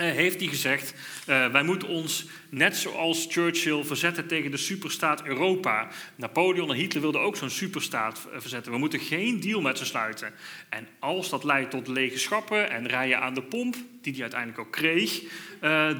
uh, 0.00 0.10
heeft 0.10 0.40
hij 0.40 0.48
gezegd, 0.48 0.94
wij 1.26 1.62
moeten 1.62 1.88
ons 1.88 2.26
net 2.48 2.76
zoals 2.76 3.26
Churchill 3.30 3.84
verzetten 3.84 4.26
tegen 4.26 4.50
de 4.50 4.56
superstaat 4.56 5.24
Europa. 5.24 5.88
Napoleon 6.16 6.70
en 6.70 6.76
Hitler 6.76 7.02
wilden 7.02 7.20
ook 7.20 7.36
zo'n 7.36 7.50
superstaat 7.50 8.26
verzetten. 8.32 8.72
We 8.72 8.78
moeten 8.78 9.00
geen 9.00 9.40
deal 9.40 9.60
met 9.60 9.78
ze 9.78 9.84
sluiten. 9.84 10.32
En 10.68 10.88
als 10.98 11.30
dat 11.30 11.44
leidt 11.44 11.70
tot 11.70 11.88
lege 11.88 12.18
schappen 12.18 12.70
en 12.70 12.88
rijen 12.88 13.20
aan 13.20 13.34
de 13.34 13.42
pomp, 13.42 13.76
die 14.00 14.12
hij 14.12 14.22
uiteindelijk 14.22 14.60
ook 14.60 14.72
kreeg, 14.72 15.22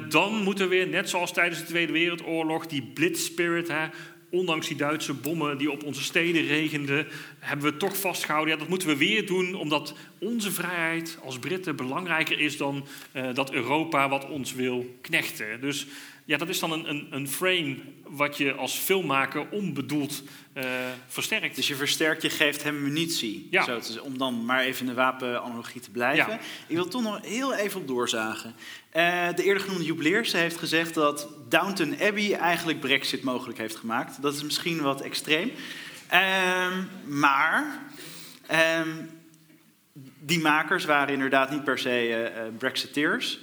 dan 0.09 0.43
moeten 0.43 0.69
we 0.69 0.75
weer, 0.75 0.87
net 0.87 1.09
zoals 1.09 1.33
tijdens 1.33 1.59
de 1.59 1.65
Tweede 1.65 1.91
Wereldoorlog, 1.91 2.67
die 2.67 2.91
blitzspirit, 2.93 3.67
hè, 3.67 3.87
ondanks 4.31 4.67
die 4.67 4.77
Duitse 4.77 5.13
bommen 5.13 5.57
die 5.57 5.71
op 5.71 5.83
onze 5.83 6.03
steden 6.03 6.45
regenden, 6.45 7.07
hebben 7.39 7.71
we 7.71 7.77
toch 7.77 7.97
vastgehouden. 7.97 8.53
Ja, 8.53 8.59
dat 8.59 8.69
moeten 8.69 8.87
we 8.87 8.97
weer 8.97 9.25
doen, 9.25 9.55
omdat 9.55 9.95
onze 10.19 10.51
vrijheid 10.51 11.17
als 11.23 11.39
Britten 11.39 11.75
belangrijker 11.75 12.39
is 12.39 12.57
dan 12.57 12.85
uh, 13.13 13.33
dat 13.33 13.51
Europa 13.51 14.09
wat 14.09 14.29
ons 14.29 14.53
wil 14.53 14.95
knechten. 15.01 15.61
Dus 15.61 15.87
ja, 16.31 16.37
dat 16.37 16.49
is 16.49 16.59
dan 16.59 16.71
een, 16.71 16.89
een, 16.89 17.07
een 17.09 17.27
frame 17.27 17.77
wat 18.07 18.37
je 18.37 18.53
als 18.53 18.73
filmmaker 18.73 19.49
onbedoeld 19.49 20.23
uh, 20.53 20.63
versterkt. 21.07 21.55
Dus 21.55 21.67
je 21.67 21.75
versterkt, 21.75 22.21
je 22.21 22.29
geeft 22.29 22.63
hem 22.63 22.81
munitie. 22.81 23.47
Ja. 23.49 23.63
Zo 23.63 23.79
te, 23.79 24.03
om 24.03 24.17
dan 24.17 24.45
maar 24.45 24.59
even 24.59 24.79
in 24.79 24.85
de 24.85 24.93
wapenanalogie 24.93 25.81
te 25.81 25.91
blijven. 25.91 26.31
Ja. 26.31 26.39
Ik 26.67 26.75
wil 26.75 26.87
toch 26.87 27.01
nog 27.01 27.25
heel 27.25 27.53
even 27.53 27.81
op 27.81 27.87
doorzagen. 27.87 28.55
Uh, 28.93 29.27
de 29.35 29.43
eerder 29.43 29.63
genoemde 29.63 29.85
jubileerse 29.85 30.37
heeft 30.37 30.57
gezegd 30.57 30.93
dat 30.93 31.27
Downton 31.49 32.01
Abbey 32.01 32.33
eigenlijk 32.33 32.79
Brexit 32.79 33.23
mogelijk 33.23 33.57
heeft 33.57 33.75
gemaakt. 33.75 34.21
Dat 34.21 34.33
is 34.33 34.43
misschien 34.43 34.81
wat 34.81 35.01
extreem. 35.01 35.51
Uh, 36.13 36.77
maar 37.05 37.79
um, 38.79 39.09
die 40.19 40.39
makers 40.39 40.85
waren 40.85 41.13
inderdaad 41.13 41.51
niet 41.51 41.63
per 41.63 41.79
se 41.79 42.31
uh, 42.35 42.57
Brexiteers. 42.57 43.39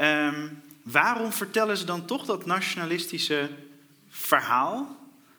Um, 0.00 0.62
waarom 0.82 1.32
vertellen 1.32 1.76
ze 1.76 1.84
dan 1.84 2.04
toch 2.04 2.24
dat 2.24 2.46
nationalistische 2.46 3.50
verhaal? 4.08 4.96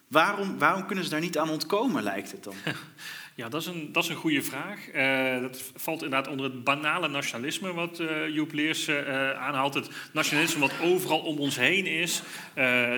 Waarom, 0.08 0.58
waarom 0.60 0.86
kunnen 0.86 1.04
ze 1.04 1.10
daar 1.10 1.20
niet 1.20 1.38
aan 1.38 1.50
ontkomen, 1.50 2.04
lijkt 2.04 2.32
het 2.32 2.44
dan? 2.44 2.56
Ja, 3.36 3.50
dat 3.50 3.62
is 3.62 3.68
een, 3.68 3.92
dat 3.92 4.04
is 4.04 4.10
een 4.10 4.16
goede 4.16 4.42
vraag. 4.42 4.94
Uh, 4.94 5.42
dat 5.42 5.72
valt 5.76 6.04
inderdaad 6.04 6.32
onder 6.32 6.46
het 6.46 6.64
banale 6.64 7.08
nationalisme 7.08 7.74
wat 7.74 8.00
uh, 8.00 8.30
Joep 8.30 8.54
Leers 8.54 8.88
uh, 8.88 9.32
aanhaalt. 9.32 9.74
Het 9.74 9.90
nationalisme 10.12 10.60
wat 10.60 10.74
overal 10.82 11.20
om 11.20 11.38
ons 11.38 11.56
heen 11.58 11.86
is. 11.86 12.22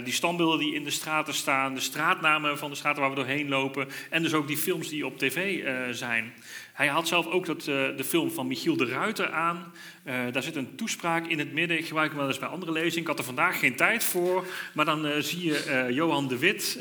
die 0.04 0.14
standbeelden 0.14 0.60
die 0.60 0.74
in 0.74 0.84
de 0.84 0.90
straten 0.90 1.34
staan, 1.34 1.74
de 1.74 1.80
straatnamen 1.80 2.58
van 2.58 2.70
de 2.70 2.76
straten 2.76 3.02
waar 3.02 3.10
we 3.10 3.16
doorheen 3.16 3.50
lopen. 3.50 3.88
En 4.10 4.24
dus 4.24 4.34
ook 4.34 4.48
die 4.48 4.58
films 4.58 4.90
die 4.90 5.06
op 5.06 5.18
tv 5.18 5.64
zijn. 5.96 6.34
Hij 6.76 6.88
haalt 6.88 7.08
zelf 7.08 7.28
ook 7.28 7.46
dat, 7.46 7.64
de 7.64 8.04
film 8.06 8.32
van 8.32 8.48
Michiel 8.48 8.78
de 8.78 8.86
Ruiter 8.86 9.32
aan. 9.32 9.74
Uh, 10.08 10.14
daar 10.32 10.44
zit 10.44 10.56
een 10.56 10.76
toespraak 10.76 11.28
in 11.28 11.40
het 11.40 11.54
midden. 11.54 11.78
Ik 11.78 11.86
gebruik 11.86 12.10
hem 12.10 12.20
wel 12.20 12.28
eens 12.28 12.40
bij 12.40 12.48
andere 12.48 12.72
lezingen. 12.72 13.02
Ik 13.02 13.08
had 13.08 13.20
er 13.20 13.26
vandaag 13.26 13.60
geen 13.60 13.76
tijd 13.76 14.04
voor. 14.04 14.46
Maar 14.74 14.86
dan 14.86 15.06
uh, 15.06 15.12
zie 15.20 15.44
je 15.44 15.88
Johan 15.92 16.28
de 16.28 16.38
Wit 16.38 16.80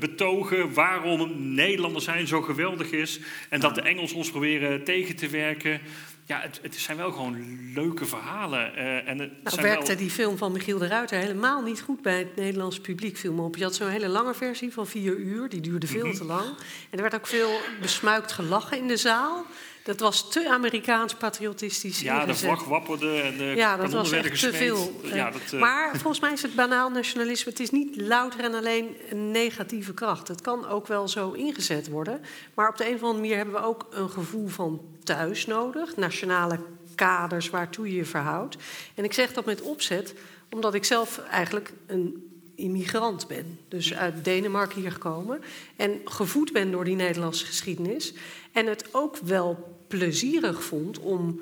betogen 0.00 0.74
waarom 0.74 1.54
Nederlanders 1.54 2.04
zijn 2.04 2.26
zo 2.26 2.42
geweldig 2.42 2.90
is. 2.90 3.20
En 3.48 3.60
dat 3.60 3.74
de 3.74 3.80
Engels 3.80 4.12
ons 4.12 4.30
proberen 4.30 4.84
tegen 4.84 5.16
te 5.16 5.28
werken. 5.28 5.80
Ja, 6.28 6.40
het, 6.40 6.58
het 6.62 6.74
zijn 6.74 6.96
wel 6.96 7.12
gewoon 7.12 7.72
leuke 7.74 8.04
verhalen. 8.04 8.76
en 9.06 9.18
het 9.18 9.42
nou, 9.42 9.62
werkte 9.62 9.86
wel... 9.86 9.96
die 9.96 10.10
film 10.10 10.36
van 10.36 10.52
Michiel 10.52 10.78
de 10.78 10.86
Ruiter 10.86 11.18
helemaal 11.18 11.62
niet 11.62 11.80
goed 11.80 12.02
bij 12.02 12.18
het 12.18 12.36
Nederlandse 12.36 12.80
publiek 12.80 13.18
film 13.18 13.40
op. 13.40 13.56
Je 13.56 13.62
had 13.62 13.74
zo'n 13.74 13.88
hele 13.88 14.08
lange 14.08 14.34
versie 14.34 14.72
van 14.72 14.86
vier 14.86 15.16
uur. 15.16 15.48
Die 15.48 15.60
duurde 15.60 15.86
veel 15.86 16.04
mm 16.04 16.10
-hmm. 16.10 16.18
te 16.18 16.24
lang. 16.24 16.46
En 16.90 16.96
er 16.98 17.02
werd 17.02 17.14
ook 17.14 17.26
veel 17.26 17.60
besmuikt 17.80 18.32
gelachen 18.32 18.78
in 18.78 18.88
de 18.88 18.96
zaal. 18.96 19.44
Dat 19.86 20.00
was 20.00 20.30
te 20.30 20.48
Amerikaans 20.48 21.14
patriotistisch. 21.14 22.00
Ja, 22.00 22.20
ingezet. 22.20 22.40
de 22.40 22.46
vlag 22.46 22.64
wapperde 22.64 23.20
en 23.20 23.36
de 23.36 23.44
ja, 23.44 23.76
dat 23.76 23.92
was 23.92 24.10
echt 24.10 24.40
te 24.40 24.52
veel. 24.52 25.00
Ja, 25.02 25.30
dat, 25.30 25.52
uh... 25.52 25.60
Maar 25.60 25.90
volgens 26.00 26.20
mij 26.20 26.32
is 26.32 26.42
het 26.42 26.54
banaal 26.54 26.90
nationalisme. 26.90 27.50
Het 27.50 27.60
is 27.60 27.70
niet 27.70 28.00
louter 28.00 28.40
en 28.40 28.54
alleen 28.54 28.96
een 29.10 29.30
negatieve 29.30 29.94
kracht. 29.94 30.28
Het 30.28 30.40
kan 30.40 30.68
ook 30.68 30.86
wel 30.86 31.08
zo 31.08 31.30
ingezet 31.32 31.88
worden. 31.88 32.20
Maar 32.54 32.68
op 32.68 32.76
de 32.76 32.88
een 32.88 32.94
of 32.94 33.02
andere 33.02 33.20
manier 33.20 33.36
hebben 33.36 33.54
we 33.54 33.66
ook 33.66 33.86
een 33.90 34.10
gevoel 34.10 34.48
van 34.48 34.80
thuis 35.04 35.46
nodig. 35.46 35.96
Nationale 35.96 36.58
kaders 36.94 37.50
waartoe 37.50 37.88
je 37.88 37.96
je 37.96 38.04
verhoudt. 38.04 38.56
En 38.94 39.04
ik 39.04 39.12
zeg 39.12 39.32
dat 39.32 39.44
met 39.44 39.62
opzet, 39.62 40.14
omdat 40.50 40.74
ik 40.74 40.84
zelf 40.84 41.18
eigenlijk 41.18 41.72
een 41.86 42.30
immigrant 42.54 43.26
ben. 43.26 43.58
Dus 43.68 43.94
uit 43.94 44.24
Denemarken 44.24 44.80
hier 44.80 44.92
gekomen. 44.92 45.42
En 45.76 46.00
gevoed 46.04 46.52
ben 46.52 46.70
door 46.70 46.84
die 46.84 46.96
Nederlandse 46.96 47.46
geschiedenis. 47.46 48.14
En 48.52 48.66
het 48.66 48.88
ook 48.92 49.16
wel 49.16 49.75
plezierig 49.96 50.64
vond 50.64 50.98
om 50.98 51.40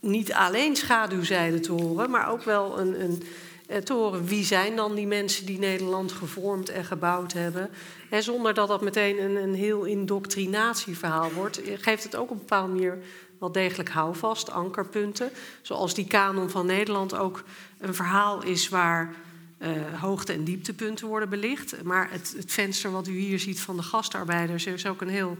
niet 0.00 0.32
alleen 0.32 0.76
schaduwzijde 0.76 1.60
te 1.60 1.72
horen, 1.72 2.10
maar 2.10 2.30
ook 2.30 2.42
wel 2.42 2.78
een, 2.78 3.00
een, 3.00 3.22
eh, 3.66 3.78
te 3.78 3.92
horen 3.92 4.24
wie 4.24 4.44
zijn 4.44 4.76
dan 4.76 4.94
die 4.94 5.06
mensen 5.06 5.46
die 5.46 5.58
Nederland 5.58 6.12
gevormd 6.12 6.68
en 6.68 6.84
gebouwd 6.84 7.32
hebben. 7.32 7.70
En 8.10 8.22
zonder 8.22 8.54
dat 8.54 8.68
dat 8.68 8.80
meteen 8.80 9.22
een, 9.22 9.36
een 9.36 9.54
heel 9.54 9.84
indoctrinatieverhaal 9.84 11.32
wordt, 11.32 11.60
geeft 11.76 12.02
het 12.02 12.16
ook 12.16 12.30
op 12.30 12.30
een 12.30 12.38
bepaalde 12.38 12.72
manier 12.72 12.98
wel 13.38 13.52
degelijk 13.52 13.88
houvast, 13.88 14.50
ankerpunten. 14.50 15.30
Zoals 15.62 15.94
die 15.94 16.06
kanon 16.06 16.50
van 16.50 16.66
Nederland 16.66 17.16
ook 17.16 17.42
een 17.78 17.94
verhaal 17.94 18.42
is 18.42 18.68
waar 18.68 19.14
uh, 19.58 20.00
hoogte- 20.00 20.32
en 20.32 20.44
dieptepunten 20.44 21.06
worden 21.06 21.28
belicht. 21.28 21.82
Maar 21.82 22.10
het, 22.10 22.34
het, 22.36 22.52
venster 22.52 22.90
wat 22.90 23.08
u 23.08 23.18
hier 23.18 23.38
ziet 23.38 23.60
van 23.60 23.76
de 23.76 23.82
gastarbeiders 23.82 24.66
is 24.66 24.86
ook 24.86 25.00
een 25.00 25.08
heel, 25.08 25.36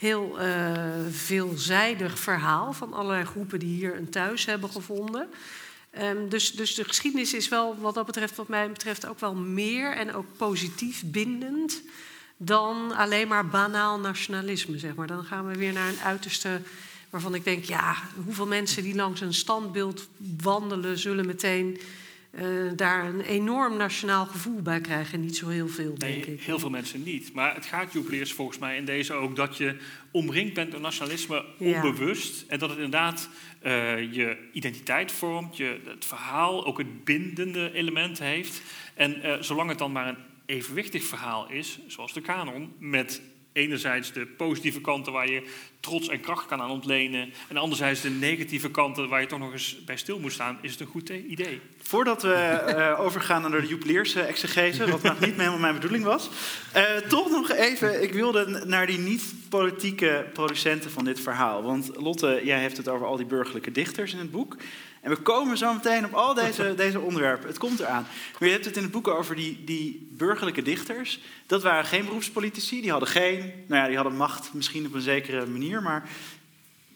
heel 0.00 0.40
uh, 0.40 0.82
veelzijdig 1.10 2.18
verhaal 2.18 2.72
van 2.72 2.92
allerlei 2.92 3.24
groepen 3.24 3.58
die 3.58 3.74
hier 3.74 3.96
een 3.96 4.10
thuis 4.10 4.44
hebben 4.44 4.70
gevonden. 4.70 5.28
Um, 6.02 6.28
dus, 6.28 6.52
dus 6.52 6.74
de 6.74 6.84
geschiedenis 6.84 7.34
is 7.34 7.48
wel, 7.48 7.76
wat 7.80 7.94
dat 7.94 8.06
betreft, 8.06 8.36
wat 8.36 8.48
mij 8.48 8.70
betreft, 8.70 9.06
ook 9.06 9.20
wel 9.20 9.34
meer 9.34 9.92
en 9.92 10.14
ook 10.14 10.26
positief 10.36 11.02
bindend 11.04 11.82
dan 12.36 12.92
alleen 12.96 13.28
maar 13.28 13.46
banaal 13.46 13.98
nationalisme, 13.98 14.78
zeg 14.78 14.94
maar. 14.94 15.06
Dan 15.06 15.24
gaan 15.24 15.46
we 15.46 15.54
weer 15.54 15.72
naar 15.72 15.88
een 15.88 16.00
uiterste 16.04 16.60
waarvan 17.10 17.34
ik 17.34 17.44
denk, 17.44 17.64
ja, 17.64 17.96
hoeveel 18.24 18.46
mensen 18.46 18.82
die 18.82 18.94
langs 18.94 19.20
een 19.20 19.34
standbeeld 19.34 20.08
wandelen, 20.42 20.98
zullen 20.98 21.26
meteen 21.26 21.80
uh, 22.30 22.70
daar 22.76 23.04
een 23.04 23.20
enorm 23.20 23.76
nationaal 23.76 24.26
gevoel 24.26 24.62
bij 24.62 24.80
krijgen. 24.80 25.20
Niet 25.20 25.36
zo 25.36 25.48
heel 25.48 25.68
veel, 25.68 25.94
denk 25.98 26.26
nee, 26.26 26.34
ik. 26.34 26.42
Heel 26.42 26.58
veel 26.58 26.70
mensen 26.70 27.02
niet. 27.02 27.32
Maar 27.32 27.54
het 27.54 27.66
gaat 27.66 27.92
jubileers 27.92 28.32
volgens 28.32 28.58
mij 28.58 28.76
in 28.76 28.84
deze 28.84 29.12
ook 29.12 29.36
dat 29.36 29.56
je 29.56 29.76
omringd 30.10 30.54
bent 30.54 30.70
door 30.70 30.80
nationalisme 30.80 31.44
onbewust. 31.58 32.40
Ja. 32.40 32.44
En 32.48 32.58
dat 32.58 32.68
het 32.68 32.78
inderdaad 32.78 33.28
uh, 33.62 34.12
je 34.12 34.36
identiteit 34.52 35.12
vormt, 35.12 35.56
je, 35.56 35.80
het 35.84 36.04
verhaal 36.04 36.66
ook 36.66 36.78
het 36.78 37.04
bindende 37.04 37.72
element 37.72 38.18
heeft. 38.18 38.62
En 38.94 39.26
uh, 39.26 39.34
zolang 39.40 39.68
het 39.68 39.78
dan 39.78 39.92
maar 39.92 40.08
een 40.08 40.18
evenwichtig 40.46 41.04
verhaal 41.04 41.50
is, 41.50 41.78
zoals 41.86 42.12
de 42.12 42.20
kanon, 42.20 42.72
met 42.78 43.20
enerzijds 43.52 44.12
de 44.12 44.26
positieve 44.26 44.80
kanten 44.80 45.12
waar 45.12 45.30
je 45.30 45.42
trots 45.80 46.08
en 46.08 46.20
kracht 46.20 46.46
kan 46.46 46.60
aan 46.60 46.70
ontlenen. 46.70 47.32
En 47.48 47.56
anderzijds 47.56 48.00
de 48.00 48.10
negatieve 48.10 48.70
kanten 48.70 49.08
waar 49.08 49.20
je 49.20 49.26
toch 49.26 49.38
nog 49.38 49.52
eens 49.52 49.84
bij 49.84 49.96
stil 49.96 50.18
moet 50.18 50.32
staan. 50.32 50.58
Is 50.62 50.70
het 50.70 50.80
een 50.80 50.86
goed 50.86 51.08
idee? 51.08 51.60
Voordat 51.82 52.22
we 52.22 52.62
uh, 52.68 53.00
overgaan 53.00 53.42
naar 53.42 53.60
de 53.60 53.66
jubileerse 53.66 54.20
exegese, 54.20 54.90
wat 54.90 55.02
nog 55.02 55.20
niet 55.20 55.36
helemaal 55.36 55.58
mijn 55.58 55.74
bedoeling 55.74 56.04
was. 56.04 56.30
Uh, 56.76 56.96
toch 56.96 57.30
nog 57.30 57.50
even, 57.50 58.02
ik 58.02 58.12
wilde 58.12 58.64
naar 58.66 58.86
die 58.86 58.98
niet-politieke 58.98 60.26
producenten 60.32 60.90
van 60.90 61.04
dit 61.04 61.20
verhaal. 61.20 61.62
Want 61.62 61.90
Lotte, 61.96 62.40
jij 62.44 62.60
hebt 62.60 62.76
het 62.76 62.88
over 62.88 63.06
al 63.06 63.16
die 63.16 63.26
burgerlijke 63.26 63.72
dichters 63.72 64.12
in 64.12 64.18
het 64.18 64.30
boek. 64.30 64.56
En 65.00 65.10
we 65.10 65.16
komen 65.16 65.58
zo 65.58 65.74
meteen 65.74 66.04
op 66.04 66.12
al 66.12 66.34
deze, 66.34 66.74
deze 66.76 67.00
onderwerpen. 67.00 67.48
Het 67.48 67.58
komt 67.58 67.80
eraan. 67.80 68.06
Maar 68.38 68.48
je 68.48 68.54
hebt 68.54 68.64
het 68.64 68.76
in 68.76 68.82
het 68.82 68.92
boek 68.92 69.08
over 69.08 69.36
die, 69.36 69.64
die 69.64 70.08
burgerlijke 70.12 70.62
dichters. 70.62 71.20
Dat 71.46 71.62
waren 71.62 71.84
geen 71.84 72.04
beroepspolitici. 72.04 72.80
Die 72.80 72.90
hadden 72.90 73.08
geen, 73.08 73.52
nou 73.66 73.82
ja, 73.82 73.86
die 73.86 73.96
hadden 73.96 74.16
macht 74.16 74.54
misschien 74.54 74.86
op 74.86 74.94
een 74.94 75.00
zekere 75.00 75.46
manier. 75.46 75.82
Maar 75.82 76.08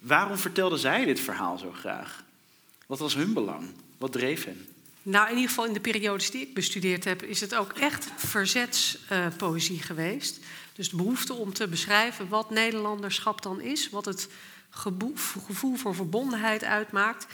waarom 0.00 0.36
vertelden 0.36 0.78
zij 0.78 1.04
dit 1.04 1.20
verhaal 1.20 1.58
zo 1.58 1.72
graag? 1.72 2.24
Wat 2.86 2.98
was 2.98 3.14
hun 3.14 3.32
belang? 3.32 3.70
Wat 3.98 4.12
dreef 4.12 4.44
hen? 4.44 4.66
Nou, 5.02 5.24
in 5.28 5.34
ieder 5.34 5.48
geval 5.48 5.66
in 5.66 5.72
de 5.72 5.80
periodes 5.80 6.30
die 6.30 6.40
ik 6.40 6.54
bestudeerd 6.54 7.04
heb, 7.04 7.22
is 7.22 7.40
het 7.40 7.54
ook 7.54 7.72
echt 7.72 8.08
verzetspoëzie 8.16 9.76
uh, 9.76 9.82
geweest. 9.82 10.40
Dus 10.72 10.90
de 10.90 10.96
behoefte 10.96 11.34
om 11.34 11.52
te 11.52 11.68
beschrijven 11.68 12.28
wat 12.28 12.50
Nederlanderschap 12.50 13.42
dan 13.42 13.60
is, 13.60 13.90
wat 13.90 14.04
het 14.04 14.28
gevoel 14.70 15.76
voor 15.76 15.94
verbondenheid 15.94 16.64
uitmaakt 16.64 17.26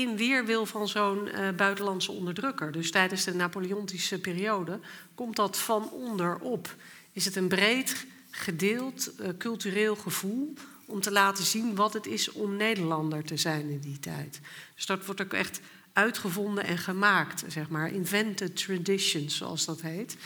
in 0.00 0.16
weerwil 0.16 0.66
van 0.66 0.88
zo'n 0.88 1.26
uh, 1.26 1.50
buitenlandse 1.50 2.12
onderdrukker. 2.12 2.72
Dus 2.72 2.90
tijdens 2.90 3.24
de 3.24 3.34
Napoleontische 3.34 4.20
periode 4.20 4.80
komt 5.14 5.36
dat 5.36 5.58
van 5.58 5.90
onderop. 5.90 6.74
Is 7.12 7.24
het 7.24 7.36
een 7.36 7.48
breed 7.48 8.06
gedeeld 8.30 9.10
uh, 9.20 9.28
cultureel 9.38 9.96
gevoel 9.96 10.54
om 10.86 11.00
te 11.00 11.12
laten 11.12 11.44
zien 11.44 11.74
wat 11.74 11.92
het 11.92 12.06
is 12.06 12.32
om 12.32 12.56
Nederlander 12.56 13.24
te 13.24 13.36
zijn 13.36 13.68
in 13.70 13.80
die 13.80 13.98
tijd. 13.98 14.40
Dus 14.74 14.86
dat 14.86 15.06
wordt 15.06 15.22
ook 15.22 15.32
echt 15.32 15.60
uitgevonden 15.98 16.64
en 16.64 16.78
gemaakt, 16.78 17.44
zeg 17.48 17.68
maar. 17.68 17.92
Invented 17.92 18.56
traditions, 18.56 19.36
zoals 19.36 19.64
dat 19.64 19.80
heet. 19.80 20.16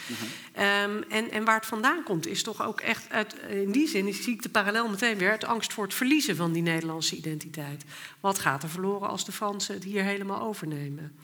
Um, 0.56 1.02
en, 1.08 1.30
en 1.30 1.44
waar 1.44 1.56
het 1.56 1.66
vandaan 1.66 2.02
komt, 2.02 2.26
is 2.26 2.42
toch 2.42 2.62
ook 2.62 2.80
echt... 2.80 3.10
Uit, 3.10 3.36
in 3.48 3.72
die 3.72 3.88
zin 3.88 4.14
zie 4.14 4.34
ik 4.34 4.42
de 4.42 4.48
parallel 4.48 4.88
meteen 4.88 5.18
weer... 5.18 5.30
uit 5.30 5.44
angst 5.44 5.72
voor 5.72 5.84
het 5.84 5.94
verliezen 5.94 6.36
van 6.36 6.52
die 6.52 6.62
Nederlandse 6.62 7.16
identiteit. 7.16 7.84
Wat 8.20 8.38
gaat 8.38 8.62
er 8.62 8.68
verloren 8.68 9.08
als 9.08 9.24
de 9.24 9.32
Fransen 9.32 9.74
het 9.74 9.84
hier 9.84 10.02
helemaal 10.02 10.40
overnemen? 10.40 11.16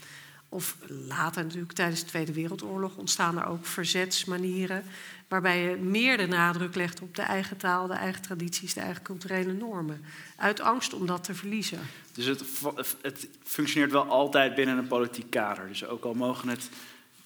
Of 0.49 0.77
later 1.09 1.43
natuurlijk, 1.45 1.73
tijdens 1.73 2.01
de 2.01 2.07
Tweede 2.07 2.33
Wereldoorlog... 2.33 2.97
ontstaan 2.97 3.39
er 3.39 3.47
ook 3.47 3.67
verzetsmanieren... 3.67 4.85
waarbij 5.29 5.63
je 5.63 5.77
meer 5.77 6.17
de 6.17 6.27
nadruk 6.27 6.75
legt 6.75 7.01
op 7.01 7.15
de 7.17 7.23
eigen 7.23 7.57
taal... 7.57 7.87
de 7.87 7.95
eigen 7.95 8.23
tradities, 8.23 8.75
de 8.75 8.81
eigen 8.81 9.03
culturele 9.03 9.53
normen. 9.53 10.05
Uit 10.37 10.61
angst 10.61 10.93
om 10.93 11.07
dat 11.07 11.25
te 11.25 11.35
verliezen. 11.35 11.81
Dus 12.19 12.27
het, 12.27 12.43
het, 13.01 13.29
functioneert 13.43 13.93
wel 13.93 14.05
altijd 14.05 14.55
binnen 14.55 14.79
een 14.79 14.87
politiek 14.87 15.31
kader. 15.31 15.69
Dus 15.69 15.87
ook 15.87 16.05
al 16.05 16.15
mogen 16.15 16.49
het 16.49 16.69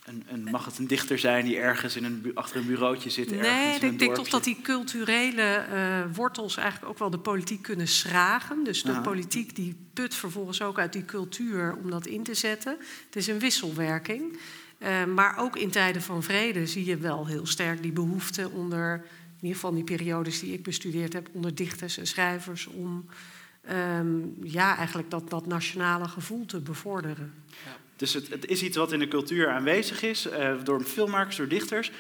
een, 0.04 0.24
een, 0.28 0.42
mag 0.42 0.64
het 0.64 0.78
een 0.78 0.86
dichter 0.86 1.18
zijn 1.18 1.44
die 1.44 1.56
ergens 1.56 1.96
in 1.96 2.04
een, 2.04 2.30
achter 2.34 2.56
een 2.56 2.66
bureautje 2.66 3.10
zit? 3.10 3.30
Nee, 3.40 3.74
ik 3.80 3.98
denk 3.98 4.14
toch 4.14 4.28
dat 4.28 4.44
die 4.44 4.58
culturele 4.62 5.64
uh, 5.72 6.14
wortels 6.14 6.56
eigenlijk 6.56 6.92
ook 6.92 6.98
wel 6.98 7.10
de 7.10 7.18
politiek 7.18 7.62
kunnen 7.62 7.88
schragen. 7.88 8.64
Dus 8.64 8.82
de 8.82 8.90
Aha. 8.90 9.00
politiek 9.00 9.56
die 9.56 9.76
put 9.92 10.14
vervolgens 10.14 10.62
ook 10.62 10.78
uit 10.78 10.92
die 10.92 11.04
cultuur 11.04 11.76
om 11.82 11.90
dat 11.90 12.06
in 12.06 12.22
te 12.22 12.34
zetten. 12.34 12.76
Het 13.06 13.16
is 13.16 13.26
een 13.26 13.38
wisselwerking. 13.38 14.38
Uh, 14.78 15.04
maar 15.04 15.38
ook 15.38 15.56
in 15.56 15.70
tijden 15.70 16.02
van 16.02 16.22
vrede 16.22 16.66
zie 16.66 16.84
je 16.84 16.96
wel 16.96 17.26
heel 17.26 17.46
sterk 17.46 17.82
die 17.82 17.92
behoefte 17.92 18.50
onder, 18.50 18.94
in 18.94 19.36
ieder 19.40 19.54
geval 19.54 19.74
die 19.74 19.84
periodes 19.84 20.40
die 20.40 20.52
ik 20.52 20.62
bestudeerd 20.62 21.12
heb, 21.12 21.28
onder 21.32 21.54
dichters 21.54 21.98
en 21.98 22.06
schrijvers 22.06 22.66
om 22.66 23.06
um, 23.70 24.36
ja, 24.42 24.76
eigenlijk 24.76 25.10
dat, 25.10 25.30
dat 25.30 25.46
nationale 25.46 26.08
gevoel 26.08 26.46
te 26.46 26.60
bevorderen. 26.60 27.34
Ja. 27.48 27.76
Dus 27.96 28.14
het, 28.14 28.28
het, 28.28 28.46
is 28.46 28.62
iets 28.62 28.76
wat 28.76 28.92
in 28.92 28.98
de 28.98 29.08
cultuur 29.08 29.48
aanwezig 29.48 30.02
is, 30.02 30.26
uh, 30.26 30.64
door 30.64 30.82
filmmakers, 30.82 31.36
door 31.36 31.48
dichters. 31.48 31.90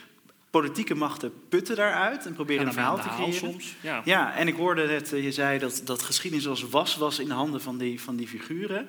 Politieke 0.50 0.94
machten 0.94 1.32
putten 1.48 1.76
daaruit 1.76 2.26
en 2.26 2.34
proberen 2.34 2.66
een 2.66 2.72
verhaal 2.72 3.00
te 3.00 3.08
creëren. 3.08 3.34
Soms, 3.34 3.76
ja. 3.80 4.02
ja, 4.04 4.34
en 4.34 4.48
ik 4.48 4.56
hoorde 4.56 4.86
net, 4.86 5.08
je 5.08 5.32
zei 5.32 5.58
dat, 5.58 5.82
dat 5.84 6.02
geschiedenis 6.02 6.46
als 6.46 6.68
was 6.68 6.96
was 6.96 7.18
in 7.18 7.28
de 7.28 7.34
handen 7.34 7.60
van 7.60 7.78
die, 7.78 8.00
van 8.00 8.16
die 8.16 8.28
figuren. 8.28 8.88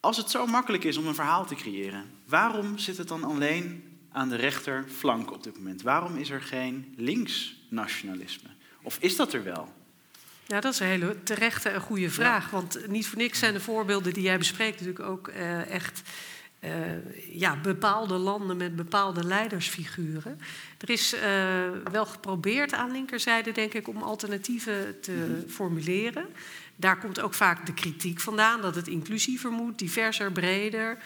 Als 0.00 0.16
het 0.16 0.30
zo 0.30 0.46
makkelijk 0.46 0.84
is 0.84 0.96
om 0.96 1.06
een 1.06 1.14
verhaal 1.14 1.46
te 1.46 1.54
creëren, 1.54 2.04
waarom 2.26 2.78
zit 2.78 2.96
het 2.96 3.08
dan 3.08 3.24
alleen 3.24 3.84
aan 4.12 4.28
de 4.28 4.36
rechterflank 4.36 5.32
op 5.32 5.42
dit 5.42 5.56
moment? 5.56 5.82
Waarom 5.82 6.16
is 6.16 6.30
er 6.30 6.42
geen 6.42 6.94
linksnationalisme? 6.96 8.48
Of 8.82 8.98
is 9.00 9.16
dat 9.16 9.32
er 9.32 9.44
wel? 9.44 9.72
Ja, 10.48 10.60
dat 10.60 10.72
is 10.72 10.80
een 10.80 10.86
hele 10.86 11.22
terechte 11.22 11.68
en 11.68 11.80
goede 11.80 12.10
vraag. 12.10 12.44
Ja. 12.44 12.50
Want 12.50 12.88
niet 12.88 13.06
voor 13.06 13.18
niks 13.18 13.38
zijn 13.38 13.52
de 13.52 13.60
voorbeelden 13.60 14.12
die 14.12 14.22
jij 14.22 14.38
bespreekt 14.38 14.80
natuurlijk 14.80 15.08
ook 15.08 15.28
uh, 15.28 15.70
echt 15.70 16.02
uh, 16.64 16.70
ja, 17.32 17.56
bepaalde 17.56 18.14
landen 18.14 18.56
met 18.56 18.76
bepaalde 18.76 19.24
leidersfiguren. 19.24 20.40
Er 20.78 20.90
is 20.90 21.14
uh, 21.14 21.20
wel 21.92 22.06
geprobeerd 22.06 22.72
aan 22.72 22.90
linkerzijde, 22.90 23.52
denk 23.52 23.74
ik, 23.74 23.88
om 23.88 24.02
alternatieven 24.02 25.00
te 25.00 25.12
mm 25.12 25.22
-hmm. 25.22 25.48
formuleren. 25.48 26.26
Daar 26.76 26.98
komt 26.98 27.20
ook 27.20 27.34
vaak 27.34 27.66
de 27.66 27.74
kritiek 27.74 28.20
vandaan 28.20 28.60
dat 28.60 28.74
het 28.74 28.88
inclusiever 28.88 29.50
moet, 29.50 29.78
diverser, 29.78 30.32
breder. 30.32 30.98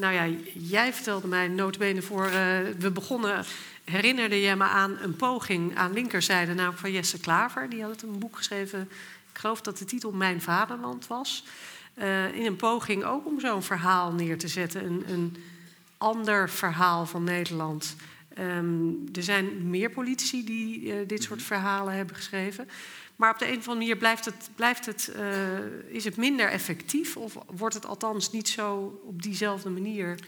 nou 0.00 0.12
ja, 0.12 0.26
jij 0.54 0.92
vertelde 0.92 1.28
mij 1.28 1.48
notabene 1.48 2.02
voor... 2.02 2.30
we 2.78 2.90
begonnen 2.92 3.44
herinnerde 3.84 4.40
je 4.40 4.56
me 4.56 4.64
aan 4.64 4.98
een 5.02 5.16
poging 5.16 5.76
aan 5.76 5.92
linkerzijde, 5.92 6.54
namelijk 6.54 6.80
van 6.80 6.92
Jesse 6.92 7.20
Klaver. 7.20 7.68
Die 7.70 7.82
had 7.82 8.02
een 8.02 8.18
boek 8.18 8.36
geschreven, 8.36 8.80
ik 9.32 9.38
geloof 9.38 9.60
dat 9.60 9.78
de 9.78 9.84
titel 9.84 10.12
Mijn 10.12 10.40
Vaderland 10.40 11.06
was. 11.06 11.44
Uh, 11.98 12.34
in 12.34 12.46
een 12.46 12.56
poging 12.56 13.04
ook 13.04 13.26
om 13.26 13.40
zo'n 13.40 13.62
verhaal 13.62 14.12
neer 14.12 14.38
te 14.38 14.48
zetten, 14.48 14.84
een, 14.84 15.04
een 15.08 15.36
ander 15.98 16.50
verhaal 16.50 17.06
van 17.06 17.24
Nederland. 17.24 17.96
Um, 18.38 19.04
er 19.12 19.22
zijn 19.22 19.70
meer 19.70 19.90
politici 19.90 20.44
die 20.44 20.82
uh, 20.82 20.94
dit 21.06 21.22
soort 21.22 21.42
verhalen 21.42 21.94
hebben 21.94 22.16
geschreven. 22.16 22.68
Maar 23.16 23.32
op 23.32 23.38
de 23.38 23.44
een 23.44 23.58
of 23.58 23.68
andere 23.68 23.76
manier 23.76 23.96
blijft 23.96 24.24
het, 24.24 24.50
blijft 24.54 24.86
het, 24.86 25.12
uh, 25.16 25.94
is 25.94 26.04
het 26.04 26.16
minder 26.16 26.48
effectief, 26.48 27.16
of 27.16 27.38
wordt 27.56 27.74
het 27.74 27.86
althans 27.86 28.32
niet 28.32 28.48
zo 28.48 29.00
op 29.04 29.22
diezelfde 29.22 29.70
manier 29.70 30.18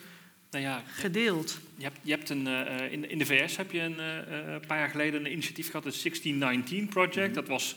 nou 0.60 0.68
ja, 0.68 0.82
gedeeld. 0.86 1.58
Je 1.76 1.84
hebt, 1.84 1.98
je 2.02 2.10
hebt 2.10 2.30
een, 2.30 2.46
uh, 2.46 2.92
in, 2.92 3.10
in 3.10 3.18
de 3.18 3.26
VS 3.26 3.56
heb 3.56 3.72
je 3.72 3.80
een 3.80 3.96
uh, 3.98 4.56
paar 4.66 4.78
jaar 4.78 4.88
geleden 4.88 5.24
een 5.24 5.32
initiatief 5.32 5.66
gehad, 5.66 5.84
het 5.84 6.02
1619 6.02 6.88
Project. 6.88 7.16
Mm 7.16 7.22
-hmm. 7.22 7.34
Dat 7.34 7.48
was, 7.48 7.76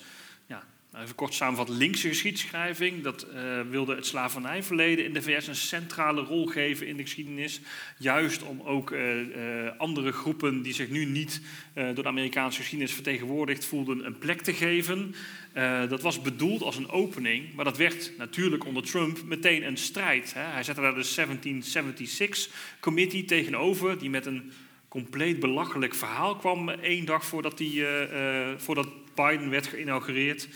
even 0.98 1.16
kort 1.16 1.34
samenvat, 1.34 1.70
linkse 1.70 2.08
geschiedschrijving. 2.08 3.04
Dat 3.04 3.28
uh, 3.34 3.62
wilde 3.70 3.96
het 3.96 4.06
slavernijverleden 4.06 5.06
in 5.06 5.14
de 5.14 5.22
VS 5.22 5.48
een 5.48 5.56
centrale 5.56 6.22
rol 6.22 6.46
geven 6.46 6.88
in 6.88 6.98
de 6.98 7.04
geschiedenis. 7.04 7.62
Juist 7.98 8.44
om 8.44 8.62
ook 8.62 8.94
andere 9.78 10.12
groepen 10.12 10.62
die 10.62 10.74
zich 10.74 10.90
nu 10.90 11.06
niet 11.06 11.42
door 11.74 12.04
de 12.04 12.06
Amerikaanse 12.06 12.60
geschiedenis 12.60 12.94
vertegenwoordigd 12.94 13.66
voelden, 13.66 14.06
een 14.06 14.18
plek 14.18 14.42
te 14.42 14.54
geven. 14.54 15.16
Dat 15.90 16.02
was 16.02 16.22
bedoeld 16.22 16.62
als 16.62 16.78
een 16.78 16.90
opening, 16.90 17.54
maar 17.54 17.66
dat 17.66 17.78
werd 17.78 18.12
natuurlijk 18.18 18.66
onder 18.66 18.84
Trump 18.84 19.24
meteen 19.24 19.64
een 19.64 19.78
strijd. 19.78 20.34
Hè. 20.34 20.42
Hij 20.42 20.64
zette 20.64 20.82
daar 20.82 20.96
de 20.96 21.14
1776 21.16 22.78
Committee 22.80 23.26
tegenover, 23.26 24.00
die 24.00 24.10
met 24.10 24.26
een 24.26 24.52
compleet 24.88 25.40
belachelijk 25.40 25.96
verhaal 25.96 26.36
kwam 26.36 26.70
één 26.70 27.06
dag 27.06 27.26
voordat, 27.26 27.58
die, 27.58 27.86
voordat 28.58 28.88
Biden 29.16 29.50
werd 29.50 29.68
geïnaugureerd. 29.68 30.48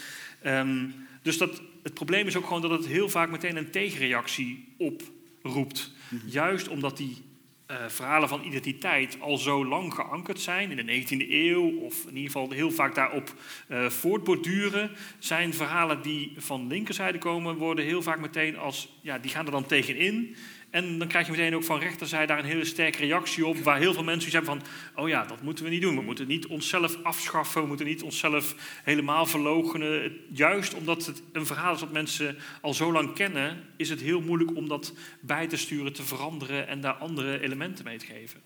Ehm, 0.43 0.85
dus 1.21 1.37
dat, 1.37 1.61
het 1.83 1.93
probleem 1.93 2.27
is 2.27 2.35
ook 2.35 2.45
gewoon 2.45 2.61
dat 2.61 2.71
het 2.71 2.85
heel 2.85 3.09
vaak 3.09 3.29
meteen 3.29 3.57
een 3.57 3.71
tegenreactie 3.71 4.75
oproept. 4.77 5.91
Juist 6.25 6.67
omdat 6.67 6.97
die 6.97 7.23
eh, 7.65 7.77
verhalen 7.87 8.29
van 8.29 8.43
identiteit 8.43 9.17
al 9.19 9.37
zo 9.37 9.65
lang 9.65 9.93
geankerd 9.93 10.39
zijn 10.39 10.77
in 10.77 10.85
de 10.85 11.03
19e 11.03 11.29
eeuw, 11.29 11.77
of 11.79 12.01
in 12.01 12.15
ieder 12.15 12.31
geval 12.31 12.51
heel 12.51 12.71
vaak 12.71 12.95
daarop 12.95 13.33
uh, 13.69 13.89
voortborduren, 13.89 14.91
zijn 15.19 15.53
verhalen 15.53 16.01
die 16.01 16.33
van 16.37 16.67
linkerzijde 16.67 17.17
komen, 17.17 17.55
worden 17.55 17.85
heel 17.85 18.01
vaak 18.01 18.19
meteen 18.19 18.57
als, 18.57 18.93
ja, 19.01 19.17
die 19.17 19.31
gaan 19.31 19.45
er 19.45 19.51
dan 19.51 19.65
tegenin. 19.65 20.35
En 20.73 20.99
dan 20.99 21.07
krijg 21.07 21.25
je 21.25 21.31
meteen 21.31 21.55
ook 21.55 21.63
van 21.63 21.79
rechterzijde 21.79 22.27
daar 22.27 22.39
een 22.39 22.45
hele 22.45 22.65
sterke 22.65 22.97
reactie 22.97 23.45
op, 23.45 23.57
waar 23.57 23.77
heel 23.77 23.93
veel 23.93 24.03
mensen 24.03 24.31
zeggen 24.31 24.49
van, 24.49 24.61
oh 25.03 25.09
ja, 25.09 25.25
dat 25.25 25.41
moeten 25.41 25.63
we 25.63 25.69
niet 25.69 25.81
doen. 25.81 25.95
We 25.95 26.01
moeten 26.01 26.27
niet 26.27 26.47
onszelf 26.47 27.03
afschaffen, 27.03 27.61
we 27.61 27.67
moeten 27.67 27.85
niet 27.85 28.03
onszelf 28.03 28.55
helemaal 28.83 29.25
verloochenen. 29.25 30.19
Juist 30.31 30.73
omdat 30.73 31.05
het 31.05 31.21
een 31.31 31.45
verhaal 31.45 31.73
is 31.73 31.79
dat 31.79 31.91
mensen 31.91 32.37
al 32.61 32.73
zo 32.73 32.91
lang 32.91 33.13
kennen, 33.13 33.63
is 33.77 33.89
het 33.89 34.01
heel 34.01 34.21
moeilijk 34.21 34.55
om 34.55 34.67
dat 34.67 34.93
bij 35.19 35.47
te 35.47 35.57
sturen, 35.57 35.93
te 35.93 36.03
veranderen 36.03 36.67
en 36.67 36.81
daar 36.81 36.93
andere 36.93 37.39
elementen 37.39 37.85
mee 37.85 37.97
te 37.97 38.05
geven. 38.05 38.41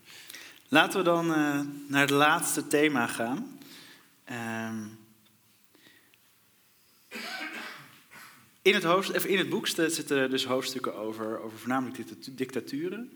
Laten 0.68 0.99
we 0.99 1.06
dan 1.06 1.26
uh, 1.30 1.60
naar 1.88 2.02
het 2.02 2.10
laatste 2.10 2.68
thema 2.68 3.08
gaan. 3.08 3.60
Uh, 4.32 4.70
In 8.68 8.73
het, 8.73 8.84
hoofd, 8.84 9.26
in 9.26 9.38
het 9.38 9.49
boek 9.49 9.68
zitten 9.68 10.30
dus 10.30 10.45
hoofdstukken 10.45 10.95
over, 10.95 11.39
over 11.39 11.60
voornamelijk 11.60 11.98
dictaturen. 12.38 13.11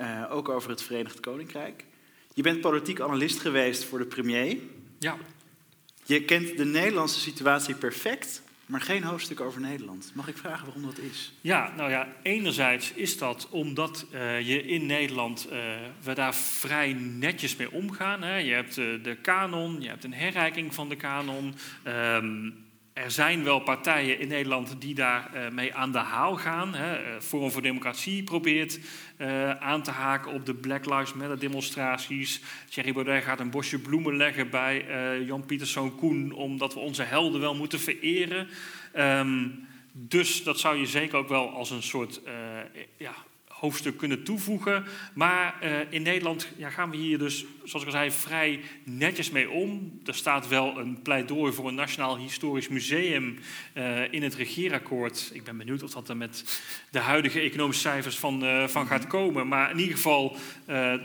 Uh, 0.00 0.24
ook 0.30 0.48
over 0.48 0.70
het 0.70 0.82
Verenigd 0.82 1.20
Koninkrijk. 1.20 1.84
Je 2.34 2.42
bent 2.42 2.60
politiek 2.60 3.00
analist 3.00 3.40
geweest 3.40 3.84
voor 3.84 3.98
de 3.98 4.04
premier. 4.04 4.56
Ja. 4.98 5.16
Je 6.04 6.24
kent 6.24 6.56
de 6.56 6.64
Nederlandse 6.64 7.20
situatie 7.20 7.74
perfect, 7.74 8.42
maar 8.66 8.80
geen 8.80 9.02
hoofdstuk 9.02 9.40
over 9.40 9.60
Nederland. 9.60 10.10
Mag 10.14 10.28
ik 10.28 10.36
vragen 10.36 10.64
waarom 10.64 10.82
dat 10.82 10.98
is? 10.98 11.32
Ja, 11.40 11.72
nou 11.76 11.90
ja, 11.90 12.08
enerzijds 12.22 12.92
is 12.92 13.18
dat 13.18 13.48
omdat 13.50 14.06
uh, 14.12 14.40
je 14.40 14.62
in 14.62 14.86
Nederland, 14.86 15.46
uh, 15.52 15.58
we 16.02 16.14
daar 16.14 16.34
vrij 16.34 16.92
netjes 16.92 17.56
mee 17.56 17.70
omgaan. 17.70 18.22
Hè. 18.22 18.36
Je 18.36 18.52
hebt 18.52 18.76
uh, 18.76 19.04
de 19.04 19.16
kanon, 19.16 19.80
je 19.80 19.88
hebt 19.88 20.04
een 20.04 20.14
herrijking 20.14 20.74
van 20.74 20.88
de 20.88 20.96
kanon. 20.96 21.54
Um, 21.86 22.70
er 22.92 23.10
zijn 23.10 23.44
wel 23.44 23.60
partijen 23.60 24.18
in 24.18 24.28
Nederland 24.28 24.80
die 24.80 24.94
daarmee 24.94 25.44
uh, 25.46 25.54
mee 25.54 25.74
aan 25.74 25.92
de 25.92 25.98
haal 25.98 26.36
gaan. 26.36 26.74
Hè. 26.74 27.20
Forum 27.20 27.50
voor 27.50 27.62
Democratie 27.62 28.22
probeert 28.22 28.78
uh, 29.18 29.50
aan 29.50 29.82
te 29.82 29.90
haken 29.90 30.32
op 30.32 30.46
de 30.46 30.54
Black 30.54 30.86
Lives 30.86 31.12
Matter 31.12 31.38
demonstraties. 31.38 32.40
Thierry 32.70 32.92
Baudet 32.92 33.24
gaat 33.24 33.40
een 33.40 33.50
bosje 33.50 33.78
bloemen 33.78 34.16
leggen 34.16 34.50
bij 34.50 34.84
Jan 35.26 35.46
Pieterszoon 35.46 35.96
Koen... 35.96 36.32
omdat 36.32 36.74
we 36.74 36.80
onze 36.80 37.02
helden 37.02 37.40
wel 37.40 37.54
moeten 37.54 37.80
vereren. 37.80 38.48
Um, 38.96 39.66
dus 39.92 40.42
dat 40.42 40.60
zou 40.60 40.76
je 40.76 40.86
zeker 40.86 41.18
ook 41.18 41.28
wel 41.28 41.50
als 41.50 41.70
een 41.70 41.82
soort 41.82 42.20
ja, 42.96 43.14
hoofdstuk 43.62 43.96
kunnen 43.96 44.22
toevoegen. 44.22 44.84
Maar 45.14 45.58
uh, 45.62 45.78
in 45.88 46.02
Nederland 46.02 46.48
ja, 46.56 46.70
gaan 46.70 46.90
we 46.90 46.96
hier 46.96 47.18
dus, 47.18 47.44
zoals 47.64 47.86
ik 47.86 47.92
al 47.92 47.98
zei, 47.98 48.10
vrij 48.10 48.60
netjes 48.84 49.30
mee 49.30 49.50
om. 49.50 50.00
Er 50.04 50.14
staat 50.14 50.48
wel 50.48 50.78
een 50.78 51.02
pleidooi 51.02 51.52
voor 51.52 51.68
een 51.68 51.74
Nationaal 51.74 52.16
Historisch 52.16 52.68
Museum 52.68 53.38
uh, 53.74 54.12
in 54.12 54.22
het 54.22 54.34
regeerakkoord. 54.34 55.30
Ik 55.32 55.44
ben 55.44 55.56
benieuwd 55.56 55.82
of 55.82 55.90
dat 55.90 56.08
er 56.08 56.16
met 56.16 56.60
de 56.90 56.98
huidige 56.98 57.40
economische 57.40 57.82
cijfers 57.82 58.18
van, 58.18 58.44
uh, 58.44 58.68
van 58.68 58.86
gaat 58.86 59.06
komen. 59.06 59.48
Maar 59.48 59.70
in 59.70 59.78
ieder 59.78 59.94
geval, 59.94 60.36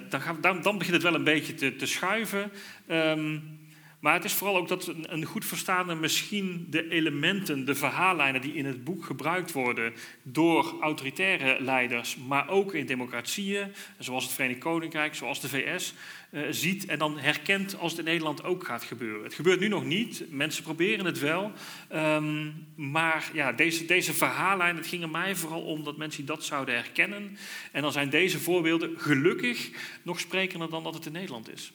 dan, 0.09 0.21
gaan, 0.21 0.37
dan, 0.41 0.61
dan, 0.61 0.77
begint 0.77 0.93
het 0.93 1.03
wel 1.03 1.15
een 1.15 1.23
beetje 1.23 1.53
te, 1.53 1.75
te 1.75 1.85
schuiven. 1.85 2.51
Um, 2.91 3.56
maar 3.99 4.13
het 4.13 4.23
is 4.23 4.33
vooral 4.33 4.57
ook 4.57 4.67
dat 4.67 4.93
een 5.01 5.25
goed 5.25 5.45
verstaande 5.45 5.95
misschien 5.95 6.67
de 6.69 6.89
elementen, 6.89 7.65
de 7.65 7.75
verhaallijnen 7.75 8.41
die 8.41 8.53
in 8.53 8.65
het 8.65 8.83
boek 8.83 9.05
gebruikt 9.05 9.51
worden 9.51 9.93
door 10.23 10.75
autoritaire 10.81 11.63
leiders, 11.63 12.15
maar 12.15 12.49
ook 12.49 12.73
in 12.73 12.85
democratieën, 12.85 13.71
zoals 13.99 14.23
het 14.23 14.33
Verenigd 14.33 14.59
Koninkrijk, 14.59 15.15
zoals 15.15 15.41
de 15.41 15.49
VS, 15.49 15.93
eh, 16.29 16.41
ziet 16.49 16.85
en 16.85 16.99
dan 16.99 17.19
herkent 17.19 17.79
als 17.79 17.91
het 17.91 17.99
in 17.99 18.05
Nederland 18.05 18.43
ook 18.43 18.65
gaat 18.65 18.83
gebeuren. 18.83 19.23
Het 19.23 19.33
gebeurt 19.33 19.59
nu 19.59 19.67
nog 19.67 19.85
niet, 19.85 20.23
mensen 20.29 20.63
proberen 20.63 21.05
het 21.05 21.19
wel, 21.19 21.51
um, 21.93 22.67
maar 22.75 23.29
ja, 23.33 23.51
deze, 23.51 23.85
deze 23.85 24.13
het 24.57 24.87
ging 24.87 25.01
er 25.01 25.09
mij 25.09 25.35
vooral 25.35 25.61
om 25.61 25.83
dat 25.83 25.97
mensen 25.97 26.25
dat 26.25 26.43
zouden 26.43 26.75
herkennen. 26.75 27.37
En 27.71 27.81
dan 27.81 27.91
zijn 27.91 28.09
deze 28.09 28.39
voorbeelden 28.39 28.93
gelukkig 28.97 29.69
nog 30.01 30.19
sprekender 30.19 30.69
dan 30.69 30.83
dat 30.83 30.93
het 30.93 31.05
in 31.05 31.11
Nederland 31.11 31.51
is. 31.51 31.73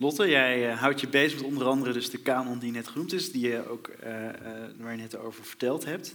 Lotte, 0.00 0.28
jij 0.28 0.70
uh, 0.70 0.80
houdt 0.80 1.00
je 1.00 1.08
bezig 1.08 1.38
met 1.38 1.46
onder 1.46 1.66
andere 1.66 1.92
dus 1.92 2.10
de 2.10 2.18
kanon 2.18 2.58
die 2.58 2.72
net 2.72 2.88
genoemd 2.88 3.12
is, 3.12 3.32
die 3.32 3.48
je 3.48 3.68
ook, 3.68 3.90
uh, 4.04 4.24
uh, 4.24 4.30
waar 4.76 4.92
je 4.92 4.96
net 5.00 5.16
over 5.16 5.44
verteld 5.44 5.84
hebt. 5.84 6.14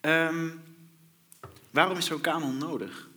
Um, 0.00 0.60
waarom 1.70 1.96
is 1.96 2.06
zo'n 2.06 2.20
kanon 2.20 2.58
nodig? 2.58 3.08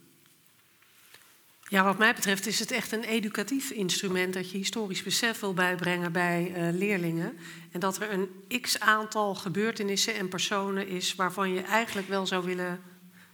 Ja, 1.67 1.83
wat 1.83 1.97
mij 1.97 2.13
betreft 2.13 2.47
is 2.47 2.59
het 2.59 2.71
echt 2.71 2.91
een 2.91 3.03
educatief 3.03 3.71
instrument 3.71 4.33
dat 4.33 4.51
je 4.51 4.57
historisch 4.57 5.03
besef 5.03 5.39
wil 5.39 5.53
bijbrengen 5.53 6.11
bij 6.11 6.71
leerlingen. 6.73 7.37
En 7.71 7.79
dat 7.79 8.01
er 8.01 8.11
een 8.11 8.61
x 8.61 8.79
aantal 8.79 9.35
gebeurtenissen 9.35 10.15
en 10.15 10.29
personen 10.29 10.87
is 10.87 11.15
waarvan 11.15 11.53
je 11.53 11.61
eigenlijk 11.61 12.07
wel 12.07 12.27
zou 12.27 12.45
willen 12.45 12.79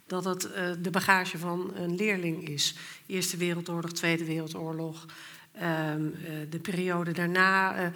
dat 0.07 0.25
het 0.25 0.41
de 0.83 0.89
bagage 0.91 1.37
van 1.37 1.71
een 1.75 1.95
leerling 1.95 2.49
is. 2.49 2.75
Eerste 3.05 3.37
Wereldoorlog, 3.37 3.91
Tweede 3.91 4.25
Wereldoorlog, 4.25 5.05
Um, 5.61 6.15
uh, 6.21 6.29
de 6.49 6.59
periode 6.59 7.11
daarna. 7.11 7.79
Uh, 7.79 7.87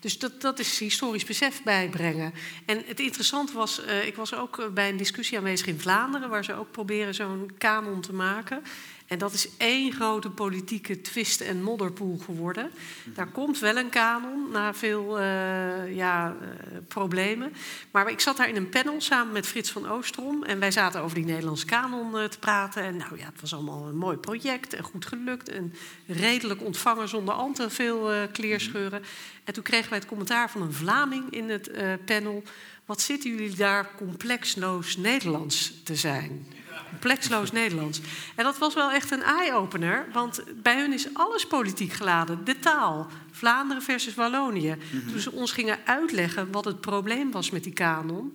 dus 0.00 0.18
dat, 0.18 0.40
dat 0.40 0.58
is 0.58 0.78
historisch 0.78 1.24
besef 1.24 1.62
bijbrengen. 1.62 2.32
En 2.66 2.82
het 2.86 3.00
interessante 3.00 3.52
was, 3.52 3.80
uh, 3.86 4.06
ik 4.06 4.16
was 4.16 4.34
ook 4.34 4.70
bij 4.74 4.88
een 4.88 4.96
discussie 4.96 5.38
aanwezig 5.38 5.66
in 5.66 5.80
Vlaanderen, 5.80 6.28
waar 6.28 6.44
ze 6.44 6.54
ook 6.54 6.70
proberen 6.70 7.14
zo'n 7.14 7.50
kanon 7.58 8.00
te 8.00 8.12
maken. 8.12 8.62
En 9.08 9.18
dat 9.18 9.32
is 9.32 9.48
één 9.56 9.92
grote 9.92 10.30
politieke 10.30 11.00
twist 11.00 11.40
en 11.40 11.62
modderpoel 11.62 12.18
geworden. 12.18 12.70
Daar 13.04 13.30
komt 13.30 13.58
wel 13.58 13.76
een 13.76 13.88
kanon 13.88 14.50
na 14.50 14.74
veel 14.74 15.20
uh, 15.20 15.96
ja, 15.96 16.36
uh, 16.40 16.48
problemen. 16.88 17.52
Maar 17.90 18.10
ik 18.10 18.20
zat 18.20 18.36
daar 18.36 18.48
in 18.48 18.56
een 18.56 18.68
panel 18.68 19.00
samen 19.00 19.32
met 19.32 19.46
Frits 19.46 19.70
van 19.70 19.88
Oostrom. 19.88 20.44
En 20.44 20.58
wij 20.58 20.70
zaten 20.70 21.00
over 21.00 21.14
die 21.14 21.24
Nederlandse 21.24 21.66
kanon 21.66 22.14
uh, 22.14 22.24
te 22.24 22.38
praten. 22.38 22.82
En 22.82 22.96
nou 22.96 23.18
ja, 23.18 23.24
het 23.24 23.40
was 23.40 23.54
allemaal 23.54 23.86
een 23.86 23.96
mooi 23.96 24.16
project 24.16 24.72
en 24.72 24.84
goed 24.84 25.06
gelukt. 25.06 25.48
En 25.48 25.74
redelijk 26.06 26.64
ontvangen 26.64 27.08
zonder 27.08 27.34
al 27.34 27.52
te 27.52 27.70
veel 27.70 28.10
kleerscheuren. 28.32 29.02
En 29.44 29.54
toen 29.54 29.62
kregen 29.62 29.90
wij 29.90 29.98
het 29.98 30.08
commentaar 30.08 30.50
van 30.50 30.62
een 30.62 30.72
Vlaming 30.72 31.30
in 31.30 31.50
het 31.50 31.70
panel. 32.04 32.42
Wat 32.84 33.00
zitten 33.00 33.30
jullie 33.30 33.56
daar 33.56 33.90
complexloos 33.96 34.96
Nederlands 34.96 35.82
te 35.84 35.96
zijn? 35.96 36.46
Complexloos 36.88 37.52
Nederlands. 37.52 38.00
En 38.34 38.44
dat 38.44 38.58
was 38.58 38.74
wel 38.74 38.90
echt 38.90 39.10
een 39.10 39.22
eye-opener, 39.22 40.06
want 40.12 40.42
bij 40.62 40.80
hun 40.80 40.92
is 40.92 41.08
alles 41.12 41.46
politiek 41.46 41.92
geladen. 41.92 42.44
De 42.44 42.58
taal, 42.58 43.06
Vlaanderen 43.30 43.82
versus 43.82 44.14
Wallonië. 44.14 44.74
Mm 44.74 45.00
-hmm. 45.00 45.10
Toen 45.10 45.20
ze 45.20 45.32
ons 45.32 45.52
gingen 45.52 45.78
uitleggen 45.84 46.50
wat 46.50 46.64
het 46.64 46.80
probleem 46.80 47.30
was 47.30 47.50
met 47.50 47.64
die 47.64 47.72
kanon, 47.72 48.32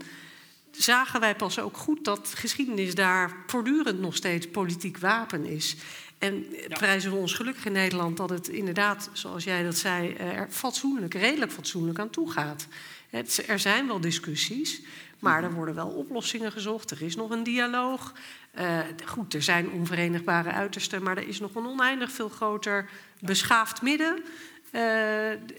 zagen 0.72 1.20
wij 1.20 1.36
pas 1.36 1.60
ook 1.60 1.78
goed 1.78 2.06
dat 2.06 2.34
geschiedenis 2.36 2.96
daar 2.96 3.32
voortdurend 3.48 4.00
nog 4.00 4.16
steeds 4.16 4.48
politiek 4.48 4.98
wapen 4.98 5.46
is. 5.46 5.76
En 6.18 6.46
ja. 6.52 6.78
prijzen 6.78 7.12
we 7.12 7.18
ons 7.18 7.34
gelukkig 7.34 7.66
in 7.66 7.72
Nederland 7.72 8.18
dat 8.18 8.30
het 8.30 8.48
inderdaad, 8.48 9.10
zoals 9.14 9.44
jij 9.44 9.64
dat 9.64 9.78
zei, 9.78 10.14
er 10.14 10.48
fatsoenlijk, 10.50 11.14
redelijk 11.14 11.52
fatsoenlijk 11.52 12.00
aan 12.00 12.10
toe 12.10 12.32
gaat. 12.32 12.68
Het, 13.10 13.44
er 13.48 13.60
zijn 13.60 13.88
wel 13.88 14.00
discussies, 14.00 14.82
maar 15.24 15.44
er 15.44 15.54
worden 15.54 15.76
wel 15.76 15.88
oplossingen 15.88 16.52
gezocht. 16.52 16.92
Er 16.92 17.02
is 17.02 17.16
nog 17.16 17.30
een 17.30 17.44
dialoog. 17.44 18.14
Uh, 18.60 18.80
goed, 19.06 19.34
er 19.34 19.44
zijn 19.44 19.70
onverenigbare 19.72 20.52
uitersten, 20.52 21.04
maar 21.04 21.18
er 21.18 21.28
is 21.28 21.40
nog 21.40 21.56
een 21.56 21.66
oneindig 21.66 22.12
veel 22.12 22.30
groter 22.30 22.90
beschaafd 23.20 23.82
midden. 23.82 24.24
Uh, 24.72 24.82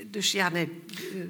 dus 0.06 0.32
ja, 0.32 0.48
nee, 0.48 0.82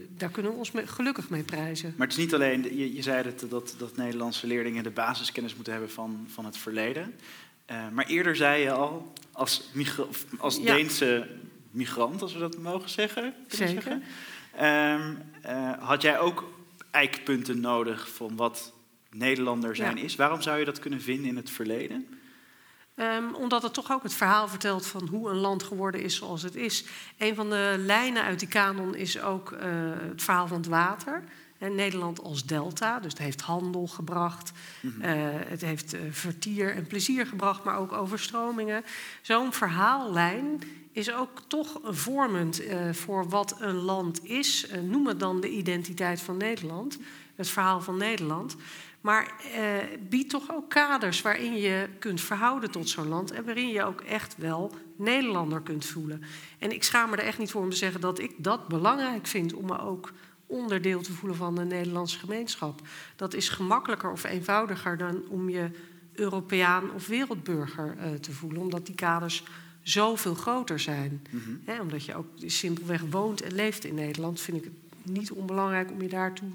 daar 0.08 0.30
kunnen 0.30 0.52
we 0.52 0.58
ons 0.58 0.70
mee, 0.72 0.86
gelukkig 0.86 1.28
mee 1.28 1.42
prijzen. 1.42 1.94
Maar 1.96 2.06
het 2.06 2.16
is 2.16 2.22
niet 2.22 2.34
alleen, 2.34 2.76
je, 2.76 2.94
je 2.94 3.02
zei 3.02 3.22
dat, 3.22 3.50
dat, 3.50 3.74
dat 3.78 3.96
Nederlandse 3.96 4.46
leerlingen 4.46 4.82
de 4.82 4.90
basiskennis 4.90 5.54
moeten 5.54 5.72
hebben 5.72 5.90
van, 5.90 6.26
van 6.28 6.44
het 6.44 6.56
verleden. 6.56 7.14
Uh, 7.70 7.88
maar 7.92 8.06
eerder 8.06 8.36
zei 8.36 8.62
je 8.62 8.70
al, 8.70 9.12
als, 9.32 9.70
migra 9.72 10.04
als 10.38 10.56
ja. 10.56 10.74
Deense 10.74 11.26
migrant, 11.70 12.22
als 12.22 12.32
we 12.32 12.38
dat 12.38 12.58
mogen 12.58 12.90
zeggen. 12.90 13.34
Zeker. 13.48 13.82
Zeggen, 13.82 14.02
uh, 15.46 15.72
had 15.78 16.02
jij 16.02 16.18
ook 16.18 16.53
eikpunten 16.94 17.60
nodig 17.60 18.08
van 18.08 18.36
wat 18.36 18.72
Nederlander 19.10 19.76
zijn 19.76 19.96
ja. 19.96 20.02
is. 20.02 20.14
Waarom 20.14 20.42
zou 20.42 20.58
je 20.58 20.64
dat 20.64 20.78
kunnen 20.78 21.00
vinden 21.00 21.26
in 21.26 21.36
het 21.36 21.50
verleden? 21.50 22.08
Um, 22.96 23.34
omdat 23.34 23.62
het 23.62 23.74
toch 23.74 23.92
ook 23.92 24.02
het 24.02 24.14
verhaal 24.14 24.48
vertelt 24.48 24.86
van 24.86 25.08
hoe 25.08 25.30
een 25.30 25.36
land 25.36 25.62
geworden 25.62 26.02
is 26.02 26.16
zoals 26.16 26.42
het 26.42 26.54
is. 26.54 26.84
Een 27.18 27.34
van 27.34 27.50
de 27.50 27.74
lijnen 27.78 28.22
uit 28.22 28.38
die 28.38 28.48
kanon 28.48 28.94
is 28.94 29.20
ook 29.20 29.50
uh, 29.50 29.58
het 30.08 30.22
verhaal 30.22 30.46
van 30.46 30.56
het 30.56 30.66
water. 30.66 31.24
En 31.64 31.74
Nederland 31.74 32.22
als 32.22 32.44
delta, 32.44 33.00
dus 33.00 33.12
het 33.12 33.22
heeft 33.22 33.40
handel 33.40 33.86
gebracht, 33.86 34.52
mm 34.80 34.90
-hmm. 34.90 35.02
uh, 35.02 35.10
het 35.46 35.60
heeft 35.60 35.94
uh, 35.94 36.00
vertier 36.10 36.74
en 36.74 36.86
plezier 36.86 37.26
gebracht, 37.26 37.64
maar 37.64 37.78
ook 37.78 37.92
overstromingen. 37.92 38.84
Zo'n 39.22 39.52
verhaallijn 39.52 40.62
is 40.92 41.12
ook 41.12 41.42
toch 41.46 41.80
vormend 41.82 42.62
uh, 42.62 42.92
voor 42.92 43.28
wat 43.28 43.56
een 43.58 43.74
land 43.74 44.24
is. 44.24 44.68
Uh, 44.70 44.80
noem 44.80 45.06
het 45.06 45.20
dan 45.20 45.40
de 45.40 45.50
identiteit 45.50 46.20
van 46.20 46.36
Nederland, 46.36 46.98
het 47.34 47.48
verhaal 47.48 47.80
van 47.80 47.96
Nederland. 47.96 48.56
Maar 49.00 49.32
biedt 50.08 50.30
toch 50.30 50.52
ook 50.52 50.70
kaders 50.70 51.22
waarin 51.22 51.56
je 51.56 51.88
kunt 51.98 52.20
verhouden 52.20 52.70
tot 52.70 52.88
zo'n 52.88 53.08
land 53.08 53.30
en 53.30 53.44
waarin 53.44 53.68
je 53.68 53.84
ook 53.84 54.00
echt 54.00 54.36
wel 54.36 54.72
Nederlander 54.96 55.60
kunt 55.60 55.84
voelen. 55.84 56.22
En 56.58 56.72
ik 56.72 56.82
schaam 56.82 57.10
me 57.10 57.16
er 57.16 57.24
echt 57.24 57.38
niet 57.38 57.50
voor 57.50 57.62
om 57.62 57.70
te 57.70 57.76
zeggen 57.76 58.00
dat 58.00 58.18
ik 58.18 58.32
dat 58.36 58.68
belangrijk 58.68 59.26
vind 59.26 59.54
om 59.54 59.66
me 59.66 59.78
ook 59.78 60.12
onderdeel 60.46 61.00
te 61.00 61.12
voelen 61.12 61.38
van 61.38 61.54
de 61.54 61.64
Nederlandse 61.64 62.18
gemeenschap. 62.18 62.80
Dat 63.16 63.34
is 63.34 63.48
gemakkelijker 63.48 64.10
of 64.10 64.24
eenvoudiger 64.24 64.96
dan 64.96 65.22
om 65.28 65.48
je 65.48 65.70
Europeaan 66.12 66.92
of 66.92 67.06
wereldburger 67.06 67.96
uh, 67.96 68.14
te 68.14 68.32
voelen, 68.32 68.60
omdat 68.60 68.86
die 68.86 68.94
kaders 68.94 69.44
zoveel 69.82 70.34
groter 70.34 70.80
zijn. 70.80 71.26
Mm 71.30 71.40
-hmm. 71.64 71.80
omdat 71.80 72.04
je 72.04 72.14
ook 72.14 72.26
simpelweg 72.38 73.02
woont 73.10 73.42
en 73.42 73.54
leeft 73.54 73.84
in 73.84 73.94
Nederland, 73.94 74.40
vind 74.40 74.56
ik 74.56 74.64
het 74.64 74.72
niet 75.12 75.32
onbelangrijk 75.32 75.90
om 75.90 76.02
je 76.02 76.08
daartoe 76.08 76.50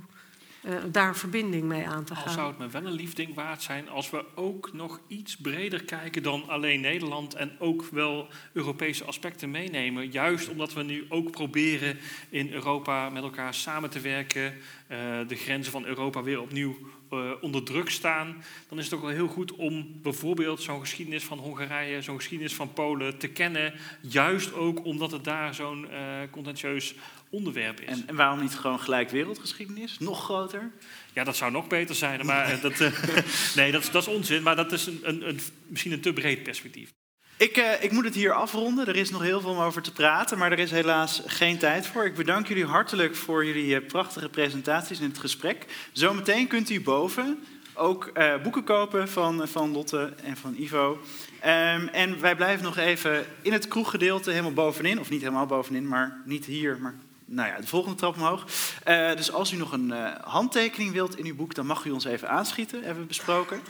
uh, 0.64 0.74
daar 0.92 1.16
verbinding 1.16 1.64
mee 1.64 1.88
aan 1.88 2.04
te 2.04 2.16
gaan. 2.16 2.24
Al 2.24 2.32
zou 2.32 2.48
het 2.48 2.58
me 2.58 2.68
wel 2.68 2.86
een 2.86 2.92
lief 2.92 3.14
ding 3.14 3.34
waard 3.34 3.62
zijn 3.62 3.90
als 3.90 4.10
we 4.10 4.26
ook 4.36 4.74
nog 4.74 5.00
iets 5.08 5.38
breder 5.38 5.84
kijken 5.84 6.24
dan 6.24 6.44
alleen 6.48 6.82
Nederland 6.82 7.34
en 7.34 7.52
ook 7.60 7.86
wel 7.92 8.28
Europese 8.54 9.04
aspecten 9.04 9.52
meenemen. 9.52 10.12
Juist 10.12 10.50
omdat 10.50 10.74
we 10.74 10.84
nu 10.84 11.06
ook 11.10 11.32
proberen 11.32 11.98
in 12.30 12.54
Europa 12.54 13.10
met 13.10 13.24
elkaar 13.24 13.54
samen 13.54 13.90
te 13.90 14.00
werken, 14.00 14.54
uh, 14.92 14.98
de 15.28 15.36
grenzen 15.36 15.72
van 15.72 15.86
Europa 15.86 16.24
weer 16.24 16.42
opnieuw 16.42 16.78
uh, 17.14 17.32
onder 17.42 17.64
druk 17.64 17.90
staan, 17.90 18.44
dan 18.70 18.78
is 18.78 18.86
het 18.86 18.94
ook 18.94 19.02
wel 19.02 19.10
heel 19.10 19.28
goed 19.28 19.52
om 19.56 20.00
bijvoorbeeld 20.02 20.62
zo'n 20.62 20.80
geschiedenis 20.80 21.24
van 21.24 21.38
Hongarije, 21.38 22.02
zo'n 22.02 22.16
geschiedenis 22.16 22.56
van 22.56 22.74
Polen 22.74 23.18
te 23.18 23.28
kennen. 23.28 23.74
Juist 24.02 24.54
ook 24.54 24.86
omdat 24.86 25.12
het 25.12 25.24
daar 25.24 25.54
zo'n 25.54 25.88
contentieus 26.32 26.96
onderwerp 27.30 27.80
is. 27.80 27.88
En, 27.88 28.04
en, 28.08 28.16
waarom 28.16 28.42
niet 28.42 28.56
gewoon 28.56 28.80
gelijk 28.80 29.10
wereldgeschiedenis? 29.10 30.00
Nog 30.00 30.24
groter? 30.24 30.72
Ja, 31.14 31.24
dat 31.24 31.36
zou 31.36 31.52
nog 31.52 31.68
beter 31.68 31.96
zijn. 31.96 32.26
Maar 32.26 32.60
dat, 32.62 32.80
uh, 32.80 32.92
nee, 33.56 33.72
dat, 33.72 33.90
dat, 33.92 34.08
is 34.08 34.14
onzin. 34.14 34.44
Maar 34.44 34.56
dat 34.56 34.72
is 34.72 34.86
een, 34.86 35.00
een, 35.04 35.28
een, 35.28 35.40
misschien 35.68 35.92
een 35.92 36.02
te 36.02 36.14
breed 36.14 36.44
perspectief. 36.44 36.90
Ik, 37.38 37.58
uh, 37.58 37.84
ik, 37.84 37.92
moet 37.92 38.04
het 38.04 38.16
hier 38.16 38.34
afronden. 38.34 38.88
Er 38.88 38.96
is 38.96 39.10
nog 39.10 39.22
heel 39.22 39.42
veel 39.42 39.50
om 39.50 39.60
over 39.60 39.82
te 39.82 39.92
praten, 39.92 40.38
maar 40.38 40.52
er 40.52 40.60
is 40.60 40.72
helaas 40.72 41.22
geen 41.26 41.58
tijd 41.58 41.88
voor. 41.88 42.06
Ik 42.06 42.16
bedank 42.16 42.48
jullie 42.48 42.66
hartelijk 42.66 43.16
voor 43.16 43.46
jullie 43.46 43.82
uh, 43.82 43.88
prachtige 43.88 44.30
presentaties 44.30 45.00
in 45.00 45.10
het 45.10 45.20
gesprek. 45.20 45.66
Zometeen 45.92 46.48
kunt 46.48 46.70
u 46.70 46.82
boven 46.82 47.40
ook 47.80 48.12
uh, 48.14 48.42
boeken 48.42 48.64
kopen 48.64 49.10
van, 49.10 49.48
van 49.48 49.72
Lotte 49.72 50.14
en 50.24 50.38
van 50.38 50.56
Ivo. 50.58 50.92
Um, 50.92 51.88
en 51.88 52.20
wij 52.20 52.36
blijven 52.36 52.64
nog 52.64 52.78
even 52.78 53.26
in 53.42 53.54
het 53.54 53.68
kroeggedeelte 53.68 54.30
helemaal 54.30 54.54
bovenin. 54.54 55.00
Of 55.00 55.10
niet 55.10 55.22
helemaal 55.22 55.46
bovenin, 55.46 55.88
maar 55.88 56.22
niet 56.26 56.46
hier, 56.46 56.78
maar 56.80 56.96
nou 57.30 57.50
ja, 57.50 57.60
de 57.60 57.68
volgende 57.68 57.98
trap 57.98 58.16
omhoog. 58.16 58.46
Uh, 58.88 59.16
dus 59.16 59.32
als 59.32 59.52
u 59.52 59.58
nog 59.58 59.72
een 59.72 59.92
uh, 59.92 60.12
handtekening 60.22 60.92
wilt 60.92 61.18
in 61.18 61.26
uw 61.26 61.36
boek, 61.36 61.56
dan 61.56 61.66
mag 61.66 61.86
u 61.86 61.92
ons 61.92 62.06
even 62.06 62.30
aanschieten, 62.30 62.84
hebben 62.84 63.02
we 63.02 63.08
besproken. 63.08 63.62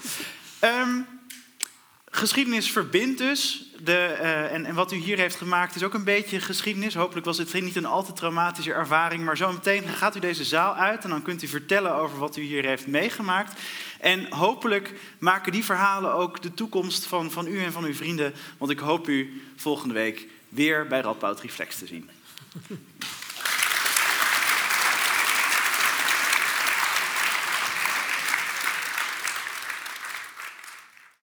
Um, 0.64 1.06
geschiedenis 2.22 2.72
verbindt 2.72 3.18
dus. 3.18 3.72
De, 3.84 4.18
uh, 4.22 4.54
en, 4.54 4.66
en, 4.66 4.76
wat 4.76 4.92
u 4.92 4.96
hier 4.96 5.18
heeft 5.18 5.36
gemaakt 5.36 5.76
is 5.76 5.84
ook 5.84 5.94
een 5.94 6.04
beetje 6.04 6.40
geschiedenis. 6.40 6.96
Hopelijk 6.96 7.26
was 7.26 7.38
het 7.38 7.54
niet 7.54 7.76
een 7.76 7.86
al 7.86 8.04
te 8.04 8.14
traumatische 8.14 8.74
ervaring. 8.74 9.24
Maar 9.24 9.38
zometeen 9.38 9.88
gaat 9.88 10.16
u 10.16 10.20
deze 10.20 10.44
zaal 10.44 10.74
uit 10.74 11.04
en 11.04 11.10
dan 11.10 11.22
kunt 11.22 11.44
u 11.44 11.48
vertellen 11.48 11.96
over 11.96 12.18
wat 12.18 12.38
u 12.38 12.42
hier 12.42 12.66
heeft 12.66 12.88
meegemaakt. 12.88 13.60
En 14.00 14.34
hopelijk 14.34 14.94
maken 15.18 15.52
die 15.52 15.66
verhalen 15.66 16.14
ook 16.14 16.42
de 16.42 16.54
toekomst 16.54 17.06
van, 17.06 17.32
van 17.32 17.48
u 17.48 17.64
en 17.64 17.72
van 17.72 17.84
uw 17.84 17.94
vrienden. 17.94 18.34
Want 18.58 18.72
ik 18.72 18.80
hoop 18.80 19.08
u 19.08 19.42
volgende 19.56 19.94
week 19.94 20.28
weer 20.50 20.88
bij 20.88 21.02
Radboud 21.02 21.42
Reflex 21.42 21.78
te 21.78 21.88
zien. 21.88 22.10